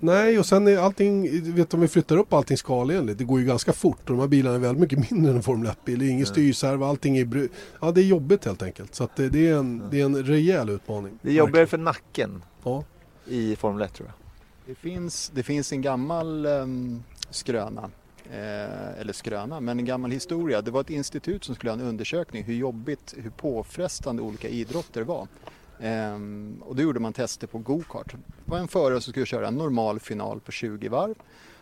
Nej, 0.00 0.38
och 0.38 0.46
sen 0.46 0.66
är 0.68 0.78
allting, 0.78 1.28
vet 1.54 1.74
om 1.74 1.80
vi 1.80 1.88
flyttar 1.88 2.16
upp 2.16 2.32
allting 2.32 2.56
skalenligt, 2.56 3.18
det 3.18 3.24
går 3.24 3.40
ju 3.40 3.46
ganska 3.46 3.72
fort 3.72 3.98
och 4.00 4.16
de 4.16 4.20
här 4.20 4.26
bilarna 4.28 4.56
är 4.56 4.60
väldigt 4.60 4.80
mycket 4.80 5.10
mindre 5.10 5.30
än 5.30 5.36
en 5.36 5.42
Formel 5.42 5.66
1-bil. 5.68 5.98
Det 5.98 6.04
är 6.04 6.10
ingen 6.10 6.26
styrserv, 6.26 6.82
allting 6.82 7.18
är 7.18 7.48
Ja, 7.80 7.90
det 7.90 8.00
är 8.00 8.04
jobbigt 8.04 8.44
helt 8.44 8.62
enkelt. 8.62 8.94
Så 8.94 9.04
att 9.04 9.16
det, 9.16 9.28
det, 9.28 9.48
är 9.48 9.56
en, 9.56 9.82
det 9.90 10.00
är 10.00 10.04
en 10.04 10.24
rejäl 10.24 10.68
utmaning. 10.68 11.18
det 11.22 11.28
är 11.30 11.34
jobbigare 11.34 11.66
för 11.66 11.78
nacken 11.78 12.42
Ja. 12.64 12.84
i 13.26 13.56
Formel 13.56 13.82
1 13.82 13.94
tror 13.94 14.08
jag. 14.08 14.14
Det 14.66 14.74
finns, 14.74 15.30
det 15.34 15.42
finns 15.42 15.72
en 15.72 15.82
gammal 15.82 16.46
um, 16.46 17.02
skröna, 17.30 17.90
eh, 18.30 19.00
eller 19.00 19.12
skröna, 19.12 19.60
men 19.60 19.78
en 19.78 19.84
gammal 19.84 20.10
historia. 20.10 20.62
Det 20.62 20.70
var 20.70 20.80
ett 20.80 20.90
institut 20.90 21.44
som 21.44 21.54
skulle 21.54 21.70
ha 21.70 21.78
en 21.78 21.84
undersökning 21.84 22.42
hur 22.44 22.54
jobbigt, 22.54 23.14
hur 23.16 23.30
påfrestande 23.30 24.22
olika 24.22 24.48
idrotter 24.48 25.02
var. 25.02 25.28
Ehm, 25.80 26.62
och 26.66 26.76
då 26.76 26.82
gjorde 26.82 27.00
man 27.00 27.12
tester 27.12 27.46
på 27.46 27.58
gokart. 27.58 28.12
Det 28.12 28.50
var 28.50 28.58
en 28.58 28.68
förare 28.68 29.00
som 29.00 29.12
skulle 29.12 29.26
köra 29.26 29.48
en 29.48 29.56
normal 29.56 30.00
final 30.00 30.40
på 30.40 30.52
20 30.52 30.88
varv 30.88 31.14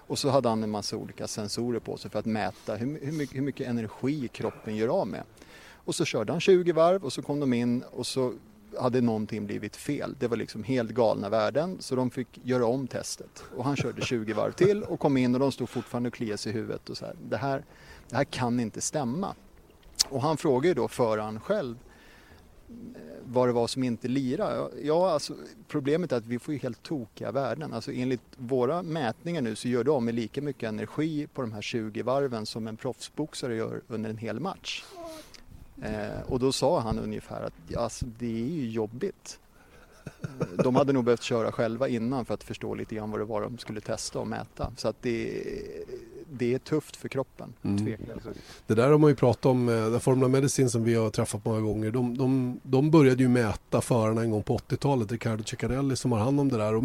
och 0.06 0.18
så 0.18 0.28
hade 0.28 0.48
han 0.48 0.62
en 0.62 0.70
massa 0.70 0.96
olika 0.96 1.26
sensorer 1.26 1.78
på 1.80 1.96
sig 1.96 2.10
för 2.10 2.18
att 2.18 2.26
mäta 2.26 2.74
hur, 2.76 3.00
hur, 3.02 3.12
mycket, 3.12 3.36
hur 3.36 3.42
mycket 3.42 3.68
energi 3.68 4.28
kroppen 4.28 4.76
gör 4.76 4.88
av 4.88 5.06
med. 5.06 5.22
Och 5.72 5.94
så 5.94 6.04
körde 6.04 6.32
han 6.32 6.40
20 6.40 6.72
varv 6.72 7.04
och 7.04 7.12
så 7.12 7.22
kom 7.22 7.40
de 7.40 7.52
in 7.52 7.82
och 7.82 8.06
så 8.06 8.32
hade 8.80 9.00
någonting 9.00 9.46
blivit 9.46 9.76
fel. 9.76 10.14
Det 10.18 10.28
var 10.28 10.36
liksom 10.36 10.64
helt 10.64 10.90
galna 10.90 11.28
värden 11.28 11.76
så 11.80 11.96
de 11.96 12.10
fick 12.10 12.28
göra 12.42 12.66
om 12.66 12.86
testet. 12.86 13.44
Och 13.56 13.64
han 13.64 13.76
körde 13.76 14.02
20 14.02 14.32
varv 14.32 14.52
till 14.52 14.82
och 14.82 15.00
kom 15.00 15.16
in 15.16 15.34
och 15.34 15.40
de 15.40 15.52
stod 15.52 15.68
fortfarande 15.68 16.06
och 16.06 16.14
kliade 16.14 16.38
sig 16.38 16.52
i 16.52 16.54
huvudet 16.54 16.90
och 16.90 16.96
så 16.96 17.06
här. 17.06 17.14
Det 17.28 17.36
här, 17.36 17.64
det 18.08 18.16
här 18.16 18.24
kan 18.24 18.60
inte 18.60 18.80
stämma. 18.80 19.34
Och 20.08 20.22
han 20.22 20.36
frågade 20.36 20.68
ju 20.68 20.74
då 20.74 20.88
föraren 20.88 21.40
själv 21.40 21.76
Eh, 22.68 23.00
vad 23.24 23.48
det 23.48 23.52
var 23.52 23.66
som 23.66 23.84
inte 23.84 24.08
lirade. 24.08 24.70
Ja, 24.82 25.10
alltså, 25.10 25.34
problemet 25.68 26.12
är 26.12 26.16
att 26.16 26.26
vi 26.26 26.38
får 26.38 26.54
ju 26.54 26.60
helt 26.60 26.82
tokiga 26.82 27.32
värden. 27.32 27.72
Alltså, 27.72 27.92
enligt 27.92 28.22
våra 28.36 28.82
mätningar 28.82 29.42
nu 29.42 29.54
så 29.54 29.68
gör 29.68 29.84
de 29.84 30.04
med 30.04 30.14
lika 30.14 30.42
mycket 30.42 30.68
energi 30.68 31.26
på 31.26 31.42
de 31.42 31.52
här 31.52 31.62
20 31.62 32.02
varven 32.02 32.46
som 32.46 32.66
en 32.66 32.76
proffsboxare 32.76 33.56
gör 33.56 33.80
under 33.88 34.10
en 34.10 34.18
hel 34.18 34.40
match. 34.40 34.84
Eh, 35.82 36.22
och 36.26 36.38
då 36.38 36.52
sa 36.52 36.80
han 36.80 36.98
ungefär 36.98 37.42
att 37.42 37.76
alltså, 37.76 38.06
det 38.18 38.26
är 38.26 38.52
ju 38.52 38.70
jobbigt. 38.70 39.38
Eh, 40.04 40.64
de 40.64 40.76
hade 40.76 40.92
nog 40.92 41.04
behövt 41.04 41.22
köra 41.22 41.52
själva 41.52 41.88
innan 41.88 42.24
för 42.24 42.34
att 42.34 42.44
förstå 42.44 42.74
lite 42.74 42.94
grann 42.94 43.10
vad 43.10 43.20
det 43.20 43.24
var 43.24 43.42
de 43.42 43.58
skulle 43.58 43.80
testa 43.80 44.18
och 44.18 44.26
mäta. 44.26 44.72
Så 44.76 44.88
att 44.88 45.02
det, 45.02 45.44
det 46.30 46.54
är 46.54 46.58
tufft 46.58 46.96
för 46.96 47.08
kroppen, 47.08 47.52
Mm. 47.62 47.96
Det 48.66 48.74
där 48.74 48.90
har 48.90 48.98
man 48.98 49.10
ju 49.10 49.16
pratat 49.16 49.46
om, 49.46 49.68
eh, 49.68 49.74
den 49.74 50.00
Formula 50.00 50.28
Medicine 50.28 50.68
som 50.70 50.84
vi 50.84 50.94
har 50.94 51.10
träffat 51.10 51.44
många 51.44 51.60
gånger. 51.60 51.90
De, 51.90 52.18
de, 52.18 52.60
de 52.62 52.90
började 52.90 53.22
ju 53.22 53.28
mäta 53.28 53.80
förarna 53.80 54.20
en 54.22 54.30
gång 54.30 54.42
på 54.42 54.58
80-talet. 54.58 55.12
Riccardo 55.12 55.44
Ceccarelli 55.44 55.96
som 55.96 56.12
har 56.12 56.18
hand 56.18 56.40
om 56.40 56.48
det 56.48 56.56
där. 56.56 56.74
Och 56.74 56.84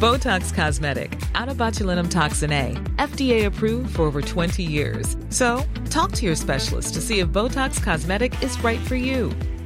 Botox 0.00 0.52
Cosmetic, 0.52 1.10
out 1.40 1.48
of 1.48 1.56
botulinum 1.56 2.08
toxin 2.08 2.52
A, 2.52 2.76
FDA 2.98 3.46
approved 3.46 3.90
for 3.90 4.02
over 4.02 4.22
20 4.22 4.62
years. 4.62 5.16
So, 5.30 5.60
talk 5.90 6.12
to 6.12 6.26
your 6.26 6.36
specialist 6.36 6.94
to 6.94 7.00
see 7.00 7.18
if 7.18 7.28
Botox 7.28 7.82
Cosmetic 7.82 8.32
is 8.42 8.64
right 8.64 8.80
for 8.88 8.94
you. 8.94 9.32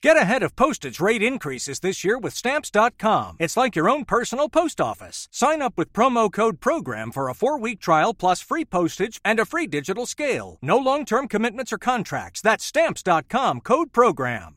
Get 0.00 0.16
ahead 0.16 0.44
of 0.44 0.54
postage 0.54 1.00
rate 1.00 1.24
increases 1.24 1.80
this 1.80 2.04
year 2.04 2.20
with 2.20 2.32
Stamps.com. 2.32 3.36
It's 3.40 3.56
like 3.56 3.74
your 3.74 3.90
own 3.90 4.04
personal 4.04 4.48
post 4.48 4.80
office. 4.80 5.26
Sign 5.32 5.60
up 5.60 5.76
with 5.76 5.92
promo 5.92 6.30
code 6.32 6.60
PROGRAM 6.60 7.10
for 7.10 7.28
a 7.28 7.34
four 7.34 7.58
week 7.58 7.80
trial 7.80 8.14
plus 8.14 8.40
free 8.40 8.64
postage 8.64 9.20
and 9.24 9.40
a 9.40 9.44
free 9.44 9.66
digital 9.66 10.06
scale. 10.06 10.56
No 10.62 10.78
long 10.78 11.04
term 11.04 11.26
commitments 11.28 11.72
or 11.72 11.78
contracts. 11.78 12.40
That's 12.42 12.64
Stamps.com 12.64 13.60
code 13.60 13.92
PROGRAM. 13.92 14.54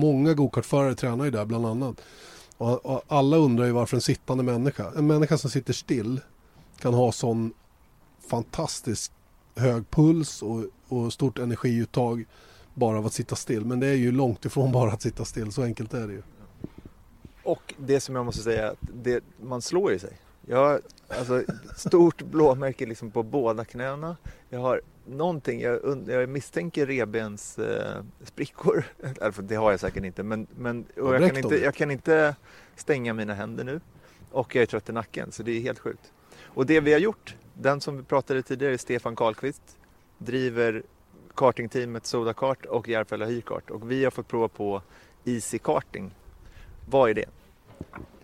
Många 0.00 0.34
gokartförare 0.34 0.94
tränar 0.94 1.24
ju 1.24 1.30
där 1.30 1.44
bland 1.44 1.66
annat. 1.66 2.00
Och, 2.58 2.86
och 2.86 3.02
alla 3.08 3.36
undrar 3.36 3.64
ju 3.64 3.72
varför 3.72 3.96
en 3.96 4.00
sittande 4.00 4.44
människa, 4.44 4.92
en 4.96 5.06
människa 5.06 5.38
som 5.38 5.50
sitter 5.50 5.72
still 5.72 6.20
kan 6.80 6.94
ha 6.94 7.12
sån 7.12 7.52
fantastiskt 8.30 9.12
hög 9.56 9.90
puls 9.90 10.42
och, 10.42 10.64
och 10.88 11.12
stort 11.12 11.38
energiuttag 11.38 12.24
bara 12.80 12.98
av 12.98 13.06
att 13.06 13.12
sitta 13.12 13.36
still. 13.36 13.64
Men 13.64 13.80
det 13.80 13.86
är 13.86 13.94
ju 13.94 14.12
långt 14.12 14.44
ifrån 14.44 14.72
bara 14.78 14.92
att 14.92 15.02
sitta 15.02 15.24
still, 15.24 15.52
så 15.52 15.62
enkelt 15.62 15.94
är 15.94 16.06
det 16.06 16.12
ju. 16.12 16.22
Och 17.42 17.74
det 17.78 18.00
som 18.00 18.16
jag 18.16 18.24
måste 18.24 18.42
säga, 18.42 18.70
att 18.70 18.78
det, 18.80 19.24
man 19.42 19.62
slår 19.62 19.92
i 19.92 19.98
sig. 19.98 20.18
Jag 20.46 20.58
har 20.58 20.80
alltså, 21.08 21.42
stort 21.76 22.22
blåmärke 22.30 22.86
liksom 22.86 23.10
på 23.10 23.22
båda 23.22 23.64
knäna. 23.64 24.16
Jag 24.48 24.60
har 24.60 24.80
någonting, 25.06 25.60
jag, 25.60 26.04
jag 26.06 26.28
misstänker 26.28 26.86
rebens 26.86 27.58
eh, 27.58 28.02
sprickor. 28.24 28.84
Alltså, 29.20 29.42
det 29.42 29.54
har 29.54 29.70
jag 29.70 29.80
säkert 29.80 30.04
inte, 30.04 30.22
men, 30.22 30.46
men 30.56 30.84
och 30.96 31.14
jag, 31.14 31.26
kan 31.26 31.36
inte, 31.36 31.56
jag 31.56 31.74
kan 31.74 31.90
inte 31.90 32.36
stänga 32.76 33.14
mina 33.14 33.34
händer 33.34 33.64
nu. 33.64 33.80
Och 34.30 34.54
jag 34.54 34.62
är 34.62 34.66
trött 34.66 34.88
i 34.88 34.92
nacken, 34.92 35.32
så 35.32 35.42
det 35.42 35.52
är 35.52 35.60
helt 35.60 35.78
sjukt. 35.78 36.12
Och 36.42 36.66
det 36.66 36.80
vi 36.80 36.92
har 36.92 37.00
gjort, 37.00 37.36
den 37.54 37.80
som 37.80 37.96
vi 37.96 38.02
pratade 38.02 38.42
tidigare, 38.42 38.78
Stefan 38.78 39.16
Karlqvist, 39.16 39.62
driver 40.18 40.82
kartingteamet 41.34 42.06
Sodakart 42.06 42.66
och 42.66 42.88
Järfälla 42.88 43.26
Hyrkart. 43.26 43.70
Och 43.70 43.90
vi 43.90 44.04
har 44.04 44.10
fått 44.10 44.28
prova 44.28 44.48
på 44.48 44.82
Easy 45.24 45.58
Karting. 45.58 46.14
Vad 46.90 47.10
är 47.10 47.14
det? 47.14 47.28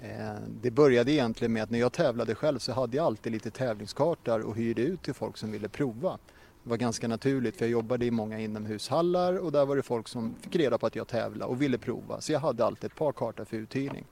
Eh, 0.00 0.34
det 0.62 0.70
började 0.70 1.12
egentligen 1.12 1.52
med 1.52 1.62
att 1.62 1.70
när 1.70 1.78
jag 1.78 1.92
tävlade 1.92 2.34
själv 2.34 2.58
så 2.58 2.72
hade 2.72 2.96
jag 2.96 3.06
alltid 3.06 3.32
lite 3.32 3.50
tävlingskartor 3.50 4.40
och 4.40 4.56
hyrde 4.56 4.82
ut 4.82 5.02
till 5.02 5.14
folk 5.14 5.36
som 5.36 5.52
ville 5.52 5.68
prova. 5.68 6.18
Det 6.62 6.70
var 6.70 6.76
ganska 6.76 7.08
naturligt 7.08 7.56
för 7.56 7.64
jag 7.64 7.72
jobbade 7.72 8.06
i 8.06 8.10
många 8.10 8.40
inomhushallar 8.40 9.38
och 9.38 9.52
där 9.52 9.66
var 9.66 9.76
det 9.76 9.82
folk 9.82 10.08
som 10.08 10.34
fick 10.40 10.56
reda 10.56 10.78
på 10.78 10.86
att 10.86 10.96
jag 10.96 11.08
tävlade 11.08 11.50
och 11.50 11.62
ville 11.62 11.78
prova. 11.78 12.20
Så 12.20 12.32
jag 12.32 12.40
hade 12.40 12.64
alltid 12.64 12.90
ett 12.90 12.98
par 12.98 13.12
kartor 13.12 13.44
för 13.44 13.56
uthyrning. 13.56 14.04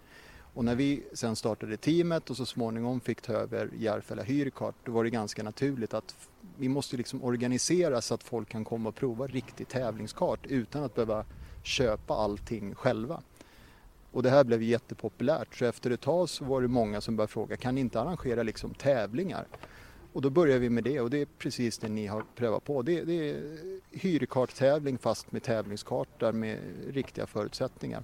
Och 0.55 0.65
när 0.65 0.75
vi 0.75 1.03
sen 1.13 1.37
startade 1.37 1.77
teamet 1.77 2.31
och 2.31 2.37
så 2.37 2.47
småningom 2.47 3.01
fick 3.01 3.21
ta 3.21 3.33
över 3.33 3.71
Järfälla 3.79 4.23
Hyrkart 4.23 4.75
då 4.85 4.93
var 4.93 5.05
det 5.05 5.11
ganska 5.11 5.43
naturligt 5.43 5.95
att 5.95 6.29
vi 6.59 6.69
måste 6.69 6.97
liksom 6.97 7.25
organisera 7.25 8.01
så 8.01 8.15
att 8.15 8.23
folk 8.23 8.49
kan 8.49 8.65
komma 8.65 8.89
och 8.89 8.95
prova 8.95 9.27
riktig 9.27 9.69
tävlingskart 9.69 10.47
utan 10.47 10.85
att 10.85 10.95
behöva 10.95 11.25
köpa 11.63 12.15
allting 12.15 12.75
själva. 12.75 13.23
Och 14.13 14.23
det 14.23 14.31
här 14.31 14.45
blev 14.45 14.63
jättepopulärt 14.63 15.55
så 15.55 15.65
efter 15.65 15.91
ett 15.91 16.01
tag 16.01 16.29
så 16.29 16.45
var 16.45 16.63
det 16.63 16.69
många 16.69 17.01
som 17.01 17.17
började 17.17 17.33
fråga 17.33 17.57
kan 17.57 17.75
ni 17.75 17.81
inte 17.81 18.01
arrangera 18.01 18.43
liksom 18.43 18.75
tävlingar? 18.75 19.47
Och 20.13 20.23
då 20.23 20.31
började 20.31 20.61
vi 20.61 20.71
med 20.71 20.85
det 20.85 21.01
och 21.01 21.11
det 21.11 21.21
är 21.21 21.27
precis 21.39 21.79
det 21.79 21.89
ni 21.89 22.07
har 22.07 22.25
prövat 22.37 22.65
på. 22.65 22.83
Det, 22.83 23.05
det 23.05 23.31
är 23.31 23.41
hyrkarttävling 23.91 24.99
fast 24.99 25.33
med 25.33 25.43
tävlingskartor 25.43 26.33
med 26.33 26.59
riktiga 26.89 27.27
förutsättningar. 27.27 28.03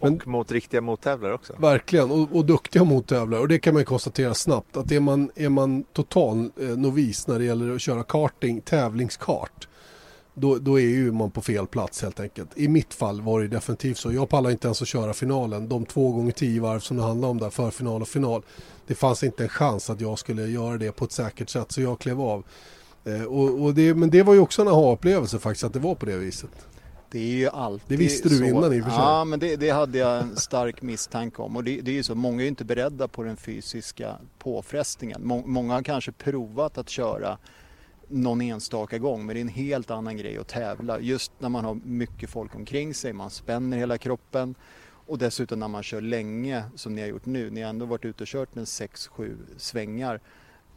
Och 0.00 0.26
mot 0.26 0.52
riktiga 0.52 0.80
mottävlare 0.80 1.34
också. 1.34 1.54
Verkligen, 1.58 2.10
och, 2.10 2.36
och 2.36 2.44
duktiga 2.44 2.84
mottävlare. 2.84 3.40
Och 3.40 3.48
det 3.48 3.58
kan 3.58 3.74
man 3.74 3.84
konstatera 3.84 4.34
snabbt 4.34 4.76
att 4.76 4.92
är 4.92 5.00
man, 5.00 5.30
är 5.34 5.48
man 5.48 5.82
total 5.82 6.50
eh, 6.60 6.68
novis 6.68 7.26
när 7.26 7.38
det 7.38 7.44
gäller 7.44 7.74
att 7.74 7.80
köra 7.80 8.02
karting, 8.02 8.60
tävlingskart, 8.60 9.68
då, 10.34 10.58
då 10.58 10.80
är 10.80 10.84
ju 10.84 11.12
man 11.12 11.30
på 11.30 11.40
fel 11.40 11.66
plats 11.66 12.02
helt 12.02 12.20
enkelt. 12.20 12.50
I 12.54 12.68
mitt 12.68 12.94
fall 12.94 13.20
var 13.20 13.40
det 13.40 13.48
definitivt 13.48 13.98
så. 13.98 14.12
Jag 14.12 14.28
pallade 14.28 14.52
inte 14.52 14.66
ens 14.68 14.82
att 14.82 14.88
köra 14.88 15.12
finalen. 15.12 15.68
De 15.68 15.86
två 15.86 16.12
gånger 16.12 16.32
tio 16.32 16.60
varv 16.60 16.80
som 16.80 16.96
det 16.96 17.02
handlade 17.02 17.30
om 17.30 17.38
där, 17.38 17.50
för 17.50 17.70
final 17.70 18.02
och 18.02 18.08
final. 18.08 18.42
Det 18.86 18.94
fanns 18.94 19.22
inte 19.22 19.42
en 19.42 19.48
chans 19.48 19.90
att 19.90 20.00
jag 20.00 20.18
skulle 20.18 20.46
göra 20.46 20.76
det 20.76 20.92
på 20.92 21.04
ett 21.04 21.12
säkert 21.12 21.48
sätt 21.48 21.72
så 21.72 21.80
jag 21.80 21.98
klev 21.98 22.20
av. 22.20 22.44
Eh, 23.04 23.22
och, 23.22 23.64
och 23.64 23.74
det, 23.74 23.94
men 23.94 24.10
det 24.10 24.22
var 24.22 24.34
ju 24.34 24.40
också 24.40 24.62
en 24.62 24.68
aha-upplevelse 24.68 25.38
faktiskt 25.38 25.64
att 25.64 25.72
det 25.72 25.78
var 25.78 25.94
på 25.94 26.06
det 26.06 26.16
viset. 26.16 26.50
Det 27.10 27.18
är 27.18 27.36
ju 27.36 27.48
alltid 27.48 27.98
Det 27.98 28.04
visste 28.04 28.28
du 28.28 28.36
så. 28.38 28.44
innan 28.44 28.72
i 28.72 28.80
och 28.80 28.84
för 28.84 28.90
sig. 28.90 29.00
Ja, 29.00 29.24
men 29.24 29.38
det, 29.40 29.56
det 29.56 29.70
hade 29.70 29.98
jag 29.98 30.20
en 30.20 30.36
stark 30.36 30.82
misstanke 30.82 31.42
om. 31.42 31.56
Och 31.56 31.64
det, 31.64 31.80
det 31.80 31.90
är 31.90 31.94
ju 31.94 32.02
så, 32.02 32.14
många 32.14 32.36
är 32.40 32.42
ju 32.42 32.48
inte 32.48 32.64
beredda 32.64 33.08
på 33.08 33.22
den 33.22 33.36
fysiska 33.36 34.16
påfrestningen. 34.38 35.26
Må, 35.26 35.46
många 35.46 35.74
har 35.74 35.82
kanske 35.82 36.12
provat 36.12 36.78
att 36.78 36.88
köra 36.88 37.38
någon 38.08 38.40
enstaka 38.40 38.98
gång, 38.98 39.26
men 39.26 39.34
det 39.34 39.40
är 39.40 39.42
en 39.42 39.48
helt 39.48 39.90
annan 39.90 40.16
grej 40.16 40.38
att 40.38 40.48
tävla. 40.48 41.00
Just 41.00 41.32
när 41.38 41.48
man 41.48 41.64
har 41.64 41.74
mycket 41.84 42.30
folk 42.30 42.54
omkring 42.54 42.94
sig, 42.94 43.12
man 43.12 43.30
spänner 43.30 43.76
hela 43.76 43.98
kroppen. 43.98 44.54
Och 45.06 45.18
dessutom 45.18 45.60
när 45.60 45.68
man 45.68 45.82
kör 45.82 46.00
länge, 46.00 46.64
som 46.74 46.94
ni 46.94 47.00
har 47.00 47.08
gjort 47.08 47.26
nu, 47.26 47.50
ni 47.50 47.62
har 47.62 47.70
ändå 47.70 47.86
varit 47.86 48.04
ute 48.04 48.22
och 48.22 48.28
kört 48.28 48.56
en 48.56 48.64
6-7 48.64 49.36
svängar 49.56 50.20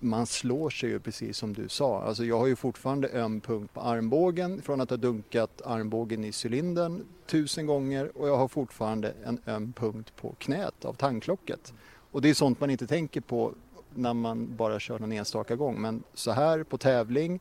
man 0.04 0.26
slår 0.26 0.70
sig 0.70 0.90
ju 0.90 1.00
precis 1.00 1.38
som 1.38 1.54
du 1.54 1.70
sa. 1.70 2.02
Alltså 2.02 2.26
jag 2.26 2.40
har 2.40 2.48
ju 2.48 2.56
fortfarande 2.56 3.10
öm 3.10 3.42
punkt 3.42 3.74
på 3.74 3.82
armbågen 3.82 4.62
från 4.62 4.82
att 4.82 4.90
ha 4.90 4.98
dunkat 4.98 5.62
armbågen 5.66 6.24
i 6.24 6.32
cylindern 6.46 7.04
tusen 7.26 7.66
gånger 7.66 8.18
och 8.18 8.28
jag 8.28 8.38
har 8.38 8.48
fortfarande 8.48 9.14
en 9.24 9.40
öm 9.46 9.74
punkt 9.74 10.14
på 10.16 10.36
knät 10.38 10.86
av 10.86 10.94
tandklocket. 10.94 11.74
Och 12.12 12.22
det 12.22 12.30
är 12.30 12.34
sånt 12.34 12.60
man 12.60 12.70
inte 12.70 12.88
tänker 12.88 13.22
på 13.22 13.54
när 13.96 14.14
man 14.14 14.56
bara 14.56 14.80
kör 14.80 15.00
någon 15.00 15.12
enstaka 15.12 15.56
gång. 15.56 15.82
Men 15.82 16.04
så 16.14 16.32
här 16.32 16.64
på 16.64 16.78
tävling, 16.78 17.40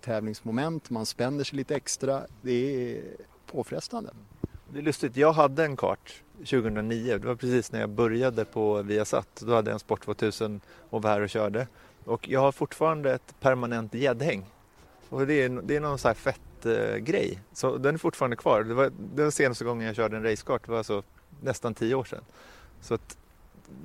tävlingsmoment, 0.00 0.90
man 0.90 1.06
spänner 1.06 1.44
sig 1.44 1.56
lite 1.56 1.76
extra. 1.76 2.22
Det 2.42 2.92
är 2.92 3.02
påfrestande. 3.46 4.10
Det 4.72 4.78
är 4.78 4.82
lustigt, 4.82 5.16
jag 5.16 5.32
hade 5.32 5.64
en 5.64 5.76
kart 5.76 6.22
2009, 6.38 7.18
det 7.18 7.26
var 7.26 7.34
precis 7.34 7.72
när 7.72 7.80
jag 7.80 7.90
började 7.90 8.44
på 8.44 8.82
Viasat. 8.82 9.42
Då 9.46 9.54
hade 9.54 9.70
jag 9.70 9.74
en 9.74 9.78
Sport 9.78 10.04
2000 10.04 10.60
och 10.90 11.02
var 11.02 11.10
här 11.10 11.20
och 11.20 11.30
körde. 11.30 11.66
Och 12.08 12.28
jag 12.28 12.40
har 12.40 12.52
fortfarande 12.52 13.12
ett 13.12 13.34
permanent 13.40 13.94
gäddhäng. 13.94 14.44
Och 15.08 15.26
det 15.26 15.34
är, 15.34 15.48
det 15.48 15.76
är 15.76 15.80
någon 15.80 15.98
sån 15.98 16.08
här 16.08 16.14
fett 16.14 16.66
eh, 16.66 16.96
grej. 16.96 17.38
Så 17.52 17.76
den 17.76 17.94
är 17.94 17.98
fortfarande 17.98 18.36
kvar. 18.36 18.62
Det 18.62 18.74
var, 18.74 18.92
det 19.14 19.24
var 19.24 19.30
senaste 19.30 19.64
gången 19.64 19.86
jag 19.86 19.96
körde 19.96 20.16
en 20.16 20.22
racekart, 20.22 20.64
det 20.64 20.70
var 20.70 20.78
alltså 20.78 21.02
nästan 21.40 21.74
tio 21.74 21.94
år 21.94 22.04
sedan. 22.04 22.24
Så 22.80 22.94
att 22.94 23.16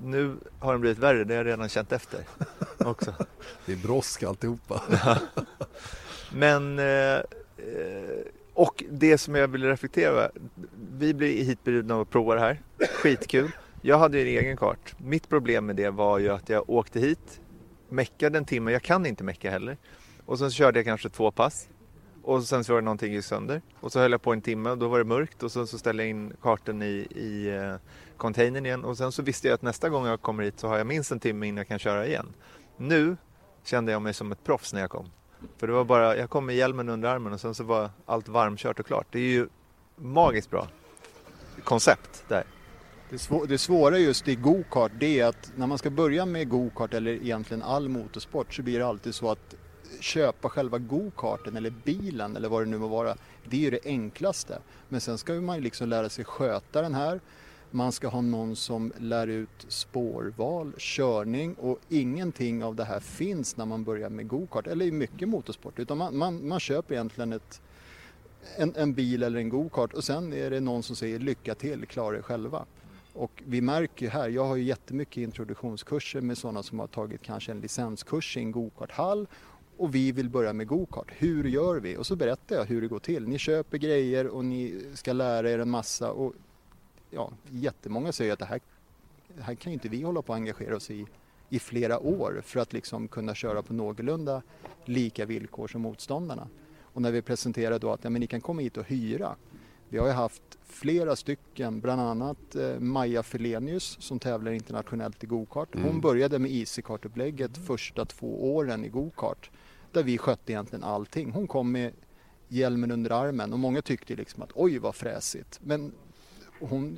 nu 0.03 0.35
har 0.59 0.71
den 0.71 0.81
blivit 0.81 0.99
värre, 0.99 1.23
det 1.23 1.33
har 1.33 1.37
jag 1.37 1.47
redan 1.47 1.69
känt 1.69 1.91
efter 1.91 2.19
också. 2.77 3.13
Det 3.65 3.71
är 3.71 3.77
brådska 3.77 4.29
alltihopa. 4.29 4.81
Men, 6.33 6.79
eh, 6.79 7.15
eh, 7.15 7.23
och 8.53 8.83
det 8.89 9.17
som 9.17 9.35
jag 9.35 9.47
vill 9.47 9.63
reflektera 9.63 10.09
över, 10.09 10.31
vi 10.97 11.13
blir 11.13 11.43
hitbjudna 11.43 11.95
och 11.95 12.09
provar 12.09 12.35
det 12.35 12.41
här, 12.41 12.61
skitkul. 12.87 13.51
Jag 13.81 13.97
hade 13.97 14.19
ju 14.19 14.37
en 14.37 14.43
egen 14.43 14.57
kart. 14.57 14.95
Mitt 14.97 15.29
problem 15.29 15.65
med 15.65 15.75
det 15.75 15.89
var 15.89 16.19
ju 16.19 16.29
att 16.29 16.49
jag 16.49 16.69
åkte 16.69 16.99
hit, 16.99 17.39
meckade 17.93 18.37
en 18.37 18.45
timme, 18.45 18.71
jag 18.71 18.81
kan 18.81 19.05
inte 19.05 19.23
mecka 19.23 19.51
heller. 19.51 19.77
Och 20.25 20.39
sen 20.39 20.51
så 20.51 20.55
körde 20.55 20.79
jag 20.79 20.85
kanske 20.85 21.09
två 21.09 21.31
pass. 21.31 21.69
Och 22.23 22.43
sen 22.43 22.63
så 22.63 22.73
var 22.73 22.81
det 22.81 22.85
någonting 22.85 23.13
gick 23.13 23.25
sönder. 23.25 23.61
Och 23.79 23.91
så 23.91 23.99
höll 23.99 24.11
jag 24.11 24.21
på 24.21 24.33
en 24.33 24.41
timme 24.41 24.69
och 24.69 24.77
då 24.77 24.87
var 24.87 24.97
det 24.97 25.05
mörkt 25.05 25.43
och 25.43 25.51
sen 25.51 25.67
så 25.67 25.77
ställde 25.77 26.03
jag 26.03 26.09
in 26.09 26.33
kartan 26.41 26.81
i, 26.81 27.07
i 27.15 27.49
eh, 27.55 27.75
containern 28.17 28.65
igen. 28.65 28.83
Och 28.83 28.97
sen 28.97 29.11
så 29.11 29.21
visste 29.21 29.47
jag 29.47 29.55
att 29.55 29.61
nästa 29.61 29.89
gång 29.89 30.05
jag 30.05 30.21
kommer 30.21 30.43
hit 30.43 30.59
så 30.59 30.67
har 30.67 30.77
jag 30.77 30.87
minst 30.87 31.11
en 31.11 31.19
timme 31.19 31.47
innan 31.47 31.57
jag 31.57 31.67
kan 31.67 31.79
köra 31.79 32.07
igen. 32.07 32.33
Nu 32.77 33.17
kände 33.63 33.91
jag 33.91 34.01
mig 34.01 34.13
som 34.13 34.31
ett 34.31 34.43
proffs 34.43 34.73
när 34.73 34.81
jag 34.81 34.89
kom. 34.89 35.09
För 35.57 35.67
det 35.67 35.73
var 35.73 35.83
bara, 35.83 36.17
jag 36.17 36.29
kom 36.29 36.45
med 36.45 36.55
hjälmen 36.55 36.89
under 36.89 37.09
armen 37.09 37.33
och 37.33 37.41
sen 37.41 37.55
så 37.55 37.63
var 37.63 37.89
allt 38.05 38.27
varmkört 38.27 38.79
och 38.79 38.85
klart. 38.85 39.07
Det 39.11 39.19
är 39.19 39.23
ju 39.23 39.47
magiskt 39.95 40.49
bra 40.49 40.67
koncept 41.63 42.23
där. 42.27 42.43
Det, 43.13 43.19
svå 43.19 43.45
det 43.45 43.57
svåra 43.57 43.97
just 43.97 44.27
i 44.27 44.35
gokart 44.35 44.91
det 44.99 45.19
är 45.19 45.25
att 45.25 45.51
när 45.55 45.67
man 45.67 45.77
ska 45.77 45.89
börja 45.89 46.25
med 46.25 46.49
gokart 46.49 46.93
eller 46.93 47.11
egentligen 47.11 47.63
all 47.63 47.89
motorsport 47.89 48.53
så 48.53 48.61
blir 48.61 48.79
det 48.79 48.85
alltid 48.85 49.15
så 49.15 49.31
att 49.31 49.55
köpa 49.99 50.49
själva 50.49 50.77
gokarten 50.77 51.57
eller 51.57 51.73
bilen 51.83 52.35
eller 52.35 52.49
vad 52.49 52.61
det 52.61 52.69
nu 52.69 52.77
må 52.77 52.87
vara. 52.87 53.15
Det 53.49 53.57
är 53.57 53.59
ju 53.59 53.69
det 53.69 53.85
enklaste. 53.85 54.59
Men 54.89 55.01
sen 55.01 55.17
ska 55.17 55.33
man 55.33 55.55
ju 55.55 55.61
liksom 55.61 55.89
lära 55.89 56.09
sig 56.09 56.25
sköta 56.25 56.81
den 56.81 56.93
här. 56.93 57.19
Man 57.71 57.91
ska 57.91 58.07
ha 58.07 58.21
någon 58.21 58.55
som 58.55 58.93
lär 58.97 59.27
ut 59.27 59.65
spårval, 59.67 60.73
körning 60.77 61.53
och 61.53 61.79
ingenting 61.89 62.63
av 62.63 62.75
det 62.75 62.83
här 62.83 62.99
finns 62.99 63.57
när 63.57 63.65
man 63.65 63.83
börjar 63.83 64.09
med 64.09 64.27
gokart 64.27 64.67
eller 64.67 64.85
i 64.85 64.91
mycket 64.91 65.29
motorsport. 65.29 65.79
Utan 65.79 65.97
man, 65.97 66.17
man, 66.17 66.47
man 66.47 66.59
köper 66.59 66.93
egentligen 66.93 67.33
ett, 67.33 67.61
en, 68.57 68.75
en 68.75 68.93
bil 68.93 69.23
eller 69.23 69.39
en 69.39 69.49
gokart 69.49 69.93
och 69.93 70.03
sen 70.03 70.33
är 70.33 70.49
det 70.49 70.59
någon 70.59 70.83
som 70.83 70.95
säger 70.95 71.19
lycka 71.19 71.55
till, 71.55 71.85
klara 71.85 72.17
er 72.17 72.21
själva. 72.21 72.65
Och 73.13 73.43
vi 73.45 73.61
märker 73.61 74.05
ju 74.05 74.09
här, 74.09 74.29
jag 74.29 74.45
har 74.45 74.55
ju 74.55 74.63
jättemycket 74.63 75.17
introduktionskurser 75.17 76.21
med 76.21 76.37
sådana 76.37 76.63
som 76.63 76.79
har 76.79 76.87
tagit 76.87 77.21
kanske 77.21 77.51
en 77.51 77.59
licenskurs 77.59 78.37
i 78.37 78.39
en 78.39 78.51
gokarthall 78.51 79.27
och 79.77 79.95
vi 79.95 80.11
vill 80.11 80.29
börja 80.29 80.53
med 80.53 80.67
gokart. 80.67 81.11
Hur 81.17 81.43
gör 81.43 81.79
vi? 81.79 81.97
Och 81.97 82.05
så 82.05 82.15
berättar 82.15 82.55
jag 82.55 82.65
hur 82.65 82.81
det 82.81 82.87
går 82.87 82.99
till. 82.99 83.27
Ni 83.27 83.37
köper 83.37 83.77
grejer 83.77 84.27
och 84.27 84.45
ni 84.45 84.85
ska 84.93 85.13
lära 85.13 85.51
er 85.51 85.59
en 85.59 85.69
massa 85.69 86.11
och 86.11 86.33
ja, 87.09 87.31
jättemånga 87.49 88.11
säger 88.11 88.33
att 88.33 88.39
det 88.39 88.45
här, 88.45 88.61
det 89.35 89.41
här 89.43 89.55
kan 89.55 89.71
ju 89.71 89.73
inte 89.73 89.89
vi 89.89 90.01
hålla 90.01 90.21
på 90.21 90.33
att 90.33 90.37
engagera 90.37 90.75
oss 90.75 90.91
i 90.91 91.05
i 91.53 91.59
flera 91.59 91.99
år 91.99 92.41
för 92.45 92.59
att 92.59 92.73
liksom 92.73 93.07
kunna 93.07 93.35
köra 93.35 93.61
på 93.61 93.73
någorlunda 93.73 94.41
lika 94.85 95.25
villkor 95.25 95.67
som 95.67 95.81
motståndarna. 95.81 96.47
Och 96.81 97.01
när 97.01 97.11
vi 97.11 97.21
presenterar 97.21 97.79
då 97.79 97.91
att 97.91 98.03
ja, 98.03 98.09
men 98.09 98.19
ni 98.19 98.27
kan 98.27 98.41
komma 98.41 98.61
hit 98.61 98.77
och 98.77 98.85
hyra. 98.85 99.35
Vi 99.93 99.99
har 99.99 100.07
ju 100.07 100.13
haft 100.13 100.43
flera 100.65 101.15
stycken, 101.15 101.79
bland 101.79 102.01
annat 102.01 102.55
eh, 102.55 102.79
Maja 102.79 103.23
Felenius 103.23 103.97
som 103.99 104.19
tävlar 104.19 104.51
internationellt 104.51 105.23
i 105.23 105.27
gokart. 105.27 105.69
Hon 105.73 105.83
Mm. 105.83 106.01
började 106.01 106.39
med 106.39 106.51
Easycart-upplägget 106.51 107.57
första 107.57 108.05
två 108.05 108.55
åren 108.55 108.85
i 108.85 108.89
gokart 108.89 109.51
där 109.91 110.03
vi 110.03 110.17
skötte 110.17 110.51
egentligen 110.51 110.83
allting. 110.83 111.31
Hon 111.31 111.47
kom 111.47 111.71
med 111.71 111.91
hjälmen 112.47 112.91
under 112.91 113.11
armen 113.11 113.53
och 113.53 113.59
många 113.59 113.81
tyckte 113.81 114.15
liksom 114.15 114.43
att 114.43 114.51
oj 114.55 114.77
vad 114.77 114.95
fräsigt. 114.95 115.59
Men 115.63 115.91
hon 116.59 116.97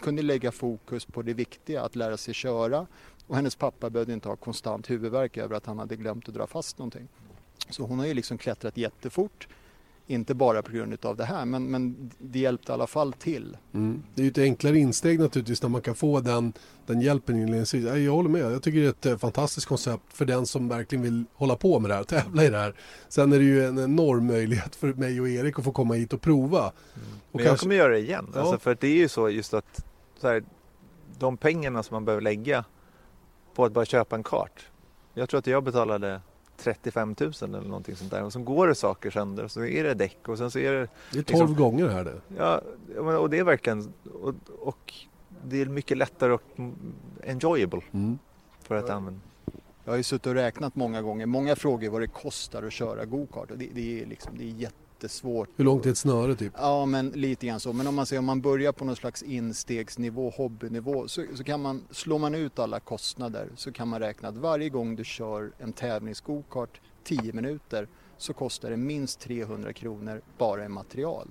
kunde 0.00 0.22
lägga 0.22 0.52
fokus 0.52 1.04
på 1.04 1.22
det 1.22 1.34
viktiga, 1.34 1.82
att 1.82 1.96
lära 1.96 2.16
sig 2.16 2.34
köra 2.34 2.86
och 3.26 3.36
hennes 3.36 3.56
pappa 3.56 3.90
behövde 3.90 4.12
inte 4.12 4.28
ha 4.28 4.36
konstant 4.36 4.90
huvudvärk 4.90 5.36
över 5.36 5.56
att 5.56 5.66
han 5.66 5.78
hade 5.78 5.96
glömt 5.96 6.28
att 6.28 6.34
dra 6.34 6.46
fast 6.46 6.78
någonting. 6.78 7.08
Så 7.70 7.82
hon 7.82 7.98
har 7.98 8.06
ju 8.06 8.14
liksom 8.14 8.38
klättrat 8.38 8.76
jättefort. 8.76 9.48
Inte 10.10 10.34
bara 10.34 10.62
på 10.62 10.72
grund 10.72 11.04
av 11.04 11.16
det 11.16 11.24
här 11.24 11.44
men, 11.44 11.70
men 11.70 12.10
det 12.18 12.38
hjälpte 12.38 12.72
i 12.72 12.74
alla 12.74 12.86
fall 12.86 13.12
till. 13.12 13.56
Mm. 13.74 14.02
Det 14.14 14.22
är 14.22 14.24
ju 14.24 14.30
ett 14.30 14.38
enklare 14.38 14.78
insteg 14.78 15.20
naturligtvis 15.20 15.62
när 15.62 15.68
man 15.68 15.80
kan 15.80 15.94
få 15.94 16.20
den, 16.20 16.52
den 16.86 17.00
hjälpen 17.00 17.38
inledningsvis. 17.38 17.84
Ja, 17.84 17.96
Jag 17.96 18.12
håller 18.12 18.28
med, 18.28 18.52
jag 18.52 18.62
tycker 18.62 18.80
det 18.80 18.86
är 18.86 18.90
ett 18.90 19.06
eh, 19.06 19.16
fantastiskt 19.16 19.66
koncept 19.66 20.02
för 20.08 20.24
den 20.24 20.46
som 20.46 20.68
verkligen 20.68 21.02
vill 21.02 21.24
hålla 21.34 21.56
på 21.56 21.80
med 21.80 21.90
det 21.90 21.94
här, 21.94 22.04
tävla 22.22 22.44
i 22.44 22.50
det 22.50 22.58
här. 22.58 22.74
Sen 23.08 23.32
är 23.32 23.38
det 23.38 23.44
ju 23.44 23.64
en 23.66 23.78
enorm 23.78 24.26
möjlighet 24.26 24.76
för 24.76 24.92
mig 24.92 25.20
och 25.20 25.28
Erik 25.28 25.58
att 25.58 25.64
få 25.64 25.72
komma 25.72 25.94
hit 25.94 26.12
och 26.12 26.20
prova. 26.20 26.66
Och 27.32 27.40
Men 27.40 27.44
jag 27.44 27.58
kommer 27.58 27.74
göra 27.74 27.92
det 27.92 27.98
igen. 27.98 28.30
Ja. 28.34 28.40
Alltså 28.40 28.58
för 28.58 28.76
det 28.80 28.88
är 28.88 28.96
ju 28.96 29.08
så 29.08 29.30
just 29.30 29.54
att 29.54 29.84
så 30.20 30.28
här, 30.28 30.44
de 31.18 31.36
pengarna 31.36 31.82
som 31.82 31.94
man 31.94 32.04
behöver 32.04 32.22
lägga 32.22 32.64
på 33.54 33.64
att 33.64 33.72
bara 33.72 33.84
köpa 33.84 34.16
en 34.16 34.22
kart. 34.22 34.66
Jag 35.14 35.28
tror 35.28 35.38
att 35.38 35.46
jag 35.46 35.64
betalade 35.64 36.20
35 36.60 37.14
000 37.20 37.32
eller 37.42 37.60
någonting 37.60 37.96
sånt 37.96 38.10
där. 38.10 38.24
Och 38.24 38.32
så 38.32 38.40
går 38.40 38.68
det 38.68 38.74
saker 38.74 39.10
sönder 39.10 39.44
och 39.44 39.50
så 39.50 39.64
är 39.64 39.84
det 39.84 39.94
däck 39.94 40.28
och 40.28 40.38
sen 40.38 40.50
så 40.50 40.58
är 40.58 40.72
det... 40.72 40.88
Det 41.12 41.18
är 41.18 41.38
12 41.38 41.54
gånger 41.54 41.88
här 41.88 42.04
det. 42.04 42.20
Ja, 42.36 42.60
och 43.18 43.30
det 43.30 43.38
är 43.38 43.44
verkligen... 43.44 43.92
Och, 44.22 44.34
och 44.58 44.94
det 45.44 45.60
är 45.60 45.66
mycket 45.66 45.96
lättare 45.98 46.32
och 46.32 46.42
enjoyable 47.26 47.80
Mm. 47.92 48.18
för 48.62 48.74
att 48.74 48.90
använda. 48.90 49.20
Jag 49.84 49.92
har 49.92 49.96
ju 49.96 50.02
suttit 50.02 50.26
och 50.26 50.34
räknat 50.34 50.76
många 50.76 51.02
gånger. 51.02 51.26
Många 51.26 51.56
frågar 51.56 51.90
vad 51.90 52.00
det 52.00 52.06
kostar 52.06 52.62
att 52.62 52.72
köra 52.72 53.04
gokart 53.04 53.50
och 53.50 53.58
det, 53.58 53.68
det, 53.74 54.02
är 54.02 54.06
liksom, 54.06 54.32
det 54.38 54.44
är 54.44 54.54
jättesvårt. 55.00 55.48
Hur 55.56 55.64
långt 55.64 55.86
är 55.86 55.90
ett 55.90 55.98
snöre 55.98 56.34
typ? 56.34 56.52
Ja, 56.56 56.86
men 56.86 57.08
lite 57.08 57.46
grann 57.46 57.60
så. 57.60 57.72
Men 57.72 57.86
om 57.86 57.94
man 57.94 58.06
säger 58.06 58.18
om 58.18 58.24
man 58.24 58.40
börjar 58.40 58.72
på 58.72 58.84
någon 58.84 58.96
slags 58.96 59.22
instegsnivå, 59.22 60.30
hobbynivå, 60.30 61.08
så, 61.08 61.24
så 61.34 61.44
kan 61.44 61.62
man, 61.62 61.82
slår 61.90 62.18
man 62.18 62.34
ut 62.34 62.58
alla 62.58 62.80
kostnader 62.80 63.48
så 63.56 63.72
kan 63.72 63.88
man 63.88 64.00
räkna 64.00 64.28
att 64.28 64.36
varje 64.36 64.68
gång 64.68 64.96
du 64.96 65.04
kör 65.04 65.52
en 65.58 65.72
tävlingsgokart 65.72 66.80
10 67.04 67.32
minuter 67.32 67.88
så 68.16 68.32
kostar 68.32 68.70
det 68.70 68.76
minst 68.76 69.20
300 69.20 69.72
kronor 69.72 70.22
bara 70.38 70.64
i 70.64 70.68
material. 70.68 71.28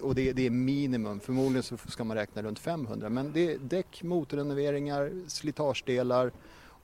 Och 0.00 0.14
det, 0.14 0.32
det, 0.32 0.46
är 0.46 0.50
minimum, 0.50 1.20
förmodligen 1.20 1.62
så 1.62 1.76
ska 1.76 2.04
man 2.04 2.16
räkna 2.16 2.42
runt 2.42 2.58
500 2.58 3.08
men 3.08 3.32
det 3.32 3.52
är 3.52 3.58
däck, 3.58 4.02
motorrenoveringar, 4.02 5.12
slitagedelar 5.26 6.32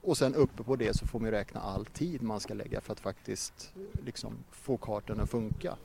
och 0.03 0.19
sen 0.19 0.35
uppe 0.35 0.63
på 0.63 0.77
det 0.77 0.97
så 0.97 1.07
får 1.07 1.21
man 1.21 1.31
räkna 1.31 1.61
all 1.61 1.87
tid 1.87 2.23
man 2.23 2.41
ska 2.41 2.55
lägga 2.55 2.81
för 2.81 2.93
att 2.93 3.01
faktiskt 3.01 3.73
liksom, 4.05 4.37
få 4.51 4.77
kartan 4.77 5.21
att 5.21 5.31
funka. 5.31 5.77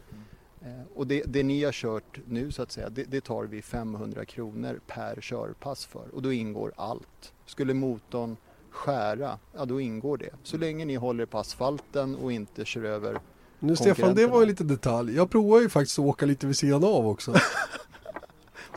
Eh, 0.61 0.81
och 0.95 1.07
det, 1.07 1.23
det, 1.27 1.44
ni 1.44 1.64
har 1.64 1.72
kört 1.72 2.19
nu 2.26 2.52
så 2.52 2.61
att 2.61 2.72
säga, 2.72 2.89
det, 2.89 3.03
det, 3.03 3.22
tar 3.22 3.44
vi 3.44 3.61
500 3.61 4.26
kronor 4.26 4.80
per 4.88 5.22
körpass 5.22 5.85
för 5.85 6.07
och 6.14 6.22
då 6.22 6.34
ingår 6.34 6.73
allt. 6.76 7.34
Skulle 7.45 7.73
motorn 7.73 8.38
skära, 8.69 9.39
ja 9.56 9.65
då 9.65 9.81
ingår 9.81 10.18
det. 10.18 10.30
Så 10.44 10.57
länge 10.57 10.85
ni 10.85 10.95
håller 10.95 11.26
på 11.26 11.38
asfalten 11.38 12.15
och 12.15 12.31
inte 12.31 12.65
kör 12.65 12.84
över 12.84 13.19
Nu 13.60 13.76
Stefan, 13.76 14.15
det 14.15 14.27
var 14.27 14.39
ju 14.39 14.45
lite 14.45 14.64
detalj. 14.64 15.15
Jag 15.15 15.30
provar 15.30 15.61
ju 15.61 15.69
faktiskt 15.69 15.99
att 15.99 16.06
åka 16.06 16.26
lite 16.26 16.48
vid 16.48 16.57
sidan 16.57 16.84
av 16.84 17.07
också. 17.07 17.34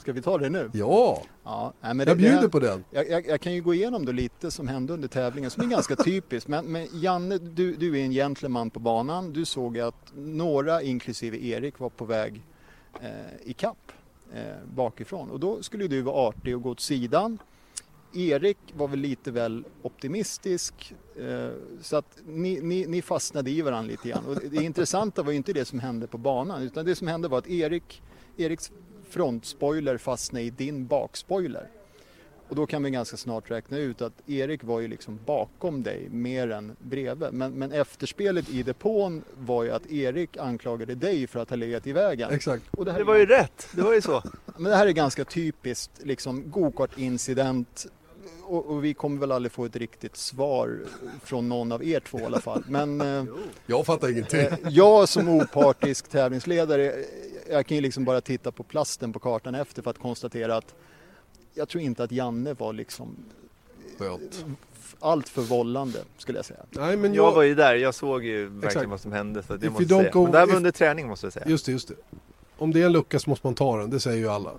Ska 0.01 0.13
vi 0.13 0.23
ta 0.23 0.39
det 0.39 0.49
nu? 0.49 0.71
Ja, 0.73 1.23
ja 1.45 1.73
nej, 1.81 1.95
men 1.95 2.07
jag 2.07 2.17
det, 2.17 2.23
bjuder 2.23 2.43
det, 2.43 2.49
på 2.49 2.59
den. 2.61 2.85
Jag, 2.91 3.11
jag, 3.11 3.27
jag, 3.27 3.41
kan 3.41 3.55
ju 3.55 3.63
gå 3.63 3.75
igenom 3.75 4.05
då 4.05 4.13
lite 4.13 4.51
som 4.51 4.69
hände 4.69 4.93
under 4.93 5.09
tävlingen 5.09 5.51
som 5.51 5.63
är 5.63 5.69
ganska 5.69 5.97
typiskt. 6.05 6.49
Men, 6.49 6.65
men 6.65 6.89
Janne, 6.93 7.39
du, 7.39 7.75
du 7.75 7.99
är 7.99 8.05
en 8.05 8.11
gentleman 8.11 8.71
på 8.71 8.81
banan. 8.81 9.33
Du 9.33 9.45
såg 9.45 9.79
att 9.79 10.13
några, 10.15 10.83
inklusive 10.83 11.39
Erik, 11.39 11.79
var 11.79 11.89
på 11.89 12.05
väg 12.05 12.43
eh, 13.01 13.09
i 13.45 13.53
kapp 13.53 13.93
eh, 14.35 14.43
bakifrån. 14.75 15.31
Och 15.31 15.41
då 15.41 15.63
skulle 15.63 15.89
du 15.89 16.03
vara 16.03 16.29
artig 16.29 16.57
och 16.57 16.63
gå 16.63 16.71
åt 16.71 16.81
sidan. 16.81 17.39
Erik 18.15 18.59
var 18.77 18.89
väl 18.89 18.99
lite 18.99 19.31
väl 19.31 19.65
optimistisk 19.83 20.95
eh, 21.17 21.51
så 21.83 21.97
att 21.97 22.19
ni, 22.27 22.61
ni, 22.63 22.87
ni, 22.87 23.03
fastnade 23.03 23.51
i 23.51 23.63
varandra 23.63 23.91
lite 23.91 24.09
grann. 24.09 24.27
Och 24.27 24.37
det 24.51 24.63
intressanta 24.63 25.23
var 25.23 25.31
ju 25.31 25.37
inte 25.37 25.53
det 25.53 25.65
som 25.65 25.81
hände 25.81 26.07
på 26.07 26.19
banan 26.19 26.63
utan 26.63 26.85
det 26.85 26.97
som 26.97 27.09
hände 27.09 27.29
var 27.29 27.39
att 27.39 27.49
Erik, 27.49 28.03
Eriks 28.37 28.73
frontspoiler 29.11 29.99
fastnade 29.99 30.45
i 30.45 30.51
din 30.51 30.87
bakspoiler. 30.87 31.69
Och 32.51 32.57
då 32.57 32.67
kan 32.67 32.83
vi 32.83 32.91
ganska 32.91 33.17
snart 33.17 33.51
räkna 33.51 33.79
ut 33.79 34.03
att 34.03 34.13
Erik 34.27 34.65
var 34.65 34.81
ju 34.81 34.89
liksom 34.89 35.19
bakom 35.27 35.83
dig 35.83 36.09
mer 36.11 36.51
än 36.51 36.77
bredvid. 36.79 37.33
Men, 37.33 37.53
men 37.53 37.73
efterspelet 37.73 38.51
i 38.51 38.63
depån 38.63 39.25
var 39.39 39.65
ju 39.65 39.71
att 39.71 39.87
Erik 39.87 40.37
anklagade 40.37 40.95
dig 40.95 41.27
för 41.27 41.41
att 41.41 41.51
ha 41.51 41.57
legat 41.57 41.87
i 41.87 41.93
vägen. 41.93 42.31
Exakt. 42.31 42.63
Och 42.71 42.85
det, 42.85 42.93
det 42.93 43.05
var 43.05 43.17
ju 43.17 43.27
rätt, 43.27 43.69
det 43.75 43.83
var 43.83 43.95
ju 43.95 44.01
så. 44.01 44.23
Men 44.57 44.71
det 44.71 44.77
här 44.77 44.87
är 44.87 44.91
ganska 44.91 45.25
typiskt 45.25 45.91
liksom 46.05 46.51
gokart-incident 46.51 47.87
och, 48.51 48.67
och, 48.67 48.85
vi 48.85 48.95
kommer 48.95 49.21
väl 49.21 49.33
aldrig 49.33 49.53
få 49.53 49.65
ett 49.65 49.77
riktigt 49.77 50.17
svar 50.17 50.79
från 51.25 51.49
någon 51.49 51.73
av 51.73 51.85
er 51.85 52.01
två 52.01 52.21
i 52.21 52.25
alla 52.25 52.41
fall. 52.41 52.65
Men 52.69 53.01
eh, 53.19 53.25
jag 53.67 53.87
fattar 53.87 54.09
ingenting. 54.11 54.41
Eh, 54.41 54.55
jag 54.69 55.09
som 55.09 55.29
opartisk 55.29 56.09
tävlingsledare, 56.09 56.95
jag 57.51 57.67
kan 57.67 57.75
ju 57.77 57.81
liksom 57.81 58.05
bara 58.05 58.21
titta 58.21 58.53
på 58.53 58.63
plasten 58.63 59.13
på 59.13 59.19
kartan 59.19 59.55
efter 59.55 59.83
för 59.83 59.91
att 59.91 59.99
konstatera 59.99 60.57
att 60.57 60.75
jag 61.55 61.69
tror 61.69 61.83
inte 61.83 62.05
att 62.05 62.13
Janne 62.13 62.55
var 62.55 62.73
liksom 62.73 63.17
Skönt. 63.99 64.45
allt 65.01 65.29
för 65.29 65.43
vållande 65.43 65.99
skulle 66.19 66.39
jag 66.39 66.45
säga. 66.45 66.61
Nej, 66.71 66.97
men 66.97 67.15
jag... 67.15 67.27
jag 67.27 67.33
var 67.35 67.43
ju 67.43 67.55
där, 67.55 67.75
jag 67.75 67.95
såg 67.95 68.25
ju 68.25 68.43
verkligen 68.45 68.65
Exakt. 68.65 68.89
vad 68.89 69.01
som 69.01 69.13
hände. 69.13 69.43
Så 69.43 69.57
det 69.57 69.67
If 69.67 69.73
måste 69.73 69.89
säga. 69.89 70.11
go- 70.11 70.23
Men 70.23 70.33
det 70.33 70.39
här 70.39 70.47
var 70.47 70.53
if- 70.53 70.57
under 70.57 70.71
träning 70.71 71.09
måste 71.09 71.27
jag 71.27 71.33
säga. 71.33 71.47
Just 71.49 71.67
det, 71.67 71.73
just 71.73 71.89
det. 71.89 71.95
Om 72.59 72.73
det 72.73 72.83
är 72.83 72.87
en 72.87 72.93
lucka 72.93 73.19
så 73.19 73.31
måste 73.31 73.47
man 73.47 73.55
ta 73.55 73.77
den, 73.79 73.91
det 73.91 74.01
säger 74.01 74.19
ju 74.19 74.29
alla. 74.29 74.51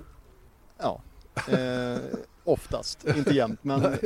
Ja, 0.77 1.01
eh, 1.35 1.97
oftast, 2.43 3.07
inte 3.17 3.31
jämt, 3.31 3.59
men 3.61 3.97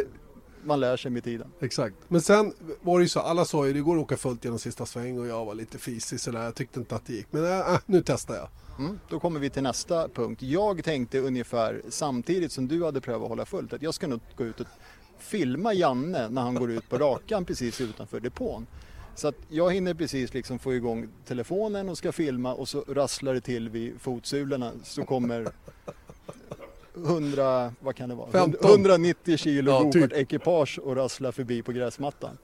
man 0.65 0.79
lär 0.79 0.97
sig 0.97 1.11
med 1.11 1.23
tiden. 1.23 1.47
Exakt. 1.59 1.95
Men 2.07 2.21
sen 2.21 2.53
var 2.81 2.99
det 2.99 3.03
ju 3.03 3.09
så, 3.09 3.19
alla 3.19 3.45
sa 3.45 3.67
ju 3.67 3.73
det 3.73 3.79
går 3.79 3.95
att 3.95 4.03
åka 4.03 4.17
fullt 4.17 4.43
genom 4.43 4.59
sista 4.59 4.85
sväng 4.85 5.19
och 5.19 5.27
jag 5.27 5.45
var 5.45 5.55
lite 5.55 5.77
fisig 5.77 6.19
sådär. 6.19 6.43
Jag 6.43 6.55
tyckte 6.55 6.79
inte 6.79 6.95
att 6.95 7.05
det 7.05 7.13
gick. 7.13 7.27
Men 7.31 7.59
äh, 7.59 7.79
nu 7.85 8.03
testar 8.05 8.35
jag. 8.35 8.47
Mm, 8.79 8.99
då 9.09 9.19
kommer 9.19 9.39
vi 9.39 9.49
till 9.49 9.63
nästa 9.63 10.07
punkt. 10.07 10.41
Jag 10.41 10.83
tänkte 10.83 11.19
ungefär 11.19 11.81
samtidigt 11.89 12.51
som 12.51 12.67
du 12.67 12.85
hade 12.85 13.01
prövat 13.01 13.23
att 13.23 13.29
hålla 13.29 13.45
fullt 13.45 13.73
att 13.73 13.81
jag 13.81 13.93
ska 13.93 14.07
nog 14.07 14.19
gå 14.35 14.43
ut 14.43 14.59
och 14.59 14.67
filma 15.19 15.73
Janne 15.73 16.29
när 16.29 16.41
han 16.41 16.55
går 16.55 16.71
ut 16.71 16.89
på 16.89 16.97
rakan 16.97 17.45
precis 17.45 17.81
utanför 17.81 18.19
depån. 18.19 18.67
Så 19.15 19.27
att 19.27 19.35
jag 19.49 19.73
hinner 19.73 19.93
precis 19.93 20.33
liksom 20.33 20.59
få 20.59 20.73
igång 20.73 21.07
telefonen 21.27 21.89
och 21.89 21.97
ska 21.97 22.11
filma 22.11 22.53
och 22.53 22.69
så 22.69 22.85
rasslar 22.87 23.33
det 23.33 23.41
till 23.41 23.69
vid 23.69 24.01
fotsulorna 24.01 24.71
så 24.83 25.03
kommer 25.05 25.51
100, 26.97 27.73
vad 27.80 27.95
kan 27.95 28.09
det 28.09 28.15
vara? 28.15 28.31
15. 28.31 28.69
190 28.72 29.38
kilo 29.38 29.72
Ja, 29.72 29.81
ja, 29.85 29.91
typ. 29.91 30.13
ekipage 30.13 30.80
och 30.84 30.95
rasslar 30.95 31.31
förbi 31.31 31.61
på 31.61 31.72
gräsmattan. 31.72 32.38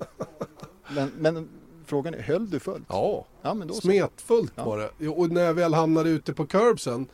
Men, 0.95 1.11
men 1.19 1.49
frågan 1.86 2.14
är, 2.14 2.22
höll 2.22 2.49
du 2.49 2.60
fullt? 2.60 2.86
Ja, 2.90 3.26
Ja, 3.41 3.53
men 3.53 3.68
då 3.68 3.73
så. 3.73 3.82
smetfullt 3.82 4.53
Ja. 4.56 4.65
var 4.65 4.91
det. 4.99 5.10
Och 5.10 5.32
när 5.32 5.41
jag 5.41 5.53
väl 5.53 5.73
hamnade 5.73 6.10
ute 6.10 6.34
på 6.34 6.45
curbsen 6.45 7.07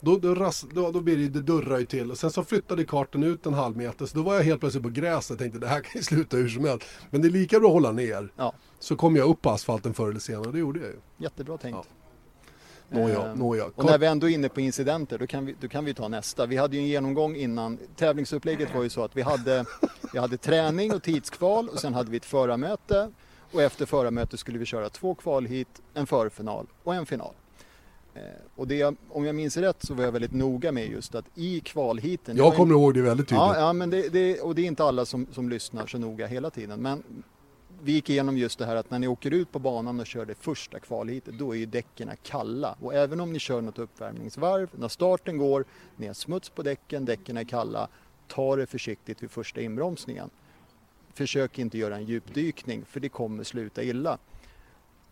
då, 0.00 0.16
då, 0.16 0.34
ras, 0.34 0.66
då, 0.74 0.90
då 0.90 1.00
blir 1.00 1.16
det, 1.16 1.28
det 1.28 1.42
durrar 1.42 1.78
ju 1.78 1.86
till. 1.86 2.10
Och 2.10 2.18
sen 2.18 2.30
så 2.30 2.44
flyttade 2.44 2.84
kartan 2.84 3.22
ut 3.22 3.46
en 3.46 3.54
halv 3.54 3.76
meter. 3.76 4.06
Så 4.06 4.16
då 4.16 4.22
var 4.22 4.34
jag 4.34 4.42
helt 4.42 4.60
plötsligt 4.60 4.82
på 4.84 4.88
gräset 4.90 5.30
och 5.30 5.38
tänkte 5.38 5.58
det 5.58 5.66
här 5.66 5.80
kan 5.80 5.90
ju 5.94 6.02
sluta 6.02 6.36
hur 6.36 6.48
som 6.48 6.64
helst. 6.64 6.86
Men 7.10 7.22
det 7.22 7.28
är 7.28 7.30
lika 7.30 7.58
bra 7.60 7.68
att 7.68 7.72
hålla 7.74 7.92
ner. 7.92 8.32
Ja. 8.36 8.52
Så 8.78 8.96
kom 8.96 9.16
jag 9.16 9.28
upp 9.28 9.42
på 9.42 9.50
asfalten 9.50 9.94
förr 9.94 10.08
eller 10.10 10.20
senare. 10.20 10.52
Det 10.52 10.58
gjorde 10.58 10.80
jag 10.80 10.88
ju. 10.88 10.96
Jättebra 11.18 11.58
tänkt. 11.58 11.88
Nåja, 12.90 13.26
Eh, 13.26 13.34
nåja. 13.34 13.64
Och 13.74 13.84
när 13.84 13.98
vi 13.98 14.06
ändå 14.06 14.28
är 14.30 14.34
inne 14.34 14.48
på 14.48 14.60
incidenter, 14.60 15.18
då 15.18 15.26
kan 15.26 15.46
vi, 15.46 15.54
då 15.60 15.68
kan 15.68 15.84
vi 15.84 15.94
ta 15.94 16.08
nästa. 16.08 16.46
Vi 16.46 16.56
hade 16.56 16.76
ju 16.76 16.82
en 16.82 16.88
genomgång 16.88 17.36
innan. 17.36 17.78
Tävlingsupplägget 17.96 18.74
var 18.74 18.82
ju 18.82 18.88
så 18.88 19.04
att 19.04 19.16
vi 19.16 19.22
hade, 19.22 19.64
vi 20.12 20.18
hade 20.18 20.36
träning 20.36 20.92
och 20.94 21.02
tidskval 21.02 21.68
och 21.68 21.78
sen 21.78 21.94
hade 21.94 22.10
vi 22.10 22.16
ett 22.16 22.24
förarmöte. 22.24 23.10
Och 23.52 23.62
efter 23.62 23.86
förarmötet 23.86 24.40
skulle 24.40 24.58
vi 24.58 24.64
köra 24.64 24.88
två 24.88 25.14
kval 25.14 25.46
hit, 25.46 25.68
en 25.94 26.06
förfinal 26.06 26.66
och 26.84 26.94
en 26.94 27.06
final. 27.06 27.32
Eh, 28.14 28.20
Och 28.56 28.66
det, 28.68 28.94
om 29.08 29.24
jag 29.24 29.34
minns 29.34 29.56
rätt 29.56 29.76
så 29.86 29.94
var 29.94 30.04
jag 30.04 30.12
väldigt 30.12 30.32
noga 30.32 30.72
med 30.72 30.88
just 30.90 31.14
att 31.14 31.24
i 31.34 31.60
kvalhiten... 31.60 32.36
Jag 32.36 32.54
kommer 32.56 32.74
en- 32.74 32.80
ihåg 32.80 32.94
det 32.94 33.02
väldigt 33.02 33.28
tydligt. 33.28 33.40
Ja, 33.42 33.58
ja 33.60 33.72
men 33.72 33.90
det, 33.90 34.08
det, 34.08 34.40
och 34.40 34.54
det 34.54 34.62
är 34.62 34.66
inte 34.66 34.84
alla 34.84 35.04
som, 35.04 35.26
som 35.32 35.48
lyssnar 35.48 35.86
så 35.86 35.98
noga 35.98 36.26
hela 36.26 36.50
tiden. 36.50 36.82
Men 36.82 37.02
vi 37.82 37.92
gick 37.92 38.10
igenom 38.10 38.38
just 38.38 38.58
det 38.58 38.66
här 38.66 38.76
att 38.76 38.90
när 38.90 38.98
ni 38.98 39.08
åker 39.08 39.30
ut 39.30 39.52
på 39.52 39.58
banan 39.58 40.00
och 40.00 40.06
kör 40.06 40.24
det 40.24 40.34
första 40.34 40.80
kvalhitet, 40.80 41.38
då 41.38 41.54
är 41.54 41.58
ju 41.58 41.66
däcken 41.66 42.10
kalla. 42.22 42.76
Och 42.80 42.94
även 42.94 43.20
om 43.20 43.32
ni 43.32 43.38
kör 43.38 43.60
något 43.60 43.78
uppvärmningsvarv, 43.78 44.70
när 44.72 44.88
starten 44.88 45.38
går, 45.38 45.64
ni 45.96 46.06
har 46.06 46.14
smuts 46.14 46.50
på 46.50 46.62
däcken, 46.62 47.04
däcken 47.04 47.36
är 47.36 47.44
kalla, 47.44 47.88
ta 48.28 48.56
det 48.56 48.66
försiktigt 48.66 49.22
vid 49.22 49.30
första 49.30 49.60
inbromsningen. 49.60 50.30
Försök 51.14 51.58
inte 51.58 51.78
göra 51.78 51.96
en 51.96 52.04
djupdykning, 52.04 52.84
för 52.84 53.00
det 53.00 53.08
kommer 53.08 53.44
sluta 53.44 53.82
illa. 53.82 54.18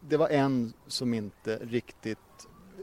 Det 0.01 0.17
var 0.17 0.29
en 0.29 0.73
som 0.87 1.15
inte 1.15 1.57
riktigt 1.57 2.19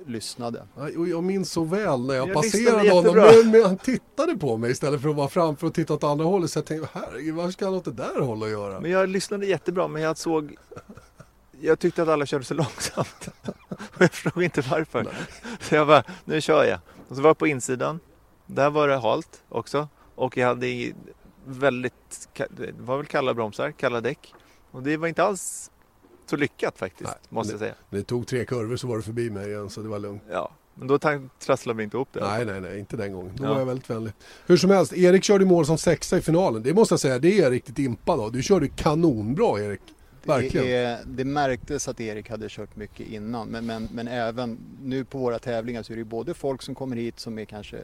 lyssnade. 0.05 0.67
Och 0.97 1.07
jag 1.07 1.23
minns 1.23 1.51
så 1.51 1.63
väl 1.63 2.05
när 2.05 2.15
jag, 2.15 2.27
Jag 2.27 2.35
passerade 2.35 2.89
honom. 2.89 3.15
Men, 3.15 3.51
men 3.51 3.63
han 3.63 3.77
tittade 3.77 4.37
på 4.37 4.57
mig 4.57 4.71
istället 4.71 5.01
för 5.01 5.09
att 5.09 5.15
vara 5.15 5.27
framför 5.27 5.67
och 5.67 5.73
titta 5.73 5.93
åt 5.93 6.03
andra 6.03 6.25
hållet. 6.25 6.51
Så 6.51 6.59
jag 6.59 6.65
tänkte, 6.65 6.89
herregud, 6.93 7.35
vad 7.35 7.53
ska 7.53 7.65
han 7.65 7.73
åt 7.73 7.85
det 7.85 7.91
där 7.91 8.21
hållet 8.21 8.45
att 8.45 8.51
göra? 8.51 8.79
Men 8.79 8.91
jag 8.91 9.09
lyssnade 9.09 9.45
jättebra 9.45 9.87
men 9.87 10.01
jag 10.01 10.17
såg 10.17 10.55
Jag 11.61 11.79
tyckte 11.79 12.03
att 12.03 12.09
alla 12.09 12.25
körde 12.25 12.45
så 12.45 12.53
långsamt. 12.53 13.29
Och 13.69 13.95
jag 14.01 14.11
förstod 14.11 14.43
inte 14.43 14.61
varför. 14.61 15.07
Så 15.59 15.75
jag 15.75 15.87
bara, 15.87 16.03
nu 16.25 16.41
kör 16.41 16.65
jag. 16.65 16.79
Och 17.07 17.15
så 17.15 17.21
var 17.21 17.29
jag 17.29 17.37
på 17.37 17.47
insidan. 17.47 17.99
Där 18.45 18.69
var 18.69 18.87
det 18.87 18.97
halt 18.97 19.43
också. 19.49 19.87
Och 20.15 20.37
jag 20.37 20.47
hade 20.47 20.93
väldigt, 21.45 22.29
det 22.49 22.71
var 22.79 22.97
väl 22.97 23.05
kalla 23.05 23.33
bromsar, 23.33 23.71
kalla 23.71 24.01
däck. 24.01 24.33
Och 24.71 24.83
det 24.83 24.97
var 24.97 25.07
inte 25.07 25.23
alls 25.23 25.71
så 26.29 26.35
lyckat 26.37 26.77
faktiskt, 26.77 27.11
måste 27.29 27.53
jag 27.53 27.59
säga. 27.59 27.73
Det 27.89 28.03
tog 28.03 28.27
tre 28.27 28.45
kurvor 28.45 28.75
så 28.75 28.87
var 28.87 28.97
det 28.97 29.03
förbi 29.03 29.29
mig 29.29 29.47
igen 29.49 29.69
så 29.69 29.81
det 29.81 29.89
var 29.89 29.99
lugnt. 29.99 30.23
Ja, 30.31 30.51
men 30.75 30.87
då 30.87 30.99
trasslade 31.39 31.77
vi 31.77 31.83
inte 31.83 31.97
ihop 31.97 32.09
det. 32.11 32.19
Nej, 32.19 32.45
nej, 32.45 32.61
nej, 32.61 32.79
inte 32.79 32.97
den 32.97 33.13
gången. 33.13 33.31
Då 33.35 33.43
Ja. 33.43 33.49
var 33.53 33.59
jag 33.59 33.65
väldigt 33.65 33.89
vänlig. 33.89 34.13
Hur 34.45 34.57
som 34.57 34.69
helst, 34.69 34.93
Erik 34.93 35.23
körde 35.23 35.45
mål 35.45 35.65
som 35.65 35.77
sexa 35.77 36.17
i 36.17 36.21
finalen. 36.21 36.63
Det 36.63 36.73
måste 36.73 36.93
jag 36.93 36.99
säga, 36.99 37.19
det 37.19 37.37
är 37.39 37.43
jag 37.43 37.51
riktigt 37.51 37.79
impad 37.79 38.19
av. 38.19 38.31
Du 38.31 38.43
körde 38.43 38.67
kanonbra 38.67 39.59
Erik. 39.59 39.81
Verkligen. 40.23 40.65
Det, 40.67 40.75
är, 40.75 40.99
det 41.05 41.25
märktes 41.25 41.87
att 41.87 41.99
Erik 42.01 42.29
hade 42.29 42.49
kört 42.49 42.75
mycket 42.75 43.07
innan 43.07 43.47
men, 43.47 43.65
men, 43.65 43.89
men 43.93 44.07
även 44.07 44.57
nu 44.83 45.05
på 45.05 45.17
våra 45.17 45.39
tävlingar 45.39 45.83
så 45.83 45.93
är 45.93 45.97
det 45.97 46.03
både 46.03 46.33
folk 46.33 46.61
som 46.61 46.75
kommer 46.75 46.95
hit 46.95 47.19
som 47.19 47.39
är 47.39 47.45
kanske 47.45 47.77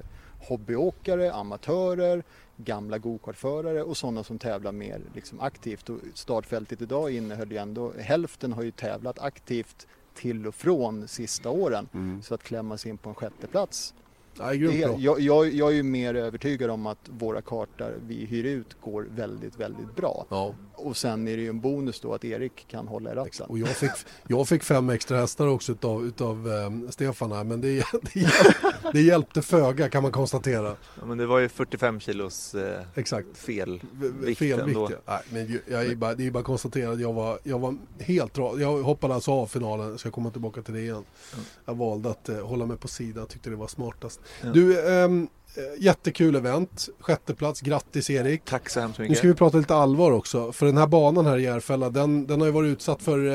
hobbyåkare, 0.48 1.34
amatörer, 1.34 2.24
gamla 2.58 2.98
gokartförare 2.98 3.84
och 3.84 3.98
sådana 3.98 4.24
som 4.24 4.40
tävlar 4.40 4.72
mer 4.72 5.02
liksom 5.16 5.40
aktivt. 5.40 5.90
Och 5.90 6.00
startfältet 6.14 6.82
idag 6.82 7.12
innehöll 7.12 7.52
ju 7.52 7.58
ändå, 7.58 7.94
hälften 8.00 8.54
har 8.54 8.64
ju 8.64 8.72
tävlat 8.72 9.20
aktivt 9.20 9.88
till 10.14 10.48
och 10.48 10.56
från 10.56 11.08
sista 11.08 11.50
åren. 11.50 11.88
Så 12.24 12.34
att 12.34 12.44
sig 12.78 12.92
in 12.92 12.98
på 12.98 13.10
en 13.10 13.16
sjätte 13.16 13.48
plats 13.48 13.94
Ja, 14.38 14.44
bra. 14.44 14.96
jag, 15.00 15.20
jag, 15.20 15.54
jag 15.54 15.70
är 15.70 15.76
ju 15.76 15.84
mer 15.84 16.14
övertygad 16.14 16.70
om 16.70 16.86
att 16.88 17.10
våra 17.10 17.42
kartor 17.42 18.00
vi 18.08 18.26
hyr 18.26 18.44
ut 18.44 18.82
går 18.82 19.08
väldigt, 19.16 19.60
väldigt 19.60 19.96
bra. 19.96 20.26
Ja. 20.30 20.56
Och 20.76 20.98
sen 20.98 21.28
är 21.28 21.38
det 21.38 21.44
ju 21.44 21.50
en 21.50 21.60
bonus 21.60 22.00
då 22.00 22.14
att 22.14 22.26
Erik 22.26 22.68
kan 22.68 22.88
hålla 22.88 23.12
i 23.12 23.16
ratten. 23.16 23.46
Och 23.50 23.60
jag 23.60 23.70
fick, 23.70 23.92
jag 24.28 24.48
fick 24.48 24.64
fem 24.64 24.90
extra 24.90 25.18
hästar 25.18 25.48
också 25.48 25.72
utav, 25.72 26.06
utav 26.06 26.52
eh, 26.52 26.90
Stefan 26.90 27.32
här, 27.32 27.44
men 27.44 27.62
det, 27.62 27.68
det, 28.14 28.20
hjälpte, 28.20 28.92
det 28.94 29.02
hjälpte 29.02 29.42
föga 29.42 29.90
kan 29.90 30.04
man 30.04 30.12
konstatera. 30.12 30.76
Ja, 31.00 31.06
men 31.06 31.18
det 31.18 31.26
var 31.26 31.40
ju 31.40 31.50
45 31.50 32.00
kilos 32.00 32.56
eh, 32.56 32.82
Exakt. 32.96 33.38
fel 33.38 33.82
Fel 34.38 34.66
vikt, 34.66 34.78
ja. 34.78 34.90
Nej, 35.06 35.20
men 35.30 35.60
jag 35.68 35.86
är 35.86 35.96
bara, 35.96 36.16
det 36.16 36.28
är 36.28 36.32
bara 36.32 36.40
att 36.40 36.46
konstatera 36.46 36.92
att 36.92 37.00
jag 37.00 37.14
var, 37.14 37.40
jag 37.44 37.60
var 37.60 37.76
helt 38.00 38.38
Jag 38.38 38.84
hoppade 38.84 39.14
alltså 39.14 39.32
av 39.32 39.48
finalen, 39.48 39.98
ska 39.98 40.12
komma 40.12 40.32
tillbaka 40.32 40.62
till 40.62 40.74
det 40.74 40.82
igen. 40.82 41.04
Jag 41.66 41.76
valde 41.76 42.10
att 42.10 42.30
eh, 42.30 42.48
hålla 42.48 42.66
mig 42.66 42.78
på 42.78 42.88
sidan, 42.88 43.28
tyckte 43.28 43.50
det 43.50 43.56
var 43.56 43.68
smartast. 43.68 44.21
Ja. 44.44 44.50
Du, 44.50 44.80
eh, 45.04 45.10
jättekul 45.78 46.36
event. 46.36 46.90
Sjätte 47.00 47.34
plats, 47.36 47.62
grattis 47.62 48.10
Erik. 48.10 48.46
Tack 48.46 48.70
så 48.70 48.80
hemskt 48.80 49.00
Nu 49.00 49.04
mycket. 49.04 49.18
ska 49.18 49.28
vi 49.28 49.34
prata 49.34 49.58
lite 49.58 49.76
allvar 49.76 50.12
också. 50.12 50.52
För 50.52 50.66
den 50.66 50.78
här 50.78 50.88
banan 50.88 51.26
här 51.26 51.38
i 51.38 51.44
Järfälla, 51.44 51.90
den, 51.90 52.28
den 52.28 52.40
har 52.40 52.48
ju 52.48 52.54
varit 52.54 52.68
utsatt 52.72 53.02
för 53.04 53.26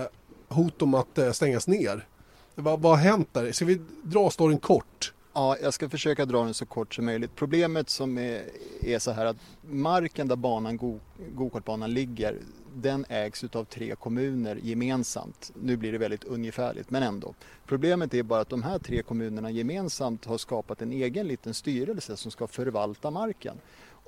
eh, 0.00 0.06
hot 0.48 0.82
om 0.82 0.94
att 0.94 1.18
eh, 1.18 1.32
stängas 1.32 1.68
ner. 1.68 2.06
Vad, 2.54 2.80
vad 2.80 2.92
har 2.92 2.98
hänt 3.04 3.28
där? 3.32 3.52
Ska 3.52 3.64
vi 3.64 3.80
dra 4.02 4.30
storyn 4.30 4.58
kort? 4.58 5.12
Ja, 5.34 5.56
jag 5.62 5.74
ska 5.74 5.88
försöka 5.88 6.24
dra 6.24 6.44
den 6.44 6.54
så 6.54 6.66
kort 6.66 6.94
som 6.94 7.04
möjligt. 7.04 7.30
Problemet 7.36 7.90
som 7.90 8.18
är, 8.18 8.42
är 8.82 8.98
så 8.98 9.10
här 9.10 9.26
att 9.26 9.36
marken 9.70 10.28
där 10.28 10.36
banan, 10.36 10.76
go- 10.76 11.00
gokartbanan 11.34 11.94
ligger, 11.94 12.38
den 12.82 13.04
ägs 13.08 13.44
utav 13.44 13.64
tre 13.64 13.94
kommuner 13.94 14.56
gemensamt. 14.62 15.52
Nu 15.62 15.76
blir 15.76 15.92
det 15.92 15.98
väldigt 15.98 16.24
ungefärligt, 16.24 16.90
men 16.90 17.02
ändå. 17.02 17.34
Problemet 17.66 18.14
är 18.14 18.22
bara 18.22 18.40
att 18.40 18.48
de 18.48 18.62
här 18.62 18.78
tre 18.78 19.02
kommunerna 19.02 19.50
gemensamt 19.50 20.24
har 20.24 20.38
skapat 20.38 20.82
en 20.82 20.92
egen 20.92 21.28
liten 21.28 21.54
styrelse 21.54 22.16
som 22.16 22.30
ska 22.30 22.46
förvalta 22.46 23.10
marken. 23.10 23.56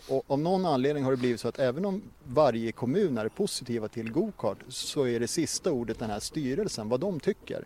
Och 0.08 0.24
av 0.26 0.38
någon 0.38 0.66
anledning 0.66 1.04
har 1.04 1.10
det 1.10 1.16
blivit 1.16 1.40
så 1.40 1.48
att 1.48 1.58
även 1.58 1.84
om 1.84 2.02
varje 2.24 2.72
kommun 2.72 3.18
är 3.18 3.28
positiva 3.28 3.88
till 3.88 4.12
gokart 4.12 4.58
så 4.68 5.06
är 5.06 5.20
det 5.20 5.28
sista 5.28 5.72
ordet 5.72 5.98
den 5.98 6.10
här 6.10 6.20
styrelsen, 6.20 6.88
vad 6.88 7.00
de 7.00 7.20
tycker. 7.20 7.64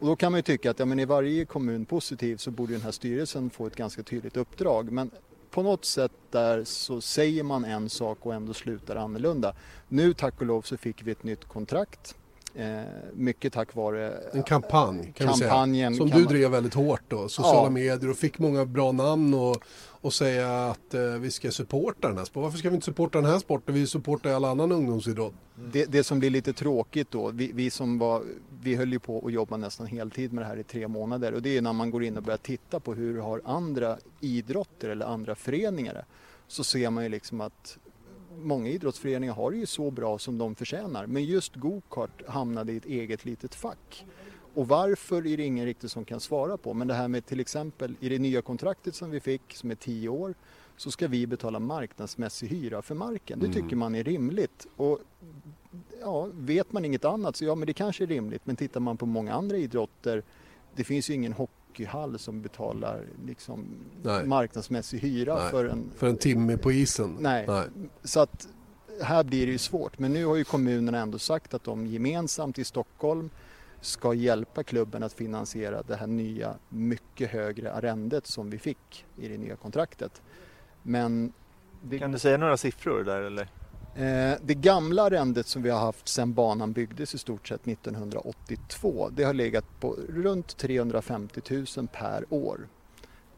Och 0.00 0.06
då 0.06 0.16
kan 0.16 0.32
man 0.32 0.38
ju 0.38 0.42
tycka 0.42 0.70
att 0.70 0.78
ja, 0.78 0.84
men 0.84 0.98
är 0.98 1.06
varje 1.06 1.44
kommun 1.44 1.84
positiv 1.84 2.36
så 2.36 2.50
borde 2.50 2.72
den 2.72 2.82
här 2.82 2.90
styrelsen 2.90 3.50
få 3.50 3.66
ett 3.66 3.76
ganska 3.76 4.02
tydligt 4.02 4.36
uppdrag. 4.36 4.92
Men 4.92 5.10
på 5.52 5.62
något 5.62 5.84
sätt 5.84 6.12
där 6.30 6.64
så 6.64 7.00
säger 7.00 7.42
man 7.42 7.64
en 7.64 7.88
sak 7.90 8.18
och 8.22 8.34
ändå 8.34 8.54
slutar 8.54 8.96
annorlunda. 8.96 9.54
Nu 9.88 10.14
tack 10.14 10.40
och 10.40 10.46
lov 10.46 10.62
så 10.62 10.76
fick 10.76 11.02
vi 11.02 11.10
ett 11.12 11.24
nytt 11.24 11.44
kontrakt. 11.44 12.14
Eh, 12.54 12.80
mycket 13.14 13.52
tack 13.52 13.74
vare 13.74 14.12
En 14.32 14.42
kampanj 14.42 15.12
kan 15.16 15.28
kampanjen. 15.28 15.94
Som 15.96 16.10
du 16.10 16.24
drev 16.24 16.50
väldigt 16.50 16.74
hårt 16.74 17.02
då. 17.08 17.28
Sociala 17.28 17.62
Ja. 17.62 17.70
medier 17.70 18.10
och 18.10 18.16
fick 18.16 18.38
många 18.38 18.64
bra 18.66 18.92
namn 18.92 19.34
och, 19.34 19.56
och 19.88 20.12
säga 20.14 20.66
att 20.66 20.94
eh, 20.94 21.00
vi 21.02 21.30
ska 21.30 21.50
supporta 21.50 22.08
den 22.08 22.18
här 22.18 22.24
sporten. 22.24 22.42
Varför 22.42 22.58
ska 22.58 22.68
vi 22.68 22.74
inte 22.74 22.84
supporta 22.84 23.20
den 23.20 23.30
här 23.30 23.38
sporten? 23.38 23.74
Vi 23.74 23.86
supportar 23.86 24.30
all 24.30 24.44
annan 24.44 24.72
ungdomsidrott. 24.72 25.34
Det, 25.72 25.84
det 25.84 26.04
som 26.04 26.18
blir 26.18 26.30
lite 26.30 26.52
tråkigt 26.52 27.10
då, 27.10 27.30
vi, 27.30 27.52
vi 27.54 27.70
som 27.70 27.98
var, 27.98 28.22
vi 28.62 28.76
höll 28.76 28.92
ju 28.92 28.98
på 28.98 29.26
att 29.26 29.32
jobba 29.32 29.56
nästan 29.56 29.86
heltid 29.86 30.32
med 30.32 30.44
det 30.44 30.48
här 30.48 30.56
i 30.56 30.62
tre 30.64 30.88
månader 30.88 31.32
och 31.34 31.42
det 31.42 31.56
är 31.56 31.62
när 31.62 31.72
man 31.72 31.90
går 31.90 32.04
in 32.04 32.16
och 32.16 32.22
börjar 32.22 32.38
titta 32.38 32.80
på 32.80 32.94
hur 32.94 33.18
har 33.18 33.40
andra 33.44 33.98
idrotter 34.20 34.88
eller 34.88 35.06
andra 35.06 35.34
föreningar 35.34 36.04
så 36.48 36.64
ser 36.64 36.90
man 36.90 37.04
ju 37.04 37.10
liksom 37.10 37.40
att 37.40 37.78
många 38.38 38.68
idrottsföreningar 38.68 39.34
har 39.34 39.50
det 39.50 39.56
ju 39.56 39.66
så 39.66 39.90
bra 39.90 40.18
som 40.18 40.38
de 40.38 40.54
förtjänar 40.54 41.06
men 41.06 41.24
just 41.24 41.56
gokart 41.56 42.28
hamnade 42.28 42.72
i 42.72 42.76
ett 42.76 42.86
eget 42.86 43.24
litet 43.24 43.54
fack. 43.54 44.06
Och 44.54 44.68
varför 44.68 45.26
är 45.26 45.36
det 45.36 45.42
ingen 45.42 45.66
riktigt 45.66 45.90
som 45.90 46.04
kan 46.04 46.20
svara 46.20 46.56
på. 46.56 46.74
Men 46.74 46.88
det 46.88 46.94
här 46.94 47.08
med 47.08 47.26
till 47.26 47.40
exempel 47.40 47.94
i 48.00 48.08
det 48.08 48.18
nya 48.18 48.42
kontraktet 48.42 48.94
som 48.94 49.10
vi 49.10 49.20
fick 49.20 49.56
som 49.56 49.70
är 49.70 49.74
10 49.74 50.08
år 50.08 50.34
så 50.76 50.90
ska 50.90 51.08
vi 51.08 51.26
betala 51.26 51.58
marknadsmässig 51.58 52.48
hyra 52.48 52.82
för 52.82 52.94
marken. 52.94 53.38
Det 53.38 53.52
tycker 53.52 53.76
man 53.76 53.94
är 53.94 54.04
rimligt. 54.04 54.66
Och 54.76 54.98
ja, 56.00 56.28
vet 56.34 56.72
man 56.72 56.84
inget 56.84 57.04
annat 57.04 57.36
så 57.36 57.44
ja 57.44 57.54
men 57.54 57.66
det 57.66 57.72
kanske 57.72 58.04
är 58.04 58.06
rimligt. 58.06 58.42
Men 58.44 58.56
tittar 58.56 58.80
man 58.80 58.96
på 58.96 59.06
många 59.06 59.34
andra 59.34 59.56
idrotter 59.56 60.22
det 60.74 60.84
finns 60.84 61.10
ju 61.10 61.14
ingen 61.14 61.32
hockeyhall 61.32 62.18
som 62.18 62.42
betalar 62.42 63.06
liksom 63.26 63.66
Nej. 64.02 64.26
marknadsmässig 64.26 64.98
hyra 64.98 65.38
Nej, 65.38 65.50
för 65.50 65.64
en 65.64 65.90
för 65.96 66.06
en 66.06 66.16
timme 66.16 66.56
på 66.56 66.72
isen. 66.72 67.16
Nej. 67.20 67.44
Nej. 67.48 67.64
Så 68.04 68.20
att 68.20 68.48
här 69.02 69.24
blir 69.24 69.46
det 69.46 69.52
ju 69.52 69.58
svårt. 69.58 69.98
Men 69.98 70.12
nu 70.12 70.24
har 70.24 70.36
ju 70.36 70.44
kommunerna 70.44 70.98
ändå 70.98 71.18
sagt 71.18 71.54
att 71.54 71.64
de 71.64 71.86
gemensamt 71.86 72.58
i 72.58 72.64
Stockholm 72.64 73.30
ska 73.80 74.14
hjälpa 74.14 74.62
klubben 74.62 75.02
att 75.02 75.12
finansiera 75.12 75.82
det 75.82 75.96
här 75.96 76.06
nya 76.06 76.54
mycket 76.68 77.30
högre 77.30 77.72
arrendet 77.72 78.26
som 78.26 78.50
vi 78.50 78.58
fick 78.58 79.04
i 79.16 79.28
det 79.28 79.38
nya 79.38 79.56
kontraktet. 79.56 80.22
Men 80.82 81.32
det, 81.82 81.98
Kan 81.98 82.12
du 82.12 82.18
säga 82.18 82.36
några 82.36 82.56
siffror 82.56 83.04
där 83.04 83.20
eller? 83.20 83.48
Eh, 83.96 84.32
det 84.42 84.54
gamla 84.54 85.02
arrendet 85.02 85.46
som 85.46 85.62
vi 85.62 85.70
har 85.70 85.78
haft 85.80 86.08
sedan 86.08 86.32
banan 86.32 86.72
byggdes 86.72 87.14
i 87.14 87.18
stort 87.18 87.48
sett 87.48 87.68
1982 87.68 89.10
det 89.12 89.24
har 89.24 89.34
legat 89.34 89.64
på 89.80 89.96
runt 90.08 90.56
350 90.56 91.40
000 91.76 91.88
per 91.92 92.24
år. 92.30 92.68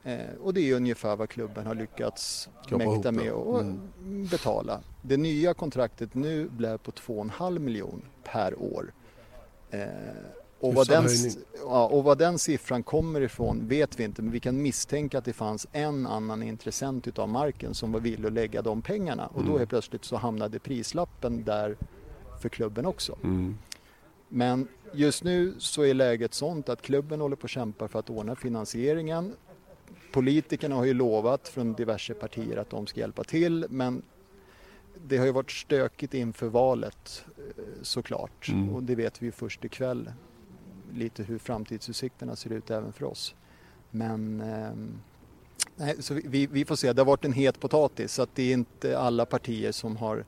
Eh, 0.05 0.19
och 0.43 0.55
det 0.55 0.61
är 0.71 0.75
ungefär 0.77 1.17
vad 1.17 1.29
klubben 1.29 1.67
har 1.67 1.75
lyckats 1.75 2.49
mäkta 2.71 3.13
med 3.13 3.33
att 3.33 3.63
Mm. 3.63 4.27
betala. 4.27 4.81
Det 5.03 5.17
nya 5.17 5.55
kontraktet 5.55 6.15
nu 6.15 6.49
blev 6.49 6.79
på 6.79 6.91
2,5 6.91 7.59
miljon 7.59 8.03
per 8.25 8.63
år. 8.63 8.93
Och, 10.69 10.75
vad 10.75 10.89
den, 10.89 11.09
ja, 11.61 11.87
och 11.87 12.05
vad 12.05 12.19
den 12.19 12.39
siffran 12.39 12.83
kommer 12.83 13.21
ifrån 13.21 13.69
vet 13.69 14.01
vi 14.01 14.05
inte 14.05 14.23
men 14.23 14.33
vi 14.33 14.41
kan 14.41 14.63
misstänka 14.63 15.19
att 15.19 15.25
det 15.25 15.33
fanns 15.33 15.67
en 15.73 16.07
annan 16.07 16.43
intressent 16.43 17.07
utav 17.09 17.29
marken 17.29 17.75
som 17.75 17.93
var 17.93 18.01
villig 18.01 18.27
att 18.27 18.33
lägga 18.33 18.63
de 18.63 18.83
pengarna 18.83 19.27
och 19.27 19.41
då 19.43 19.47
Mm. 19.49 19.59
helt 19.59 19.71
plötsligt 19.71 20.05
så 20.05 20.17
hamnade 20.17 20.59
prislappen 20.59 21.45
där 21.45 21.77
för 22.43 22.49
klubben 22.49 22.87
också. 22.87 23.19
Mm. 23.25 23.59
Men 24.29 24.69
just 24.93 25.25
nu 25.25 25.55
så 25.59 25.83
är 25.83 25.95
läget 25.95 26.35
sånt 26.35 26.69
att 26.69 26.83
klubben 26.83 27.21
håller 27.21 27.37
på 27.37 27.45
att 27.45 27.51
kämpa 27.51 27.89
för 27.89 27.99
att 27.99 28.11
ordna 28.11 28.37
finansieringen. 28.37 29.33
Politikerna 30.13 30.75
har 30.75 30.85
ju 30.85 30.95
lovat 30.95 31.49
från 31.49 31.73
diverse 31.73 32.15
partier 32.15 32.57
att 32.57 32.71
de 32.71 32.87
ska 32.87 33.01
hjälpa 33.01 33.25
till 33.25 33.67
men 33.71 34.03
det 35.07 35.17
har 35.19 35.27
ju 35.27 35.33
varit 35.33 35.51
stökigt 35.51 36.15
inför 36.15 36.47
valet 36.49 37.25
eh, 37.39 37.65
såklart 37.83 38.49
Mm. 38.49 38.75
och 38.75 38.83
det 38.83 38.95
vet 38.95 39.23
vi 39.23 39.27
ju 39.27 39.33
först 39.33 39.65
ikväll 39.65 40.11
lite 40.97 41.23
hur 41.23 41.39
framtidsutsikterna 41.39 42.37
ser 42.37 42.53
ut 42.53 42.71
även 42.71 42.93
för 42.93 43.05
oss. 43.05 43.35
Men 43.91 44.41
ehm, 44.41 44.89
nej, 45.77 45.97
så 46.01 46.15
vi- 46.15 46.47
vi, 46.47 46.65
får 46.65 46.77
se, 46.77 46.93
det 46.93 47.01
har 47.03 47.07
varit 47.07 47.25
en 47.25 47.33
het 47.33 47.61
potatis 47.61 48.13
så 48.13 48.23
att 48.23 48.31
det 48.35 48.43
är 48.43 48.53
inte 48.53 48.99
alla 48.99 49.27
partier 49.27 49.73
som 49.73 49.97
har 49.97 50.25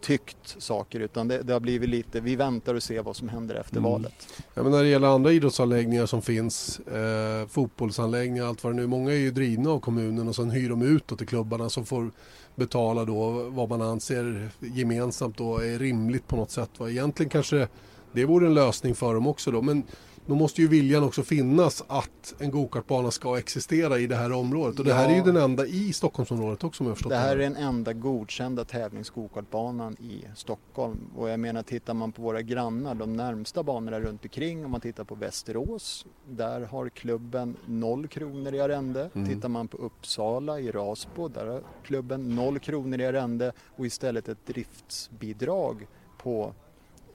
tyckt 0.00 0.56
saker 0.62 1.00
utan 1.00 1.28
det, 1.28 1.42
det 1.42 1.52
har 1.52 1.60
blivit 1.60 1.88
lite, 1.88 2.20
vi 2.20 2.36
väntar 2.36 2.74
och 2.74 2.82
ser 2.82 3.02
vad 3.02 3.16
som 3.16 3.28
händer 3.28 3.54
efter 3.54 3.76
Mm. 3.76 3.90
valet. 3.90 4.42
Ja, 4.54 4.62
men 4.62 4.72
när 4.72 4.82
det 4.82 4.88
gäller 4.88 5.08
andra 5.08 5.32
idrottsanläggningar 5.32 6.06
som 6.06 6.22
finns, 6.22 6.78
eh, 6.78 7.46
fotbollsanläggningar 7.48 8.44
allt 8.46 8.64
vad 8.64 8.72
det 8.72 8.76
nu 8.76 8.82
är. 8.82 8.86
Många 8.86 9.10
är 9.12 9.16
ju 9.16 9.30
drivna 9.30 9.70
av 9.70 9.80
kommunen 9.80 10.28
och 10.28 10.36
sen 10.36 10.50
hyr 10.50 10.68
de 10.70 10.82
ut 10.82 11.06
till 11.06 11.26
klubbarna 11.26 11.70
som 11.70 11.84
får 11.86 12.10
betala 12.54 13.04
då 13.04 13.30
vad 13.50 13.68
man 13.68 13.82
anser 13.82 14.48
gemensamt 14.60 15.36
då 15.38 15.58
är 15.58 15.78
rimligt 15.78 16.28
på 16.28 16.36
något 16.36 16.50
sätt. 16.50 16.70
Va? 16.78 16.90
Egentligen 16.90 17.30
kanske 17.30 17.68
det 18.14 18.24
vore 18.24 18.46
en 18.46 18.54
lösning 18.54 18.94
för 18.94 19.14
dem 19.14 19.26
också 19.26 19.50
då. 19.50 19.62
Men 19.62 19.82
då 20.26 20.34
måste 20.34 20.60
ju 20.62 20.68
viljan 20.68 21.04
också 21.04 21.22
finnas 21.22 21.84
att 21.86 22.34
en 22.38 22.50
gokartbana 22.50 23.10
ska 23.10 23.38
existera 23.38 23.98
i 23.98 24.06
det 24.06 24.16
här 24.16 24.32
området. 24.32 24.78
Och 24.78 24.84
det 24.84 24.94
här 24.94 25.08
är 25.08 25.14
ju 25.14 25.22
den 25.22 25.36
enda 25.36 25.66
i 25.66 25.92
Stockholmsområdet 25.92 26.64
också 26.64 26.82
om 26.82 26.88
jag 26.88 26.96
förstått 26.96 27.10
Det 27.10 27.16
här 27.16 27.36
är 27.36 27.40
den 27.40 27.56
enda 27.56 27.92
godkända 27.92 28.64
tävlingsgokartbanan 28.64 29.96
i 30.00 30.24
Stockholm 30.34 30.98
och 31.16 31.28
jag 31.28 31.40
menar 31.40 31.62
tittar 31.62 31.94
man 31.94 32.12
på 32.12 32.22
våra 32.22 32.42
grannar, 32.42 32.94
de 32.94 33.12
närmsta 33.12 33.62
banorna 33.62 34.00
runt 34.00 34.22
omkring 34.22 34.64
om 34.64 34.70
man 34.70 34.80
tittar 34.80 35.04
på 35.04 35.14
Västerås, 35.14 36.06
där 36.28 36.60
har 36.60 36.88
klubben 36.88 37.56
0 37.66 38.08
kronor 38.08 38.54
i 38.54 38.60
arrende. 38.60 39.10
Mm. 39.14 39.28
Tittar 39.28 39.48
man 39.48 39.68
på 39.68 39.76
Uppsala 39.76 40.60
i 40.60 40.70
Rasbo, 40.70 41.28
där 41.28 41.46
har 41.46 41.62
klubben 41.84 42.36
0 42.36 42.58
kronor 42.58 43.00
i 43.00 43.06
arrende 43.06 43.52
och 43.76 43.86
istället 43.86 44.28
ett 44.28 44.46
driftsbidrag 44.46 45.86
på 46.18 46.54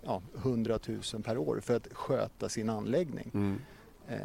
ja, 0.10 0.22
100 0.36 0.80
000 1.14 1.24
per 1.24 1.38
år 1.38 1.60
för 1.60 1.76
att 1.76 1.88
sköta 1.94 2.50
sin 2.50 2.70
anläggning. 2.70 3.32
Mm. 3.34 3.60
Eh, 4.08 4.18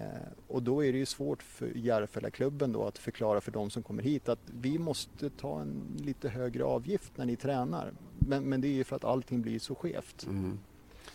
och 0.48 0.62
då 0.62 0.84
är 0.84 0.92
det 0.92 0.98
ju 0.98 1.06
svårt 1.06 1.42
för 1.42 1.66
Järfällaklubben 1.74 2.72
då 2.72 2.84
att 2.84 2.98
förklara 2.98 3.40
för 3.40 3.52
de 3.52 3.70
som 3.70 3.82
kommer 3.82 4.02
hit 4.02 4.28
att 4.28 4.38
vi 4.60 4.78
måste 4.78 5.30
ta 5.30 5.60
en 5.60 5.96
lite 5.98 6.28
högre 6.28 6.64
avgift 6.64 7.12
när 7.16 7.26
ni 7.26 7.36
tränar. 7.36 7.92
Men, 8.18 8.44
men 8.44 8.60
det 8.60 8.68
är 8.68 8.72
ju 8.72 8.84
för 8.84 8.96
att 8.96 9.04
allting 9.04 9.42
blir 9.42 9.58
så 9.58 9.74
skevt. 9.74 10.26
Mm. 10.26 10.58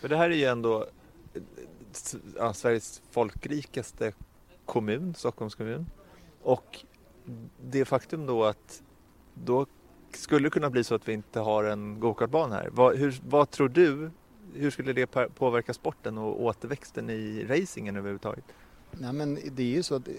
För 0.01 0.09
det 0.09 0.17
här 0.17 0.29
är 0.29 0.35
ju 0.35 0.45
ändå 0.45 0.85
ja, 2.37 2.53
Sveriges 2.53 3.01
folkrikaste 3.11 4.13
kommun, 4.65 5.15
Stockholms 5.15 5.55
kommun. 5.55 5.85
Och 6.41 6.85
det 7.63 7.85
faktum 7.85 8.25
då 8.25 8.43
att 8.43 8.83
då 9.33 9.65
skulle 10.13 10.45
det 10.45 10.49
kunna 10.49 10.69
bli 10.69 10.83
så 10.83 10.95
att 10.95 11.07
vi 11.07 11.13
inte 11.13 11.39
har 11.39 11.63
en 11.63 11.99
gokartbana 11.99 12.55
här. 12.55 12.69
Vad, 12.71 12.97
hur, 12.97 13.19
vad 13.27 13.51
tror 13.51 13.69
du, 13.69 14.11
hur 14.53 14.71
skulle 14.71 14.93
det 14.93 15.07
påverka 15.35 15.73
sporten 15.73 16.17
och 16.17 16.41
återväxten 16.41 17.09
i 17.09 17.45
racingen 17.49 17.95
överhuvudtaget? 17.95 18.45
Nej 18.91 19.13
men 19.13 19.39
det 19.51 19.63
är 19.63 19.75
ju 19.75 19.83
så 19.83 19.95
att, 19.95 20.07
eh, 20.07 20.13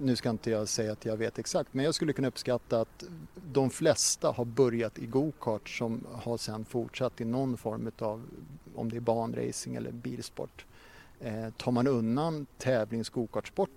nu 0.00 0.16
ska 0.16 0.30
inte 0.30 0.50
jag 0.50 0.68
säga 0.68 0.92
att 0.92 1.04
jag 1.04 1.16
vet 1.16 1.38
exakt, 1.38 1.74
men 1.74 1.84
jag 1.84 1.94
skulle 1.94 2.12
kunna 2.12 2.28
uppskatta 2.28 2.80
att 2.80 3.04
de 3.52 3.70
flesta 3.70 4.30
har 4.30 4.44
börjat 4.44 4.98
i 4.98 5.06
go-kart 5.06 5.68
som 5.68 6.06
har 6.12 6.36
sedan 6.36 6.64
fortsatt 6.64 7.20
i 7.20 7.24
någon 7.24 7.56
form 7.56 7.90
av, 7.98 8.22
om 8.74 8.90
det 8.90 8.96
är 8.96 9.00
banracing 9.00 9.76
eller 9.76 9.92
bilsport. 9.92 10.64
Eh, 11.20 11.50
tar 11.56 11.72
man 11.72 11.86
undan 11.86 12.46
tävlings 12.58 13.12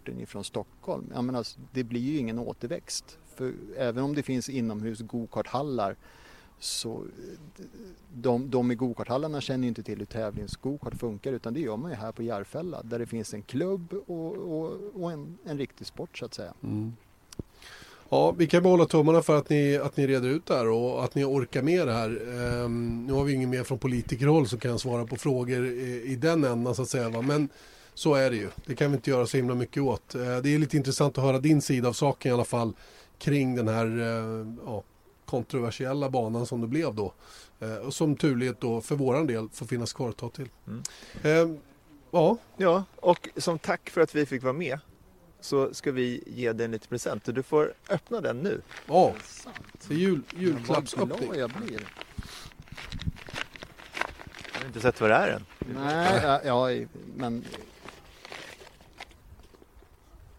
ifrån 0.05 0.43
Stockholm, 0.43 1.11
jag 1.13 1.23
menar, 1.23 1.37
alltså, 1.39 1.59
det 1.71 1.83
blir 1.83 2.01
ju 2.01 2.17
ingen 2.17 2.39
återväxt. 2.39 3.17
För 3.35 3.53
även 3.77 4.03
om 4.03 4.15
det 4.15 4.23
finns 4.23 4.49
inomhus 4.49 4.99
gokarthallar 4.99 5.95
så 6.63 7.05
de, 8.13 8.49
de 8.49 8.71
i 8.71 8.75
gokarthallarna 8.75 9.41
känner 9.41 9.63
ju 9.63 9.67
inte 9.67 9.83
till 9.83 9.99
hur 9.99 10.05
tävlingsgokart 10.05 10.99
funkar 10.99 11.33
utan 11.33 11.53
det 11.53 11.59
gör 11.59 11.77
man 11.77 11.91
ju 11.91 11.97
här 11.97 12.11
på 12.11 12.23
Järfälla 12.23 12.83
där 12.83 12.99
det 12.99 13.05
finns 13.05 13.33
en 13.33 13.41
klubb 13.41 13.93
och, 14.07 14.35
och, 14.35 14.73
och 14.93 15.11
en, 15.11 15.37
en 15.45 15.57
riktig 15.57 15.87
sport 15.87 16.17
så 16.17 16.25
att 16.25 16.33
säga. 16.33 16.53
Mm. 16.63 16.93
Ja, 18.09 18.31
vi 18.31 18.47
kan 18.47 18.63
bara 18.63 18.69
hålla 18.69 18.85
tummarna 18.85 19.21
för 19.21 19.37
att 19.37 19.49
ni, 19.49 19.77
att 19.77 19.97
ni 19.97 20.07
reder 20.07 20.29
ut 20.29 20.45
det 20.45 20.53
här 20.53 20.69
och 20.69 21.03
att 21.03 21.15
ni 21.15 21.23
orkar 21.23 21.61
med 21.61 21.87
det 21.87 21.93
här. 21.93 22.09
Um, 22.63 23.05
nu 23.05 23.13
har 23.13 23.23
vi 23.23 23.33
ingen 23.33 23.49
mer 23.49 23.63
från 23.63 23.77
politikerhåll 23.77 24.47
som 24.47 24.59
kan 24.59 24.79
svara 24.79 25.05
på 25.05 25.15
frågor 25.15 25.65
i, 25.65 26.03
i 26.05 26.15
den 26.15 26.43
ändan 26.43 26.75
så 26.75 26.81
att 26.81 26.89
säga. 26.89 27.09
Va? 27.09 27.21
Men 27.21 27.49
så 27.93 28.13
är 28.13 28.29
det 28.29 28.35
ju. 28.35 28.49
Det 28.65 28.75
kan 28.75 28.91
vi 28.91 28.95
inte 28.95 29.09
göra 29.09 29.27
så 29.27 29.37
himla 29.37 29.55
mycket 29.55 29.83
åt. 29.83 30.15
Uh, 30.15 30.37
det 30.37 30.55
är 30.55 30.59
lite 30.59 30.77
intressant 30.77 31.17
att 31.17 31.23
höra 31.23 31.39
din 31.39 31.61
sida 31.61 31.89
av 31.89 31.93
saken 31.93 32.29
i 32.29 32.33
alla 32.33 32.45
fall 32.45 32.73
kring 33.17 33.55
den 33.55 33.67
här 33.67 33.85
uh, 33.85 34.53
ja, 34.65 34.83
kontroversiella 35.31 36.09
banan 36.09 36.45
som 36.45 36.61
det 36.61 36.67
blev 36.67 36.95
då. 36.95 37.13
Uh, 37.61 37.75
och 37.75 37.93
som 37.93 38.15
turligt 38.15 38.61
då 38.61 38.81
för 38.81 38.95
våran 38.95 39.27
del 39.27 39.49
får 39.49 39.65
finnas 39.65 39.93
kvar 39.93 40.09
ett 40.09 40.17
tag 40.17 40.33
till. 40.33 40.49
Mm. 40.67 40.83
Ehm, 41.23 41.59
ja. 42.11 42.37
ja, 42.57 42.83
och 42.95 43.29
som 43.37 43.59
tack 43.59 43.89
för 43.89 44.01
att 44.01 44.15
vi 44.15 44.25
fick 44.25 44.43
vara 44.43 44.53
med 44.53 44.79
så 45.41 45.73
ska 45.73 45.91
vi 45.91 46.23
ge 46.27 46.53
dig 46.53 46.65
en 46.65 46.71
liten 46.71 46.89
present 46.89 47.25
du 47.25 47.43
får 47.43 47.73
öppna 47.89 48.21
den 48.21 48.37
nu. 48.37 48.61
Ja, 48.85 49.13
det 49.87 49.93
är 49.93 49.97
jul, 49.97 50.21
julklappsöppning. 50.37 51.09
Vad 51.09 51.19
glad 51.19 51.37
jag 51.37 51.49
blir. 51.49 51.87
Jag 54.53 54.59
har 54.59 54.67
inte 54.67 54.81
sett 54.81 55.01
vad 55.01 55.09
det 55.09 55.15
är 55.15 55.27
än. 55.27 55.45
Nej, 55.75 56.19
ja, 56.23 56.41
ja 56.43 56.85
men... 57.15 57.45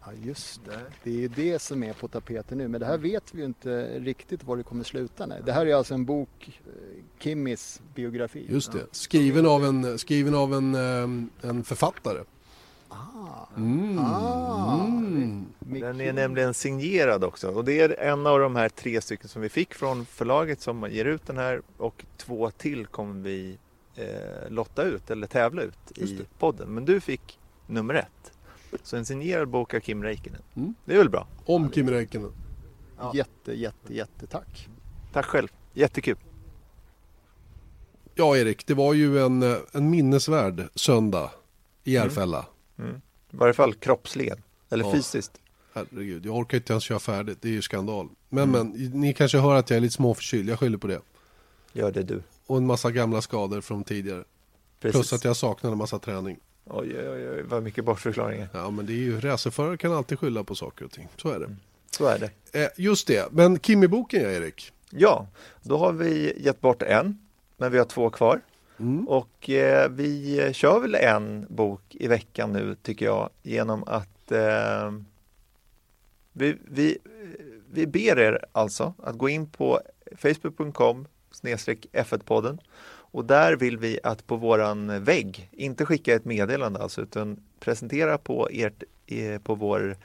Ja, 0.05 0.13
just 0.23 0.65
det. 0.65 0.81
Det 1.03 1.11
är 1.11 1.21
ju 1.21 1.29
det 1.29 1.59
som 1.59 1.83
är 1.83 1.93
på 1.93 2.09
tapeten 2.09 2.59
nu. 2.59 2.69
Men 2.69 2.81
det 2.81 2.87
här 2.87 2.99
vet 2.99 3.35
vi 3.35 3.39
ju 3.39 3.45
inte 3.45 3.99
riktigt 3.99 4.45
var 4.45 4.57
det 4.57 4.63
kommer 4.63 4.85
sluta. 4.85 5.27
Nej. 5.27 5.41
Det 5.45 5.53
här 5.53 5.67
är 5.67 5.75
alltså 5.75 5.95
en 5.95 6.05
bok, 6.05 6.61
eh, 6.67 6.73
Kimmis 7.19 7.81
biografi. 7.95 8.47
Just 8.49 8.73
det, 8.73 8.87
skriven 8.93 9.47
av 9.47 9.65
en, 9.65 9.99
skriven 9.99 10.35
av 10.35 10.55
en, 10.55 10.75
eh, 10.75 11.49
en 11.51 11.65
författare. 11.65 12.19
Mm. 13.57 13.99
Ah. 13.99 14.87
Den 15.61 16.01
är 16.01 16.13
nämligen 16.13 16.55
signerad 16.55 17.25
också 17.25 17.51
och 17.51 17.65
det 17.65 17.81
är 17.81 18.01
en 18.01 18.27
av 18.27 18.39
de 18.39 18.57
här 18.57 18.69
tre 18.69 19.01
stycken 19.01 19.29
som 19.29 19.43
vi 19.43 19.49
fick 19.49 19.75
från 19.75 20.07
förlaget 20.07 20.61
som 20.61 20.91
ger 20.91 21.05
ut 21.05 21.27
den 21.27 21.39
här 21.39 21.63
och 21.77 22.05
två 22.17 22.51
till 22.51 22.87
kommer 22.87 23.23
vi 23.23 23.59
eh, 23.95 24.51
lotta 24.51 24.83
ut 24.83 25.11
eller 25.11 25.27
tävla 25.27 25.63
ut 25.63 25.99
i 25.99 26.21
podden. 26.39 26.75
Men 26.75 26.85
du 26.85 27.01
fick 27.01 27.39
nummer 27.67 27.95
ett. 27.95 28.33
Så 28.83 28.97
en 28.97 29.07
signerad 29.07 29.49
bok 29.49 29.75
av 29.75 29.81
Kim 29.81 30.03
Räikkönen. 30.03 30.43
Mm. 30.57 30.75
Det 30.85 30.95
är 30.95 30.99
väl 30.99 31.11
bra? 31.11 31.27
Om 31.45 31.71
Kim 31.71 31.91
Räikkönen. 31.91 32.33
Ja. 32.99 33.13
Jätte, 33.15 33.53
jätte, 33.53 33.95
jätte 33.95 34.27
tack. 34.27 34.69
Tack 35.13 35.25
själv. 35.27 35.49
Jättekul. 35.73 36.17
Ja, 38.15 38.37
Erik, 38.37 38.67
det 38.67 38.75
var 38.75 38.95
ju 38.95 39.19
en, 39.25 39.43
en 39.73 39.91
minnesvärd 39.91 40.69
söndag 40.75 41.31
i 41.85 41.93
Järfälla. 41.93 42.47
Mm. 42.79 42.91
Mm. 42.91 43.03
I 43.31 43.37
varje 43.37 43.55
fall 43.55 43.75
kroppsligen, 43.75 44.43
eller 44.71 44.85
Ja. 44.85 44.93
fysiskt. 44.93 45.41
Herregud, 45.75 46.27
jag 46.27 46.37
orkar 46.37 46.59
inte 46.59 46.73
ens 46.73 46.85
köra 46.85 46.99
färdigt. 46.99 47.39
Det 47.41 47.49
är 47.49 47.53
ju 47.53 47.63
skandal. 47.63 48.09
Men, 48.29 48.51
men, 48.51 48.67
ni 48.93 49.15
kanske 49.15 49.39
hör 49.39 49.55
att 49.55 49.71
jag 49.71 49.77
är 49.77 49.81
lite 49.81 49.95
småförkyld. 49.95 50.49
Jag 50.49 50.59
skyller 50.59 50.79
på 50.79 50.87
det. 50.87 51.01
Gör 51.73 51.93
det 51.93 52.03
du. 52.03 52.23
Och 52.47 52.57
en 52.57 52.67
massa 52.67 52.91
gamla 52.91 53.23
skador 53.23 53.61
från 53.61 53.85
tidigare. 53.85 54.25
Precis. 54.81 54.97
Plus 54.97 55.13
att 55.13 55.25
jag 55.25 55.37
saknar 55.37 55.73
en 55.73 55.79
massa 55.79 55.99
träning. 55.99 56.39
Oj, 56.65 56.99
oj, 56.99 57.31
oj, 57.31 57.43
vad 57.43 57.63
mycket 57.63 57.85
bortförklaringar. 57.85 58.49
Ja, 58.53 58.71
men 58.71 58.87
det 58.87 58.93
är 58.93 58.97
ju, 58.97 59.21
racerförare 59.21 59.77
kan 59.77 59.93
alltid 59.93 60.19
skylla 60.19 60.45
på 60.45 60.55
saker 60.55 60.85
och 60.85 60.91
ting. 60.91 61.09
Så 61.17 61.29
är 61.29 61.39
det. 61.39 61.57
Så 61.91 62.07
är 62.07 62.19
det. 62.19 62.61
Eh, 62.63 62.69
just 62.77 63.07
det, 63.07 63.33
men 63.33 63.59
Kimmy-boken 63.59 64.23
ja, 64.23 64.31
Erik. 64.31 64.73
Ja, 64.91 65.27
då 65.63 65.77
har 65.77 65.93
vi 65.93 66.43
gett 66.43 66.61
bort 66.61 66.83
en, 66.83 67.19
men 67.57 67.73
vi 67.73 67.79
har 67.79 67.85
två 67.85 68.11
kvar. 68.11 68.41
Och 69.07 69.51
eh, 69.51 69.91
vi 69.91 70.51
kör 70.53 70.81
väl 70.81 70.95
en 70.95 71.47
bok 71.49 71.83
i 71.91 72.07
veckan 72.07 72.53
nu 72.53 72.77
tycker 72.83 73.07
jag 73.07 73.31
genom 73.43 73.85
att 73.85 74.33
eh, 74.33 74.93
vi, 76.33 76.57
vi, 76.65 76.99
vi 77.71 77.87
ber 77.87 78.19
er 78.19 78.45
alltså 78.53 78.95
att 78.99 79.19
gå 79.19 79.29
in 79.29 79.47
på 79.47 79.81
facebook.com 80.17 81.07
snedstreck 81.31 81.87
F1-podden 81.93 82.59
och 83.13 83.25
där 83.25 83.57
vill 83.57 83.79
vi 83.79 83.99
att 84.03 84.27
på 84.27 84.37
våran 84.37 85.05
vägg, 85.05 85.49
inte 85.53 85.87
skicka 85.87 86.15
ett 86.15 86.25
meddelande 86.25 86.81
alltså 86.81 87.03
utan 87.03 87.37
presentera 87.61 88.19
på 88.19 88.49
ert, 88.53 88.83
eh, 89.07 89.39
på 89.39 89.55
vår, 89.55 89.97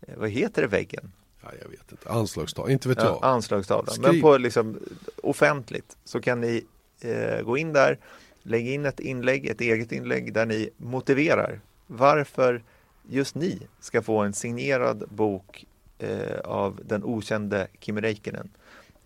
eh, 0.00 0.14
vad 0.16 0.30
heter 0.30 0.62
det, 0.62 0.68
väggen? 0.68 1.12
Ja, 1.42 1.48
jag 1.62 1.68
vet 1.68 1.92
inte. 1.92 2.08
Anslagstavla, 2.08 2.72
inte 2.72 2.88
vet 2.88 2.98
jag. 2.98 3.06
Ja, 3.06 3.18
anslagstavlan. 3.22 3.96
Men 4.00 4.20
på 4.20 4.38
liksom 4.38 4.78
offentligt 5.22 5.96
så 6.04 6.20
kan 6.20 6.40
ni 6.40 6.64
eh, 7.00 7.42
gå 7.42 7.58
in 7.58 7.72
där, 7.72 7.98
lägga 8.42 8.72
in 8.72 8.86
ett 8.86 9.00
inlägg, 9.00 9.46
ett 9.46 9.60
eget 9.60 9.92
inlägg 9.92 10.32
där 10.32 10.46
ni 10.46 10.70
motiverar 10.76 11.60
varför 11.86 12.62
just 13.08 13.34
ni 13.34 13.58
ska 13.80 14.02
få 14.02 14.18
en 14.18 14.32
signerad 14.32 15.04
bok 15.08 15.64
eh, 15.98 16.38
av 16.44 16.80
den 16.84 17.04
okände 17.04 17.68
Kimi 17.80 18.00
Räikkönen. 18.00 18.50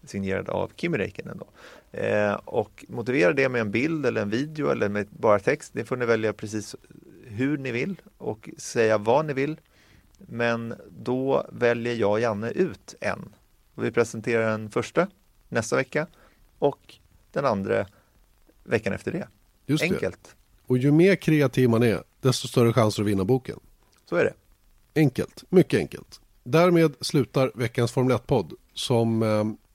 Signerad 0.04 0.48
av 0.48 0.70
Kimi 0.76 0.98
Räikkönen 0.98 1.38
då. 1.38 1.46
Eh, 1.98 2.34
och 2.34 2.84
motivera 2.88 3.32
det 3.32 3.48
med 3.48 3.60
en 3.60 3.70
bild 3.70 4.06
eller 4.06 4.22
en 4.22 4.30
video 4.30 4.70
eller 4.70 4.88
med 4.88 5.06
bara 5.10 5.38
text. 5.38 5.70
Det 5.74 5.84
får 5.84 5.96
ni 5.96 6.06
välja 6.06 6.32
precis 6.32 6.76
hur 7.24 7.58
ni 7.58 7.72
vill 7.72 8.00
och 8.18 8.50
säga 8.56 8.98
vad 8.98 9.26
ni 9.26 9.32
vill. 9.32 9.60
Men 10.18 10.74
då 10.98 11.46
väljer 11.52 11.94
jag 11.94 12.10
och 12.10 12.20
Janne 12.20 12.50
ut 12.50 12.94
en. 13.00 13.34
Och 13.74 13.84
vi 13.84 13.90
presenterar 13.90 14.50
den 14.50 14.70
första 14.70 15.06
nästa 15.48 15.76
vecka 15.76 16.06
och 16.58 16.94
den 17.32 17.44
andra 17.44 17.86
veckan 18.64 18.92
efter 18.92 19.12
det. 19.12 19.28
Just 19.66 19.82
det. 19.88 19.94
Enkelt. 19.94 20.36
Och 20.66 20.78
ju 20.78 20.92
mer 20.92 21.16
kreativ 21.16 21.70
man 21.70 21.82
är, 21.82 22.02
desto 22.20 22.48
större 22.48 22.72
chanser 22.72 23.02
att 23.02 23.08
vinna 23.08 23.24
boken. 23.24 23.60
Så 24.08 24.16
är 24.16 24.24
det. 24.24 24.34
Enkelt, 25.00 25.44
mycket 25.48 25.78
enkelt. 25.78 26.20
Därmed 26.44 26.94
slutar 27.00 27.52
veckans 27.54 27.92
Formel 27.92 28.16
1-podd 28.16 28.52
som 28.74 29.22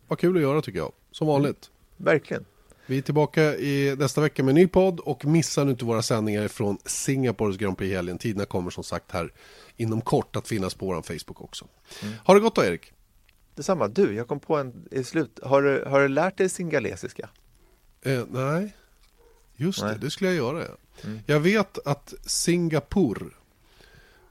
var 0.07 0.17
kul 0.17 0.35
att 0.35 0.41
göra 0.41 0.61
tycker 0.61 0.79
jag. 0.79 0.91
Som 1.11 1.27
vanligt. 1.27 1.71
Verkligen. 1.97 2.45
Vi 2.85 2.97
är 2.97 3.01
tillbaka 3.01 3.55
i 3.55 3.95
nästa 3.95 4.21
vecka 4.21 4.43
med 4.43 4.51
en 4.51 4.55
ny 4.55 4.67
podd 4.67 4.99
och 4.99 5.25
missa 5.25 5.63
nu 5.63 5.71
inte 5.71 5.85
våra 5.85 6.01
sändningar 6.01 6.47
från 6.47 6.77
Singapores 6.85 7.57
Grand 7.57 7.77
Prix 7.77 7.95
helgen. 7.95 8.17
Tiderna 8.17 8.45
kommer 8.45 8.69
som 8.69 8.83
sagt 8.83 9.11
här 9.11 9.33
inom 9.77 10.01
kort 10.01 10.35
att 10.35 10.47
finnas 10.47 10.73
på 10.73 10.85
vår 10.85 11.01
Facebook 11.01 11.41
också. 11.41 11.67
Ha 12.25 12.33
det 12.33 12.39
gott 12.39 12.55
då 12.55 12.63
Erik. 12.63 12.93
Detsamma. 13.55 13.87
Du, 13.87 14.15
jag 14.15 14.27
kom 14.27 14.39
på 14.39 14.57
en 14.57 14.87
i 14.91 15.03
slut. 15.03 15.39
Har 15.43 15.61
du, 15.61 15.83
har 15.87 16.01
du 16.01 16.07
lärt 16.07 16.37
dig 16.37 16.49
singalesiska? 16.49 17.29
Eh, 18.01 18.23
nej, 18.29 18.75
just 19.55 19.81
Nej. 19.81 19.93
det, 19.93 19.99
det 19.99 20.11
skulle 20.11 20.33
jag 20.33 20.37
göra. 20.37 20.65
Mm. 21.03 21.19
Jag 21.25 21.39
vet 21.39 21.87
att 21.87 22.13
Singapore, 22.21 23.25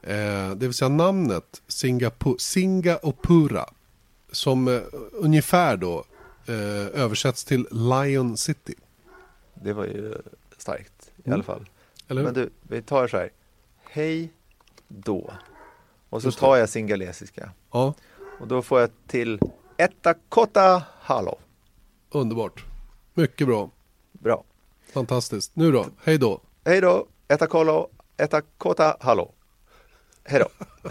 eh, 0.03 0.51
det 0.51 0.67
vill 0.67 0.75
säga 0.75 0.89
namnet 0.89 1.63
Singapore, 1.69 2.39
Singa 2.39 2.97
och 2.97 3.23
Pura, 3.23 3.71
som 4.35 4.69
eh, 4.69 4.81
ungefär 5.13 5.77
då 5.77 6.05
eh, 6.47 6.55
översätts 7.03 7.45
till 7.45 7.67
Lion 7.71 8.37
City. 8.37 8.75
Det 9.55 9.73
var 9.73 9.85
ju 9.85 10.15
starkt 10.59 11.11
i 11.17 11.23
Mm. 11.27 11.35
alla 11.35 11.43
fall. 11.43 11.69
Eller 12.09 12.21
hur? 12.21 12.27
Men 12.29 12.35
du, 12.35 12.51
vi 12.63 12.83
tar 12.83 13.09
så 13.09 13.17
här. 13.17 13.31
Hej 13.91 14.33
då. 14.89 15.31
Och 16.11 16.23
så 16.23 16.29
Just 16.29 16.39
det. 16.39 16.41
tar 16.41 16.57
jag 16.57 16.69
singalesiska. 16.69 17.51
Ja, 17.73 17.95
Och 18.41 18.49
då 18.49 18.63
får 18.63 18.81
jag 18.81 18.91
till 19.07 19.41
Etta 19.77 20.15
kota 20.29 20.83
halo. 21.01 21.39
underbart. 22.11 22.65
Mycket 23.15 23.47
bra. 23.47 23.71
Bra. 24.13 24.45
Fantastiskt. 24.93 25.57
Nu 25.57 25.73
då, 25.73 25.87
hej 26.05 26.19
då. 26.19 26.41
Hej 26.65 26.81
då. 26.81 27.07
Etta 27.29 27.47
kolo. 27.47 27.89
Etta 28.17 28.41
kota 28.59 28.97
halo. 29.01 29.33
Hej 30.25 30.41
då. 30.41 30.49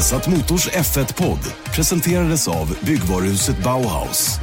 Vesat 0.00 0.26
Motors 0.26 0.68
F1-podd 0.68 1.44
presenterades 1.74 2.46
av 2.48 2.70
byggvaruhuset 2.88 3.58
Bauhaus. 3.60 4.40